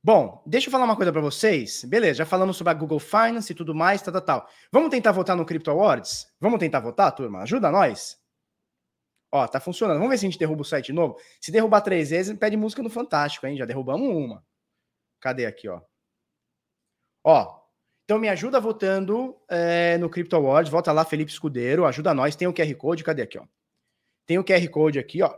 Bom, 0.00 0.44
deixa 0.46 0.68
eu 0.68 0.70
falar 0.70 0.84
uma 0.84 0.94
coisa 0.94 1.10
para 1.10 1.20
vocês. 1.20 1.82
Beleza, 1.84 2.18
já 2.18 2.26
falamos 2.26 2.56
sobre 2.56 2.70
a 2.70 2.74
Google 2.74 3.00
Finance 3.00 3.50
e 3.50 3.56
tudo 3.56 3.74
mais, 3.74 4.00
tal, 4.00 4.12
tal, 4.12 4.22
tal. 4.22 4.48
Vamos 4.70 4.90
tentar 4.90 5.10
votar 5.10 5.34
no 5.34 5.44
Crypto 5.44 5.72
Awards? 5.72 6.32
Vamos 6.38 6.60
tentar 6.60 6.78
votar, 6.78 7.10
turma? 7.12 7.42
Ajuda 7.42 7.68
nós. 7.68 8.16
Ó, 9.32 9.44
tá 9.48 9.58
funcionando. 9.58 9.96
Vamos 9.96 10.10
ver 10.10 10.18
se 10.18 10.26
a 10.26 10.30
gente 10.30 10.38
derruba 10.38 10.62
o 10.62 10.64
site 10.64 10.92
novo. 10.92 11.18
Se 11.40 11.50
derrubar 11.50 11.80
três 11.80 12.10
vezes, 12.10 12.38
pede 12.38 12.56
música 12.56 12.80
no 12.80 12.90
Fantástico, 12.90 13.44
hein? 13.44 13.56
Já 13.56 13.64
derrubamos 13.64 14.06
uma. 14.06 14.46
Cadê 15.18 15.46
aqui, 15.46 15.68
ó? 15.68 15.80
Ó, 17.24 17.63
então 18.04 18.18
me 18.18 18.28
ajuda 18.28 18.60
votando 18.60 19.36
é, 19.48 19.96
no 19.98 20.10
Crypto 20.10 20.36
Awards. 20.36 20.70
Volta 20.70 20.92
lá, 20.92 21.04
Felipe 21.04 21.32
Escudeiro, 21.32 21.86
ajuda 21.86 22.12
nós. 22.12 22.36
Tem 22.36 22.46
o 22.46 22.52
QR 22.52 22.74
Code, 22.74 23.02
cadê 23.02 23.22
aqui, 23.22 23.38
ó? 23.38 23.46
Tem 24.26 24.38
o 24.38 24.44
QR 24.44 24.68
Code 24.68 24.98
aqui, 24.98 25.22
ó. 25.22 25.34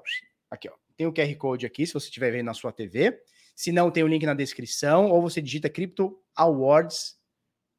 Aqui, 0.51 0.69
ó. 0.69 0.73
Tem 0.97 1.07
o 1.07 1.12
QR 1.12 1.35
Code 1.37 1.67
aqui, 1.67 1.87
se 1.87 1.93
você 1.93 2.07
estiver 2.07 2.33
vendo 2.33 2.47
na 2.47 2.55
sua 2.55 2.73
TV. 2.73 3.21
Se 3.55 3.71
não, 3.71 3.91
tem 3.91 4.03
o 4.03 4.09
link 4.09 4.27
na 4.27 4.35
descrição, 4.35 5.11
ou 5.11 5.23
você 5.23 5.41
digita 5.41 5.71
Crypto 5.71 6.21
Awards, 6.35 7.17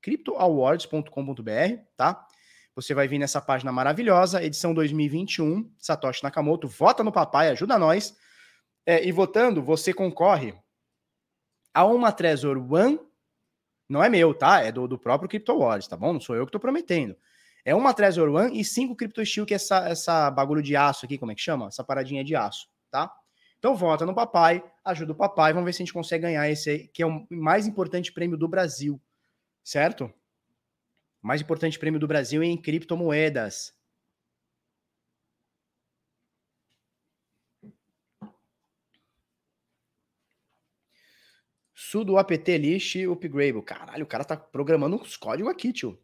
cryptoawards.com.br, 0.01 1.81
tá? 1.95 2.25
Você 2.73 2.93
vai 2.93 3.07
vir 3.07 3.19
nessa 3.19 3.41
página 3.41 3.71
maravilhosa, 3.71 4.43
edição 4.43 4.73
2021, 4.73 5.69
Satoshi 5.77 6.23
Nakamoto. 6.23 6.67
Vota 6.67 7.03
no 7.03 7.11
papai, 7.11 7.49
ajuda 7.49 7.77
nós. 7.77 8.15
É, 8.85 9.05
e 9.05 9.11
votando, 9.11 9.61
você 9.61 9.93
concorre 9.93 10.53
a 11.73 11.85
uma 11.85 12.11
Trezor 12.11 12.57
One 12.57 12.99
não 13.89 14.03
é 14.03 14.09
meu, 14.09 14.33
tá? 14.33 14.61
É 14.61 14.71
do, 14.71 14.87
do 14.87 14.97
próprio 14.97 15.29
CryptoWallet, 15.29 15.87
tá 15.87 15.95
bom? 15.95 16.13
Não 16.13 16.19
sou 16.19 16.35
eu 16.35 16.45
que 16.45 16.51
tô 16.51 16.59
prometendo. 16.59 17.15
É 17.63 17.75
uma 17.75 17.93
Trezor 17.93 18.29
One 18.29 18.59
e 18.59 18.63
cinco 18.63 18.95
CryptoSteel, 18.95 19.45
que 19.45 19.53
é 19.53 19.55
essa, 19.55 19.87
essa 19.89 20.31
bagulho 20.31 20.61
de 20.61 20.75
aço 20.75 21.05
aqui, 21.05 21.17
como 21.17 21.31
é 21.31 21.35
que 21.35 21.41
chama? 21.41 21.67
Essa 21.67 21.83
paradinha 21.83 22.23
de 22.23 22.35
aço, 22.35 22.67
tá? 22.89 23.13
Então 23.59 23.75
vota 23.75 24.05
no 24.05 24.13
papai, 24.13 24.63
ajuda 24.85 25.11
o 25.11 25.15
papai, 25.15 25.51
vamos 25.51 25.65
ver 25.65 25.73
se 25.73 25.81
a 25.81 25.85
gente 25.85 25.93
consegue 25.93 26.21
ganhar 26.23 26.49
esse 26.49 26.87
que 26.93 27.01
é 27.01 27.05
o 27.05 27.25
mais 27.29 27.67
importante 27.67 28.13
prêmio 28.13 28.37
do 28.37 28.47
Brasil, 28.47 29.01
certo? 29.63 30.11
Mais 31.21 31.41
importante 31.41 31.79
prêmio 31.79 31.99
do 31.99 32.07
Brasil 32.07 32.43
em 32.43 32.55
criptomoedas. 32.55 33.73
Sudo 41.89 42.17
apt 42.17 42.57
list 42.57 42.95
upgrade. 43.09 43.61
Caralho, 43.61 44.03
o 44.03 44.07
cara 44.07 44.25
tá 44.25 44.35
programando 44.35 44.97
uns 44.97 45.15
códigos 45.15 45.51
aqui, 45.51 45.71
tio. 45.71 45.97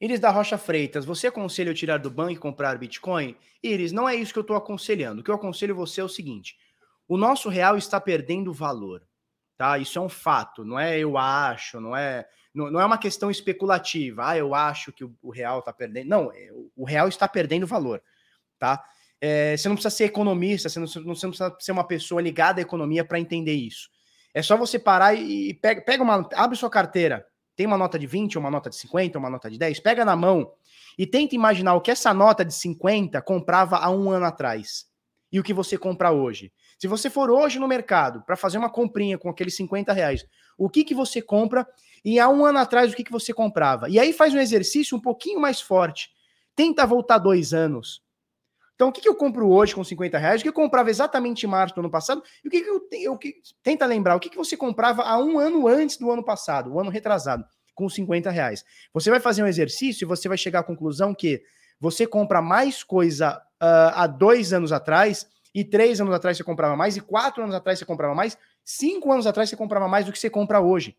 Iris 0.00 0.18
da 0.18 0.30
Rocha 0.30 0.58
Freitas, 0.58 1.04
você 1.04 1.28
aconselha 1.28 1.70
eu 1.70 1.74
tirar 1.74 1.98
do 1.98 2.10
banco 2.10 2.32
e 2.32 2.36
comprar 2.36 2.76
Bitcoin? 2.76 3.36
Iris, 3.62 3.92
não 3.92 4.08
é 4.08 4.16
isso 4.16 4.32
que 4.32 4.38
eu 4.38 4.42
estou 4.42 4.56
aconselhando. 4.56 5.20
O 5.20 5.24
que 5.24 5.30
eu 5.30 5.34
aconselho 5.34 5.76
você 5.76 6.00
é 6.00 6.04
o 6.04 6.08
seguinte: 6.08 6.56
o 7.06 7.16
nosso 7.16 7.48
real 7.50 7.76
está 7.76 8.00
perdendo 8.00 8.52
valor, 8.52 9.06
tá? 9.58 9.78
Isso 9.78 9.98
é 9.98 10.02
um 10.02 10.08
fato, 10.08 10.64
não 10.64 10.80
é 10.80 10.98
eu 10.98 11.18
acho, 11.18 11.80
não 11.80 11.94
é, 11.94 12.26
não, 12.52 12.70
não 12.70 12.80
é 12.80 12.86
uma 12.86 12.98
questão 12.98 13.30
especulativa. 13.30 14.30
Ah, 14.30 14.38
eu 14.38 14.54
acho 14.54 14.90
que 14.90 15.04
o, 15.04 15.14
o 15.22 15.30
real 15.30 15.58
está 15.58 15.72
perdendo. 15.72 16.08
Não, 16.08 16.32
é, 16.32 16.48
o 16.74 16.84
real 16.84 17.08
está 17.08 17.28
perdendo 17.28 17.66
valor, 17.66 18.02
tá? 18.58 18.82
É, 19.24 19.56
você 19.56 19.68
não 19.68 19.76
precisa 19.76 19.94
ser 19.94 20.04
economista, 20.06 20.68
você 20.68 20.80
não, 20.80 20.86
você 20.88 20.98
não 20.98 21.14
precisa 21.14 21.56
ser 21.60 21.70
uma 21.70 21.86
pessoa 21.86 22.20
ligada 22.20 22.60
à 22.60 22.62
economia 22.62 23.04
para 23.04 23.20
entender 23.20 23.54
isso. 23.54 23.88
É 24.34 24.42
só 24.42 24.56
você 24.56 24.80
parar 24.80 25.14
e, 25.14 25.54
pega, 25.54 25.80
pega 25.80 26.02
uma, 26.02 26.28
abre 26.34 26.56
sua 26.58 26.68
carteira, 26.68 27.24
tem 27.54 27.64
uma 27.64 27.78
nota 27.78 27.96
de 27.96 28.06
20, 28.06 28.36
uma 28.36 28.50
nota 28.50 28.68
de 28.68 28.74
50, 28.74 29.16
uma 29.16 29.30
nota 29.30 29.48
de 29.48 29.58
10, 29.58 29.78
pega 29.78 30.04
na 30.04 30.16
mão 30.16 30.50
e 30.98 31.06
tenta 31.06 31.36
imaginar 31.36 31.74
o 31.74 31.80
que 31.80 31.92
essa 31.92 32.12
nota 32.12 32.44
de 32.44 32.52
50 32.52 33.22
comprava 33.22 33.76
há 33.76 33.88
um 33.90 34.10
ano 34.10 34.26
atrás 34.26 34.86
e 35.30 35.38
o 35.38 35.42
que 35.44 35.54
você 35.54 35.78
compra 35.78 36.10
hoje. 36.10 36.52
Se 36.76 36.88
você 36.88 37.08
for 37.08 37.30
hoje 37.30 37.60
no 37.60 37.68
mercado 37.68 38.24
para 38.26 38.34
fazer 38.34 38.58
uma 38.58 38.68
comprinha 38.68 39.16
com 39.16 39.28
aqueles 39.30 39.54
50 39.54 39.92
reais, 39.92 40.26
o 40.58 40.68
que, 40.68 40.82
que 40.82 40.94
você 40.94 41.22
compra 41.22 41.64
e 42.04 42.18
há 42.18 42.28
um 42.28 42.44
ano 42.44 42.58
atrás 42.58 42.92
o 42.92 42.96
que, 42.96 43.04
que 43.04 43.12
você 43.12 43.32
comprava? 43.32 43.88
E 43.88 44.00
aí 44.00 44.12
faz 44.12 44.34
um 44.34 44.40
exercício 44.40 44.96
um 44.96 45.00
pouquinho 45.00 45.40
mais 45.40 45.60
forte. 45.60 46.10
Tenta 46.56 46.84
voltar 46.84 47.18
dois 47.18 47.54
anos. 47.54 48.01
Então, 48.82 48.90
o 48.90 48.92
que, 48.92 49.00
que 49.00 49.08
eu 49.08 49.14
compro 49.14 49.48
hoje 49.48 49.76
com 49.76 49.84
50 49.84 50.18
reais? 50.18 50.40
O 50.40 50.42
que 50.42 50.48
eu 50.48 50.52
comprava 50.52 50.90
exatamente 50.90 51.46
em 51.46 51.48
março 51.48 51.72
do 51.72 51.82
ano 51.82 51.88
passado? 51.88 52.20
E 52.44 52.48
o 52.48 52.50
que, 52.50 52.62
que 52.62 52.68
eu, 52.68 52.88
eu 52.90 53.16
que, 53.16 53.36
tenta 53.62 53.86
lembrar? 53.86 54.16
O 54.16 54.18
que, 54.18 54.28
que 54.28 54.36
você 54.36 54.56
comprava 54.56 55.02
há 55.04 55.16
um 55.22 55.38
ano 55.38 55.68
antes 55.68 55.96
do 55.96 56.10
ano 56.10 56.24
passado, 56.24 56.72
o 56.72 56.80
ano 56.80 56.90
retrasado, 56.90 57.44
com 57.76 57.88
50 57.88 58.28
reais? 58.28 58.64
Você 58.92 59.08
vai 59.08 59.20
fazer 59.20 59.44
um 59.44 59.46
exercício 59.46 60.04
e 60.04 60.08
você 60.08 60.26
vai 60.26 60.36
chegar 60.36 60.58
à 60.58 60.62
conclusão 60.64 61.14
que 61.14 61.44
você 61.78 62.08
compra 62.08 62.42
mais 62.42 62.82
coisa 62.82 63.40
uh, 63.62 63.94
há 63.94 64.08
dois 64.08 64.52
anos 64.52 64.72
atrás, 64.72 65.28
e 65.54 65.62
três 65.62 66.00
anos 66.00 66.12
atrás 66.12 66.36
você 66.36 66.42
comprava 66.42 66.74
mais, 66.74 66.96
e 66.96 67.00
quatro 67.00 67.40
anos 67.40 67.54
atrás 67.54 67.78
você 67.78 67.84
comprava 67.84 68.16
mais, 68.16 68.36
cinco 68.64 69.12
anos 69.12 69.28
atrás 69.28 69.48
você 69.48 69.54
comprava 69.54 69.86
mais 69.86 70.06
do 70.06 70.10
que 70.10 70.18
você 70.18 70.28
compra 70.28 70.60
hoje. 70.60 70.96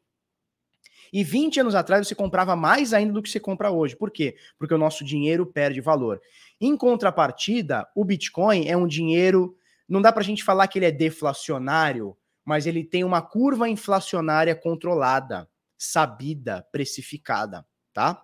E 1.13 1.23
20 1.23 1.59
anos 1.59 1.75
atrás 1.75 2.07
você 2.07 2.15
comprava 2.15 2.55
mais 2.55 2.91
ainda 2.91 3.13
do 3.13 3.21
que 3.21 3.29
você 3.29 3.39
compra 3.39 3.69
hoje. 3.69 3.95
Por 3.95 4.09
quê? 4.09 4.36
Porque 4.57 4.73
o 4.73 4.79
nosso 4.79 5.03
dinheiro 5.03 5.45
perde 5.45 5.79
valor. 5.79 6.19
Em 6.60 6.78
contrapartida, 6.78 7.88
o 7.95 8.06
Bitcoin 8.06 8.68
é 8.68 8.78
um 8.78 8.88
dinheiro. 8.88 9.58
Não 9.88 10.01
dá 10.01 10.12
para 10.12 10.22
a 10.22 10.26
gente 10.26 10.43
falar 10.43 10.68
que 10.68 10.80
ele 10.80 10.86
é 10.86 10.91
deflacionário, 10.91 12.16
mas 12.45 12.66
ele 12.66 12.84
tem 12.84 13.04
uma 13.04 13.22
curva 13.22 13.70
inflacionária 13.70 14.56
controlada, 14.56 15.49
sabida, 15.78 16.66
precificada, 16.72 17.66
tá? 17.93 18.22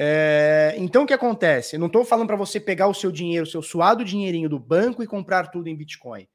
É, 0.00 0.76
então 0.78 1.02
o 1.02 1.06
que 1.06 1.12
acontece? 1.12 1.76
Não 1.76 1.88
estou 1.88 2.04
falando 2.04 2.28
para 2.28 2.36
você 2.36 2.60
pegar 2.60 2.86
o 2.86 2.94
seu 2.94 3.10
dinheiro, 3.10 3.44
o 3.44 3.50
seu 3.50 3.60
suado 3.60 4.04
dinheirinho 4.04 4.48
do 4.48 4.58
banco 4.58 5.02
e 5.02 5.06
comprar 5.08 5.48
tudo 5.48 5.68
em 5.68 5.76
Bitcoin. 5.76 6.28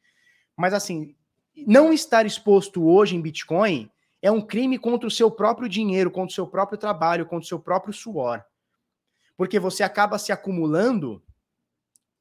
Mas 0.58 0.74
assim, 0.74 1.16
não 1.66 1.94
estar 1.94 2.26
exposto 2.26 2.86
hoje 2.86 3.16
em 3.16 3.22
Bitcoin 3.22 3.90
é 4.22 4.30
um 4.30 4.42
crime 4.42 4.78
contra 4.78 5.08
o 5.08 5.12
seu 5.12 5.32
próprio 5.32 5.70
dinheiro, 5.70 6.12
contra 6.12 6.32
o 6.32 6.36
seu 6.36 6.48
próprio 6.48 6.78
trabalho, 6.78 7.26
contra 7.26 7.46
o 7.46 7.48
seu 7.48 7.60
próprio 7.60 7.94
suor. 7.94 8.44
Porque 9.36 9.60
você 9.60 9.84
acaba 9.84 10.20
se 10.20 10.32
acumulando 10.32 11.24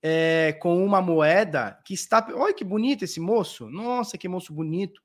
é, 0.02 0.52
com 0.60 0.84
uma 0.84 1.00
moeda 1.00 1.78
que 1.84 1.94
está. 1.94 2.26
Olha 2.34 2.54
que 2.54 2.64
bonito 2.64 3.04
esse 3.04 3.20
moço! 3.20 3.68
Nossa, 3.68 4.18
que 4.18 4.28
moço 4.28 4.52
bonito! 4.52 5.00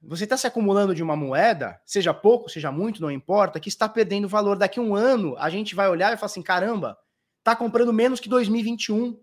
Você 0.00 0.24
está 0.24 0.36
se 0.36 0.46
acumulando 0.46 0.94
de 0.94 1.02
uma 1.02 1.16
moeda, 1.16 1.80
seja 1.84 2.14
pouco, 2.14 2.48
seja 2.48 2.70
muito, 2.70 3.02
não 3.02 3.10
importa, 3.10 3.58
que 3.58 3.68
está 3.68 3.88
perdendo 3.88 4.28
valor. 4.28 4.56
Daqui 4.56 4.78
a 4.78 4.82
um 4.82 4.94
ano, 4.94 5.36
a 5.38 5.50
gente 5.50 5.74
vai 5.74 5.88
olhar 5.88 6.12
e 6.12 6.16
falar 6.16 6.26
assim: 6.26 6.42
caramba, 6.42 6.96
tá 7.42 7.56
comprando 7.56 7.92
menos 7.92 8.20
que 8.20 8.28
2021. 8.28 9.20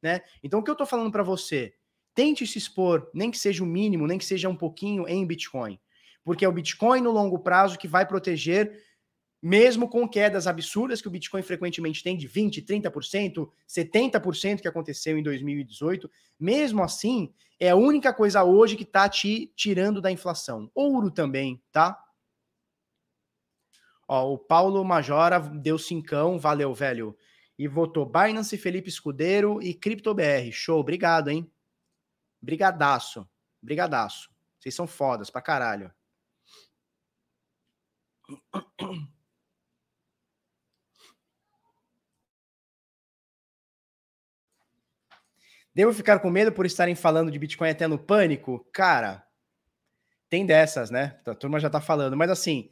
Né? 0.00 0.20
Então, 0.42 0.60
o 0.60 0.62
que 0.62 0.70
eu 0.70 0.74
estou 0.74 0.86
falando 0.86 1.10
para 1.10 1.22
você? 1.22 1.74
Tente 2.14 2.46
se 2.46 2.58
expor, 2.58 3.10
nem 3.12 3.30
que 3.30 3.38
seja 3.38 3.64
o 3.64 3.66
mínimo, 3.66 4.06
nem 4.06 4.18
que 4.18 4.24
seja 4.24 4.48
um 4.48 4.54
pouquinho 4.54 5.08
em 5.08 5.26
Bitcoin. 5.26 5.80
Porque 6.22 6.44
é 6.44 6.48
o 6.48 6.52
Bitcoin 6.52 7.00
no 7.00 7.10
longo 7.10 7.40
prazo 7.40 7.78
que 7.78 7.88
vai 7.88 8.06
proteger, 8.06 8.80
mesmo 9.44 9.86
com 9.90 10.08
quedas 10.08 10.46
absurdas 10.46 11.02
que 11.02 11.08
o 11.08 11.10
Bitcoin 11.10 11.42
frequentemente 11.42 12.02
tem 12.02 12.16
de 12.16 12.26
20%, 12.26 12.64
30%, 12.64 13.50
70% 13.68 14.62
que 14.62 14.66
aconteceu 14.66 15.18
em 15.18 15.22
2018. 15.22 16.10
Mesmo 16.40 16.82
assim, 16.82 17.30
é 17.60 17.68
a 17.68 17.76
única 17.76 18.10
coisa 18.10 18.42
hoje 18.42 18.74
que 18.74 18.84
está 18.84 19.06
te 19.06 19.52
tirando 19.54 20.00
da 20.00 20.10
inflação. 20.10 20.70
Ouro 20.74 21.10
também, 21.10 21.62
tá? 21.70 22.02
Ó, 24.08 24.32
o 24.32 24.38
Paulo 24.38 24.82
Majora 24.82 25.38
deu 25.38 25.78
cincão, 25.78 26.38
valeu, 26.38 26.72
velho. 26.72 27.14
E 27.58 27.68
votou 27.68 28.06
Binance, 28.06 28.56
Felipe 28.56 28.88
Escudeiro 28.88 29.60
e 29.60 29.74
CryptoBR. 29.74 30.50
Show, 30.52 30.80
obrigado, 30.80 31.28
hein? 31.28 31.52
Brigadaço. 32.40 33.28
Brigadaço. 33.60 34.30
Vocês 34.58 34.74
são 34.74 34.86
fodas 34.86 35.28
pra 35.28 35.42
caralho. 35.42 35.92
Devo 45.74 45.92
ficar 45.92 46.20
com 46.20 46.30
medo 46.30 46.52
por 46.52 46.64
estarem 46.66 46.94
falando 46.94 47.30
de 47.30 47.38
Bitcoin 47.38 47.70
até 47.70 47.88
no 47.88 47.98
pânico? 47.98 48.64
Cara, 48.72 49.26
tem 50.30 50.46
dessas, 50.46 50.90
né? 50.90 51.18
A 51.26 51.34
turma 51.34 51.58
já 51.58 51.68
tá 51.68 51.80
falando, 51.80 52.16
mas 52.16 52.30
assim, 52.30 52.70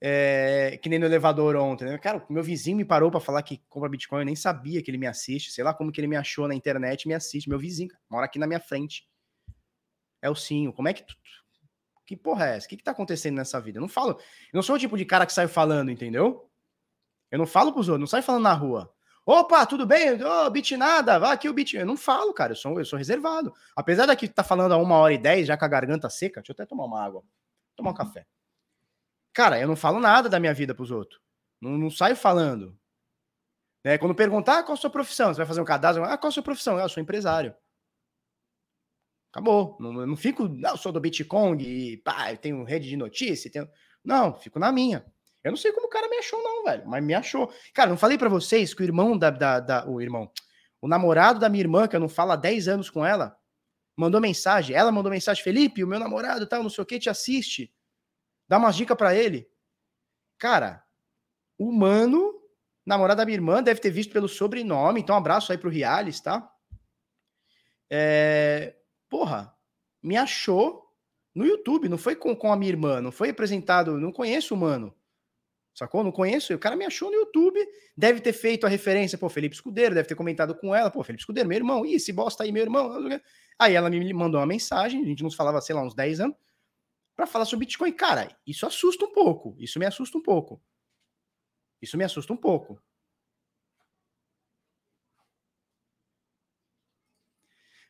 é, 0.00 0.78
que 0.80 0.88
nem 0.88 0.98
no 0.98 1.06
elevador 1.06 1.56
ontem, 1.56 1.84
né? 1.86 1.98
Cara, 1.98 2.24
meu 2.28 2.42
vizinho 2.42 2.76
me 2.76 2.84
parou 2.84 3.10
para 3.10 3.20
falar 3.20 3.42
que 3.42 3.62
compra 3.68 3.88
Bitcoin, 3.88 4.20
eu 4.20 4.26
nem 4.26 4.36
sabia 4.36 4.82
que 4.82 4.90
ele 4.90 4.98
me 4.98 5.06
assiste, 5.06 5.50
sei 5.50 5.64
lá 5.64 5.74
como 5.74 5.90
que 5.90 6.00
ele 6.00 6.06
me 6.06 6.16
achou 6.16 6.46
na 6.46 6.54
internet 6.54 7.08
me 7.08 7.14
assiste. 7.14 7.48
Meu 7.48 7.58
vizinho, 7.58 7.90
mora 8.08 8.26
aqui 8.26 8.38
na 8.38 8.46
minha 8.46 8.60
frente. 8.60 9.08
É 10.22 10.30
o 10.30 10.34
Sim, 10.34 10.70
como 10.72 10.88
é 10.88 10.92
que 10.92 11.02
tu. 11.02 11.16
Que 12.06 12.16
porra 12.16 12.46
é 12.46 12.56
essa? 12.56 12.66
O 12.66 12.68
que, 12.68 12.76
que 12.76 12.84
tá 12.84 12.92
acontecendo 12.92 13.34
nessa 13.34 13.60
vida? 13.60 13.78
Eu 13.78 13.82
não 13.82 13.88
falo. 13.88 14.12
Eu 14.12 14.54
não 14.54 14.62
sou 14.62 14.76
o 14.76 14.78
tipo 14.78 14.96
de 14.96 15.04
cara 15.04 15.26
que 15.26 15.32
sai 15.32 15.48
falando, 15.48 15.90
entendeu? 15.90 16.48
Eu 17.30 17.38
não 17.38 17.46
falo 17.46 17.72
pros 17.72 17.88
outros, 17.88 18.00
não 18.00 18.06
sai 18.06 18.22
falando 18.22 18.44
na 18.44 18.52
rua. 18.52 18.95
Opa, 19.28 19.66
tudo 19.66 19.84
bem? 19.84 20.22
Ô, 20.22 20.46
oh, 20.46 20.50
bit 20.50 20.76
nada, 20.76 21.18
vai 21.18 21.34
aqui 21.34 21.48
o 21.48 21.52
bit. 21.52 21.76
Eu 21.76 21.84
não 21.84 21.96
falo, 21.96 22.32
cara, 22.32 22.52
eu 22.52 22.56
sou, 22.56 22.78
eu 22.78 22.84
sou 22.84 22.96
reservado. 22.96 23.52
Apesar 23.74 24.06
daqui 24.06 24.28
tá 24.28 24.44
falando 24.44 24.70
a 24.70 24.76
uma 24.76 24.94
hora 24.98 25.12
e 25.12 25.18
dez, 25.18 25.48
já 25.48 25.56
com 25.56 25.64
a 25.64 25.68
garganta 25.68 26.08
seca, 26.08 26.40
deixa 26.40 26.52
eu 26.52 26.54
até 26.54 26.64
tomar 26.64 26.84
uma 26.84 27.04
água, 27.04 27.24
tomar 27.74 27.90
um 27.90 27.94
café. 27.94 28.24
Cara, 29.34 29.60
eu 29.60 29.66
não 29.66 29.74
falo 29.74 29.98
nada 29.98 30.28
da 30.28 30.38
minha 30.38 30.54
vida 30.54 30.76
pros 30.76 30.92
outros. 30.92 31.20
Não, 31.60 31.72
não 31.72 31.90
saio 31.90 32.14
falando. 32.14 32.78
Né? 33.84 33.98
Quando 33.98 34.14
perguntar 34.14 34.60
ah, 34.60 34.62
qual 34.62 34.74
a 34.74 34.80
sua 34.80 34.90
profissão, 34.90 35.34
você 35.34 35.38
vai 35.38 35.46
fazer 35.46 35.60
um 35.60 35.64
cadastro, 35.64 36.04
ah, 36.04 36.16
qual 36.16 36.28
a 36.28 36.32
sua 36.32 36.42
profissão? 36.44 36.78
Ah, 36.78 36.82
eu 36.82 36.88
sou 36.88 37.02
empresário. 37.02 37.52
Acabou. 39.32 39.76
Não, 39.80 40.00
eu 40.00 40.06
não 40.06 40.16
fico, 40.16 40.46
não, 40.48 40.70
eu 40.70 40.76
sou 40.76 40.92
do 40.92 41.00
Bitcoin 41.00 41.60
e 41.60 41.96
pá, 41.96 42.30
eu 42.32 42.38
tenho 42.38 42.62
rede 42.62 42.88
de 42.88 42.96
notícia. 42.96 43.50
Tenho... 43.50 43.68
Não, 44.04 44.34
fico 44.34 44.60
na 44.60 44.70
minha. 44.70 45.04
Eu 45.46 45.52
não 45.52 45.56
sei 45.56 45.70
como 45.72 45.86
o 45.86 45.90
cara 45.90 46.08
me 46.08 46.18
achou, 46.18 46.42
não, 46.42 46.64
velho, 46.64 46.82
mas 46.88 47.04
me 47.04 47.14
achou. 47.14 47.52
Cara, 47.72 47.88
não 47.88 47.96
falei 47.96 48.18
para 48.18 48.28
vocês 48.28 48.74
que 48.74 48.82
o 48.82 48.84
irmão 48.84 49.16
da, 49.16 49.30
da, 49.30 49.60
da, 49.60 49.88
O 49.88 50.00
irmão. 50.00 50.28
O 50.82 50.88
namorado 50.88 51.38
da 51.38 51.48
minha 51.48 51.62
irmã, 51.62 51.86
que 51.86 51.94
eu 51.94 52.00
não 52.00 52.08
falo 52.08 52.32
há 52.32 52.36
10 52.36 52.66
anos 52.66 52.90
com 52.90 53.06
ela, 53.06 53.38
mandou 53.96 54.20
mensagem. 54.20 54.74
Ela 54.74 54.90
mandou 54.90 55.08
mensagem: 55.08 55.44
Felipe, 55.44 55.84
o 55.84 55.86
meu 55.86 56.00
namorado 56.00 56.48
tal, 56.48 56.64
não 56.64 56.68
sei 56.68 56.82
o 56.82 56.86
que, 56.86 56.98
te 56.98 57.08
assiste. 57.08 57.72
Dá 58.48 58.58
umas 58.58 58.74
dicas 58.74 58.96
para 58.96 59.14
ele. 59.14 59.48
Cara, 60.36 60.84
o 61.56 61.70
mano, 61.70 62.34
namorado 62.84 63.18
da 63.18 63.24
minha 63.24 63.36
irmã, 63.36 63.62
deve 63.62 63.80
ter 63.80 63.90
visto 63.90 64.12
pelo 64.12 64.28
sobrenome. 64.28 65.00
Então, 65.00 65.14
um 65.14 65.18
abraço 65.18 65.52
aí 65.52 65.58
pro 65.58 65.70
Riales, 65.70 66.20
tá? 66.20 66.52
É, 67.88 68.74
porra, 69.08 69.56
me 70.02 70.16
achou 70.16 70.92
no 71.32 71.46
YouTube, 71.46 71.88
não 71.88 71.98
foi 71.98 72.16
com, 72.16 72.34
com 72.34 72.52
a 72.52 72.56
minha 72.56 72.72
irmã, 72.72 73.00
não 73.00 73.12
foi 73.12 73.30
apresentado, 73.30 74.00
não 74.00 74.10
conheço 74.10 74.52
o 74.52 74.56
mano. 74.56 74.92
Sacou? 75.76 76.02
Não 76.02 76.10
conheço. 76.10 76.54
O 76.54 76.58
cara 76.58 76.74
me 76.74 76.86
achou 76.86 77.10
no 77.10 77.16
YouTube, 77.16 77.60
deve 77.94 78.18
ter 78.22 78.32
feito 78.32 78.64
a 78.64 78.68
referência, 78.68 79.18
pô, 79.18 79.28
Felipe 79.28 79.54
Escudeiro, 79.54 79.94
deve 79.94 80.08
ter 80.08 80.14
comentado 80.14 80.54
com 80.54 80.74
ela, 80.74 80.90
pô, 80.90 81.04
Felipe 81.04 81.20
Escudeiro, 81.20 81.46
meu 81.46 81.56
irmão, 81.56 81.84
ih, 81.84 81.96
esse 81.96 82.14
bosta 82.14 82.44
aí, 82.44 82.50
meu 82.50 82.62
irmão. 82.62 82.90
Aí 83.58 83.74
ela 83.74 83.90
me 83.90 84.12
mandou 84.14 84.40
uma 84.40 84.46
mensagem, 84.46 85.02
a 85.02 85.04
gente 85.04 85.22
nos 85.22 85.34
falava, 85.34 85.60
sei 85.60 85.74
lá, 85.74 85.82
uns 85.82 85.94
10 85.94 86.20
anos 86.20 86.36
para 87.14 87.26
falar 87.26 87.44
sobre 87.44 87.66
Bitcoin. 87.66 87.92
Cara, 87.92 88.34
isso 88.46 88.66
assusta 88.66 89.04
um 89.04 89.12
pouco. 89.12 89.54
Isso 89.58 89.78
me 89.78 89.84
assusta 89.84 90.16
um 90.16 90.22
pouco. 90.22 90.62
Isso 91.80 91.98
me 91.98 92.04
assusta 92.04 92.32
um 92.32 92.38
pouco. 92.38 92.80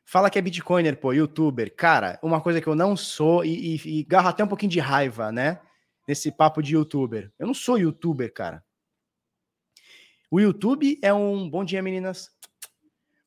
Fala 0.04 0.28
que 0.28 0.38
é 0.38 0.42
Bitcoiner, 0.42 0.96
pô, 0.96 1.12
youtuber. 1.12 1.72
Cara, 1.74 2.18
uma 2.20 2.40
coisa 2.40 2.60
que 2.60 2.66
eu 2.66 2.74
não 2.74 2.96
sou 2.96 3.44
e, 3.44 3.76
e, 3.76 4.00
e 4.00 4.02
garro 4.04 4.28
até 4.28 4.42
um 4.42 4.48
pouquinho 4.48 4.70
de 4.72 4.80
raiva, 4.80 5.30
né? 5.30 5.60
Nesse 6.06 6.30
papo 6.30 6.62
de 6.62 6.74
youtuber. 6.74 7.32
Eu 7.38 7.46
não 7.46 7.54
sou 7.54 7.78
youtuber, 7.78 8.32
cara. 8.32 8.64
O 10.30 10.40
YouTube 10.40 10.98
é 11.02 11.12
um. 11.12 11.48
Bom 11.48 11.64
dia, 11.64 11.82
meninas. 11.82 12.30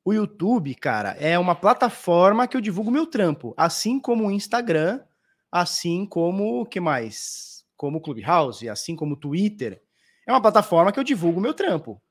O 0.03 0.13
YouTube, 0.13 0.73
cara, 0.75 1.11
é 1.11 1.37
uma 1.37 1.55
plataforma 1.55 2.47
que 2.47 2.57
eu 2.57 2.61
divulgo 2.61 2.89
meu 2.89 3.05
trampo, 3.05 3.53
assim 3.55 3.99
como 3.99 4.25
o 4.25 4.31
Instagram, 4.31 5.03
assim 5.51 6.05
como 6.05 6.61
o 6.61 6.65
que 6.65 6.79
mais? 6.79 7.65
Como 7.77 7.97
o 7.97 8.01
Clubhouse, 8.01 8.67
assim 8.67 8.95
como 8.95 9.13
o 9.13 9.17
Twitter. 9.17 9.83
É 10.25 10.31
uma 10.31 10.41
plataforma 10.41 10.91
que 10.91 10.99
eu 10.99 11.03
divulgo 11.03 11.41
meu 11.41 11.53
trampo. 11.53 12.01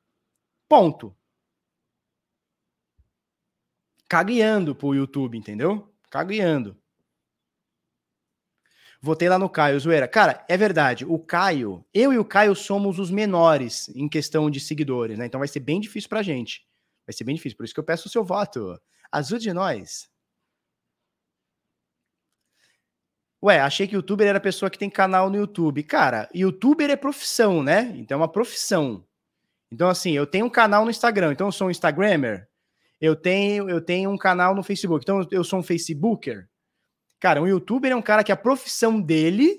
Ponto. 0.69 1.17
Cagueando 4.09 4.75
pro 4.75 4.95
YouTube, 4.95 5.37
entendeu? 5.37 5.93
Cagueando. 6.11 6.81
Votei 9.01 9.29
lá 9.29 9.39
no 9.39 9.49
Caio, 9.49 9.79
zoeira. 9.79 10.09
Cara, 10.09 10.45
é 10.49 10.57
verdade. 10.57 11.05
O 11.05 11.19
Caio, 11.19 11.85
eu 11.95 12.13
e 12.13 12.19
o 12.19 12.25
Caio 12.25 12.55
somos 12.55 12.99
os 12.99 13.11
menores 13.11 13.89
em 13.91 14.09
questão 14.09 14.51
de 14.51 14.59
seguidores, 14.59 15.17
né? 15.17 15.27
Então 15.27 15.39
vai 15.39 15.47
ser 15.49 15.61
bem 15.61 15.81
difícil 15.81 16.09
pra 16.09 16.23
gente. 16.23 16.67
Vai 17.07 17.15
ser 17.15 17.25
bem 17.25 17.37
difícil. 17.37 17.57
Por 17.57 17.65
isso 17.65 17.73
que 17.75 17.81
eu 17.81 17.85
peço 17.85 18.09
o 18.09 18.11
seu 18.11 18.25
voto. 18.25 18.77
Azul 19.13 19.39
de 19.39 19.53
nós. 19.53 20.09
Ué, 23.43 23.61
achei 23.61 23.87
que 23.87 23.95
youtuber 23.95 24.27
era 24.27 24.41
pessoa 24.41 24.69
que 24.69 24.79
tem 24.79 24.91
canal 24.91 25.31
no 25.31 25.37
YouTube. 25.37 25.85
Cara, 25.85 26.29
youtuber 26.35 26.91
é 26.91 26.97
profissão, 26.97 27.63
né? 27.63 27.93
Então 27.97 28.17
é 28.17 28.21
uma 28.21 28.31
profissão. 28.31 29.07
Então, 29.71 29.89
assim, 29.89 30.13
eu 30.13 30.27
tenho 30.27 30.47
um 30.47 30.51
canal 30.51 30.85
no 30.85 30.91
Instagram, 30.91 31.33
então 31.33 31.47
eu 31.49 31.53
sou 31.53 31.69
um 31.69 31.71
Instagrammer. 31.71 32.49
Eu 33.01 33.15
tenho, 33.15 33.71
eu 33.71 33.81
tenho 33.81 34.11
um 34.11 34.19
canal 34.19 34.57
no 34.57 34.63
Facebook, 34.63 35.05
então 35.05 35.25
eu 35.31 35.45
sou 35.45 35.61
um 35.61 35.63
Facebooker. 35.63 36.49
Cara, 37.21 37.43
um 37.43 37.47
youtuber 37.47 37.91
é 37.91 37.97
um 37.97 38.03
cara 38.03 38.23
que 38.23 38.33
a 38.33 38.37
profissão 38.37 39.01
dele 39.01 39.59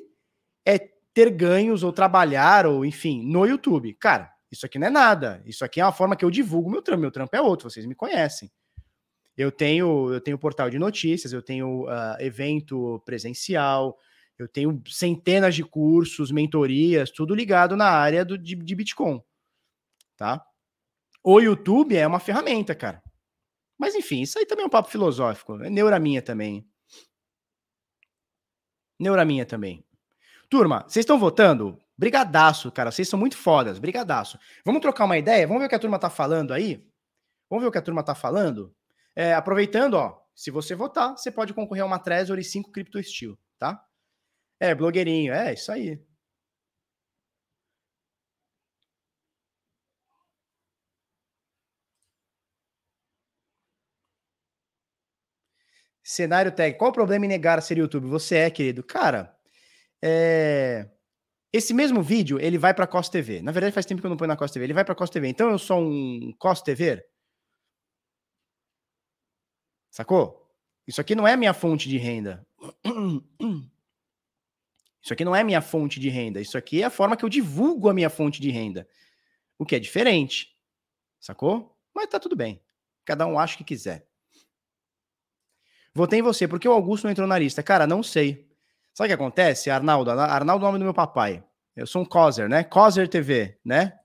é 0.66 0.80
ter 1.14 1.30
ganhos 1.30 1.84
ou 1.84 1.92
trabalhar, 1.92 2.66
ou 2.66 2.86
enfim, 2.86 3.24
no 3.26 3.46
YouTube. 3.46 3.94
Cara, 3.96 4.32
isso 4.52 4.66
aqui 4.66 4.80
não 4.80 4.88
é 4.88 4.90
nada. 4.90 5.42
Isso 5.46 5.66
aqui 5.66 5.82
é 5.82 5.86
uma 5.86 5.92
forma 5.92 6.16
que 6.16 6.24
eu 6.24 6.32
divulgo 6.32 6.70
meu 6.70 6.82
trampo. 6.82 7.02
Meu 7.02 7.12
trampo 7.12 7.36
é 7.36 7.42
outro, 7.42 7.70
vocês 7.70 7.86
me 7.86 7.96
conhecem. 7.96 8.50
Eu 9.38 9.52
tenho, 9.52 10.14
eu 10.14 10.22
tenho 10.22 10.38
portal 10.38 10.70
de 10.70 10.78
notícias, 10.78 11.32
eu 11.32 11.42
tenho 11.42 11.86
uh, 11.86 12.18
evento 12.20 13.02
presencial, 13.06 13.98
eu 14.38 14.48
tenho 14.48 14.82
centenas 14.88 15.56
de 15.56 15.64
cursos, 15.64 16.32
mentorias, 16.32 17.12
tudo 17.12 17.36
ligado 17.36 17.76
na 17.76 17.90
área 17.90 18.26
do, 18.26 18.38
de, 18.38 18.56
de 18.56 18.76
Bitcoin. 18.76 19.22
Tá? 20.18 20.44
O 21.24 21.40
YouTube 21.40 21.96
é 21.96 22.06
uma 22.06 22.20
ferramenta, 22.20 22.74
cara. 22.74 23.02
Mas 23.78 23.96
enfim, 23.96 24.22
isso 24.22 24.38
aí 24.38 24.46
também 24.46 24.64
é 24.64 24.68
um 24.68 24.70
papo 24.70 24.90
filosófico. 24.90 25.62
É 25.64 25.70
neura 25.70 26.00
minha 26.00 26.22
também. 26.22 26.68
Neuraminha 29.00 29.46
também. 29.46 29.84
Turma, 30.50 30.84
vocês 30.88 31.04
estão 31.04 31.20
votando? 31.20 31.80
Brigadaço, 31.98 32.72
cara. 32.72 32.92
Vocês 32.92 33.08
são 33.08 33.20
muito 33.20 33.38
fodas. 33.38 33.80
Brigadaço. 33.80 34.40
Vamos 34.66 34.82
trocar 34.82 35.06
uma 35.06 35.18
ideia? 35.18 35.48
Vamos 35.48 35.62
ver 35.62 35.68
o 35.68 35.70
que 35.70 35.76
a 35.76 35.80
turma 35.80 36.00
tá 36.00 36.10
falando 36.10 36.54
aí? 36.54 36.84
Vamos 37.50 37.64
ver 37.64 37.70
o 37.70 37.72
que 37.72 37.78
a 37.78 37.82
turma 37.82 38.04
tá 38.04 38.16
falando? 38.16 38.74
É, 39.16 39.34
aproveitando, 39.34 39.96
ó, 39.96 40.18
se 40.36 40.52
você 40.52 40.76
votar, 40.76 41.12
você 41.18 41.32
pode 41.32 41.54
concorrer 41.54 41.84
a 41.84 41.86
uma 41.86 42.00
Trezor 42.00 42.40
e 42.40 42.44
5 42.44 42.72
Crypto 42.72 43.02
Steel, 43.04 43.38
tá? 43.58 43.84
É, 44.60 44.74
blogueirinho. 44.74 45.34
É, 45.34 45.54
isso 45.54 45.72
aí. 45.72 46.02
Cenário 56.10 56.52
tag. 56.52 56.76
Qual 56.76 56.90
o 56.90 56.94
problema 56.94 57.26
em 57.26 57.30
negar 57.30 57.62
ser 57.62 57.78
YouTube? 57.78 58.08
Você 58.08 58.38
é, 58.38 58.50
querido. 58.50 58.82
Cara, 58.82 59.32
é... 60.02 60.90
esse 61.54 61.72
mesmo 61.72 62.02
vídeo, 62.02 62.40
ele 62.40 62.58
vai 62.58 62.74
para 62.74 62.88
Costa 62.88 63.12
TV. 63.12 63.44
Na 63.44 63.52
verdade, 63.52 63.76
faz 63.76 63.86
tempo 63.86 64.02
que 64.02 64.08
eu 64.08 64.10
não 64.10 64.18
ponho 64.18 64.30
na 64.30 64.36
Costa 64.36 64.56
TV. 64.56 64.66
Ele 64.66 64.74
vai 64.74 64.84
para 64.84 64.96
Costa 64.96 65.14
TV. 65.14 65.28
Então, 65.28 65.52
eu 65.52 65.60
sou 65.60 65.80
um 65.80 66.34
Costa 66.40 66.66
TV? 66.66 67.06
Sacou? 69.92 70.52
Isso 70.88 71.00
aqui 71.00 71.14
não 71.14 71.28
é 71.28 71.38
minha 71.38 71.54
fonte 71.54 71.88
de 71.88 72.00
renda. 72.00 72.44
Isso 75.04 75.14
aqui 75.14 75.24
não 75.24 75.36
é 75.36 75.44
minha 75.44 75.62
fonte 75.62 76.00
de 76.00 76.10
renda. 76.10 76.42
Isso 76.42 76.58
aqui 76.58 76.82
é 76.82 76.86
a 76.86 76.90
forma 76.90 77.16
que 77.16 77.24
eu 77.24 77.30
divulgo 77.30 77.88
a 77.88 77.94
minha 77.94 78.10
fonte 78.10 78.42
de 78.42 78.50
renda. 78.50 78.90
O 79.60 79.66
que 79.66 79.76
é 79.76 79.80
diferente. 79.80 80.58
Sacou? 81.20 81.78
Mas 81.94 82.08
tá 82.08 82.20
tudo 82.20 82.36
bem. 82.36 82.60
Cada 83.06 83.28
um 83.28 83.38
acha 83.38 83.54
o 83.54 83.58
que 83.60 83.64
quiser. 83.64 84.09
Votei 86.00 86.20
em 86.20 86.22
você, 86.22 86.48
porque 86.48 86.66
o 86.66 86.72
Augusto 86.72 87.04
não 87.04 87.12
entrou 87.12 87.28
na 87.28 87.38
lista? 87.38 87.62
Cara, 87.62 87.86
não 87.86 88.02
sei. 88.02 88.50
Sabe 88.94 89.08
o 89.08 89.10
que 89.10 89.22
acontece? 89.22 89.70
Arnaldo, 89.70 90.10
Arnaldo 90.10 90.64
é 90.64 90.70
o 90.70 90.72
nome 90.72 90.80
do 90.80 90.86
meu 90.86 90.94
papai. 90.94 91.44
Eu 91.76 91.86
sou 91.86 92.04
um 92.04 92.06
Coser, 92.06 92.48
né? 92.48 92.64
Coser 92.64 93.10
TV, 93.10 93.60
né? 93.66 94.00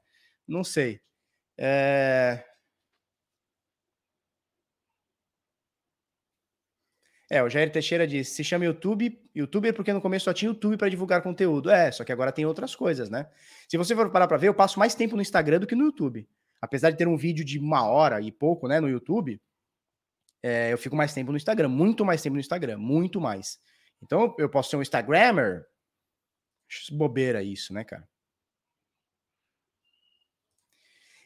Não 0.44 0.64
sei. 0.64 1.00
É... 1.56 2.42
É, 7.30 7.44
o 7.44 7.48
Jair 7.48 7.70
Teixeira 7.70 8.08
disse: 8.08 8.34
se 8.34 8.42
chama 8.42 8.64
YouTube, 8.64 9.16
youtuber 9.32 9.72
porque 9.72 9.92
no 9.92 10.00
começo 10.00 10.24
só 10.24 10.32
tinha 10.32 10.48
YouTube 10.48 10.76
para 10.76 10.88
divulgar 10.88 11.22
conteúdo. 11.22 11.70
É, 11.70 11.92
só 11.92 12.02
que 12.02 12.10
agora 12.10 12.32
tem 12.32 12.44
outras 12.44 12.74
coisas, 12.74 13.08
né? 13.08 13.30
Se 13.68 13.76
você 13.76 13.94
for 13.94 14.10
parar 14.10 14.26
para 14.26 14.36
ver, 14.36 14.48
eu 14.48 14.54
passo 14.54 14.80
mais 14.80 14.96
tempo 14.96 15.14
no 15.14 15.22
Instagram 15.22 15.60
do 15.60 15.66
que 15.68 15.76
no 15.76 15.84
YouTube. 15.84 16.28
Apesar 16.60 16.90
de 16.90 16.96
ter 16.96 17.06
um 17.06 17.16
vídeo 17.16 17.44
de 17.44 17.56
uma 17.56 17.86
hora 17.86 18.20
e 18.20 18.32
pouco, 18.32 18.66
né, 18.66 18.80
no 18.80 18.88
YouTube, 18.88 19.40
é, 20.46 20.70
eu 20.70 20.76
fico 20.76 20.94
mais 20.94 21.14
tempo 21.14 21.30
no 21.30 21.38
Instagram, 21.38 21.70
muito 21.70 22.04
mais 22.04 22.20
tempo 22.20 22.34
no 22.34 22.40
Instagram, 22.40 22.76
muito 22.76 23.18
mais. 23.18 23.58
Então 24.02 24.34
eu 24.38 24.46
posso 24.46 24.68
ser 24.68 24.76
um 24.76 24.82
Instagrammer. 24.82 25.64
Bobeira 26.92 27.42
isso, 27.42 27.72
né, 27.72 27.82
cara? 27.82 28.06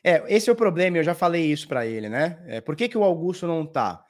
É, 0.04 0.22
esse 0.32 0.48
é 0.48 0.52
o 0.52 0.56
problema, 0.56 0.98
eu 0.98 1.02
já 1.02 1.16
falei 1.16 1.50
isso 1.50 1.66
para 1.66 1.84
ele, 1.84 2.08
né? 2.08 2.40
É, 2.46 2.60
por 2.60 2.76
que, 2.76 2.88
que 2.88 2.96
o 2.96 3.02
Augusto 3.02 3.44
não 3.44 3.66
tá? 3.66 4.04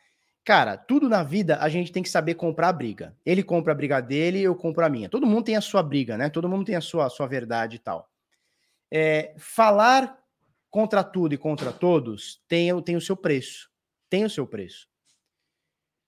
Cara, 0.45 0.77
tudo 0.77 1.09
na 1.09 1.23
vida 1.23 1.57
a 1.57 1.71
gente 1.71 1.91
tem 1.91 2.03
que 2.03 2.11
saber 2.11 2.35
comprar 2.35 2.69
a 2.69 2.73
briga. 2.73 3.17
Ele 3.25 3.43
compra 3.43 3.73
a 3.73 3.77
briga 3.77 4.03
dele, 4.03 4.43
eu 4.43 4.55
compro 4.55 4.85
a 4.85 4.91
minha. 4.91 5.09
Todo 5.09 5.27
mundo 5.27 5.45
tem 5.45 5.57
a 5.57 5.63
sua 5.63 5.83
briga, 5.83 6.19
né? 6.19 6.29
Todo 6.29 6.51
mundo 6.51 6.67
tem 6.67 6.77
a 6.77 6.83
sua, 6.83 7.07
a 7.07 7.11
sua 7.11 7.27
verdade 7.27 7.77
e 7.77 7.79
tal. 7.79 8.11
É, 8.93 9.35
falar 9.39 10.19
contra 10.71 11.03
tudo 11.03 11.35
e 11.35 11.39
contra 11.39 11.73
todos 11.73 12.43
tem, 12.47 12.83
tem 12.83 12.95
o 12.95 13.01
seu 13.01 13.17
preço. 13.17 13.71
Tem 14.11 14.27
o 14.27 14.31
seu 14.31 14.47
preço. 14.47 14.87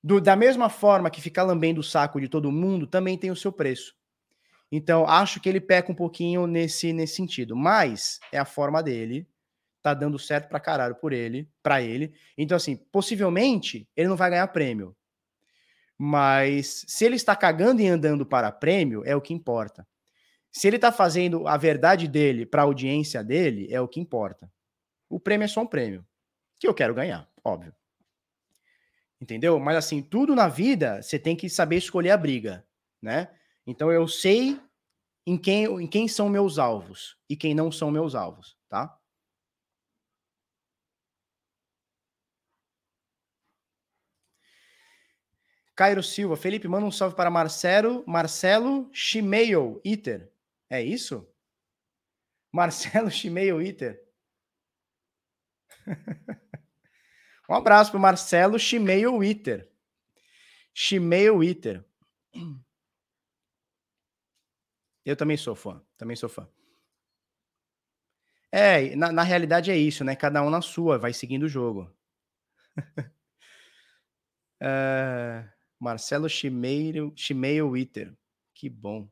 Do, 0.02 0.20
da 0.20 0.34
mesma 0.34 0.68
forma 0.68 1.10
que 1.10 1.20
ficar 1.20 1.42
lambendo 1.42 1.80
o 1.80 1.84
saco 1.84 2.20
de 2.20 2.28
todo 2.28 2.50
mundo 2.50 2.86
também 2.86 3.18
tem 3.18 3.30
o 3.30 3.36
seu 3.36 3.52
preço. 3.52 3.94
Então, 4.72 5.06
acho 5.06 5.40
que 5.40 5.48
ele 5.48 5.60
peca 5.60 5.90
um 5.90 5.94
pouquinho 5.94 6.46
nesse, 6.46 6.92
nesse 6.92 7.16
sentido. 7.16 7.56
Mas 7.56 8.20
é 8.32 8.38
a 8.38 8.44
forma 8.44 8.82
dele. 8.82 9.26
Tá 9.82 9.94
dando 9.94 10.18
certo 10.18 10.48
pra 10.48 10.60
caralho 10.60 10.94
por 10.94 11.12
ele, 11.12 11.48
para 11.62 11.80
ele. 11.80 12.14
Então, 12.36 12.56
assim, 12.56 12.76
possivelmente 12.76 13.88
ele 13.96 14.08
não 14.08 14.16
vai 14.16 14.30
ganhar 14.30 14.46
prêmio. 14.48 14.94
Mas 15.98 16.84
se 16.86 17.04
ele 17.04 17.16
está 17.16 17.34
cagando 17.34 17.80
e 17.82 17.88
andando 17.88 18.24
para 18.24 18.52
prêmio, 18.52 19.02
é 19.04 19.16
o 19.16 19.20
que 19.20 19.34
importa. 19.34 19.86
Se 20.52 20.66
ele 20.66 20.76
está 20.76 20.90
fazendo 20.90 21.46
a 21.46 21.56
verdade 21.56 22.08
dele 22.08 22.44
para 22.44 22.62
audiência 22.62 23.22
dele, 23.22 23.68
é 23.70 23.80
o 23.80 23.88
que 23.88 24.00
importa. 24.00 24.50
O 25.08 25.20
prêmio 25.20 25.44
é 25.44 25.48
só 25.48 25.62
um 25.62 25.66
prêmio. 25.66 26.04
Que 26.58 26.66
eu 26.66 26.74
quero 26.74 26.94
ganhar, 26.94 27.28
óbvio. 27.44 27.74
Entendeu? 29.20 29.58
Mas 29.60 29.76
assim, 29.76 30.02
tudo 30.02 30.34
na 30.34 30.48
vida 30.48 31.02
você 31.02 31.18
tem 31.18 31.36
que 31.36 31.48
saber 31.48 31.76
escolher 31.76 32.10
a 32.10 32.16
briga, 32.16 32.66
né? 33.02 33.28
Então 33.66 33.92
eu 33.92 34.08
sei 34.08 34.58
em 35.26 35.36
quem, 35.38 35.64
em 35.64 35.86
quem 35.86 36.08
são 36.08 36.28
meus 36.28 36.58
alvos 36.58 37.16
e 37.28 37.36
quem 37.36 37.54
não 37.54 37.70
são 37.70 37.90
meus 37.90 38.14
alvos, 38.14 38.56
tá? 38.68 38.96
Cairo 45.76 46.02
Silva, 46.02 46.36
Felipe, 46.36 46.68
manda 46.68 46.86
um 46.86 46.90
salve 46.90 47.16
para 47.16 47.30
Marcelo, 47.30 48.04
Marcelo 48.06 48.90
Chimeio 48.92 49.80
Iter. 49.84 50.30
É 50.68 50.82
isso? 50.82 51.26
Marcelo 52.52 53.10
Chimeio 53.10 53.60
Iter. 53.60 54.00
Um 57.50 57.54
abraço 57.54 57.90
para 57.90 57.98
o 57.98 58.00
Marcelo 58.00 58.60
Chimeio 58.60 59.16
Witter. 59.16 59.68
Chimeio 60.72 61.38
Witter. 61.38 61.84
Eu 65.04 65.16
também 65.16 65.36
sou 65.36 65.56
fã. 65.56 65.82
Também 65.98 66.14
sou 66.14 66.28
fã. 66.28 66.48
É, 68.52 68.94
na, 68.94 69.10
na 69.10 69.24
realidade 69.24 69.68
é 69.68 69.76
isso, 69.76 70.04
né? 70.04 70.14
Cada 70.14 70.44
um 70.44 70.50
na 70.50 70.62
sua, 70.62 70.96
vai 70.96 71.12
seguindo 71.12 71.42
o 71.42 71.48
jogo. 71.48 71.92
uh, 74.62 75.50
Marcelo 75.80 76.28
Chimeio, 76.28 77.12
Chimeio 77.16 77.70
Witter. 77.70 78.16
Que 78.54 78.70
bom. 78.70 79.10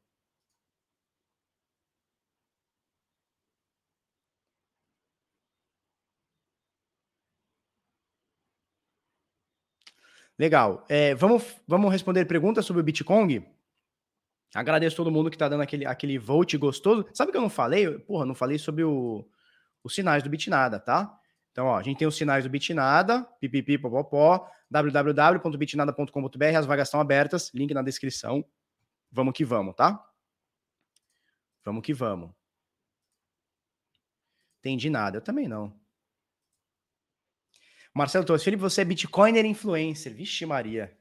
Legal. 10.38 10.84
É, 10.88 11.14
vamos, 11.14 11.56
vamos 11.66 11.90
responder 11.90 12.24
perguntas 12.24 12.64
sobre 12.64 12.80
o 12.80 12.84
Bitcoin? 12.84 13.44
Agradeço 14.54 14.96
todo 14.96 15.10
mundo 15.10 15.28
que 15.30 15.36
está 15.36 15.48
dando 15.48 15.62
aquele, 15.62 15.84
aquele 15.84 16.18
vote 16.18 16.56
gostoso. 16.56 17.06
Sabe 17.12 17.32
que 17.32 17.36
eu 17.36 17.42
não 17.42 17.50
falei? 17.50 17.98
Porra, 17.98 18.24
não 18.24 18.34
falei 18.34 18.58
sobre 18.58 18.84
o, 18.84 19.28
os 19.82 19.94
sinais 19.94 20.22
do 20.22 20.30
Bitnada, 20.30 20.78
tá? 20.78 21.18
Então, 21.50 21.66
ó, 21.66 21.76
a 21.76 21.82
gente 21.82 21.98
tem 21.98 22.06
os 22.08 22.16
sinais 22.16 22.44
do 22.44 22.50
Bitnada, 22.50 23.24
pipipi, 23.40 23.76
popopó, 23.76 24.48
www.bitnada.com.br, 24.70 26.56
as 26.56 26.66
vagas 26.66 26.88
estão 26.88 27.00
abertas, 27.00 27.52
link 27.52 27.74
na 27.74 27.82
descrição. 27.82 28.44
Vamos 29.10 29.34
que 29.34 29.44
vamos, 29.44 29.74
tá? 29.74 30.02
Vamos 31.64 31.82
que 31.82 31.92
vamos. 31.92 32.30
Entendi 34.60 34.88
nada, 34.88 35.18
eu 35.18 35.22
também 35.22 35.48
não. 35.48 35.77
Marcelo 37.98 38.24
Torres, 38.24 38.44
você 38.60 38.82
é 38.82 38.84
Bitcoiner 38.84 39.44
influencer. 39.44 40.14
Vixe 40.14 40.46
Maria. 40.46 40.96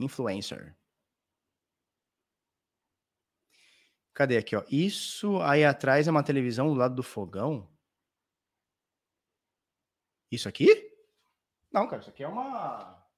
Influencer. 0.00 0.76
Cadê 4.12 4.36
aqui, 4.38 4.56
ó? 4.56 4.64
Isso 4.68 5.40
aí 5.40 5.64
atrás 5.64 6.08
é 6.08 6.10
uma 6.10 6.24
televisão 6.24 6.66
do 6.66 6.74
lado 6.74 6.96
do 6.96 7.02
fogão? 7.02 7.70
Isso 10.32 10.48
aqui? 10.48 10.66
Não, 11.72 11.86
cara, 11.86 12.02
isso 12.02 12.10
aqui 12.10 12.24
é 12.24 12.28
uma. 12.28 13.08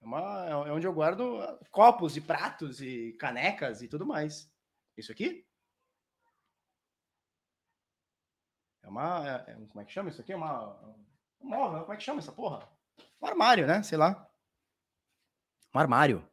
É, 0.00 0.04
uma, 0.04 0.46
é 0.68 0.72
onde 0.72 0.86
eu 0.86 0.92
guardo 0.92 1.40
copos 1.72 2.16
e 2.16 2.20
pratos 2.20 2.80
e 2.80 3.12
canecas 3.14 3.82
e 3.82 3.88
tudo 3.88 4.06
mais. 4.06 4.48
Isso 4.96 5.10
aqui? 5.10 5.45
É 8.86 8.88
uma. 8.88 9.28
É, 9.28 9.50
é 9.50 9.54
como 9.68 9.80
é 9.80 9.84
que 9.84 9.92
chama 9.92 10.08
isso 10.08 10.20
aqui? 10.20 10.32
É 10.32 10.36
uma. 10.36 10.78
Um 11.40 11.48
móvel, 11.48 11.80
como 11.80 11.92
é 11.92 11.96
que 11.96 12.04
chama 12.04 12.20
essa 12.20 12.32
porra? 12.32 12.66
Um 13.20 13.26
armário, 13.26 13.66
né? 13.66 13.82
Sei 13.82 13.98
lá. 13.98 14.26
Um 15.74 15.78
armário. 15.78 16.26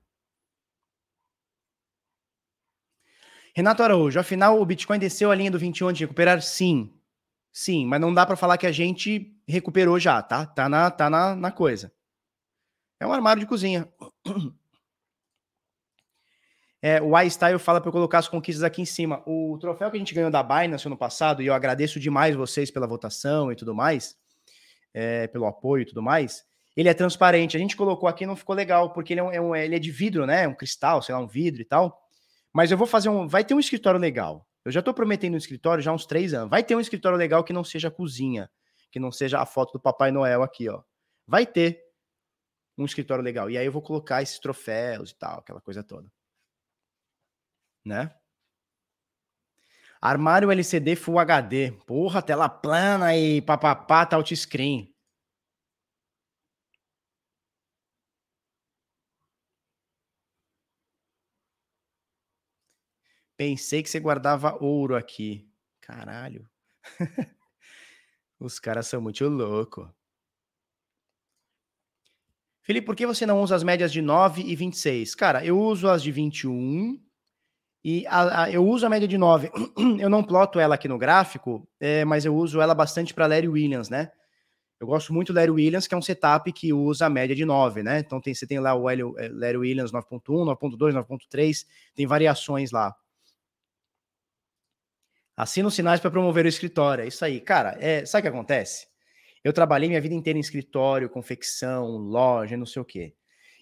Renato 3.55 3.84
Araújo, 3.84 4.19
afinal 4.19 4.59
o 4.59 4.65
Bitcoin 4.65 4.97
desceu 4.97 5.30
a 5.30 5.35
linha 5.35 5.51
do 5.51 5.59
21 5.59 5.91
de 5.91 6.03
recuperar? 6.03 6.41
Sim. 6.41 6.91
Sim, 7.51 7.85
mas 7.85 8.01
não 8.01 8.13
dá 8.13 8.25
para 8.25 8.35
falar 8.35 8.57
que 8.57 8.65
a 8.65 8.71
gente 8.71 9.35
recuperou 9.47 9.99
já, 9.99 10.21
tá? 10.23 10.45
Tá 10.45 10.67
na, 10.67 10.89
tá 10.89 11.07
na, 11.09 11.35
na 11.35 11.51
coisa. 11.51 11.93
É 12.99 13.05
um 13.05 13.13
armário 13.13 13.39
de 13.41 13.45
cozinha. 13.45 13.88
É, 16.85 17.01
o 17.01 17.18
iStyle 17.18 17.57
fala 17.60 17.80
para 17.80 17.88
eu 17.88 17.93
colocar 17.93 18.19
as 18.19 18.27
conquistas 18.27 18.61
aqui 18.61 18.81
em 18.81 18.85
cima. 18.85 19.23
O 19.26 19.57
troféu 19.57 19.89
que 19.89 19.95
a 19.95 19.99
gente 19.99 20.14
ganhou 20.14 20.30
da 20.30 20.43
Binance 20.43 20.85
ano 20.85 20.97
passado, 20.97 21.41
e 21.41 21.45
eu 21.45 21.53
agradeço 21.53 21.97
demais 21.97 22.35
vocês 22.35 22.69
pela 22.69 22.85
votação 22.85 23.49
e 23.49 23.55
tudo 23.55 23.73
mais, 23.73 24.18
é, 24.93 25.27
pelo 25.27 25.45
apoio 25.45 25.84
e 25.84 25.85
tudo 25.85 26.03
mais, 26.03 26.43
ele 26.76 26.89
é 26.89 26.93
transparente. 26.93 27.55
A 27.55 27.60
gente 27.60 27.77
colocou 27.77 28.10
aqui 28.10 28.26
não 28.26 28.35
ficou 28.35 28.53
legal, 28.53 28.91
porque 28.91 29.14
ele 29.14 29.22
é, 29.22 29.23
um, 29.23 29.31
é 29.31 29.39
um, 29.39 29.55
ele 29.55 29.77
é 29.77 29.80
de 29.80 29.91
vidro, 29.91 30.26
né? 30.26 30.45
Um 30.45 30.53
cristal, 30.53 31.01
sei 31.01 31.15
lá, 31.15 31.22
um 31.22 31.27
vidro 31.27 31.61
e 31.61 31.65
tal. 31.65 31.97
Mas 32.51 32.69
eu 32.69 32.77
vou 32.77 32.85
fazer 32.85 33.07
um. 33.07 33.30
Vai 33.30 33.45
ter 33.45 33.53
um 33.53 33.61
escritório 33.61 33.97
legal. 33.97 34.45
Eu 34.65 34.72
já 34.72 34.80
estou 34.80 34.93
prometendo 34.93 35.35
um 35.35 35.38
escritório 35.38 35.81
já 35.81 35.89
há 35.89 35.93
uns 35.93 36.05
três 36.05 36.34
anos. 36.34 36.49
Vai 36.49 36.65
ter 36.65 36.76
um 36.76 36.81
escritório 36.81 37.18
legal 37.18 37.45
que 37.45 37.53
não 37.53 37.64
seja 37.64 37.89
cozinha, 37.89 38.49
que 38.91 38.99
não 38.99 39.10
seja 39.10 39.39
a 39.39 39.45
foto 39.45 39.72
do 39.72 39.80
Papai 39.80 40.11
Noel 40.11 40.43
aqui, 40.43 40.68
ó. 40.68 40.81
Vai 41.26 41.45
ter 41.45 41.81
um 42.77 42.84
escritório 42.84 43.23
legal. 43.23 43.49
E 43.49 43.57
aí 43.57 43.65
eu 43.65 43.72
vou 43.72 43.81
colocar 43.81 44.22
esses 44.22 44.38
troféus 44.38 45.11
e 45.11 45.18
tal, 45.18 45.39
aquela 45.39 45.61
coisa 45.61 45.81
toda. 45.81 46.11
Né? 47.85 48.14
Armário 50.01 50.51
LCD 50.51 50.95
Full 50.95 51.18
HD. 51.19 51.72
Porra, 51.88 52.22
tela 52.22 52.49
plana 52.49 53.15
e 53.15 53.41
papapá, 53.41 54.05
touchscreen. 54.05 54.93
Pensei 63.38 63.81
que 63.81 63.89
você 63.89 63.99
guardava 63.99 64.57
ouro 64.61 64.95
aqui. 64.95 65.49
Caralho. 65.81 66.49
Os 68.39 68.60
caras 68.60 68.88
são 68.88 69.01
muito 69.01 69.27
loucos. 69.27 69.89
Felipe, 72.61 72.85
por 72.85 72.95
que 72.95 73.05
você 73.05 73.26
não 73.26 73.41
usa 73.41 73.55
as 73.55 73.64
médias 73.64 73.91
de 73.91 74.01
9 74.01 74.41
e 74.41 74.55
26? 74.55 75.15
Cara, 75.15 75.45
eu 75.45 75.60
uso 75.60 75.89
as 75.89 76.01
de 76.03 76.11
21 76.11 77.01
e 77.84 78.07
a, 78.07 78.43
a, 78.43 78.51
eu 78.51 78.65
uso 78.65 78.85
a 78.85 78.89
média 78.89 79.07
de 79.07 79.18
9. 79.18 79.51
Eu 79.99 80.10
não 80.10 80.23
ploto 80.23 80.60
ela 80.60 80.76
aqui 80.76 80.88
no 80.88 80.97
gráfico, 80.97 81.68
é, 81.80 82.05
mas 82.05 82.23
eu 82.23 82.34
uso 82.34 82.61
ela 82.61 82.73
bastante 82.73 83.14
para 83.14 83.27
Larry 83.27 83.49
Williams, 83.49 83.89
né? 83.89 84.11
Eu 84.80 84.88
gosto 84.88 85.14
muito 85.14 85.34
do 85.34 85.35
Larry 85.35 85.51
Williams, 85.51 85.88
que 85.88 85.93
é 85.93 85.97
um 85.97 86.01
setup 86.01 86.51
que 86.51 86.73
usa 86.73 87.05
a 87.05 87.10
média 87.10 87.35
de 87.35 87.45
9, 87.45 87.84
né? 87.84 87.99
Então 87.99 88.22
tem, 88.22 88.34
você 88.34 88.47
tem 88.47 88.60
lá 88.60 88.73
o 88.73 88.84
Larry 88.84 89.57
Williams 89.57 89.91
9.1, 89.91 90.22
9.2, 90.57 90.93
9.3, 90.93 91.65
tem 91.95 92.07
variações 92.07 92.72
lá. 92.72 92.95
Assina 95.35 95.68
os 95.68 95.73
sinais 95.73 95.99
para 95.99 96.11
promover 96.11 96.45
o 96.45 96.49
escritório. 96.49 97.03
É 97.03 97.07
isso 97.07 97.23
aí. 97.26 97.41
Cara, 97.41 97.76
é, 97.80 98.05
sabe 98.05 98.27
o 98.27 98.31
que 98.31 98.38
acontece? 98.38 98.88
Eu 99.43 99.51
trabalhei 99.51 99.89
minha 99.89 100.01
vida 100.01 100.15
inteira 100.15 100.38
em 100.38 100.41
escritório, 100.41 101.10
confecção, 101.10 101.97
loja, 101.97 102.55
não 102.55 102.65
sei 102.65 102.81
o 102.81 102.85
quê. 102.85 103.14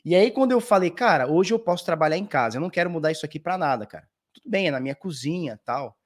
E 0.03 0.15
aí, 0.15 0.31
quando 0.31 0.51
eu 0.51 0.59
falei, 0.59 0.89
cara, 0.89 1.27
hoje 1.27 1.53
eu 1.53 1.59
posso 1.59 1.85
trabalhar 1.85 2.17
em 2.17 2.25
casa, 2.25 2.57
eu 2.57 2.61
não 2.61 2.69
quero 2.69 2.89
mudar 2.89 3.11
isso 3.11 3.25
aqui 3.25 3.39
para 3.39 3.57
nada, 3.57 3.85
cara. 3.85 4.07
Tudo 4.33 4.49
bem, 4.49 4.67
é 4.67 4.71
na 4.71 4.79
minha 4.79 4.95
cozinha 4.95 5.59
tal. 5.63 5.97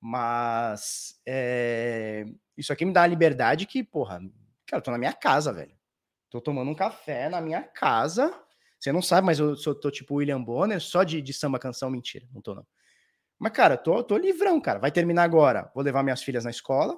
Mas 0.00 1.20
é, 1.26 2.24
isso 2.56 2.72
aqui 2.72 2.84
me 2.84 2.92
dá 2.92 3.02
a 3.02 3.06
liberdade 3.06 3.66
que, 3.66 3.82
porra, 3.82 4.20
cara, 4.66 4.80
eu 4.80 4.82
tô 4.82 4.90
na 4.90 4.98
minha 4.98 5.12
casa, 5.12 5.52
velho. 5.52 5.76
Tô 6.30 6.40
tomando 6.40 6.70
um 6.70 6.74
café 6.74 7.28
na 7.28 7.40
minha 7.40 7.62
casa. 7.62 8.32
Você 8.78 8.90
não 8.90 9.02
sabe, 9.02 9.26
mas 9.26 9.38
eu 9.38 9.56
sou, 9.56 9.74
tô 9.74 9.90
tipo 9.90 10.16
William 10.16 10.42
Bonner, 10.42 10.80
só 10.80 11.04
de, 11.04 11.20
de 11.20 11.32
samba 11.32 11.58
canção, 11.58 11.90
mentira, 11.90 12.26
não 12.32 12.40
tô 12.40 12.54
não. 12.54 12.66
Mas, 13.38 13.52
cara, 13.52 13.76
tô, 13.76 14.02
tô 14.04 14.16
livrão, 14.16 14.60
cara. 14.60 14.78
Vai 14.78 14.92
terminar 14.92 15.24
agora. 15.24 15.70
Vou 15.74 15.82
levar 15.82 16.04
minhas 16.04 16.22
filhas 16.22 16.44
na 16.44 16.50
escola. 16.50 16.94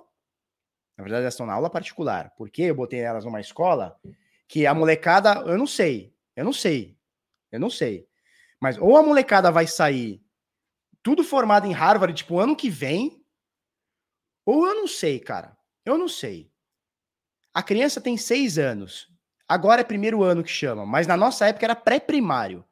Na 0.97 1.03
verdade, 1.03 1.23
elas 1.23 1.35
estão 1.35 1.47
na 1.47 1.55
aula 1.55 1.71
particular. 1.71 2.35
Porque 2.37 2.62
eu 2.65 2.75
botei 2.75 3.01
elas 3.01 3.25
numa 3.25 3.41
escola 3.41 3.99
que 4.47 4.66
a 4.66 4.75
molecada, 4.75 5.43
eu 5.47 5.57
não 5.57 5.66
sei. 5.66 6.14
Eu 6.36 6.44
não 6.44 6.52
sei. 6.52 6.98
Eu 7.51 7.61
não 7.61 7.70
sei. 7.70 8.06
Mas 8.61 8.78
ou 8.78 8.97
a 8.97 9.02
molecada 9.02 9.51
vai 9.51 9.66
sair 9.66 10.23
tudo 11.02 11.23
formado 11.23 11.66
em 11.66 11.73
Harvard, 11.73 12.15
tipo, 12.15 12.39
ano 12.39 12.56
que 12.56 12.70
vem, 12.70 13.23
ou 14.47 14.66
eu 14.66 14.74
não 14.74 14.89
sei, 14.89 15.20
cara. 15.20 15.56
Eu 15.85 15.98
não 15.98 16.09
sei. 16.09 16.51
A 17.52 17.62
criança 17.62 18.01
tem 18.01 18.16
seis 18.16 18.59
anos. 18.59 19.09
Agora 19.47 19.82
é 19.82 19.85
primeiro 19.85 20.23
ano 20.23 20.43
que 20.43 20.51
chama, 20.51 20.86
mas 20.86 21.06
na 21.06 21.16
nossa 21.16 21.47
época 21.47 21.66
era 21.66 21.77
pré-primário. 21.77 22.65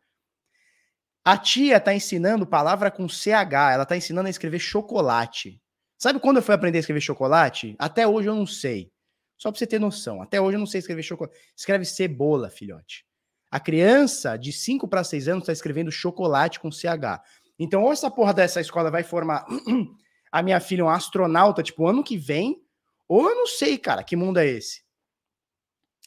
A 1.24 1.36
tia 1.36 1.78
tá 1.78 1.94
ensinando 1.94 2.46
palavra 2.46 2.90
com 2.90 3.08
CH, 3.08 3.72
ela 3.72 3.86
tá 3.86 3.96
ensinando 3.96 4.26
a 4.26 4.30
escrever 4.30 4.58
chocolate. 4.58 5.62
Sabe 5.98 6.18
quando 6.18 6.38
eu 6.38 6.42
fui 6.42 6.54
aprender 6.54 6.78
a 6.78 6.80
escrever 6.80 7.00
chocolate? 7.00 7.76
Até 7.78 8.08
hoje 8.08 8.28
eu 8.28 8.34
não 8.34 8.46
sei. 8.46 8.90
Só 9.38 9.52
pra 9.52 9.58
você 9.58 9.66
ter 9.66 9.78
noção. 9.78 10.20
Até 10.20 10.40
hoje 10.40 10.56
eu 10.56 10.58
não 10.58 10.66
sei 10.66 10.80
escrever 10.80 11.02
chocolate. 11.02 11.38
Escreve 11.56 11.84
cebola, 11.84 12.50
filhote. 12.50 13.06
A 13.52 13.60
criança 13.60 14.36
de 14.36 14.52
5 14.52 14.88
para 14.88 15.04
6 15.04 15.28
anos 15.28 15.46
tá 15.46 15.52
escrevendo 15.52 15.92
chocolate 15.92 16.58
com 16.58 16.72
CH. 16.72 17.22
Então, 17.58 17.84
ou 17.84 17.92
essa 17.92 18.10
porra 18.10 18.34
dessa 18.34 18.60
escola 18.60 18.90
vai 18.90 19.04
formar 19.04 19.46
a 20.32 20.42
minha 20.42 20.58
filha 20.58 20.84
um 20.84 20.88
astronauta, 20.88 21.62
tipo, 21.62 21.86
ano 21.86 22.02
que 22.02 22.16
vem, 22.16 22.60
ou 23.06 23.28
eu 23.28 23.36
não 23.36 23.46
sei, 23.46 23.76
cara, 23.76 24.02
que 24.02 24.16
mundo 24.16 24.38
é 24.38 24.46
esse. 24.46 24.82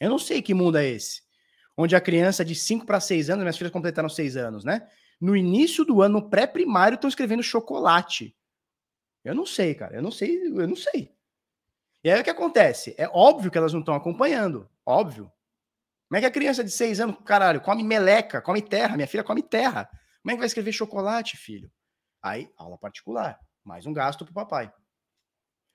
Eu 0.00 0.10
não 0.10 0.18
sei 0.18 0.42
que 0.42 0.52
mundo 0.52 0.76
é 0.76 0.84
esse. 0.84 1.22
Onde 1.76 1.94
a 1.94 2.00
criança 2.00 2.44
de 2.44 2.54
5 2.54 2.84
para 2.84 3.00
6 3.00 3.30
anos, 3.30 3.44
minhas 3.44 3.56
filhas 3.56 3.72
completaram 3.72 4.08
6 4.08 4.36
anos, 4.36 4.64
né? 4.64 4.86
no 5.20 5.36
início 5.36 5.84
do 5.84 6.02
ano 6.02 6.28
pré-primário 6.28 6.96
estão 6.96 7.08
escrevendo 7.08 7.42
chocolate. 7.42 8.36
Eu 9.24 9.34
não 9.34 9.46
sei, 9.46 9.74
cara. 9.74 9.96
Eu 9.96 10.02
não 10.02 10.10
sei, 10.10 10.46
eu 10.46 10.68
não 10.68 10.76
sei. 10.76 11.12
E 12.04 12.10
aí 12.10 12.20
o 12.20 12.24
que 12.24 12.30
acontece? 12.30 12.94
É 12.96 13.08
óbvio 13.08 13.50
que 13.50 13.58
elas 13.58 13.72
não 13.72 13.80
estão 13.80 13.94
acompanhando. 13.94 14.68
Óbvio. 14.84 15.30
Como 16.08 16.18
é 16.18 16.20
que 16.20 16.26
a 16.26 16.30
criança 16.30 16.62
de 16.62 16.70
seis 16.70 17.00
anos, 17.00 17.16
caralho, 17.24 17.60
come 17.60 17.82
meleca, 17.82 18.40
come 18.40 18.62
terra? 18.62 18.96
Minha 18.96 19.08
filha 19.08 19.24
come 19.24 19.42
terra. 19.42 19.88
Como 20.22 20.30
é 20.30 20.34
que 20.34 20.38
vai 20.38 20.46
escrever 20.46 20.72
chocolate, 20.72 21.36
filho? 21.36 21.70
Aí, 22.22 22.48
aula 22.56 22.78
particular. 22.78 23.38
Mais 23.64 23.86
um 23.86 23.92
gasto 23.92 24.24
pro 24.24 24.32
papai. 24.32 24.72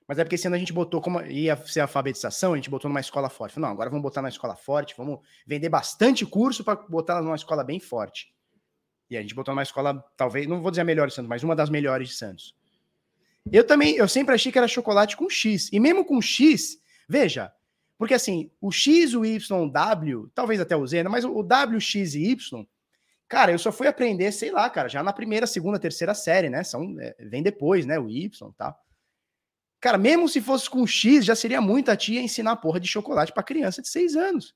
Mas 0.08 0.18
é 0.18 0.24
porque 0.24 0.46
ano 0.46 0.56
a 0.56 0.58
gente 0.58 0.72
botou, 0.72 1.00
como 1.00 1.20
ia 1.22 1.56
ser 1.66 1.80
alfabetização, 1.80 2.52
a 2.52 2.56
gente 2.56 2.68
botou 2.70 2.88
numa 2.88 3.00
escola 3.00 3.28
forte. 3.28 3.58
Não, 3.60 3.68
agora 3.68 3.88
vamos 3.88 4.02
botar 4.02 4.20
na 4.20 4.28
escola 4.28 4.56
forte, 4.56 4.94
vamos 4.96 5.20
vender 5.46 5.68
bastante 5.68 6.26
curso 6.26 6.64
para 6.64 6.76
botar 6.88 7.22
numa 7.22 7.36
escola 7.36 7.62
bem 7.62 7.78
forte. 7.78 8.34
E 9.08 9.16
a 9.16 9.22
gente 9.22 9.34
botou 9.34 9.54
numa 9.54 9.62
escola, 9.62 10.02
talvez, 10.16 10.46
não 10.46 10.60
vou 10.60 10.70
dizer 10.70 10.80
a 10.80 10.84
melhor 10.84 11.08
de 11.08 11.14
Santos, 11.14 11.28
mas 11.28 11.42
uma 11.42 11.54
das 11.54 11.70
melhores 11.70 12.08
de 12.08 12.14
Santos. 12.14 12.56
Eu 13.50 13.66
também, 13.66 13.96
eu 13.96 14.08
sempre 14.08 14.34
achei 14.34 14.50
que 14.50 14.58
era 14.58 14.68
chocolate 14.68 15.16
com 15.16 15.28
X. 15.28 15.70
E 15.72 15.78
mesmo 15.78 16.04
com 16.04 16.20
X, 16.20 16.78
veja, 17.08 17.52
porque 18.02 18.14
assim, 18.14 18.50
o 18.60 18.72
X, 18.72 19.14
o 19.14 19.24
Y, 19.24 19.62
o 19.62 19.70
W, 19.70 20.28
talvez 20.34 20.60
até 20.60 20.76
o 20.76 20.84
Z, 20.84 21.04
né, 21.04 21.08
mas 21.08 21.24
o 21.24 21.40
W, 21.40 21.80
X 21.80 22.16
e 22.16 22.32
Y, 22.32 22.66
cara, 23.28 23.52
eu 23.52 23.58
só 23.60 23.70
fui 23.70 23.86
aprender, 23.86 24.32
sei 24.32 24.50
lá, 24.50 24.68
cara, 24.68 24.88
já 24.88 25.04
na 25.04 25.12
primeira, 25.12 25.46
segunda, 25.46 25.78
terceira 25.78 26.12
série, 26.12 26.50
né? 26.50 26.64
São, 26.64 26.98
é, 26.98 27.14
vem 27.20 27.44
depois, 27.44 27.86
né? 27.86 28.00
O 28.00 28.10
Y 28.10 28.26
e 28.26 28.54
tal. 28.54 28.76
Cara, 29.80 29.96
mesmo 29.96 30.28
se 30.28 30.40
fosse 30.40 30.68
com 30.68 30.84
X, 30.84 31.24
já 31.24 31.36
seria 31.36 31.60
muita 31.60 31.96
tia 31.96 32.20
ensinar 32.20 32.56
porra 32.56 32.80
de 32.80 32.88
chocolate 32.88 33.32
para 33.32 33.44
criança 33.44 33.80
de 33.80 33.86
seis 33.86 34.16
anos. 34.16 34.52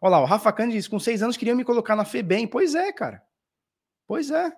Olha 0.00 0.12
lá, 0.12 0.20
o 0.20 0.26
Rafa 0.26 0.52
Cândido 0.52 0.76
diz: 0.76 0.86
com 0.86 1.00
seis 1.00 1.24
anos 1.24 1.36
queriam 1.36 1.56
me 1.56 1.64
colocar 1.64 1.96
na 1.96 2.04
FEBEM. 2.04 2.46
Pois 2.46 2.76
é, 2.76 2.92
cara. 2.92 3.20
Pois 4.06 4.30
é. 4.30 4.52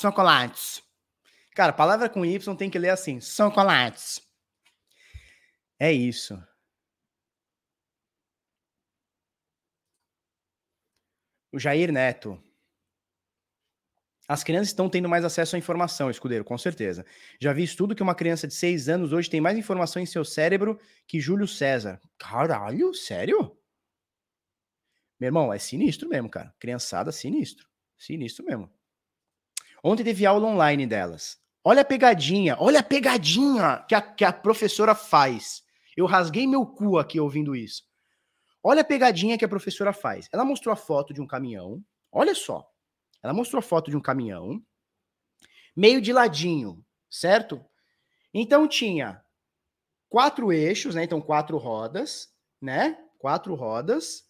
Chocolates. 0.00 0.82
Cara, 1.54 1.74
palavra 1.74 2.08
com 2.08 2.24
Y 2.24 2.56
tem 2.56 2.70
que 2.70 2.78
ler 2.78 2.88
assim: 2.88 3.20
chocolates. 3.20 4.18
É 5.78 5.92
isso. 5.92 6.42
O 11.52 11.58
Jair 11.58 11.92
Neto. 11.92 12.42
As 14.26 14.44
crianças 14.44 14.68
estão 14.68 14.88
tendo 14.88 15.08
mais 15.08 15.24
acesso 15.24 15.56
à 15.56 15.58
informação, 15.58 16.08
escudeiro, 16.08 16.44
com 16.44 16.56
certeza. 16.56 17.04
Já 17.40 17.52
vi 17.52 17.64
estudo 17.64 17.94
que 17.94 18.02
uma 18.02 18.14
criança 18.14 18.46
de 18.46 18.54
6 18.54 18.88
anos 18.88 19.12
hoje 19.12 19.28
tem 19.28 19.40
mais 19.40 19.58
informação 19.58 20.00
em 20.00 20.06
seu 20.06 20.24
cérebro 20.24 20.78
que 21.06 21.20
Júlio 21.20 21.48
César. 21.48 22.00
Caralho, 22.16 22.94
sério? 22.94 23.58
Meu 25.18 25.28
irmão, 25.28 25.52
é 25.52 25.58
sinistro 25.58 26.08
mesmo, 26.08 26.30
cara. 26.30 26.54
Criançada, 26.58 27.10
sinistro. 27.12 27.68
Sinistro 27.98 28.44
mesmo. 28.46 28.79
Ontem 29.82 30.04
teve 30.04 30.26
aula 30.26 30.46
online 30.46 30.86
delas. 30.86 31.38
Olha 31.64 31.82
a 31.82 31.84
pegadinha, 31.84 32.56
olha 32.58 32.80
a 32.80 32.82
pegadinha 32.82 33.84
que 33.88 33.94
a, 33.94 34.00
que 34.00 34.24
a 34.24 34.32
professora 34.32 34.94
faz. 34.94 35.62
Eu 35.96 36.06
rasguei 36.06 36.46
meu 36.46 36.66
cu 36.66 36.98
aqui 36.98 37.20
ouvindo 37.20 37.54
isso. 37.54 37.82
Olha 38.62 38.82
a 38.82 38.84
pegadinha 38.84 39.38
que 39.38 39.44
a 39.44 39.48
professora 39.48 39.92
faz. 39.92 40.28
Ela 40.32 40.44
mostrou 40.44 40.72
a 40.72 40.76
foto 40.76 41.14
de 41.14 41.20
um 41.20 41.26
caminhão. 41.26 41.82
Olha 42.12 42.34
só. 42.34 42.70
Ela 43.22 43.32
mostrou 43.32 43.58
a 43.58 43.62
foto 43.62 43.90
de 43.90 43.96
um 43.96 44.00
caminhão, 44.00 44.62
meio 45.76 46.00
de 46.00 46.12
ladinho, 46.12 46.82
certo? 47.10 47.62
Então 48.32 48.66
tinha 48.66 49.22
quatro 50.08 50.52
eixos, 50.52 50.94
né? 50.94 51.04
Então 51.04 51.20
quatro 51.20 51.58
rodas, 51.58 52.32
né? 52.60 52.98
Quatro 53.18 53.54
rodas, 53.54 54.24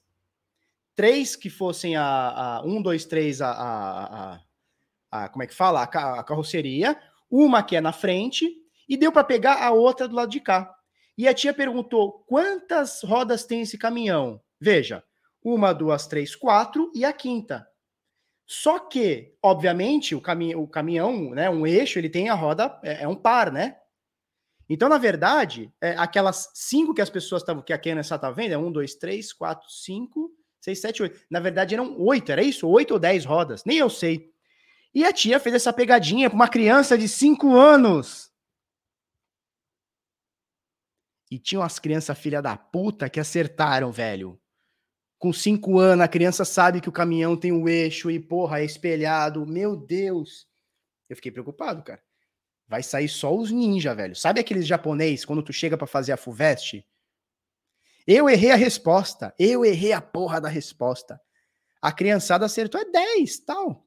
três 0.97 1.37
que 1.37 1.49
fossem 1.49 1.97
a, 1.97 2.57
a 2.59 2.63
um, 2.63 2.83
dois, 2.83 3.05
três 3.05 3.41
a, 3.41 3.51
a, 3.51 4.35
a, 4.35 4.41
a 5.11 5.29
como 5.29 5.43
é 5.43 5.47
que 5.47 5.55
fala? 5.55 5.83
A, 5.83 6.23
carroceria, 6.23 7.01
uma 7.31 7.63
que 7.63 7.77
é 7.77 7.81
na 7.81 7.93
frente 7.93 8.51
e 8.89 8.97
deu 8.97 9.13
para 9.13 9.25
pegar 9.25 9.63
a 9.63 9.71
outra 9.71 10.09
do 10.09 10.15
lado 10.15 10.31
de 10.31 10.41
cá. 10.41 10.75
E 11.17 11.29
a 11.29 11.35
tia 11.35 11.53
perguntou 11.53 12.25
quantas 12.27 13.03
rodas 13.03 13.45
tem 13.45 13.63
esse 13.63 13.77
caminhão? 13.77 14.41
Veja, 14.61 15.03
uma, 15.43 15.73
duas, 15.73 16.07
três, 16.07 16.35
quatro 16.35 16.91
e 16.95 17.05
a 17.05 17.13
quinta. 17.13 17.67
Só 18.47 18.79
que, 18.81 19.35
obviamente, 19.43 20.15
o, 20.15 20.21
cami 20.21 20.57
o 20.57 20.67
caminhão, 20.67 21.31
né, 21.31 21.49
um 21.49 21.67
eixo, 21.67 21.99
ele 21.99 22.11
tem 22.11 22.29
a 22.29 22.35
roda, 22.35 22.81
é, 22.83 23.05
é 23.05 23.09
um 23.09 23.15
par, 23.15 23.53
né? 23.53 23.77
Então, 24.69 24.89
na 24.89 24.99
verdade, 24.99 25.73
é, 25.81 25.91
aquelas 25.97 26.51
cinco 26.55 26.95
que 26.95 27.01
as 27.01 27.11
pessoas 27.11 27.43
estavam, 27.43 27.63
que 27.63 27.73
a 27.73 27.79
Kenessa 27.79 28.19
tá 28.19 28.31
vendo, 28.31 28.53
é 28.53 28.59
um, 28.59 28.71
dois, 28.71 28.95
três, 28.95 29.33
quatro, 29.33 29.69
cinco, 29.69 30.31
seis, 30.61 30.81
sete, 30.81 31.03
oito. 31.03 31.21
Na 31.31 31.41
verdade, 31.41 31.75
eram 31.75 31.97
oito, 32.01 32.31
era 32.31 32.43
isso? 32.43 32.69
Oito 32.69 32.95
ou 32.95 33.01
dez 33.01 33.25
rodas, 33.25 33.65
nem 33.65 33.79
eu 33.79 33.91
sei. 33.91 34.30
E 34.95 35.05
a 35.05 35.13
tia 35.13 35.39
fez 35.39 35.55
essa 35.55 35.73
pegadinha 35.73 36.29
para 36.29 36.37
uma 36.37 36.49
criança 36.49 36.99
de 36.99 37.09
cinco 37.09 37.57
anos. 37.57 38.31
E 41.31 41.39
tinham 41.39 41.63
as 41.63 41.79
crianças 41.79 42.19
filha 42.19 42.43
da 42.43 42.57
puta 42.57 43.09
que 43.09 43.21
acertaram, 43.21 43.93
velho 43.93 44.41
com 45.21 45.35
cinco 45.35 45.79
anos, 45.79 46.03
a 46.03 46.09
criança 46.09 46.47
sabe 46.47 46.81
que 46.81 46.89
o 46.89 46.93
caminhão 46.93 47.37
tem 47.37 47.53
o 47.53 47.65
um 47.65 47.69
eixo 47.69 48.11
e, 48.11 48.19
porra, 48.19 48.61
é 48.61 48.65
espelhado. 48.65 49.47
Meu 49.47 49.77
Deus. 49.77 50.49
Eu 51.11 51.15
fiquei 51.15 51.31
preocupado, 51.31 51.83
cara. 51.83 52.03
Vai 52.67 52.83
sair 52.83 53.09
só 53.09 53.37
os 53.37 53.51
ninja, 53.51 53.95
velho. 53.95 54.17
Sabe 54.17 54.41
aqueles 54.41 54.67
japonês, 54.67 55.23
quando 55.23 55.43
tu 55.43 55.53
chega 55.53 55.77
para 55.77 55.87
fazer 55.87 56.13
a 56.13 56.17
FUVEST? 56.17 56.87
Eu 58.07 58.31
errei 58.31 58.51
a 58.51 58.57
resposta. 58.57 59.35
Eu 59.39 59.63
errei 59.63 59.93
a 59.93 60.01
porra 60.01 60.41
da 60.41 60.49
resposta. 60.49 61.21
A 61.83 61.93
criançada 61.93 62.47
acertou 62.47 62.81
é 62.81 62.87
10, 62.87 63.41
tal. 63.41 63.87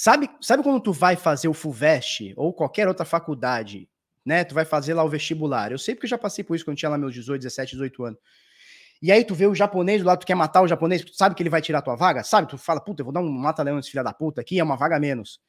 Sabe, 0.00 0.30
sabe 0.40 0.62
quando 0.62 0.80
tu 0.80 0.92
vai 0.92 1.16
fazer 1.16 1.48
o 1.48 1.52
FUVEST 1.52 2.32
ou 2.36 2.54
qualquer 2.54 2.86
outra 2.86 3.04
faculdade, 3.04 3.90
né? 4.24 4.44
Tu 4.44 4.54
vai 4.54 4.64
fazer 4.64 4.94
lá 4.94 5.02
o 5.02 5.08
vestibular. 5.08 5.72
Eu 5.72 5.78
sei 5.78 5.92
porque 5.92 6.06
eu 6.06 6.10
já 6.10 6.16
passei 6.16 6.44
por 6.44 6.54
isso 6.54 6.64
quando 6.64 6.76
tinha 6.76 6.88
lá 6.88 6.96
meus 6.96 7.12
18, 7.12 7.42
17, 7.42 7.72
18 7.72 8.04
anos. 8.04 8.20
E 9.02 9.10
aí 9.10 9.24
tu 9.24 9.34
vê 9.34 9.48
o 9.48 9.56
japonês 9.56 10.00
lado, 10.04 10.20
tu 10.20 10.26
quer 10.26 10.36
matar 10.36 10.62
o 10.62 10.68
japonês, 10.68 11.04
tu 11.04 11.12
sabe 11.14 11.34
que 11.34 11.42
ele 11.42 11.50
vai 11.50 11.60
tirar 11.60 11.82
tua 11.82 11.96
vaga, 11.96 12.22
sabe? 12.22 12.48
Tu 12.48 12.56
fala, 12.56 12.80
puta, 12.80 13.00
eu 13.00 13.06
vou 13.06 13.12
dar 13.12 13.18
um 13.18 13.28
mata-leão 13.28 13.74
nesse 13.74 13.90
filho 13.90 14.04
da 14.04 14.12
puta 14.12 14.40
aqui, 14.40 14.60
é 14.60 14.62
uma 14.62 14.76
vaga 14.76 15.00
menos. 15.00 15.40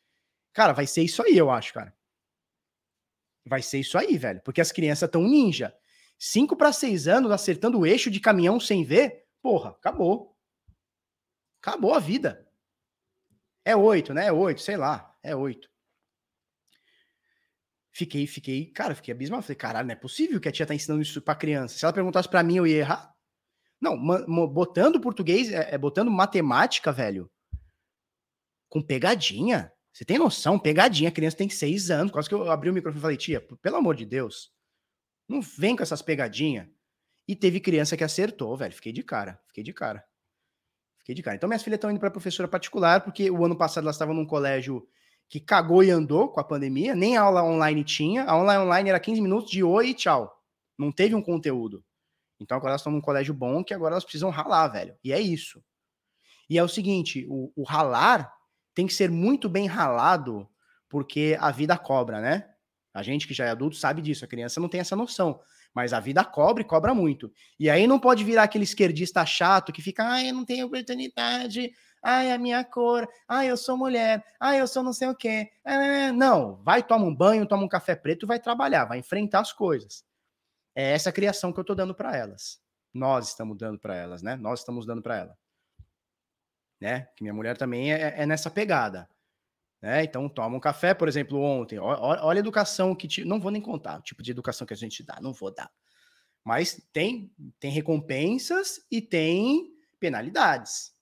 Cara, 0.52 0.74
vai 0.74 0.88
ser 0.88 1.04
isso 1.04 1.22
aí, 1.22 1.38
eu 1.38 1.52
acho, 1.52 1.72
cara. 1.72 1.94
Vai 3.46 3.62
ser 3.62 3.78
isso 3.78 4.00
aí, 4.00 4.18
velho. 4.18 4.42
Porque 4.44 4.62
as 4.62 4.72
crianças 4.72 5.12
tão 5.12 5.22
ninja. 5.22 5.72
5 6.18 6.56
para 6.56 6.74
6 6.74 7.08
anos 7.08 7.32
acertando 7.32 7.78
o 7.78 7.86
eixo 7.86 8.10
de 8.10 8.20
caminhão 8.20 8.60
sem 8.60 8.84
ver, 8.84 9.26
porra, 9.44 9.70
acabou. 9.70 10.36
Acabou 11.62 11.94
a 11.94 12.00
vida. 12.00 12.49
É 13.70 13.76
8, 13.76 14.14
né? 14.14 14.28
É 14.28 14.32
8, 14.32 14.62
sei 14.62 14.78
lá. 14.78 15.16
É 15.22 15.36
8. 15.36 15.70
Fiquei, 17.92 18.26
fiquei, 18.26 18.66
cara, 18.72 18.96
fiquei 18.96 19.14
abismado. 19.14 19.44
Falei, 19.44 19.56
caralho, 19.56 19.88
não 19.88 19.94
é 19.94 19.96
possível 19.96 20.40
que 20.40 20.50
a 20.50 20.52
tia 20.52 20.66
tá 20.66 20.74
ensinando 20.74 21.02
isso 21.02 21.22
pra 21.22 21.36
criança. 21.36 21.78
Se 21.78 21.86
ela 21.86 21.94
perguntasse 21.94 22.28
para 22.28 22.42
mim, 22.42 22.56
eu 22.56 22.66
ia 22.66 22.78
errar. 22.78 23.14
Não, 23.80 23.96
botando 24.48 25.00
português, 25.00 25.52
é, 25.52 25.76
é, 25.76 25.78
botando 25.78 26.10
matemática, 26.10 26.92
velho, 26.92 27.30
com 28.68 28.82
pegadinha. 28.82 29.72
Você 29.94 30.04
tem 30.04 30.18
noção? 30.18 30.58
Pegadinha, 30.58 31.10
a 31.10 31.14
criança 31.14 31.38
tem 31.38 31.50
seis 31.50 31.92
anos. 31.92 32.12
Quase 32.12 32.28
que 32.28 32.34
eu 32.34 32.50
abri 32.50 32.70
o 32.70 32.74
microfone 32.74 33.00
e 33.00 33.02
falei, 33.02 33.18
tia, 33.18 33.42
pelo 33.62 33.78
amor 33.78 33.96
de 33.96 34.06
Deus, 34.06 34.52
não 35.28 35.42
vem 35.42 35.76
com 35.76 35.84
essas 35.84 36.02
pegadinhas. 36.02 36.68
E 37.28 37.36
teve 37.36 37.60
criança 37.60 37.96
que 37.96 38.04
acertou, 38.04 38.58
velho. 38.58 38.74
Fiquei 38.74 38.92
de 38.92 39.04
cara, 39.04 39.40
fiquei 39.48 39.64
de 39.64 39.74
cara. 39.74 40.04
Fiquei 41.00 41.16
de 41.16 41.24
cara. 41.24 41.36
Então, 41.36 41.48
minhas 41.48 41.64
filhas 41.64 41.78
estão 41.78 41.90
indo 41.90 42.00
para 42.00 42.12
professora 42.12 42.48
particular, 42.48 43.02
porque 43.02 43.30
o 43.32 43.44
ano 43.44 43.58
passado 43.58 43.84
elas 43.84 43.96
estavam 43.96 44.14
num 44.14 44.26
colégio 44.26 44.88
que 45.28 45.40
cagou 45.40 45.84
e 45.84 45.92
andou 45.92 46.30
com 46.30 46.40
a 46.40 46.44
pandemia, 46.44 46.96
nem 46.96 47.16
aula 47.16 47.44
online 47.44 47.84
tinha. 47.84 48.24
A 48.24 48.32
aula 48.32 48.60
online 48.64 48.90
era 48.90 49.00
15 49.00 49.22
minutos 49.22 49.52
de 49.52 49.64
oi 49.64 49.90
e 49.90 49.94
tchau. 49.94 50.36
Não 50.78 50.92
teve 50.92 51.14
um 51.14 51.22
conteúdo. 51.22 51.84
Então 52.40 52.58
agora 52.58 52.72
elas 52.72 52.82
estão 52.82 52.92
num 52.92 53.02
colégio 53.02 53.34
bom 53.34 53.64
que 53.64 53.74
agora 53.74 53.94
elas 53.94 54.04
precisam 54.04 54.30
ralar, 54.30 54.68
velho. 54.70 54.98
E 55.04 55.14
é 55.14 55.20
isso. 55.20 55.64
E 56.50 56.58
é 56.58 56.64
o 56.64 56.68
seguinte: 56.68 57.28
o, 57.30 57.52
o 57.56 57.64
ralar 57.64 58.34
tem 58.74 58.88
que 58.88 58.94
ser 58.94 59.12
muito 59.12 59.48
bem 59.48 59.68
ralado, 59.68 60.50
porque 60.88 61.38
a 61.40 61.52
vida 61.52 61.78
cobra, 61.78 62.20
né? 62.20 62.50
A 62.94 63.04
gente 63.04 63.28
que 63.28 63.34
já 63.34 63.46
é 63.46 63.50
adulto 63.52 63.76
sabe 63.76 64.02
disso, 64.02 64.26
a 64.26 64.28
criança 64.28 64.60
não 64.60 64.68
tem 64.70 64.80
essa 64.80 64.96
noção. 64.96 65.40
Mas 65.74 65.94
a 65.94 66.00
vida 66.00 66.24
cobra 66.24 66.62
e 66.62 66.66
cobra 66.66 66.94
muito. 66.94 67.32
E 67.60 67.70
aí 67.70 67.88
não 67.88 68.00
pode 68.00 68.24
virar 68.24 68.44
aquele 68.44 68.64
esquerdista 68.64 69.26
chato 69.26 69.72
que 69.72 69.82
fica, 69.82 70.04
ai, 70.04 70.30
eu 70.30 70.34
não 70.34 70.46
tenho 70.46 70.66
oportunidade, 70.66 71.72
ai, 72.04 72.32
a 72.32 72.38
minha 72.38 72.64
cor, 72.64 73.08
ai, 73.28 73.50
eu 73.50 73.58
sou 73.58 73.78
mulher, 73.78 74.24
ai, 74.40 74.60
eu 74.60 74.68
sou 74.68 74.84
não 74.84 74.94
sei 74.94 75.08
o 75.08 75.16
quê. 75.16 75.50
Não, 76.16 76.56
vai, 76.64 76.82
toma 76.82 77.06
um 77.06 77.16
banho, 77.16 77.46
toma 77.46 77.64
um 77.64 77.68
café 77.68 77.96
preto 77.96 78.26
e 78.26 78.28
vai 78.28 78.40
trabalhar, 78.40 78.86
vai 78.86 79.00
enfrentar 79.00 79.42
as 79.42 79.54
coisas. 79.54 80.04
É 80.76 80.94
essa 80.94 81.12
criação 81.12 81.52
que 81.52 81.60
eu 81.60 81.64
estou 81.64 81.76
dando 81.76 81.94
para 81.94 82.16
elas. 82.16 82.60
Nós 82.94 83.30
estamos 83.30 83.58
dando 83.58 83.80
para 83.80 83.96
elas, 83.96 84.22
né? 84.22 84.36
Nós 84.36 84.60
estamos 84.60 84.86
dando 84.86 85.02
para 85.02 85.18
ela. 85.18 85.38
Né? 86.82 87.08
Que 87.16 87.24
minha 87.24 87.34
mulher 87.34 87.58
também 87.58 87.94
é, 87.94 88.22
é 88.22 88.26
nessa 88.26 88.50
pegada. 88.50 89.08
Né? 89.82 90.04
Então, 90.04 90.28
toma 90.28 90.58
um 90.58 90.60
café, 90.60 90.94
por 90.94 91.08
exemplo, 91.08 91.40
ontem. 91.40 91.80
Olha, 91.80 92.38
a 92.38 92.40
educação 92.40 92.94
que 92.94 93.08
te... 93.08 93.24
não 93.24 93.40
vou 93.40 93.52
nem 93.52 93.62
contar 93.62 94.00
o 94.00 94.02
tipo 94.02 94.22
de 94.22 94.32
educação 94.32 94.68
que 94.68 94.74
a 94.74 94.78
gente 94.78 95.04
dá, 95.04 95.20
não 95.22 95.34
vou 95.34 95.52
dar. 95.52 95.72
Mas 96.44 96.82
tem 96.92 97.32
tem 97.60 97.72
recompensas 97.72 98.82
e 98.92 99.02
tem 99.02 99.72
penalidades, 100.00 100.94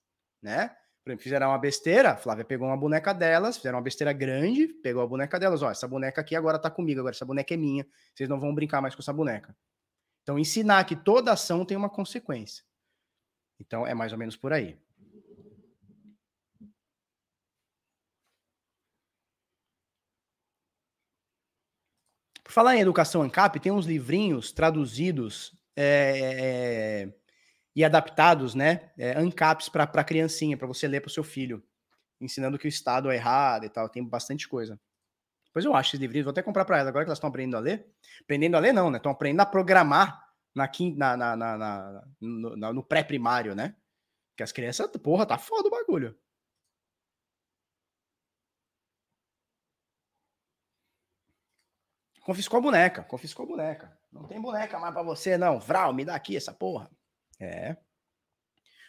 né? 0.42 0.76
Por 1.02 1.10
exemplo, 1.10 1.22
fizeram 1.22 1.48
uma 1.48 1.58
besteira, 1.58 2.16
Flávia 2.16 2.44
pegou 2.44 2.68
uma 2.68 2.76
boneca 2.76 3.14
delas, 3.14 3.56
fizeram 3.56 3.78
uma 3.78 3.82
besteira 3.82 4.12
grande, 4.12 4.68
pegou 4.68 5.02
a 5.02 5.06
boneca 5.06 5.40
delas, 5.40 5.62
ó, 5.62 5.70
essa 5.70 5.88
boneca 5.88 6.20
aqui 6.20 6.36
agora 6.36 6.58
tá 6.58 6.70
comigo, 6.70 7.00
agora 7.00 7.14
essa 7.14 7.24
boneca 7.24 7.54
é 7.54 7.56
minha, 7.56 7.86
vocês 8.14 8.28
não 8.28 8.38
vão 8.38 8.54
brincar 8.54 8.82
mais 8.82 8.94
com 8.94 9.00
essa 9.00 9.12
boneca. 9.12 9.56
Então, 10.22 10.38
ensinar 10.38 10.84
que 10.84 10.94
toda 10.94 11.32
ação 11.32 11.64
tem 11.64 11.76
uma 11.76 11.88
consequência. 11.88 12.62
Então, 13.58 13.86
é 13.86 13.94
mais 13.94 14.12
ou 14.12 14.18
menos 14.18 14.36
por 14.36 14.52
aí. 14.52 14.78
Por 22.48 22.54
falar 22.54 22.76
em 22.76 22.80
educação 22.80 23.20
ANCAP, 23.20 23.60
tem 23.60 23.70
uns 23.70 23.84
livrinhos 23.84 24.52
traduzidos 24.52 25.54
é, 25.76 27.06
e 27.76 27.84
adaptados, 27.84 28.54
né? 28.54 28.90
É, 28.96 29.18
ANCAPs 29.18 29.68
para 29.68 30.02
criancinha, 30.02 30.56
para 30.56 30.66
você 30.66 30.88
ler 30.88 31.02
para 31.02 31.08
o 31.08 31.12
seu 31.12 31.22
filho, 31.22 31.62
ensinando 32.18 32.58
que 32.58 32.66
o 32.66 32.68
Estado 32.68 33.10
é 33.10 33.16
errado 33.16 33.66
e 33.66 33.68
tal. 33.68 33.86
Tem 33.90 34.02
bastante 34.02 34.48
coisa. 34.48 34.80
Depois 35.44 35.62
eu 35.62 35.74
acho 35.74 35.90
esses 35.90 36.00
livrinhos, 36.00 36.24
vou 36.24 36.30
até 36.30 36.42
comprar 36.42 36.64
para 36.64 36.78
elas, 36.78 36.88
agora 36.88 37.04
que 37.04 37.10
elas 37.10 37.18
estão 37.18 37.28
aprendendo 37.28 37.58
a 37.58 37.60
ler. 37.60 37.86
Aprendendo 38.22 38.56
a 38.56 38.60
ler, 38.60 38.72
não, 38.72 38.90
né? 38.90 38.96
Estão 38.96 39.12
aprendendo 39.12 39.40
a 39.42 39.46
programar 39.46 40.18
na, 40.54 40.70
na, 40.96 41.36
na, 41.36 41.36
na 41.36 42.04
no, 42.18 42.72
no 42.72 42.82
pré-primário, 42.82 43.54
né? 43.54 43.76
Que 44.34 44.42
as 44.42 44.52
crianças, 44.52 44.88
porra, 45.02 45.26
tá 45.26 45.36
foda 45.36 45.68
o 45.68 45.70
bagulho. 45.70 46.16
Confiscou 52.28 52.58
a 52.58 52.60
boneca, 52.60 53.02
confiscou 53.04 53.46
a 53.46 53.48
boneca. 53.48 53.98
Não 54.12 54.24
tem 54.24 54.38
boneca 54.38 54.78
mais 54.78 54.92
pra 54.92 55.02
você, 55.02 55.38
não. 55.38 55.58
Vral, 55.58 55.94
me 55.94 56.04
dá 56.04 56.14
aqui 56.14 56.36
essa 56.36 56.52
porra. 56.52 56.90
É. 57.40 57.74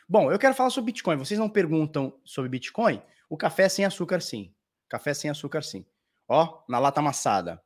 Bom, 0.09 0.29
eu 0.29 0.37
quero 0.37 0.53
falar 0.53 0.69
sobre 0.69 0.91
Bitcoin. 0.91 1.15
Vocês 1.15 1.39
não 1.39 1.49
perguntam 1.49 2.19
sobre 2.25 2.49
Bitcoin? 2.49 3.01
O 3.29 3.37
café 3.37 3.63
é 3.63 3.69
sem 3.69 3.85
açúcar, 3.85 4.19
sim. 4.19 4.53
Café 4.89 5.11
é 5.11 5.13
sem 5.13 5.31
açúcar, 5.31 5.61
sim. 5.61 5.85
Ó, 6.27 6.61
na 6.67 6.79
lata 6.79 6.99
amassada. 6.99 7.63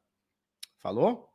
Falou? 0.77 1.33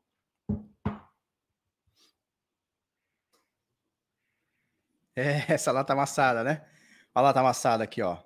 É, 5.16 5.50
essa 5.52 5.72
lata 5.72 5.94
amassada, 5.94 6.44
né? 6.44 6.64
A 7.12 7.20
lata 7.20 7.40
amassada 7.40 7.82
aqui, 7.82 8.00
ó. 8.02 8.22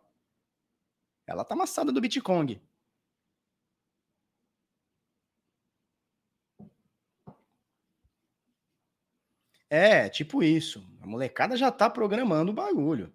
Ela 1.27 1.43
tá 1.43 1.55
amassada 1.55 1.91
do 1.91 2.03
Bitcoin. 2.03 2.61
É, 9.75 10.07
tipo 10.11 10.43
isso. 10.43 10.87
A 11.01 11.07
molecada 11.07 11.57
já 11.57 11.73
tá 11.73 11.89
programando 11.89 12.53
o 12.53 12.55
bagulho. 12.55 13.11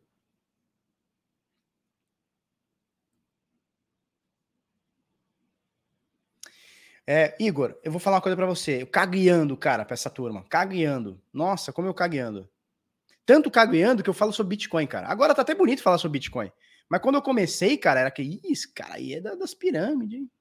É, 7.06 7.36
Igor, 7.40 7.78
eu 7.84 7.92
vou 7.92 8.00
falar 8.00 8.16
uma 8.16 8.22
coisa 8.24 8.36
para 8.36 8.48
você. 8.48 8.82
Eu 8.82 8.88
cagueando, 8.88 9.56
cara, 9.56 9.86
pra 9.86 9.94
essa 9.94 10.10
turma. 10.10 10.44
Cagueando. 10.50 11.22
Nossa, 11.32 11.72
como 11.72 11.88
eu 11.88 11.94
cagueando. 11.94 12.50
Tanto 13.24 13.52
cagueando 13.52 14.02
que 14.02 14.10
eu 14.10 14.14
falo 14.16 14.34
sobre 14.34 14.56
Bitcoin, 14.56 14.88
cara. 14.88 15.08
Agora 15.10 15.36
tá 15.36 15.44
até 15.44 15.54
bonito 15.54 15.84
falar 15.84 16.00
sobre 16.00 16.18
Bitcoin. 16.18 16.52
Mas 16.90 17.02
quando 17.02 17.16
eu 17.16 17.22
comecei, 17.22 17.78
cara, 17.78 18.00
era 18.00 18.10
que, 18.10 18.42
isso, 18.44 18.74
cara, 18.74 18.96
aí 18.96 19.14
é 19.14 19.22
das 19.22 19.54
pirâmides, 19.54 20.22
hein? 20.22 20.32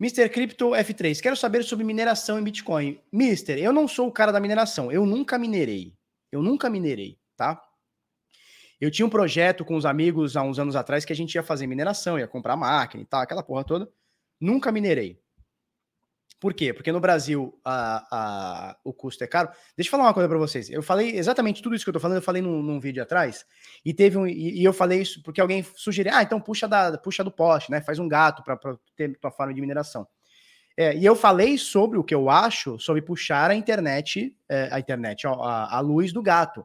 Mr. 0.00 0.28
Crypto 0.28 0.70
F3, 0.70 1.20
quero 1.20 1.36
saber 1.36 1.64
sobre 1.64 1.84
mineração 1.84 2.38
em 2.38 2.44
Bitcoin. 2.44 3.00
Mister, 3.12 3.58
eu 3.58 3.72
não 3.72 3.88
sou 3.88 4.06
o 4.06 4.12
cara 4.12 4.30
da 4.30 4.38
mineração, 4.38 4.92
eu 4.92 5.04
nunca 5.04 5.36
minerei. 5.36 5.92
Eu 6.30 6.40
nunca 6.40 6.70
minerei, 6.70 7.18
tá? 7.36 7.60
Eu 8.80 8.92
tinha 8.92 9.04
um 9.04 9.10
projeto 9.10 9.64
com 9.64 9.74
os 9.74 9.84
amigos 9.84 10.36
há 10.36 10.42
uns 10.42 10.58
anos 10.58 10.76
atrás 10.76 11.04
que 11.04 11.12
a 11.12 11.16
gente 11.16 11.34
ia 11.34 11.42
fazer 11.42 11.66
mineração, 11.66 12.16
ia 12.16 12.28
comprar 12.28 12.56
máquina 12.56 13.02
e 13.02 13.06
tal, 13.06 13.20
aquela 13.20 13.42
porra 13.42 13.64
toda. 13.64 13.90
Nunca 14.40 14.70
minerei. 14.70 15.20
Por 16.40 16.54
quê? 16.54 16.72
Porque 16.72 16.92
no 16.92 17.00
Brasil 17.00 17.58
a, 17.64 18.06
a, 18.12 18.76
o 18.84 18.92
custo 18.92 19.24
é 19.24 19.26
caro. 19.26 19.48
Deixa 19.76 19.88
eu 19.88 19.90
falar 19.90 20.04
uma 20.04 20.14
coisa 20.14 20.28
para 20.28 20.38
vocês. 20.38 20.70
Eu 20.70 20.82
falei 20.82 21.16
exatamente 21.16 21.60
tudo 21.60 21.74
isso 21.74 21.84
que 21.84 21.88
eu 21.88 21.94
tô 21.94 21.98
falando, 21.98 22.18
eu 22.18 22.22
falei 22.22 22.40
num, 22.40 22.62
num 22.62 22.78
vídeo 22.78 23.02
atrás, 23.02 23.44
e 23.84 23.92
teve 23.92 24.16
um. 24.16 24.24
E, 24.24 24.60
e, 24.60 24.64
eu 24.64 24.72
falei 24.72 25.02
isso 25.02 25.20
porque 25.24 25.40
alguém 25.40 25.64
sugeriu, 25.74 26.12
ah, 26.14 26.22
então 26.22 26.40
puxa, 26.40 26.68
da, 26.68 26.96
puxa 26.96 27.24
do 27.24 27.32
poste, 27.32 27.72
né? 27.72 27.80
Faz 27.80 27.98
um 27.98 28.06
gato 28.06 28.44
para 28.44 28.56
ter 28.94 29.18
tua 29.18 29.32
forma 29.32 29.52
de 29.52 29.60
mineração. 29.60 30.06
É, 30.76 30.96
e 30.96 31.04
eu 31.04 31.16
falei 31.16 31.58
sobre 31.58 31.98
o 31.98 32.04
que 32.04 32.14
eu 32.14 32.30
acho 32.30 32.78
sobre 32.78 33.02
puxar 33.02 33.50
a 33.50 33.54
internet, 33.56 34.32
é, 34.48 34.68
a 34.70 34.78
internet, 34.78 35.26
a, 35.26 35.76
a 35.76 35.80
luz 35.80 36.12
do 36.12 36.22
gato, 36.22 36.64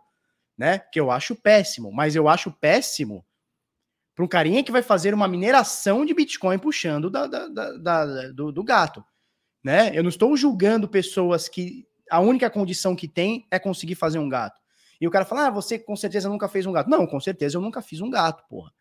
né? 0.55 0.77
Que 0.77 0.99
eu 0.99 1.09
acho 1.09 1.35
péssimo, 1.35 1.91
mas 1.91 2.15
eu 2.15 2.29
acho 2.29 2.51
péssimo 2.51 3.25
para 4.13 4.23
um 4.23 4.27
carinha 4.27 4.63
que 4.63 4.71
vai 4.71 4.83
fazer 4.83 5.15
uma 5.15 5.27
mineração 5.27 6.05
de 6.05 6.13
Bitcoin 6.13 6.59
puxando 6.59 7.09
da, 7.09 7.25
da, 7.25 7.47
da, 7.47 8.31
do, 8.31 8.51
do 8.51 8.63
gato 8.63 9.03
né? 9.63 9.91
Eu 9.93 10.03
não 10.03 10.09
estou 10.09 10.35
julgando 10.35 10.87
pessoas 10.87 11.47
que 11.47 11.87
a 12.09 12.19
única 12.19 12.49
condição 12.49 12.95
que 12.95 13.07
tem 13.07 13.47
é 13.49 13.57
conseguir 13.57 13.95
fazer 13.95 14.19
um 14.19 14.29
gato. 14.29 14.61
E 14.99 15.07
o 15.07 15.11
cara 15.11 15.25
fala, 15.25 15.47
ah, 15.47 15.49
você 15.49 15.79
com 15.79 15.95
certeza 15.95 16.29
nunca 16.29 16.47
fez 16.47 16.65
um 16.65 16.71
gato. 16.71 16.89
Não, 16.89 17.07
com 17.07 17.19
certeza 17.19 17.57
eu 17.57 17.61
nunca 17.61 17.81
fiz 17.81 18.01
um 18.01 18.09
gato, 18.09 18.43
porra. 18.47 18.71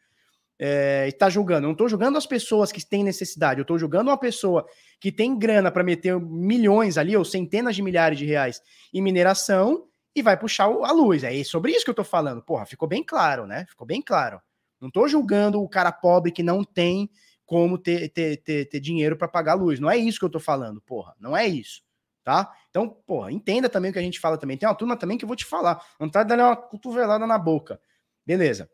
É, 0.59 1.09
e 1.09 1.13
tá 1.13 1.29
julgando. 1.29 1.67
Eu 1.67 1.71
não 1.71 1.75
tô 1.75 1.89
julgando 1.89 2.17
as 2.17 2.27
pessoas 2.27 2.71
que 2.71 2.85
têm 2.85 3.03
necessidade, 3.03 3.59
eu 3.59 3.65
tô 3.65 3.77
julgando 3.77 4.11
uma 4.11 4.19
pessoa 4.19 4.65
que 5.01 5.11
tem 5.11 5.37
grana 5.37 5.71
para 5.71 5.83
meter 5.83 6.21
milhões 6.21 6.97
ali, 6.97 7.17
ou 7.17 7.25
centenas 7.25 7.75
de 7.75 7.83
milhares 7.83 8.19
de 8.19 8.25
reais 8.25 8.61
em 8.95 9.03
mineração 9.03 9.87
e 10.15 10.23
vai 10.23 10.37
puxar 10.37 10.67
a 10.67 10.93
luz. 10.93 11.25
É 11.25 11.43
sobre 11.43 11.73
isso 11.73 11.85
que 11.85 11.91
eu 11.91 11.95
tô 11.95 12.05
falando. 12.05 12.43
Porra, 12.43 12.67
ficou 12.67 12.87
bem 12.87 13.03
claro, 13.03 13.47
né? 13.47 13.67
Ficou 13.69 13.87
bem 13.87 14.01
claro. 14.01 14.41
Não 14.81 14.91
tô 14.91 15.09
julgando 15.09 15.61
o 15.61 15.69
cara 15.69 15.91
pobre 15.91 16.31
que 16.31 16.43
não 16.43 16.63
tem 16.63 17.11
como 17.53 17.77
ter, 17.77 18.09
ter, 18.09 18.39
ter, 18.39 18.65
ter 18.65 18.81
dinheiro 18.81 19.15
para 19.15 19.29
pagar 19.29 19.53
a 19.53 19.57
luz. 19.57 19.79
Não 19.79 19.91
é 19.91 19.99
isso 19.99 20.19
que 20.19 20.25
eu 20.25 20.31
tô 20.31 20.41
falando, 20.41 20.81
porra. 20.81 21.15
Não 21.21 21.37
é 21.37 21.47
isso. 21.47 21.83
Tá? 22.25 22.51
Então, 22.71 22.89
porra, 22.89 23.31
entenda 23.31 23.69
também 23.69 23.91
o 23.91 23.93
que 23.93 23.99
a 23.99 24.03
gente 24.03 24.19
fala 24.19 24.39
também. 24.39 24.57
Tem 24.57 24.67
uma 24.67 24.75
turma 24.75 24.97
também 24.97 25.19
que 25.19 25.25
eu 25.25 25.27
vou 25.27 25.37
te 25.37 25.45
falar. 25.45 25.85
Não 26.01 26.09
tá 26.09 26.23
dando 26.23 26.45
uma 26.45 26.57
cotovelada 26.57 27.27
na 27.27 27.37
boca. 27.37 27.79
Beleza. 28.25 28.71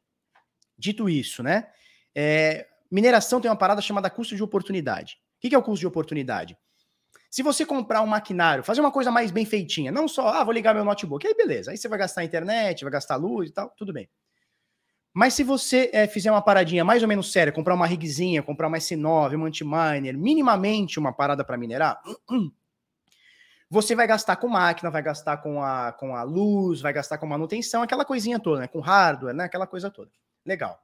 Dito 0.79 1.09
isso, 1.09 1.43
né? 1.43 1.67
É, 2.15 2.69
mineração 2.89 3.41
tem 3.41 3.51
uma 3.51 3.57
parada 3.57 3.83
chamada 3.83 4.09
custo 4.09 4.37
de 4.37 4.45
oportunidade. 4.45 5.19
O 5.39 5.49
que 5.49 5.53
é 5.57 5.59
o 5.59 5.63
custo 5.63 5.81
de 5.81 5.87
oportunidade? 5.89 6.57
Se 7.29 7.43
você 7.43 7.67
comprar 7.67 8.01
um 8.03 8.07
maquinário, 8.07 8.63
fazer 8.63 8.81
uma 8.81 8.93
coisa 8.93 9.11
mais 9.11 9.33
bem 9.33 9.45
feitinha, 9.45 9.91
não 9.91 10.07
só, 10.07 10.29
ah, 10.29 10.45
vou 10.45 10.55
ligar 10.55 10.73
meu 10.73 10.85
notebook, 10.85 11.27
aí 11.27 11.35
beleza, 11.35 11.73
aí 11.73 11.77
você 11.77 11.89
vai 11.89 11.99
gastar 11.99 12.23
internet, 12.23 12.85
vai 12.85 12.93
gastar 12.93 13.17
luz 13.17 13.51
e 13.51 13.53
tal, 13.53 13.75
tudo 13.77 13.93
bem. 13.93 14.09
Mas 15.13 15.35
se 15.35 15.43
você 15.43 15.91
é, 15.93 16.07
fizer 16.07 16.31
uma 16.31 16.43
paradinha 16.43 16.85
mais 16.85 17.03
ou 17.03 17.09
menos 17.09 17.33
séria, 17.33 17.53
comprar 17.53 17.75
uma 17.75 17.87
rigzinha, 17.87 18.43
comprar 18.43 18.69
uma 18.69 18.79
S9, 18.79 19.35
uma 19.35 19.47
anti-miner, 19.47 20.17
minimamente 20.17 20.99
uma 20.99 21.13
parada 21.13 21.45
para 21.45 21.57
minerar, 21.57 22.01
você 23.71 23.95
vai 23.95 24.07
gastar 24.07 24.37
com 24.37 24.49
máquina, 24.49 24.91
vai 24.91 25.03
gastar 25.03 25.39
com 25.39 25.63
a, 25.63 25.93
com 25.93 26.15
a 26.15 26.23
luz, 26.23 26.81
vai 26.81 26.93
gastar 26.93 27.19
com 27.19 27.27
manutenção, 27.27 27.83
aquela 27.83 28.05
coisinha 28.05 28.39
toda, 28.39 28.61
né? 28.61 28.69
Com 28.69 28.81
hardware, 28.81 29.35
né? 29.35 29.45
Aquela 29.45 29.67
coisa 29.67 29.91
toda. 29.91 30.11
Legal. 30.45 30.81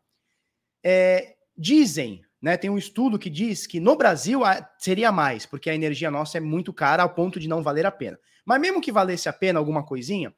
É, 0.83 1.37
dizem, 1.57 2.23
né? 2.43 2.57
Tem 2.57 2.69
um 2.69 2.77
estudo 2.77 3.19
que 3.19 3.31
diz 3.31 3.67
que 3.67 3.81
no 3.81 3.97
Brasil 3.97 4.41
seria 4.79 5.11
mais, 5.11 5.47
porque 5.47 5.71
a 5.71 5.75
energia 5.75 6.11
nossa 6.11 6.39
é 6.39 6.41
muito 6.41 6.73
cara 6.73 7.03
ao 7.03 7.11
ponto 7.11 7.41
de 7.41 7.49
não 7.49 7.63
valer 7.63 7.87
a 7.87 7.91
pena. 7.91 8.19
Mas 8.45 8.61
mesmo 8.61 8.81
que 8.81 8.93
valesse 8.93 9.29
a 9.29 9.33
pena 9.33 9.59
alguma 9.59 9.83
coisinha, 9.83 10.35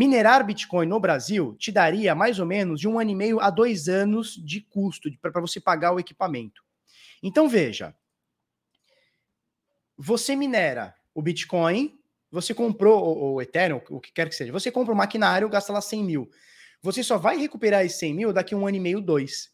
Minerar 0.00 0.46
Bitcoin 0.46 0.86
no 0.86 0.98
Brasil 0.98 1.54
te 1.58 1.70
daria 1.70 2.14
mais 2.14 2.38
ou 2.38 2.46
menos 2.46 2.80
de 2.80 2.88
um 2.88 2.98
ano 2.98 3.10
e 3.10 3.14
meio 3.14 3.38
a 3.38 3.50
dois 3.50 3.86
anos 3.86 4.32
de 4.42 4.62
custo 4.62 5.10
para 5.20 5.42
você 5.42 5.60
pagar 5.60 5.92
o 5.92 6.00
equipamento. 6.00 6.62
Então 7.22 7.46
veja, 7.46 7.94
você 9.98 10.34
minera 10.34 10.94
o 11.14 11.20
Bitcoin, 11.20 12.00
você 12.30 12.54
comprou 12.54 13.34
o 13.34 13.42
Ethereum, 13.42 13.82
o 13.90 14.00
que 14.00 14.10
quer 14.10 14.26
que 14.26 14.34
seja, 14.34 14.50
você 14.50 14.72
compra 14.72 14.94
o 14.94 14.96
maquinário, 14.96 15.50
gasta 15.50 15.70
lá 15.70 15.82
100 15.82 16.02
mil. 16.02 16.30
Você 16.80 17.04
só 17.04 17.18
vai 17.18 17.36
recuperar 17.36 17.84
esses 17.84 17.98
100 17.98 18.14
mil 18.14 18.32
daqui 18.32 18.54
um 18.54 18.66
ano 18.66 18.78
e 18.78 18.80
meio, 18.80 19.02
dois. 19.02 19.52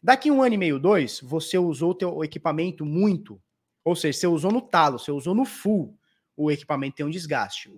Daqui 0.00 0.30
um 0.30 0.44
ano 0.44 0.54
e 0.54 0.58
meio, 0.58 0.78
dois, 0.78 1.18
você 1.22 1.58
usou 1.58 1.98
o 2.00 2.22
equipamento 2.22 2.86
muito, 2.86 3.42
ou 3.84 3.96
seja, 3.96 4.16
você 4.16 4.26
usou 4.28 4.52
no 4.52 4.62
talo, 4.62 4.96
você 4.96 5.10
usou 5.10 5.34
no 5.34 5.44
full, 5.44 5.98
o 6.36 6.52
equipamento 6.52 6.98
tem 6.98 7.04
um 7.04 7.10
desgaste. 7.10 7.68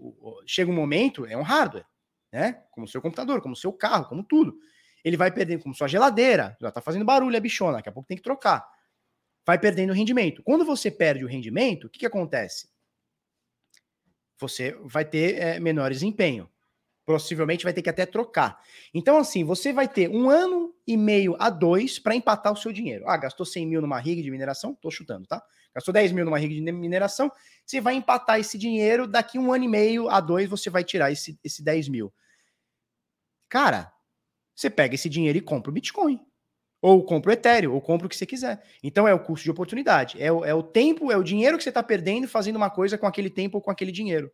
Chega 0.45 0.71
um 0.71 0.75
momento, 0.75 1.25
é 1.25 1.35
um 1.35 1.43
hardware 1.43 1.87
né? 2.33 2.63
Como 2.71 2.87
seu 2.87 3.01
computador, 3.01 3.41
como 3.41 3.57
seu 3.57 3.73
carro, 3.73 4.07
como 4.07 4.23
tudo. 4.23 4.59
Ele 5.05 5.17
vai 5.17 5.31
perdendo, 5.31 5.63
como 5.63 5.75
sua 5.75 5.89
geladeira, 5.89 6.57
já 6.61 6.71
tá 6.71 6.81
fazendo 6.81 7.05
barulho 7.05 7.37
a 7.37 7.41
bichona, 7.41 7.79
daqui 7.79 7.89
a 7.89 7.93
pouco 7.93 8.07
tem 8.07 8.17
que 8.17 8.23
trocar. 8.23 8.67
Vai 9.47 9.59
perdendo 9.59 9.93
rendimento. 9.93 10.43
Quando 10.43 10.65
você 10.65 10.91
perde 10.91 11.25
o 11.25 11.29
rendimento, 11.29 11.87
o 11.87 11.91
que, 11.91 12.01
que 12.01 12.07
acontece? 12.07 12.69
Você 14.39 14.73
vai 14.85 15.05
ter 15.05 15.39
é, 15.39 15.61
menor 15.61 15.91
desempenho. 15.91 16.49
Possivelmente 17.07 17.65
vai 17.65 17.73
ter 17.73 17.83
que 17.83 17.91
até 17.91 18.07
trocar. 18.07 18.63
Então, 18.95 19.17
assim, 19.17 19.43
você 19.43 19.73
vai 19.73 19.89
ter 19.89 20.09
um 20.09 20.31
ano 20.31 20.75
e 20.87 20.97
meio 20.97 21.35
a 21.41 21.51
dois 21.51 21.99
para 21.99 22.15
empatar 22.15 22.53
o 22.53 22.57
seu 22.57 22.73
dinheiro. 22.73 23.09
Ah, 23.09 23.17
gastou 23.17 23.45
100 23.45 23.67
mil 23.67 23.81
numa 23.81 23.99
rig 23.99 24.23
de 24.23 24.31
mineração? 24.31 24.75
Tô 24.75 24.91
chutando, 24.91 25.27
tá? 25.27 25.43
Gastou 25.75 25.95
10 25.95 26.13
mil 26.13 26.25
numa 26.25 26.39
rig 26.39 26.55
de 26.55 26.73
mineração, 26.73 27.31
você 27.65 27.81
vai 27.81 27.95
empatar 27.95 28.41
esse 28.41 28.59
dinheiro, 28.59 29.07
daqui 29.07 29.39
um 29.39 29.53
ano 29.53 29.65
e 29.65 29.69
meio 29.69 30.09
a 30.09 30.21
dois 30.21 30.49
você 30.49 30.69
vai 30.69 30.83
tirar 30.83 31.13
esse, 31.13 31.39
esse 31.45 31.63
10 31.63 31.89
mil. 31.89 32.13
Cara, 33.51 33.93
você 34.55 34.71
pega 34.71 34.95
esse 34.95 35.09
dinheiro 35.09 35.37
e 35.37 35.43
compra 35.43 35.71
o 35.71 35.75
Bitcoin. 35.75 36.19
Ou 36.81 37.05
compra 37.05 37.31
o 37.31 37.33
Ethereum, 37.35 37.75
ou 37.75 37.81
compra 37.81 38.07
o 38.07 38.09
que 38.09 38.17
você 38.17 38.25
quiser. 38.25 38.63
Então 38.83 39.07
é 39.07 39.13
o 39.13 39.19
custo 39.19 39.45
de 39.45 39.51
oportunidade. 39.51 40.23
É 40.23 40.33
o, 40.33 40.45
é 40.45 40.55
o 40.55 40.63
tempo, 40.63 41.13
é 41.13 41.17
o 41.17 41.23
dinheiro 41.23 41.59
que 41.59 41.63
você 41.63 41.69
está 41.69 41.83
perdendo 41.83 42.27
fazendo 42.27 42.57
uma 42.57 42.71
coisa 42.71 42.97
com 42.97 43.07
aquele 43.07 43.29
tempo 43.29 43.59
ou 43.59 43.63
com 43.63 43.71
aquele 43.71 43.93
dinheiro. 43.93 44.33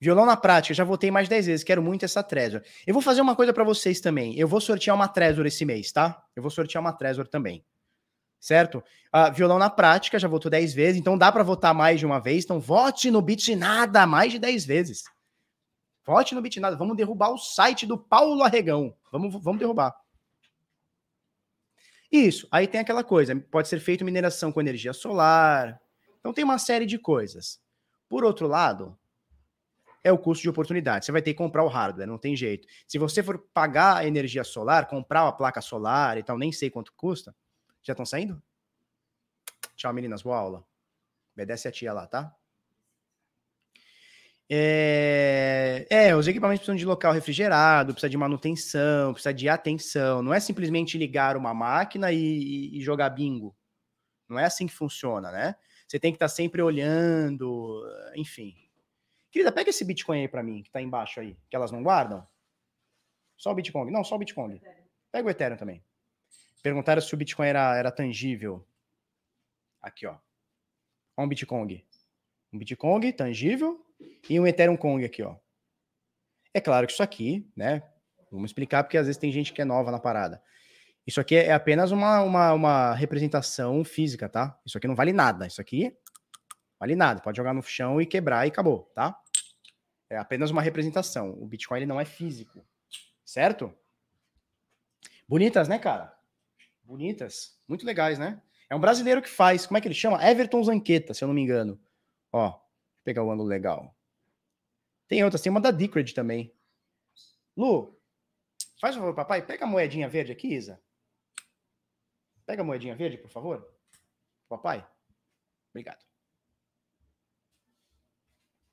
Violão 0.00 0.26
na 0.26 0.36
prática, 0.36 0.74
já 0.74 0.82
votei 0.82 1.12
mais 1.12 1.28
10 1.28 1.46
vezes, 1.46 1.64
quero 1.64 1.80
muito 1.80 2.04
essa 2.04 2.24
Trezor. 2.24 2.60
Eu 2.84 2.92
vou 2.92 3.00
fazer 3.00 3.20
uma 3.20 3.36
coisa 3.36 3.52
para 3.52 3.62
vocês 3.62 4.00
também. 4.00 4.36
Eu 4.36 4.48
vou 4.48 4.60
sortear 4.60 4.96
uma 4.96 5.06
Trezor 5.06 5.46
esse 5.46 5.64
mês, 5.64 5.92
tá? 5.92 6.20
Eu 6.34 6.42
vou 6.42 6.50
sortear 6.50 6.82
uma 6.82 6.92
Trezor 6.92 7.28
também. 7.28 7.64
Certo? 8.40 8.82
Uh, 9.14 9.32
violão 9.32 9.60
na 9.60 9.70
prática, 9.70 10.18
já 10.18 10.26
votou 10.26 10.50
10 10.50 10.74
vezes, 10.74 11.00
então 11.00 11.16
dá 11.16 11.30
para 11.30 11.44
votar 11.44 11.72
mais 11.72 12.00
de 12.00 12.06
uma 12.06 12.18
vez. 12.18 12.42
Então 12.42 12.58
vote 12.58 13.12
no 13.12 13.22
Bitnada 13.22 14.04
mais 14.04 14.32
de 14.32 14.40
10 14.40 14.64
vezes. 14.64 15.04
Vote 16.04 16.34
no 16.34 16.42
Bitnada. 16.42 16.76
Vamos 16.76 16.96
derrubar 16.96 17.30
o 17.30 17.38
site 17.38 17.86
do 17.86 17.96
Paulo 17.96 18.42
Arregão. 18.42 18.96
Vamos, 19.10 19.42
vamos 19.42 19.58
derrubar. 19.58 19.94
Isso. 22.10 22.46
Aí 22.50 22.66
tem 22.66 22.80
aquela 22.80 23.02
coisa. 23.02 23.34
Pode 23.50 23.68
ser 23.68 23.80
feito 23.80 24.04
mineração 24.04 24.52
com 24.52 24.60
energia 24.60 24.92
solar. 24.92 25.80
Então 26.20 26.32
tem 26.32 26.44
uma 26.44 26.58
série 26.58 26.86
de 26.86 26.98
coisas. 26.98 27.60
Por 28.08 28.24
outro 28.24 28.46
lado, 28.46 28.98
é 30.04 30.12
o 30.12 30.18
custo 30.18 30.42
de 30.42 30.50
oportunidade. 30.50 31.04
Você 31.04 31.12
vai 31.12 31.22
ter 31.22 31.32
que 31.32 31.38
comprar 31.38 31.64
o 31.64 31.68
hardware, 31.68 32.06
não 32.06 32.18
tem 32.18 32.36
jeito. 32.36 32.68
Se 32.86 32.98
você 32.98 33.22
for 33.22 33.38
pagar 33.54 33.96
a 33.96 34.06
energia 34.06 34.44
solar, 34.44 34.88
comprar 34.88 35.24
uma 35.24 35.32
placa 35.32 35.60
solar 35.60 36.18
e 36.18 36.22
tal, 36.22 36.36
nem 36.36 36.52
sei 36.52 36.68
quanto 36.68 36.92
custa. 36.94 37.34
Já 37.82 37.92
estão 37.92 38.04
saindo? 38.04 38.42
Tchau, 39.76 39.92
meninas. 39.92 40.22
Boa 40.22 40.38
aula. 40.38 40.64
Obedece 41.34 41.66
a 41.66 41.72
tia 41.72 41.92
lá, 41.92 42.06
tá? 42.06 42.34
É, 44.54 45.86
é, 45.88 46.14
os 46.14 46.28
equipamentos 46.28 46.58
precisam 46.60 46.76
de 46.76 46.84
local 46.84 47.10
refrigerado, 47.14 47.94
precisa 47.94 48.10
de 48.10 48.18
manutenção, 48.18 49.14
precisa 49.14 49.32
de 49.32 49.48
atenção. 49.48 50.22
Não 50.22 50.34
é 50.34 50.38
simplesmente 50.38 50.98
ligar 50.98 51.38
uma 51.38 51.54
máquina 51.54 52.12
e, 52.12 52.76
e 52.76 52.80
jogar 52.82 53.08
bingo. 53.08 53.56
Não 54.28 54.38
é 54.38 54.44
assim 54.44 54.66
que 54.66 54.74
funciona, 54.74 55.32
né? 55.32 55.56
Você 55.88 55.98
tem 55.98 56.12
que 56.12 56.16
estar 56.16 56.28
sempre 56.28 56.60
olhando, 56.60 57.82
enfim. 58.14 58.54
Querida, 59.30 59.50
pega 59.50 59.70
esse 59.70 59.86
Bitcoin 59.86 60.20
aí 60.20 60.28
para 60.28 60.42
mim, 60.42 60.62
que 60.62 60.70
tá 60.70 60.82
embaixo 60.82 61.20
aí, 61.20 61.34
que 61.48 61.56
elas 61.56 61.72
não 61.72 61.82
guardam. 61.82 62.26
Só 63.38 63.52
o 63.52 63.54
Bitcoin. 63.54 63.90
Não, 63.90 64.04
só 64.04 64.16
o 64.16 64.18
Bitcoin. 64.18 64.60
Pega 65.10 65.26
o 65.26 65.30
Ethereum 65.30 65.56
também. 65.56 65.82
Perguntaram 66.62 67.00
se 67.00 67.14
o 67.14 67.16
Bitcoin 67.16 67.46
era, 67.46 67.74
era 67.74 67.90
tangível. 67.90 68.62
Aqui, 69.80 70.06
ó. 70.06 70.18
Olha 71.16 71.24
um 71.24 71.28
Bitcoin. 71.28 71.82
Um 72.52 72.58
Bitcoin 72.58 73.12
tangível 73.12 73.82
e 74.28 74.38
um 74.38 74.46
Ethereum 74.46 74.76
Kong 74.76 75.04
aqui, 75.04 75.22
ó. 75.22 75.36
É 76.54 76.60
claro 76.60 76.86
que 76.86 76.92
isso 76.92 77.02
aqui, 77.02 77.50
né? 77.56 77.82
Vamos 78.30 78.50
explicar, 78.50 78.82
porque 78.82 78.98
às 78.98 79.06
vezes 79.06 79.18
tem 79.18 79.32
gente 79.32 79.52
que 79.52 79.60
é 79.60 79.64
nova 79.64 79.90
na 79.90 79.98
parada. 79.98 80.42
Isso 81.06 81.20
aqui 81.20 81.34
é 81.34 81.52
apenas 81.52 81.90
uma, 81.90 82.22
uma, 82.22 82.52
uma 82.52 82.94
representação 82.94 83.84
física, 83.84 84.28
tá? 84.28 84.58
Isso 84.64 84.78
aqui 84.78 84.86
não 84.86 84.94
vale 84.94 85.12
nada. 85.12 85.46
Isso 85.46 85.60
aqui 85.60 85.96
vale 86.78 86.94
nada. 86.94 87.20
Pode 87.20 87.36
jogar 87.36 87.52
no 87.52 87.62
chão 87.62 88.00
e 88.00 88.06
quebrar 88.06 88.46
e 88.46 88.50
acabou, 88.50 88.90
tá? 88.94 89.18
É 90.08 90.16
apenas 90.16 90.50
uma 90.50 90.62
representação. 90.62 91.30
O 91.40 91.46
Bitcoin 91.46 91.78
ele 91.78 91.86
não 91.86 92.00
é 92.00 92.04
físico, 92.04 92.64
certo? 93.24 93.74
Bonitas, 95.26 95.68
né, 95.68 95.78
cara? 95.78 96.14
Bonitas, 96.84 97.58
muito 97.66 97.86
legais, 97.86 98.18
né? 98.18 98.40
É 98.68 98.76
um 98.76 98.80
brasileiro 98.80 99.22
que 99.22 99.28
faz. 99.28 99.66
Como 99.66 99.78
é 99.78 99.80
que 99.80 99.88
ele 99.88 99.94
chama? 99.94 100.22
Everton 100.24 100.62
Zanqueta, 100.62 101.14
se 101.14 101.24
eu 101.24 101.28
não 101.28 101.34
me 101.34 101.42
engano. 101.42 101.80
Ó, 102.30 102.58
pegar 103.04 103.22
o 103.22 103.30
ângulo 103.30 103.48
legal. 103.48 103.96
Tem 105.08 105.22
outras, 105.24 105.42
tem 105.42 105.50
uma 105.50 105.60
da 105.60 105.70
Decred 105.70 106.14
também. 106.14 106.54
Lu, 107.56 108.00
faz 108.80 108.94
favor, 108.94 109.14
papai, 109.14 109.44
pega 109.44 109.64
a 109.64 109.68
moedinha 109.68 110.08
verde 110.08 110.32
aqui, 110.32 110.54
Isa. 110.54 110.82
Pega 112.46 112.62
a 112.62 112.64
moedinha 112.64 112.96
verde, 112.96 113.18
por 113.18 113.30
favor. 113.30 113.70
Papai. 114.48 114.86
Obrigado. 115.70 116.04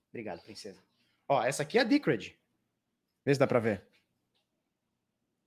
Obrigado, 0.10 0.42
princesa. 0.42 0.84
Ó, 1.28 1.44
essa 1.44 1.64
aqui 1.64 1.78
é 1.78 1.82
a 1.82 1.84
Decred. 1.84 2.38
Vê 3.24 3.34
se 3.34 3.40
dá 3.40 3.46
pra 3.46 3.60
ver. 3.60 3.88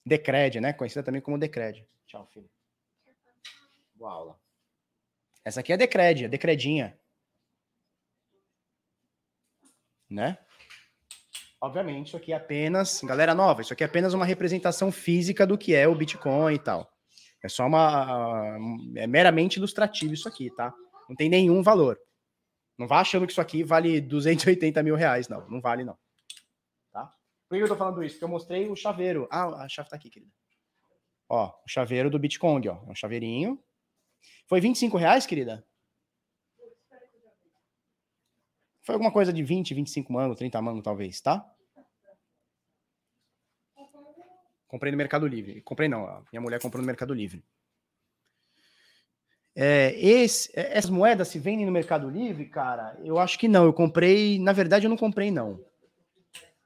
Decred, 0.06 0.60
né? 0.60 0.72
Conhecida 0.72 1.02
também 1.02 1.20
como 1.20 1.38
Decred. 1.38 1.86
Tchau, 2.06 2.26
filho. 2.26 2.50
Boa 3.94 4.12
aula. 4.12 4.40
Essa 5.44 5.60
aqui 5.60 5.72
é 5.72 5.74
a 5.74 5.78
Decred, 5.78 6.24
a 6.24 6.28
Decredinha. 6.28 6.98
Né? 10.12 10.38
Obviamente, 11.60 12.08
isso 12.08 12.16
aqui 12.16 12.32
é 12.32 12.36
apenas, 12.36 13.00
galera 13.02 13.34
nova, 13.34 13.62
isso 13.62 13.72
aqui 13.72 13.82
é 13.82 13.86
apenas 13.86 14.12
uma 14.14 14.24
representação 14.24 14.90
física 14.92 15.46
do 15.46 15.56
que 15.56 15.74
é 15.74 15.86
o 15.88 15.94
Bitcoin 15.94 16.54
e 16.54 16.58
tal. 16.58 16.92
É 17.42 17.48
só 17.48 17.66
uma. 17.66 18.56
É 18.94 19.06
meramente 19.06 19.58
ilustrativo 19.58 20.12
isso 20.12 20.28
aqui, 20.28 20.50
tá? 20.54 20.72
Não 21.08 21.16
tem 21.16 21.28
nenhum 21.28 21.62
valor. 21.62 21.98
Não 22.78 22.86
vá 22.86 23.00
achando 23.00 23.26
que 23.26 23.32
isso 23.32 23.40
aqui 23.40 23.62
vale 23.62 24.00
280 24.00 24.82
mil 24.82 24.94
reais, 24.94 25.28
não. 25.28 25.48
Não 25.48 25.60
vale, 25.60 25.84
não. 25.84 25.96
Tá? 26.92 27.12
Por 27.48 27.56
que 27.56 27.62
eu 27.62 27.68
tô 27.68 27.76
falando 27.76 28.02
isso? 28.02 28.16
Porque 28.16 28.24
eu 28.24 28.28
mostrei 28.28 28.68
o 28.68 28.76
chaveiro. 28.76 29.28
Ah, 29.30 29.64
a 29.64 29.68
chave 29.68 29.88
tá 29.88 29.96
aqui, 29.96 30.10
querida. 30.10 30.32
Ó, 31.28 31.48
o 31.48 31.68
chaveiro 31.68 32.10
do 32.10 32.18
Bitcoin, 32.18 32.68
ó. 32.68 32.82
É 32.86 32.90
um 32.90 32.94
chaveirinho. 32.94 33.62
Foi 34.48 34.60
25 34.60 34.96
reais, 34.96 35.26
querida? 35.26 35.64
Foi 38.82 38.94
alguma 38.94 39.12
coisa 39.12 39.32
de 39.32 39.42
20, 39.42 39.74
25 39.74 40.12
mangos, 40.12 40.36
30 40.36 40.60
mangos, 40.60 40.82
talvez, 40.82 41.20
tá? 41.20 41.44
Comprei 44.66 44.90
no 44.90 44.98
Mercado 44.98 45.26
Livre. 45.26 45.60
Comprei 45.60 45.88
não, 45.88 46.24
minha 46.32 46.40
mulher 46.40 46.60
comprou 46.60 46.80
no 46.80 46.86
Mercado 46.86 47.12
Livre. 47.12 47.44
É, 49.54 49.94
esse, 50.00 50.50
é, 50.58 50.78
essas 50.78 50.90
moedas 50.90 51.28
se 51.28 51.38
vendem 51.38 51.66
no 51.66 51.72
Mercado 51.72 52.08
Livre, 52.08 52.46
cara? 52.46 52.98
Eu 53.04 53.18
acho 53.18 53.38
que 53.38 53.46
não. 53.46 53.64
Eu 53.64 53.72
comprei, 53.72 54.38
na 54.38 54.52
verdade, 54.52 54.86
eu 54.86 54.90
não 54.90 54.96
comprei, 54.96 55.30
não. 55.30 55.60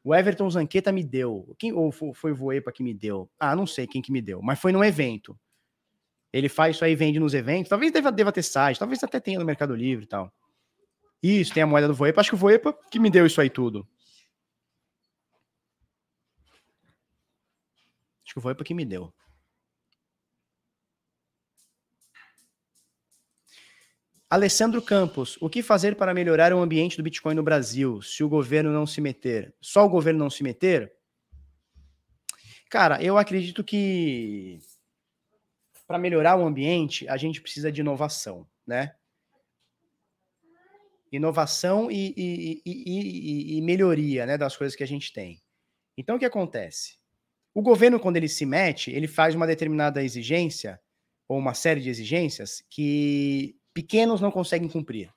O 0.05 0.14
Everton 0.14 0.48
Zanqueta 0.48 0.93
me 0.93 1.02
deu. 1.02 1.52
Quem, 1.59 1.72
ou 1.72 1.90
foi 1.90 2.30
o 2.30 2.36
Voepa 2.36 2.70
que 2.70 2.82
me 2.82 2.94
deu? 2.94 3.28
Ah, 3.40 3.56
não 3.56 3.66
sei 3.66 3.88
quem 3.88 4.01
que 4.01 4.12
me 4.12 4.22
deu, 4.22 4.40
mas 4.40 4.60
foi 4.60 4.70
num 4.70 4.84
evento. 4.84 5.36
Ele 6.32 6.48
faz 6.48 6.76
isso 6.76 6.84
aí, 6.84 6.94
vende 6.94 7.18
nos 7.18 7.34
eventos. 7.34 7.68
Talvez 7.68 7.90
deva, 7.90 8.12
deva 8.12 8.30
ter 8.30 8.44
site, 8.44 8.78
talvez 8.78 9.02
até 9.02 9.18
tenha 9.18 9.38
no 9.38 9.44
Mercado 9.44 9.74
Livre 9.74 10.05
e 10.05 10.09
tal. 10.09 10.32
Isso, 11.27 11.53
tem 11.53 11.62
a 11.65 11.66
moeda 11.66 11.89
do 11.89 11.94
Voepa. 11.94 12.20
Acho 12.20 12.31
que 12.31 12.36
o 12.36 12.39
Voepa 12.39 12.73
que 12.89 13.01
me 13.01 13.11
deu 13.11 13.27
isso 13.27 13.40
aí 13.40 13.51
tudo. 13.51 13.85
Acho 18.24 18.35
que 18.35 18.39
o 18.39 18.43
Voepa 18.43 18.62
que 18.62 18.73
me 18.73 18.85
deu. 18.85 19.12
Alessandro 24.31 24.81
Campos, 24.81 25.36
o 25.40 25.51
que 25.51 25.65
fazer 25.65 25.97
para 25.97 26.15
melhorar 26.15 26.53
o 26.53 26.61
ambiente 26.61 26.97
do 26.97 27.03
Bitcoin 27.03 27.35
no 27.35 27.43
Brasil, 27.43 28.01
se 28.03 28.23
o 28.23 28.28
governo 28.28 28.73
não 28.73 28.86
se 28.86 29.01
meter? 29.01 29.53
Só 29.61 29.85
o 29.85 29.89
governo 29.89 30.20
não 30.20 30.31
se 30.31 30.44
meter? 30.44 30.93
Cara, 32.70 33.03
eu 33.03 33.19
acredito 33.19 33.65
que 33.65 34.61
para 35.89 35.98
melhorar 35.98 36.36
o 36.36 36.47
ambiente, 36.47 37.09
a 37.09 37.16
gente 37.16 37.40
precisa 37.40 37.70
de 37.70 37.81
inovação, 37.81 38.48
né? 38.65 38.94
Inovação 41.12 41.91
e, 41.91 42.12
e, 42.16 42.62
e, 42.66 43.59
e, 43.59 43.62
melhoria 43.62 44.27
né, 44.27 44.37
das 44.37 44.57
coisas 44.57 44.74
que 44.77 44.83
a 44.83 44.87
gente 44.87 45.12
tem. 45.12 45.41
Então, 45.97 46.16
o 46.16 46.19
que 46.19 46.24
acontece? 46.24 46.99
O 47.55 47.62
governo, 47.62 48.01
quando 48.01 48.16
ele 48.16 48.28
se 48.28 48.45
mete, 48.45 48.91
ele 48.91 49.07
faz 49.07 49.35
uma 49.35 49.47
determinada 49.47 50.03
exigência, 50.03 50.81
ou 51.28 51.39
uma 51.39 51.55
série 51.55 51.81
de 51.81 51.89
exigências, 51.89 52.62
que 52.69 53.57
pequenos 53.73 54.20
não 54.20 54.31
conseguem 54.31 54.69
cumprir. 54.69 55.11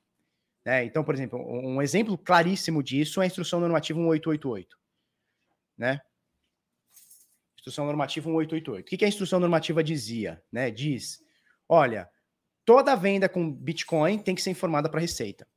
Né? 0.66 0.86
Então, 0.86 1.04
por 1.04 1.16
exemplo, 1.16 1.40
um 1.40 1.82
exemplo 1.82 2.18
claríssimo 2.18 2.84
disso 2.84 3.22
é 3.22 3.24
a 3.24 3.28
Instrução 3.28 3.60
Normativa 3.60 4.00
1888. 4.00 4.78
Né? 5.78 6.00
Instrução 7.58 7.86
Normativa 7.86 8.30
1888. 8.30 8.86
O 8.86 8.90
que, 8.90 8.98
que 8.98 9.06
a 9.06 9.08
Instrução 9.08 9.40
Normativa 9.40 9.84
dizia? 9.84 10.42
Né? 10.52 10.70
Diz, 10.72 11.20
olha, 11.68 12.10
toda 12.64 12.96
venda 12.96 13.28
com 13.28 13.52
Bitcoin 13.52 14.20
tem 14.20 14.36
que 14.36 14.42
ser 14.42 14.52
informada 14.52 14.90
para 14.90 15.00
a 15.00 15.02
Receita. 15.02 15.48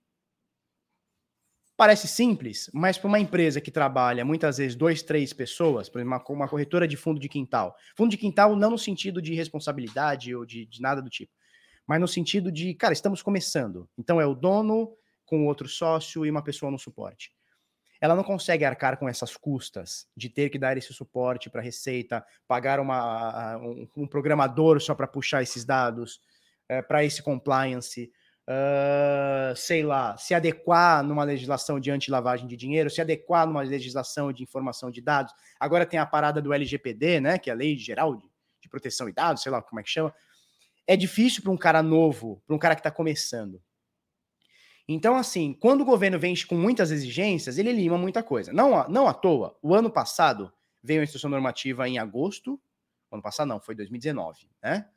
Parece 1.83 2.07
simples, 2.07 2.71
mas 2.73 2.97
para 2.97 3.09
uma 3.09 3.19
empresa 3.19 3.61
que 3.61 3.69
trabalha 3.69 4.25
muitas 4.25 4.59
vezes 4.59 4.77
dois, 4.77 5.03
três 5.03 5.33
pessoas, 5.33 5.89
por 5.89 5.99
exemplo, 5.99 6.15
uma, 6.15 6.25
uma 6.29 6.49
corretora 6.49 6.87
de 6.87 6.97
fundo 6.97 7.19
de 7.19 7.29
quintal. 7.29 7.75
Fundo 7.97 8.09
de 8.09 8.17
quintal 8.17 8.55
não 8.55 8.71
no 8.71 8.79
sentido 8.79 9.21
de 9.21 9.35
responsabilidade 9.35 10.33
ou 10.33 10.47
de, 10.47 10.65
de 10.65 10.81
nada 10.81 11.03
do 11.03 11.11
tipo 11.11 11.33
mas 11.85 12.01
no 12.01 12.07
sentido 12.07 12.53
de, 12.53 12.73
cara, 12.75 12.93
estamos 12.93 13.21
começando. 13.21 13.91
Então 13.99 14.21
é 14.21 14.25
o 14.25 14.33
dono 14.33 14.97
com 15.25 15.45
outro 15.49 15.67
sócio 15.67 16.25
e 16.25 16.31
uma 16.31 16.41
pessoa 16.41 16.71
no 16.71 16.79
suporte. 16.79 17.33
Ela 18.01 18.15
não 18.15 18.23
consegue 18.23 18.65
arcar 18.65 18.97
com 18.97 19.09
essas 19.09 19.37
custas 19.37 20.07
de 20.17 20.29
ter 20.29 20.51
que 20.51 20.61
dar 20.61 20.77
esse 20.77 20.95
suporte 20.95 21.51
para 21.51 21.61
a 21.61 21.65
Receita, 21.65 22.25
pagar 22.47 22.79
uma, 22.79 23.57
um, 23.57 23.89
um 23.97 24.07
programador 24.07 24.81
só 24.81 24.95
para 24.95 25.09
puxar 25.09 25.43
esses 25.43 25.65
dados, 25.65 26.21
é, 26.69 26.81
para 26.81 27.05
esse 27.05 27.21
compliance, 27.21 28.09
uh, 28.48 29.56
sei 29.56 29.82
lá, 29.82 30.16
se 30.16 30.35
adequar 30.35 31.02
numa 31.02 31.24
legislação 31.24 31.81
de 31.81 31.90
anti-lavagem 31.90 32.47
de 32.47 32.56
dinheiro, 32.56 32.90
se 32.90 33.01
adequar 33.01 33.47
numa 33.47 33.62
legislação 33.62 34.32
de 34.32 34.43
informação 34.43 34.90
de 34.90 35.01
dados. 35.01 35.32
Agora 35.59 35.86
tem 35.86 35.98
a 35.98 36.06
parada 36.06 36.40
do 36.40 36.52
LGPD, 36.52 37.20
né, 37.20 37.39
que 37.39 37.51
é 37.51 37.52
a 37.52 37.56
Lei 37.56 37.77
Geral 37.77 38.16
de, 38.16 38.28
de 38.60 38.69
Proteção 38.69 39.06
de 39.06 39.12
Dados, 39.12 39.43
sei 39.43 39.51
lá 39.52 39.60
como 39.62 39.81
é 39.81 39.82
que 39.82 39.90
chama 39.90 40.14
é 40.86 40.97
difícil 40.97 41.43
para 41.43 41.52
um 41.52 41.56
cara 41.56 41.82
novo, 41.82 42.43
para 42.47 42.56
um 42.56 42.59
cara 42.59 42.74
que 42.74 42.81
está 42.81 42.90
começando. 42.90 43.62
Então, 44.86 45.16
assim, 45.16 45.55
quando 45.55 45.82
o 45.82 45.85
governo 45.85 46.19
vem 46.19 46.35
com 46.47 46.56
muitas 46.56 46.90
exigências, 46.90 47.56
ele 47.56 47.73
lima 47.73 47.97
muita 47.97 48.23
coisa. 48.23 48.52
Não, 48.52 48.86
não 48.89 49.06
à 49.06 49.14
toa, 49.14 49.56
o 49.62 49.74
ano 49.74 49.90
passado 49.90 50.52
veio 50.82 51.01
a 51.01 51.05
instrução 51.05 51.31
normativa 51.31 51.89
em 51.89 51.98
agosto. 51.98 52.60
Ano 53.10 53.23
passado 53.23 53.48
não, 53.48 53.60
foi 53.60 53.74
2019, 53.74 54.48
né? 54.62 54.89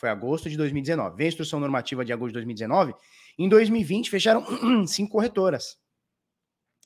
Foi 0.00 0.08
agosto 0.08 0.48
de 0.48 0.56
2019. 0.56 1.14
Veio 1.14 1.26
a 1.26 1.28
instrução 1.28 1.60
normativa 1.60 2.02
de 2.02 2.10
agosto 2.10 2.28
de 2.28 2.38
2019. 2.38 2.94
Em 3.38 3.50
2020, 3.50 4.08
fecharam 4.08 4.42
cinco 4.88 5.12
corretoras. 5.12 5.78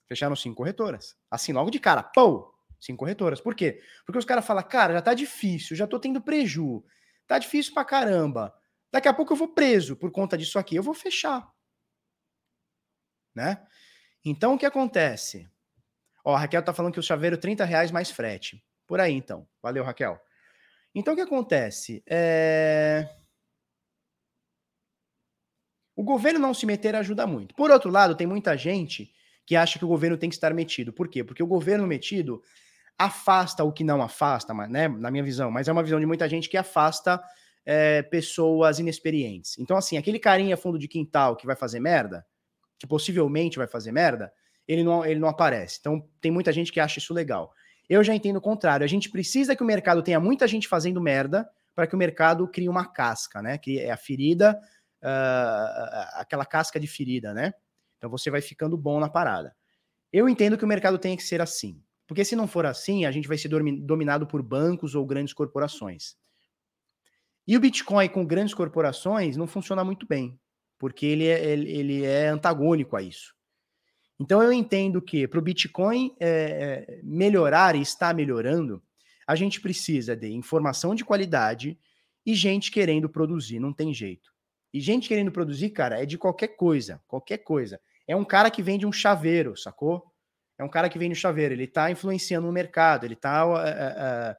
Fecharam 0.09 0.35
cinco 0.35 0.57
corretoras. 0.57 1.17
Assim, 1.31 1.53
logo 1.53 1.71
de 1.71 1.79
cara, 1.79 2.03
pô, 2.03 2.53
cinco 2.81 2.99
corretoras. 2.99 3.41
Por 3.41 3.55
quê? 3.55 3.81
Porque 4.05 4.19
os 4.19 4.25
caras 4.25 4.45
falam, 4.45 4.65
cara, 4.65 4.95
já 4.95 5.01
tá 5.01 5.15
difícil, 5.15 5.77
já 5.77 5.87
tô 5.87 6.01
tendo 6.01 6.21
preju. 6.21 6.85
Tá 7.25 7.39
difícil 7.39 7.73
pra 7.73 7.85
caramba. 7.85 8.53
Daqui 8.91 9.07
a 9.07 9.15
pouco 9.15 9.33
eu 9.33 9.37
vou 9.37 9.55
preso 9.55 9.95
por 9.95 10.11
conta 10.11 10.37
disso 10.37 10.59
aqui. 10.59 10.75
Eu 10.75 10.83
vou 10.83 10.93
fechar. 10.93 11.49
Né? 13.33 13.65
Então 14.25 14.55
o 14.55 14.59
que 14.59 14.67
acontece? 14.67 15.49
Ó, 16.25 16.35
a 16.35 16.39
Raquel 16.41 16.65
tá 16.65 16.75
falando 16.75 16.93
que 16.93 16.99
o 16.99 17.03
chaveiro 17.03 17.39
30 17.39 17.65
reais 17.65 17.93
mais 17.93 18.11
frete. 18.11 18.61
Por 18.89 18.99
aí, 18.99 19.13
então. 19.13 19.47
Valeu, 19.63 19.85
Raquel. 19.85 20.21
Então 20.95 21.15
o 21.15 21.17
que 21.17 21.23
acontece? 21.23 22.03
É... 22.07 23.09
O 25.97 26.03
governo 26.03 26.39
não 26.39 26.55
se 26.55 26.67
meter 26.67 26.95
ajuda 26.95 27.27
muito. 27.27 27.55
Por 27.55 27.71
outro 27.71 27.91
lado, 27.91 28.17
tem 28.17 28.27
muita 28.27 28.57
gente 28.57 29.13
que 29.47 29.57
acha 29.57 29.79
que 29.79 29.85
o 29.85 29.89
governo 29.89 30.17
tem 30.17 30.29
que 30.29 30.35
estar 30.35 30.53
metido. 30.55 30.93
Por 30.93 31.09
quê? 31.09 31.23
Porque 31.23 31.43
o 31.43 31.47
governo 31.47 31.87
metido 31.87 32.43
afasta 32.99 33.65
o 33.65 33.73
que 33.73 33.85
não 33.85 34.03
afasta, 34.03 34.55
né, 34.69 34.89
na 34.89 35.11
minha 35.11 35.23
visão, 35.23 35.51
mas 35.51 35.69
é 35.69 35.73
uma 35.73 35.83
visão 35.83 35.99
de 35.99 36.07
muita 36.07 36.29
gente 36.29 36.49
que 36.49 36.57
afasta 36.57 37.23
é, 37.65 38.03
pessoas 38.03 38.79
inexperientes. 38.79 39.59
Então, 39.59 39.77
assim, 39.77 39.97
aquele 39.97 40.19
carinha 40.19 40.57
fundo 40.57 40.79
de 40.79 40.87
quintal 40.87 41.37
que 41.37 41.47
vai 41.47 41.57
fazer 41.57 41.81
merda, 41.81 42.25
que 42.79 42.87
possivelmente 42.87 43.59
vai 43.59 43.67
fazer 43.67 43.93
merda, 43.93 44.33
ele 44.67 44.83
não, 44.83 45.05
ele 45.05 45.21
não 45.21 45.29
aparece. 45.29 45.79
Então, 45.81 46.09
tem 46.21 46.31
muita 46.31 46.53
gente 46.53 46.73
que 46.73 46.81
acha 46.81 46.99
isso 46.99 47.13
legal. 47.13 47.53
Eu 47.89 48.03
já 48.03 48.15
entendo 48.15 48.37
o 48.37 48.41
contrário. 48.41 48.85
A 48.85 48.89
gente 48.89 49.11
precisa 49.11 49.55
que 49.55 49.63
o 49.63 49.67
mercado 49.67 50.03
tenha 50.03 50.19
muita 50.19 50.47
gente 50.47 50.69
fazendo 50.69 51.01
merda 51.01 51.49
para 51.75 51.87
que 51.87 51.95
o 51.95 51.99
mercado 51.99 52.49
crie 52.49 52.69
uma 52.69 52.87
casca, 52.87 53.43
né? 53.43 53.59
Que 53.59 53.81
é 53.81 53.91
a 53.91 53.97
ferida, 53.97 54.59
uh, 55.03 56.21
aquela 56.21 56.47
casca 56.47 56.81
de 56.81 56.87
ferida, 56.87 57.35
né? 57.35 57.53
Então 57.99 58.11
você 58.11 58.31
vai 58.31 58.41
ficando 58.41 58.77
bom 58.77 59.01
na 59.01 59.09
parada. 59.09 59.55
Eu 60.13 60.29
entendo 60.29 60.57
que 60.57 60.65
o 60.65 60.69
mercado 60.69 60.99
tem 60.99 61.17
que 61.17 61.23
ser 61.23 61.41
assim. 61.41 61.83
Porque 62.07 62.25
se 62.25 62.37
não 62.37 62.47
for 62.47 62.67
assim, 62.67 63.05
a 63.05 63.11
gente 63.11 63.27
vai 63.27 63.39
ser 63.39 63.49
dominado 63.49 64.27
por 64.27 64.43
bancos 64.43 64.95
ou 64.95 65.07
grandes 65.07 65.33
corporações. 65.33 66.17
E 67.47 67.57
o 67.57 67.61
Bitcoin 67.61 68.09
com 68.09 68.25
grandes 68.25 68.55
corporações 68.55 69.37
não 69.37 69.47
funciona 69.47 69.85
muito 69.85 70.07
bem, 70.07 70.39
porque 70.79 71.05
ele 71.05 71.27
é, 71.27 71.43
ele 71.45 72.05
é 72.05 72.29
antagônico 72.29 72.97
a 72.97 73.03
isso. 73.03 73.35
Então 74.19 74.43
eu 74.43 74.53
entendo 74.53 75.03
que 75.03 75.27
para 75.27 75.39
o 75.39 75.43
Bitcoin 75.43 76.15
é, 76.21 77.01
melhorar 77.03 77.75
e 77.75 77.83
estar 77.83 78.15
melhorando, 78.15 78.83
a 79.27 79.35
gente 79.35 79.61
precisa 79.61 80.15
de 80.15 80.31
informação 80.31 80.95
de 80.95 81.05
qualidade 81.05 81.79
e 82.25 82.35
gente 82.35 82.71
querendo 82.71 83.09
produzir, 83.09 83.59
não 83.59 83.73
tem 83.73 83.93
jeito. 83.93 84.33
E 84.73 84.81
gente 84.81 85.09
querendo 85.09 85.33
produzir, 85.33 85.71
cara, 85.71 86.03
é 86.03 86.07
de 86.07 86.19
qualquer 86.19 86.49
coisa, 86.49 87.01
qualquer 87.07 87.39
coisa. 87.39 87.81
É 88.07 88.15
um 88.15 88.25
cara 88.25 88.51
que 88.51 88.63
vende 88.63 88.87
um 88.87 88.93
chaveiro, 88.93 89.57
sacou? 89.57 90.05
É 90.59 90.65
um 90.65 90.69
cara 90.69 90.89
que 90.89 90.99
vende 90.99 91.13
um 91.13 91.17
chaveiro, 91.17 91.55
ele 91.55 91.65
está 91.65 91.91
influenciando 91.91 92.47
no 92.47 92.53
mercado, 92.53 93.05
ele 93.05 93.15
está 93.15 93.45
é, 93.67 94.37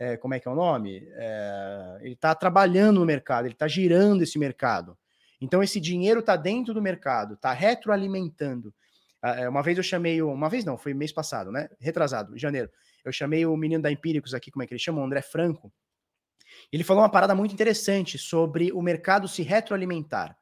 é, 0.00 0.16
como 0.16 0.32
é 0.32 0.40
que 0.40 0.48
é 0.48 0.50
o 0.50 0.54
nome? 0.54 1.06
É, 1.12 1.98
ele 2.00 2.14
está 2.14 2.34
trabalhando 2.34 3.00
no 3.00 3.06
mercado, 3.06 3.44
ele 3.44 3.52
está 3.52 3.68
girando 3.68 4.22
esse 4.22 4.38
mercado. 4.38 4.96
Então 5.40 5.62
esse 5.62 5.78
dinheiro 5.78 6.20
está 6.20 6.36
dentro 6.36 6.72
do 6.72 6.80
mercado, 6.80 7.34
está 7.34 7.52
retroalimentando. 7.52 8.74
Ah, 9.22 9.40
é, 9.40 9.48
uma 9.48 9.62
vez 9.62 9.76
eu 9.76 9.84
chamei, 9.84 10.22
uma 10.22 10.48
vez 10.48 10.64
não, 10.64 10.78
foi 10.78 10.94
mês 10.94 11.12
passado, 11.12 11.52
né? 11.52 11.68
Retrasado, 11.78 12.36
janeiro. 12.38 12.70
Eu 13.04 13.12
chamei 13.12 13.44
o 13.44 13.56
menino 13.56 13.82
da 13.82 13.90
Empíricos 13.90 14.34
aqui, 14.34 14.50
como 14.50 14.62
é 14.62 14.66
que 14.66 14.72
ele 14.72 14.80
chama? 14.80 15.00
O 15.00 15.04
André 15.04 15.22
Franco. 15.22 15.72
Ele 16.72 16.84
falou 16.84 17.02
uma 17.02 17.10
parada 17.10 17.34
muito 17.34 17.52
interessante 17.52 18.18
sobre 18.18 18.72
o 18.72 18.82
mercado 18.82 19.28
se 19.28 19.42
retroalimentar. 19.42 20.36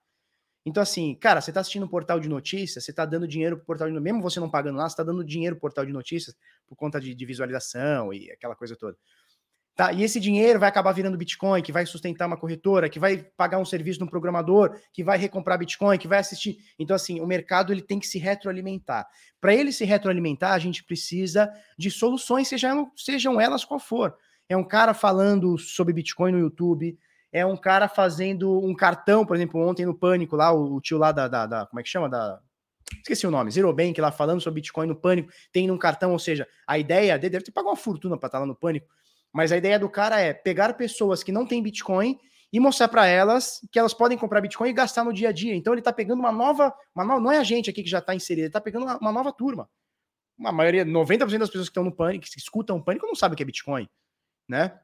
Então, 0.64 0.82
assim, 0.82 1.14
cara, 1.14 1.40
você 1.40 1.50
está 1.50 1.60
assistindo 1.60 1.86
um 1.86 1.88
portal 1.88 2.20
de 2.20 2.28
notícias, 2.28 2.84
você 2.84 2.90
está 2.90 3.06
dando 3.06 3.26
dinheiro 3.26 3.56
para 3.56 3.62
o 3.62 3.66
portal 3.66 3.88
de 3.88 3.94
notícias, 3.94 4.12
mesmo 4.12 4.22
você 4.22 4.38
não 4.38 4.50
pagando 4.50 4.76
lá, 4.76 4.88
você 4.88 4.92
está 4.92 5.02
dando 5.02 5.24
dinheiro 5.24 5.56
para 5.56 5.58
o 5.58 5.60
portal 5.62 5.86
de 5.86 5.92
notícias 5.92 6.36
por 6.66 6.76
conta 6.76 7.00
de, 7.00 7.14
de, 7.14 7.26
visualização 7.26 8.12
e 8.12 8.30
aquela 8.30 8.54
coisa 8.54 8.76
toda. 8.76 8.96
Tá? 9.78 9.92
E 9.92 10.02
esse 10.02 10.18
dinheiro 10.18 10.58
vai 10.58 10.68
acabar 10.68 10.90
virando 10.90 11.16
Bitcoin, 11.16 11.62
que 11.62 11.70
vai 11.70 11.86
sustentar 11.86 12.26
uma 12.26 12.36
corretora, 12.36 12.88
que 12.88 12.98
vai 12.98 13.18
pagar 13.36 13.58
um 13.58 13.64
serviço 13.64 13.96
de 13.96 14.04
um 14.04 14.08
programador, 14.08 14.76
que 14.92 15.04
vai 15.04 15.16
recomprar 15.16 15.56
Bitcoin, 15.56 15.96
que 15.96 16.08
vai 16.08 16.18
assistir. 16.18 16.58
Então, 16.76 16.96
assim, 16.96 17.20
o 17.20 17.26
mercado 17.28 17.72
ele 17.72 17.80
tem 17.80 18.00
que 18.00 18.06
se 18.08 18.18
retroalimentar. 18.18 19.06
Para 19.40 19.54
ele 19.54 19.70
se 19.70 19.84
retroalimentar, 19.84 20.50
a 20.50 20.58
gente 20.58 20.82
precisa 20.82 21.48
de 21.78 21.92
soluções, 21.92 22.48
sejam, 22.48 22.90
sejam 22.96 23.40
elas 23.40 23.64
qual 23.64 23.78
for. 23.78 24.16
É 24.48 24.56
um 24.56 24.64
cara 24.64 24.94
falando 24.94 25.56
sobre 25.56 25.94
Bitcoin 25.94 26.32
no 26.32 26.40
YouTube, 26.40 26.98
é 27.30 27.46
um 27.46 27.56
cara 27.56 27.86
fazendo 27.86 28.58
um 28.58 28.74
cartão, 28.74 29.24
por 29.24 29.36
exemplo, 29.36 29.64
ontem 29.64 29.86
no 29.86 29.94
Pânico, 29.94 30.34
lá, 30.34 30.52
o, 30.52 30.80
tio 30.80 30.98
lá 30.98 31.12
da, 31.12 31.28
da, 31.28 31.46
da, 31.46 31.66
Como 31.66 31.78
é 31.78 31.84
que 31.84 31.88
chama? 31.88 32.08
Da. 32.08 32.40
Esqueci 33.00 33.28
o 33.28 33.30
nome, 33.30 33.52
Zero 33.52 33.72
Bank, 33.72 34.00
lá 34.00 34.10
falando 34.10 34.40
sobre 34.40 34.60
Bitcoin 34.60 34.88
no 34.88 34.96
Pânico, 34.96 35.30
tem 35.52 35.70
um 35.70 35.78
cartão, 35.78 36.10
ou 36.10 36.18
seja, 36.18 36.48
a 36.66 36.76
ideia 36.80 37.16
dele 37.16 37.30
deve 37.30 37.44
ter 37.44 37.52
pago 37.52 37.68
uma 37.68 37.76
fortuna 37.76 38.18
para 38.18 38.26
estar 38.26 38.40
lá 38.40 38.46
no 38.46 38.56
Pânico 38.56 38.88
mas 39.32 39.52
a 39.52 39.56
ideia 39.56 39.78
do 39.78 39.88
cara 39.88 40.20
é 40.20 40.32
pegar 40.32 40.74
pessoas 40.74 41.22
que 41.22 41.32
não 41.32 41.46
têm 41.46 41.62
Bitcoin 41.62 42.18
e 42.52 42.58
mostrar 42.58 42.88
para 42.88 43.06
elas 43.06 43.60
que 43.70 43.78
elas 43.78 43.92
podem 43.92 44.16
comprar 44.16 44.40
Bitcoin 44.40 44.70
e 44.70 44.72
gastar 44.72 45.04
no 45.04 45.12
dia 45.12 45.28
a 45.28 45.32
dia. 45.32 45.54
Então 45.54 45.72
ele 45.72 45.80
está 45.80 45.92
pegando 45.92 46.20
uma 46.20 46.32
nova, 46.32 46.74
uma 46.94 47.04
nova, 47.04 47.20
não 47.20 47.30
é 47.30 47.38
a 47.38 47.44
gente 47.44 47.68
aqui 47.68 47.82
que 47.82 47.90
já 47.90 47.98
está 47.98 48.14
inserido, 48.14 48.44
ele 48.44 48.48
está 48.48 48.60
pegando 48.60 48.84
uma, 48.84 48.98
uma, 48.98 49.12
nova 49.12 49.32
turma. 49.32 49.68
Uma 50.36 50.52
maioria, 50.52 50.84
90% 50.84 51.38
das 51.38 51.48
pessoas 51.48 51.68
que 51.68 51.70
estão 51.70 51.84
no 51.84 51.94
pânico, 51.94 52.24
que 52.24 52.38
escutam 52.38 52.76
o 52.76 52.82
pânico, 52.82 53.06
não 53.06 53.14
sabem 53.14 53.34
o 53.34 53.36
que 53.36 53.42
é 53.42 53.46
Bitcoin, 53.46 53.88
né? 54.48 54.78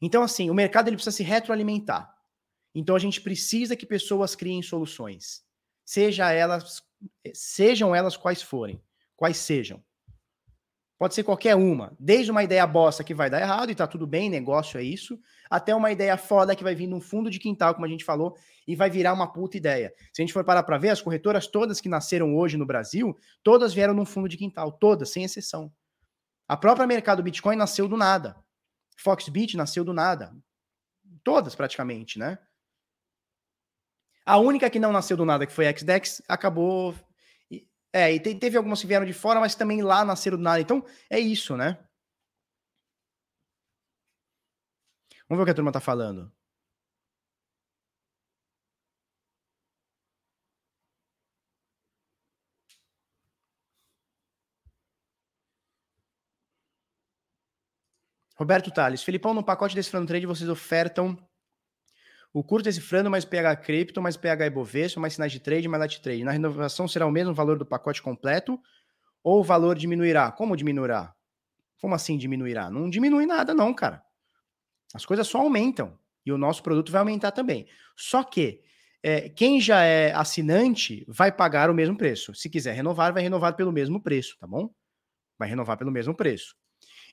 Então 0.00 0.22
assim, 0.22 0.50
o 0.50 0.54
mercado 0.54 0.88
ele 0.88 0.96
precisa 0.96 1.16
se 1.16 1.22
retroalimentar. 1.22 2.12
Então 2.74 2.96
a 2.96 2.98
gente 2.98 3.20
precisa 3.20 3.76
que 3.76 3.86
pessoas 3.86 4.34
criem 4.34 4.62
soluções, 4.62 5.42
seja 5.84 6.32
elas, 6.32 6.82
sejam 7.32 7.94
elas 7.94 8.16
quais 8.16 8.42
forem, 8.42 8.82
quais 9.16 9.36
sejam. 9.36 9.82
Pode 11.02 11.16
ser 11.16 11.24
qualquer 11.24 11.56
uma, 11.56 11.92
desde 11.98 12.30
uma 12.30 12.44
ideia 12.44 12.64
bosta 12.64 13.02
que 13.02 13.12
vai 13.12 13.28
dar 13.28 13.40
errado 13.40 13.72
e 13.72 13.74
tá 13.74 13.88
tudo 13.88 14.06
bem, 14.06 14.30
negócio 14.30 14.78
é 14.78 14.84
isso, 14.84 15.18
até 15.50 15.74
uma 15.74 15.90
ideia 15.90 16.16
foda 16.16 16.54
que 16.54 16.62
vai 16.62 16.76
vir 16.76 16.86
num 16.86 17.00
fundo 17.00 17.28
de 17.28 17.40
quintal, 17.40 17.74
como 17.74 17.84
a 17.84 17.88
gente 17.88 18.04
falou, 18.04 18.36
e 18.68 18.76
vai 18.76 18.88
virar 18.88 19.12
uma 19.12 19.26
puta 19.26 19.56
ideia. 19.56 19.92
Se 20.12 20.22
a 20.22 20.24
gente 20.24 20.32
for 20.32 20.44
parar 20.44 20.62
para 20.62 20.78
ver, 20.78 20.90
as 20.90 21.02
corretoras 21.02 21.48
todas 21.48 21.80
que 21.80 21.88
nasceram 21.88 22.36
hoje 22.36 22.56
no 22.56 22.64
Brasil, 22.64 23.18
todas 23.42 23.74
vieram 23.74 23.94
num 23.94 24.04
fundo 24.04 24.28
de 24.28 24.36
quintal, 24.36 24.70
todas, 24.70 25.10
sem 25.10 25.24
exceção. 25.24 25.72
A 26.46 26.56
própria 26.56 26.86
mercado 26.86 27.20
Bitcoin 27.20 27.56
nasceu 27.56 27.88
do 27.88 27.96
nada. 27.96 28.36
Foxbit 28.96 29.56
nasceu 29.56 29.82
do 29.82 29.92
nada. 29.92 30.32
Todas 31.24 31.56
praticamente, 31.56 32.16
né? 32.16 32.38
A 34.24 34.38
única 34.38 34.70
que 34.70 34.78
não 34.78 34.92
nasceu 34.92 35.16
do 35.16 35.24
nada, 35.24 35.48
que 35.48 35.52
foi 35.52 35.66
a 35.66 35.76
XDEX, 35.76 36.22
acabou 36.28 36.94
é, 37.92 38.12
e 38.14 38.20
teve 38.20 38.56
algumas 38.56 38.80
que 38.80 38.86
vieram 38.86 39.04
de 39.06 39.12
fora, 39.12 39.40
mas 39.40 39.54
também 39.54 39.82
lá 39.82 40.04
nasceram 40.04 40.36
do 40.38 40.42
nada. 40.42 40.60
Então, 40.60 40.84
é 41.10 41.18
isso, 41.20 41.56
né? 41.56 41.78
Vamos 45.28 45.38
ver 45.38 45.42
o 45.42 45.44
que 45.46 45.50
a 45.52 45.54
turma 45.54 45.72
tá 45.72 45.80
falando. 45.80 46.30
Roberto 58.36 58.70
Tales, 58.70 59.02
Filipão, 59.02 59.34
no 59.34 59.44
pacote 59.44 59.74
desse 59.74 59.90
Front 59.90 60.06
Trade 60.08 60.26
vocês 60.26 60.48
ofertam 60.50 61.16
o 62.32 62.42
curto 62.42 62.64
decifrando 62.64 63.10
mais 63.10 63.24
PH 63.24 63.56
cripto, 63.56 64.00
mais 64.00 64.16
PH 64.16 64.46
Ibovespa, 64.46 65.00
mais 65.00 65.14
sinais 65.14 65.32
de 65.32 65.40
trade, 65.40 65.68
mais 65.68 65.80
lat 65.80 66.00
trade. 66.00 66.24
Na 66.24 66.32
renovação 66.32 66.88
será 66.88 67.06
o 67.06 67.10
mesmo 67.10 67.34
valor 67.34 67.58
do 67.58 67.66
pacote 67.66 68.00
completo 68.00 68.58
ou 69.22 69.40
o 69.40 69.44
valor 69.44 69.76
diminuirá? 69.76 70.32
Como 70.32 70.56
diminuirá? 70.56 71.14
Como 71.80 71.94
assim 71.94 72.16
diminuirá? 72.16 72.70
Não 72.70 72.88
diminui 72.88 73.26
nada 73.26 73.52
não, 73.52 73.74
cara. 73.74 74.02
As 74.94 75.04
coisas 75.04 75.26
só 75.26 75.38
aumentam 75.38 75.98
e 76.24 76.32
o 76.32 76.38
nosso 76.38 76.62
produto 76.62 76.90
vai 76.90 77.00
aumentar 77.00 77.32
também. 77.32 77.66
Só 77.96 78.22
que 78.22 78.62
é, 79.02 79.28
quem 79.28 79.60
já 79.60 79.82
é 79.82 80.12
assinante 80.12 81.04
vai 81.08 81.32
pagar 81.32 81.68
o 81.68 81.74
mesmo 81.74 81.96
preço. 81.96 82.34
Se 82.34 82.48
quiser 82.48 82.72
renovar, 82.72 83.12
vai 83.12 83.22
renovar 83.22 83.56
pelo 83.56 83.72
mesmo 83.72 84.00
preço, 84.00 84.36
tá 84.38 84.46
bom? 84.46 84.70
Vai 85.38 85.48
renovar 85.48 85.76
pelo 85.76 85.90
mesmo 85.90 86.14
preço. 86.14 86.54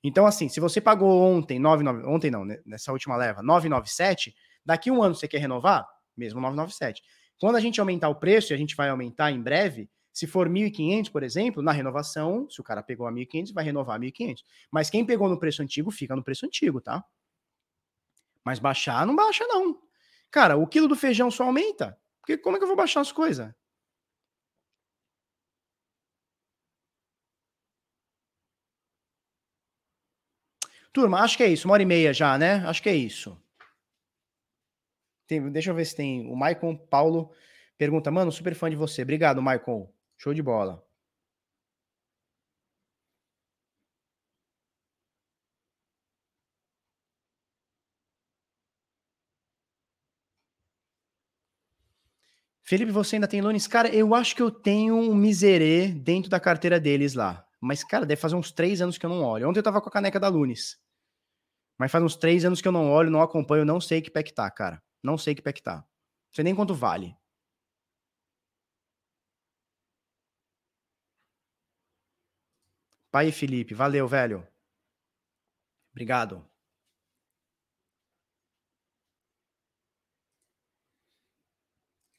Então, 0.03 0.25
assim, 0.25 0.47
se 0.47 0.59
você 0.59 0.79
pagou 0.79 1.21
ontem, 1.21 1.59
99, 1.59 2.07
ontem 2.07 2.31
não, 2.31 2.45
né, 2.45 2.59
nessa 2.65 2.91
última 2.91 3.17
leva, 3.17 3.41
997, 3.41 4.33
Daqui 4.69 4.91
um 4.91 5.01
ano 5.01 5.15
você 5.15 5.27
quer 5.27 5.39
renovar? 5.39 5.83
Mesmo 6.15 6.39
997. 6.39 7.01
Quando 7.39 7.55
a 7.55 7.59
gente 7.59 7.79
aumentar 7.79 8.07
o 8.07 8.13
preço, 8.13 8.53
e 8.53 8.53
a 8.53 8.57
gente 8.57 8.75
vai 8.75 8.87
aumentar 8.87 9.31
em 9.31 9.41
breve, 9.41 9.89
se 10.13 10.27
for 10.27 10.47
1.500, 10.47 11.09
por 11.09 11.23
exemplo, 11.23 11.63
na 11.63 11.71
renovação, 11.71 12.47
se 12.47 12.61
o 12.61 12.63
cara 12.63 12.83
pegou 12.83 13.07
a 13.07 13.11
1.500, 13.11 13.51
vai 13.51 13.63
renovar 13.63 13.95
a 13.95 13.99
1.500. 13.99 14.43
Mas 14.71 14.87
quem 14.87 15.03
pegou 15.03 15.27
no 15.27 15.39
preço 15.39 15.63
antigo, 15.63 15.89
fica 15.89 16.15
no 16.15 16.23
preço 16.23 16.45
antigo, 16.45 16.79
tá? 16.79 17.03
Mas 18.45 18.59
baixar, 18.59 19.07
não 19.07 19.15
baixa 19.15 19.43
não. 19.47 19.79
Cara, 20.29 20.55
o 20.55 20.67
quilo 20.67 20.87
do 20.87 20.95
feijão 20.95 21.31
só 21.31 21.45
aumenta. 21.45 21.97
Porque 22.21 22.37
como 22.37 22.55
é 22.55 22.59
que 22.59 22.63
eu 22.63 22.67
vou 22.67 22.77
baixar 22.77 23.01
as 23.01 23.11
coisas? 23.11 23.51
Turma, 30.93 31.21
acho 31.21 31.37
que 31.37 31.43
é 31.43 31.47
isso. 31.47 31.67
Uma 31.67 31.73
hora 31.73 31.81
e 31.83 31.85
meia 31.87 32.13
já, 32.13 32.37
né? 32.37 32.63
Acho 32.67 32.83
que 32.83 32.89
é 32.89 32.95
isso. 32.95 33.35
Tem, 35.29 35.39
deixa 35.51 35.69
eu 35.69 35.75
ver 35.75 35.85
se 35.85 35.95
tem. 35.95 36.27
O 36.31 36.35
Maicon 36.35 36.75
Paulo 36.75 37.31
pergunta, 37.77 38.09
mano, 38.09 38.31
super 38.31 38.55
fã 38.55 38.67
de 38.69 38.75
você. 38.75 39.03
Obrigado, 39.03 39.41
Maicon. 39.41 39.87
Show 40.17 40.33
de 40.33 40.41
bola. 40.41 40.83
Felipe, 52.63 52.91
você 52.91 53.15
ainda 53.15 53.27
tem 53.27 53.39
lones? 53.41 53.67
Cara, 53.67 53.87
eu 53.89 54.15
acho 54.15 54.35
que 54.35 54.41
eu 54.41 54.49
tenho 54.51 54.95
um 54.95 55.13
miserê 55.15 55.87
dentro 55.89 56.29
da 56.29 56.39
carteira 56.39 56.79
deles 56.79 57.13
lá. 57.13 57.45
Mas, 57.61 57.83
cara, 57.83 58.05
deve 58.05 58.19
fazer 58.19 58.35
uns 58.35 58.51
três 58.51 58.81
anos 58.81 58.97
que 58.97 59.05
eu 59.05 59.09
não 59.09 59.23
olho. 59.23 59.47
Ontem 59.47 59.59
eu 59.59 59.63
tava 59.63 59.79
com 59.81 59.89
a 59.89 59.91
caneca 59.91 60.19
da 60.19 60.27
Lunes. 60.27 60.77
Mas 61.77 61.91
faz 61.91 62.03
uns 62.03 62.15
três 62.15 62.45
anos 62.45 62.61
que 62.61 62.67
eu 62.67 62.71
não 62.71 62.91
olho, 62.91 63.11
não 63.11 63.21
acompanho, 63.21 63.65
não 63.65 63.79
sei 63.79 64.01
que 64.01 64.11
pé 64.11 64.23
que 64.23 64.33
tá, 64.33 64.49
cara. 64.49 64.81
Não 65.03 65.17
sei 65.17 65.35
que 65.35 65.41
pé 65.41 65.53
que 65.53 65.63
tá. 65.63 65.77
Não 65.77 66.33
sei 66.33 66.43
nem 66.43 66.55
quanto 66.55 66.73
vale. 66.75 67.15
Pai 73.11 73.31
Felipe, 73.31 73.73
valeu, 73.73 74.07
velho. 74.07 74.47
Obrigado. 75.91 76.47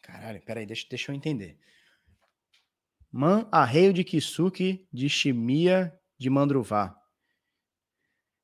Caralho, 0.02 0.42
peraí, 0.42 0.66
deixa, 0.66 0.86
deixa 0.88 1.12
eu 1.12 1.16
entender. 1.16 1.58
Man, 3.12 3.48
arreio 3.50 3.92
de 3.92 4.04
Kisuke, 4.04 4.88
de 4.92 5.08
Chimia, 5.08 5.96
de 6.18 6.28
Mandruvá. 6.28 6.96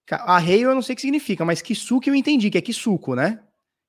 Arreio 0.09 0.71
eu 0.71 0.75
não 0.75 0.83
sei 0.83 0.93
o 0.93 0.97
que 0.97 1.03
significa, 1.03 1.45
mas 1.45 1.61
Kisuke 1.61 2.09
eu 2.09 2.15
entendi, 2.15 2.51
que 2.51 2.59
é 2.59 2.63
Kisuko, 2.63 3.15
né? 3.17 3.46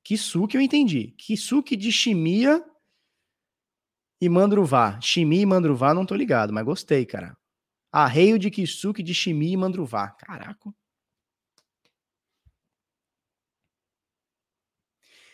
Kisuke 0.07 0.55
eu 0.55 0.61
entendi. 0.61 1.13
Kisuke 1.17 1.75
de 1.75 1.91
Chimia 1.91 2.63
e 4.21 4.29
Mandruvá. 4.29 4.97
Chimia 5.01 5.41
e 5.41 5.45
Mandruvá 5.45 5.93
não 5.93 6.05
tô 6.05 6.15
ligado, 6.15 6.53
mas 6.53 6.63
gostei, 6.63 7.05
cara. 7.05 7.35
Arreio 7.91 8.39
de 8.39 8.49
Kisuke 8.49 9.03
de 9.03 9.13
Chimia 9.13 9.51
e 9.51 9.57
Mandruvá. 9.57 10.11
Caraca. 10.11 10.73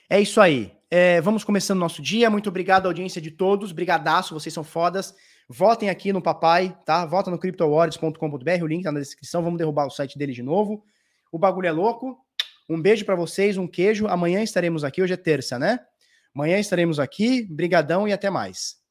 É 0.09 0.19
isso 0.19 0.41
aí. 0.41 0.75
É, 0.89 1.21
vamos 1.21 1.43
começando 1.43 1.77
nosso 1.77 2.01
dia. 2.01 2.27
Muito 2.31 2.49
obrigado, 2.49 2.87
audiência 2.87 3.21
de 3.21 3.29
todos. 3.29 3.71
Brigadaço, 3.71 4.33
vocês 4.33 4.51
são 4.51 4.63
fodas. 4.63 5.13
Votem 5.47 5.91
aqui 5.91 6.11
no 6.11 6.19
papai, 6.19 6.75
tá? 6.83 7.05
Vota 7.05 7.29
no 7.29 7.37
CryptoWards.com.br, 7.37 8.63
o 8.63 8.67
link 8.67 8.81
tá 8.81 8.91
na 8.91 8.99
descrição. 8.99 9.43
Vamos 9.43 9.59
derrubar 9.59 9.85
o 9.85 9.91
site 9.91 10.17
dele 10.17 10.33
de 10.33 10.41
novo. 10.41 10.83
O 11.31 11.37
bagulho 11.37 11.67
é 11.67 11.71
louco. 11.71 12.23
Um 12.69 12.81
beijo 12.81 13.05
para 13.05 13.15
vocês, 13.15 13.57
um 13.57 13.67
queijo. 13.67 14.07
Amanhã 14.07 14.41
estaremos 14.41 14.83
aqui. 14.83 15.01
Hoje 15.01 15.13
é 15.13 15.17
terça, 15.17 15.59
né? 15.59 15.79
Amanhã 16.35 16.59
estaremos 16.59 16.99
aqui. 16.99 17.43
Brigadão 17.43 18.07
e 18.07 18.13
até 18.13 18.29
mais. 18.29 18.82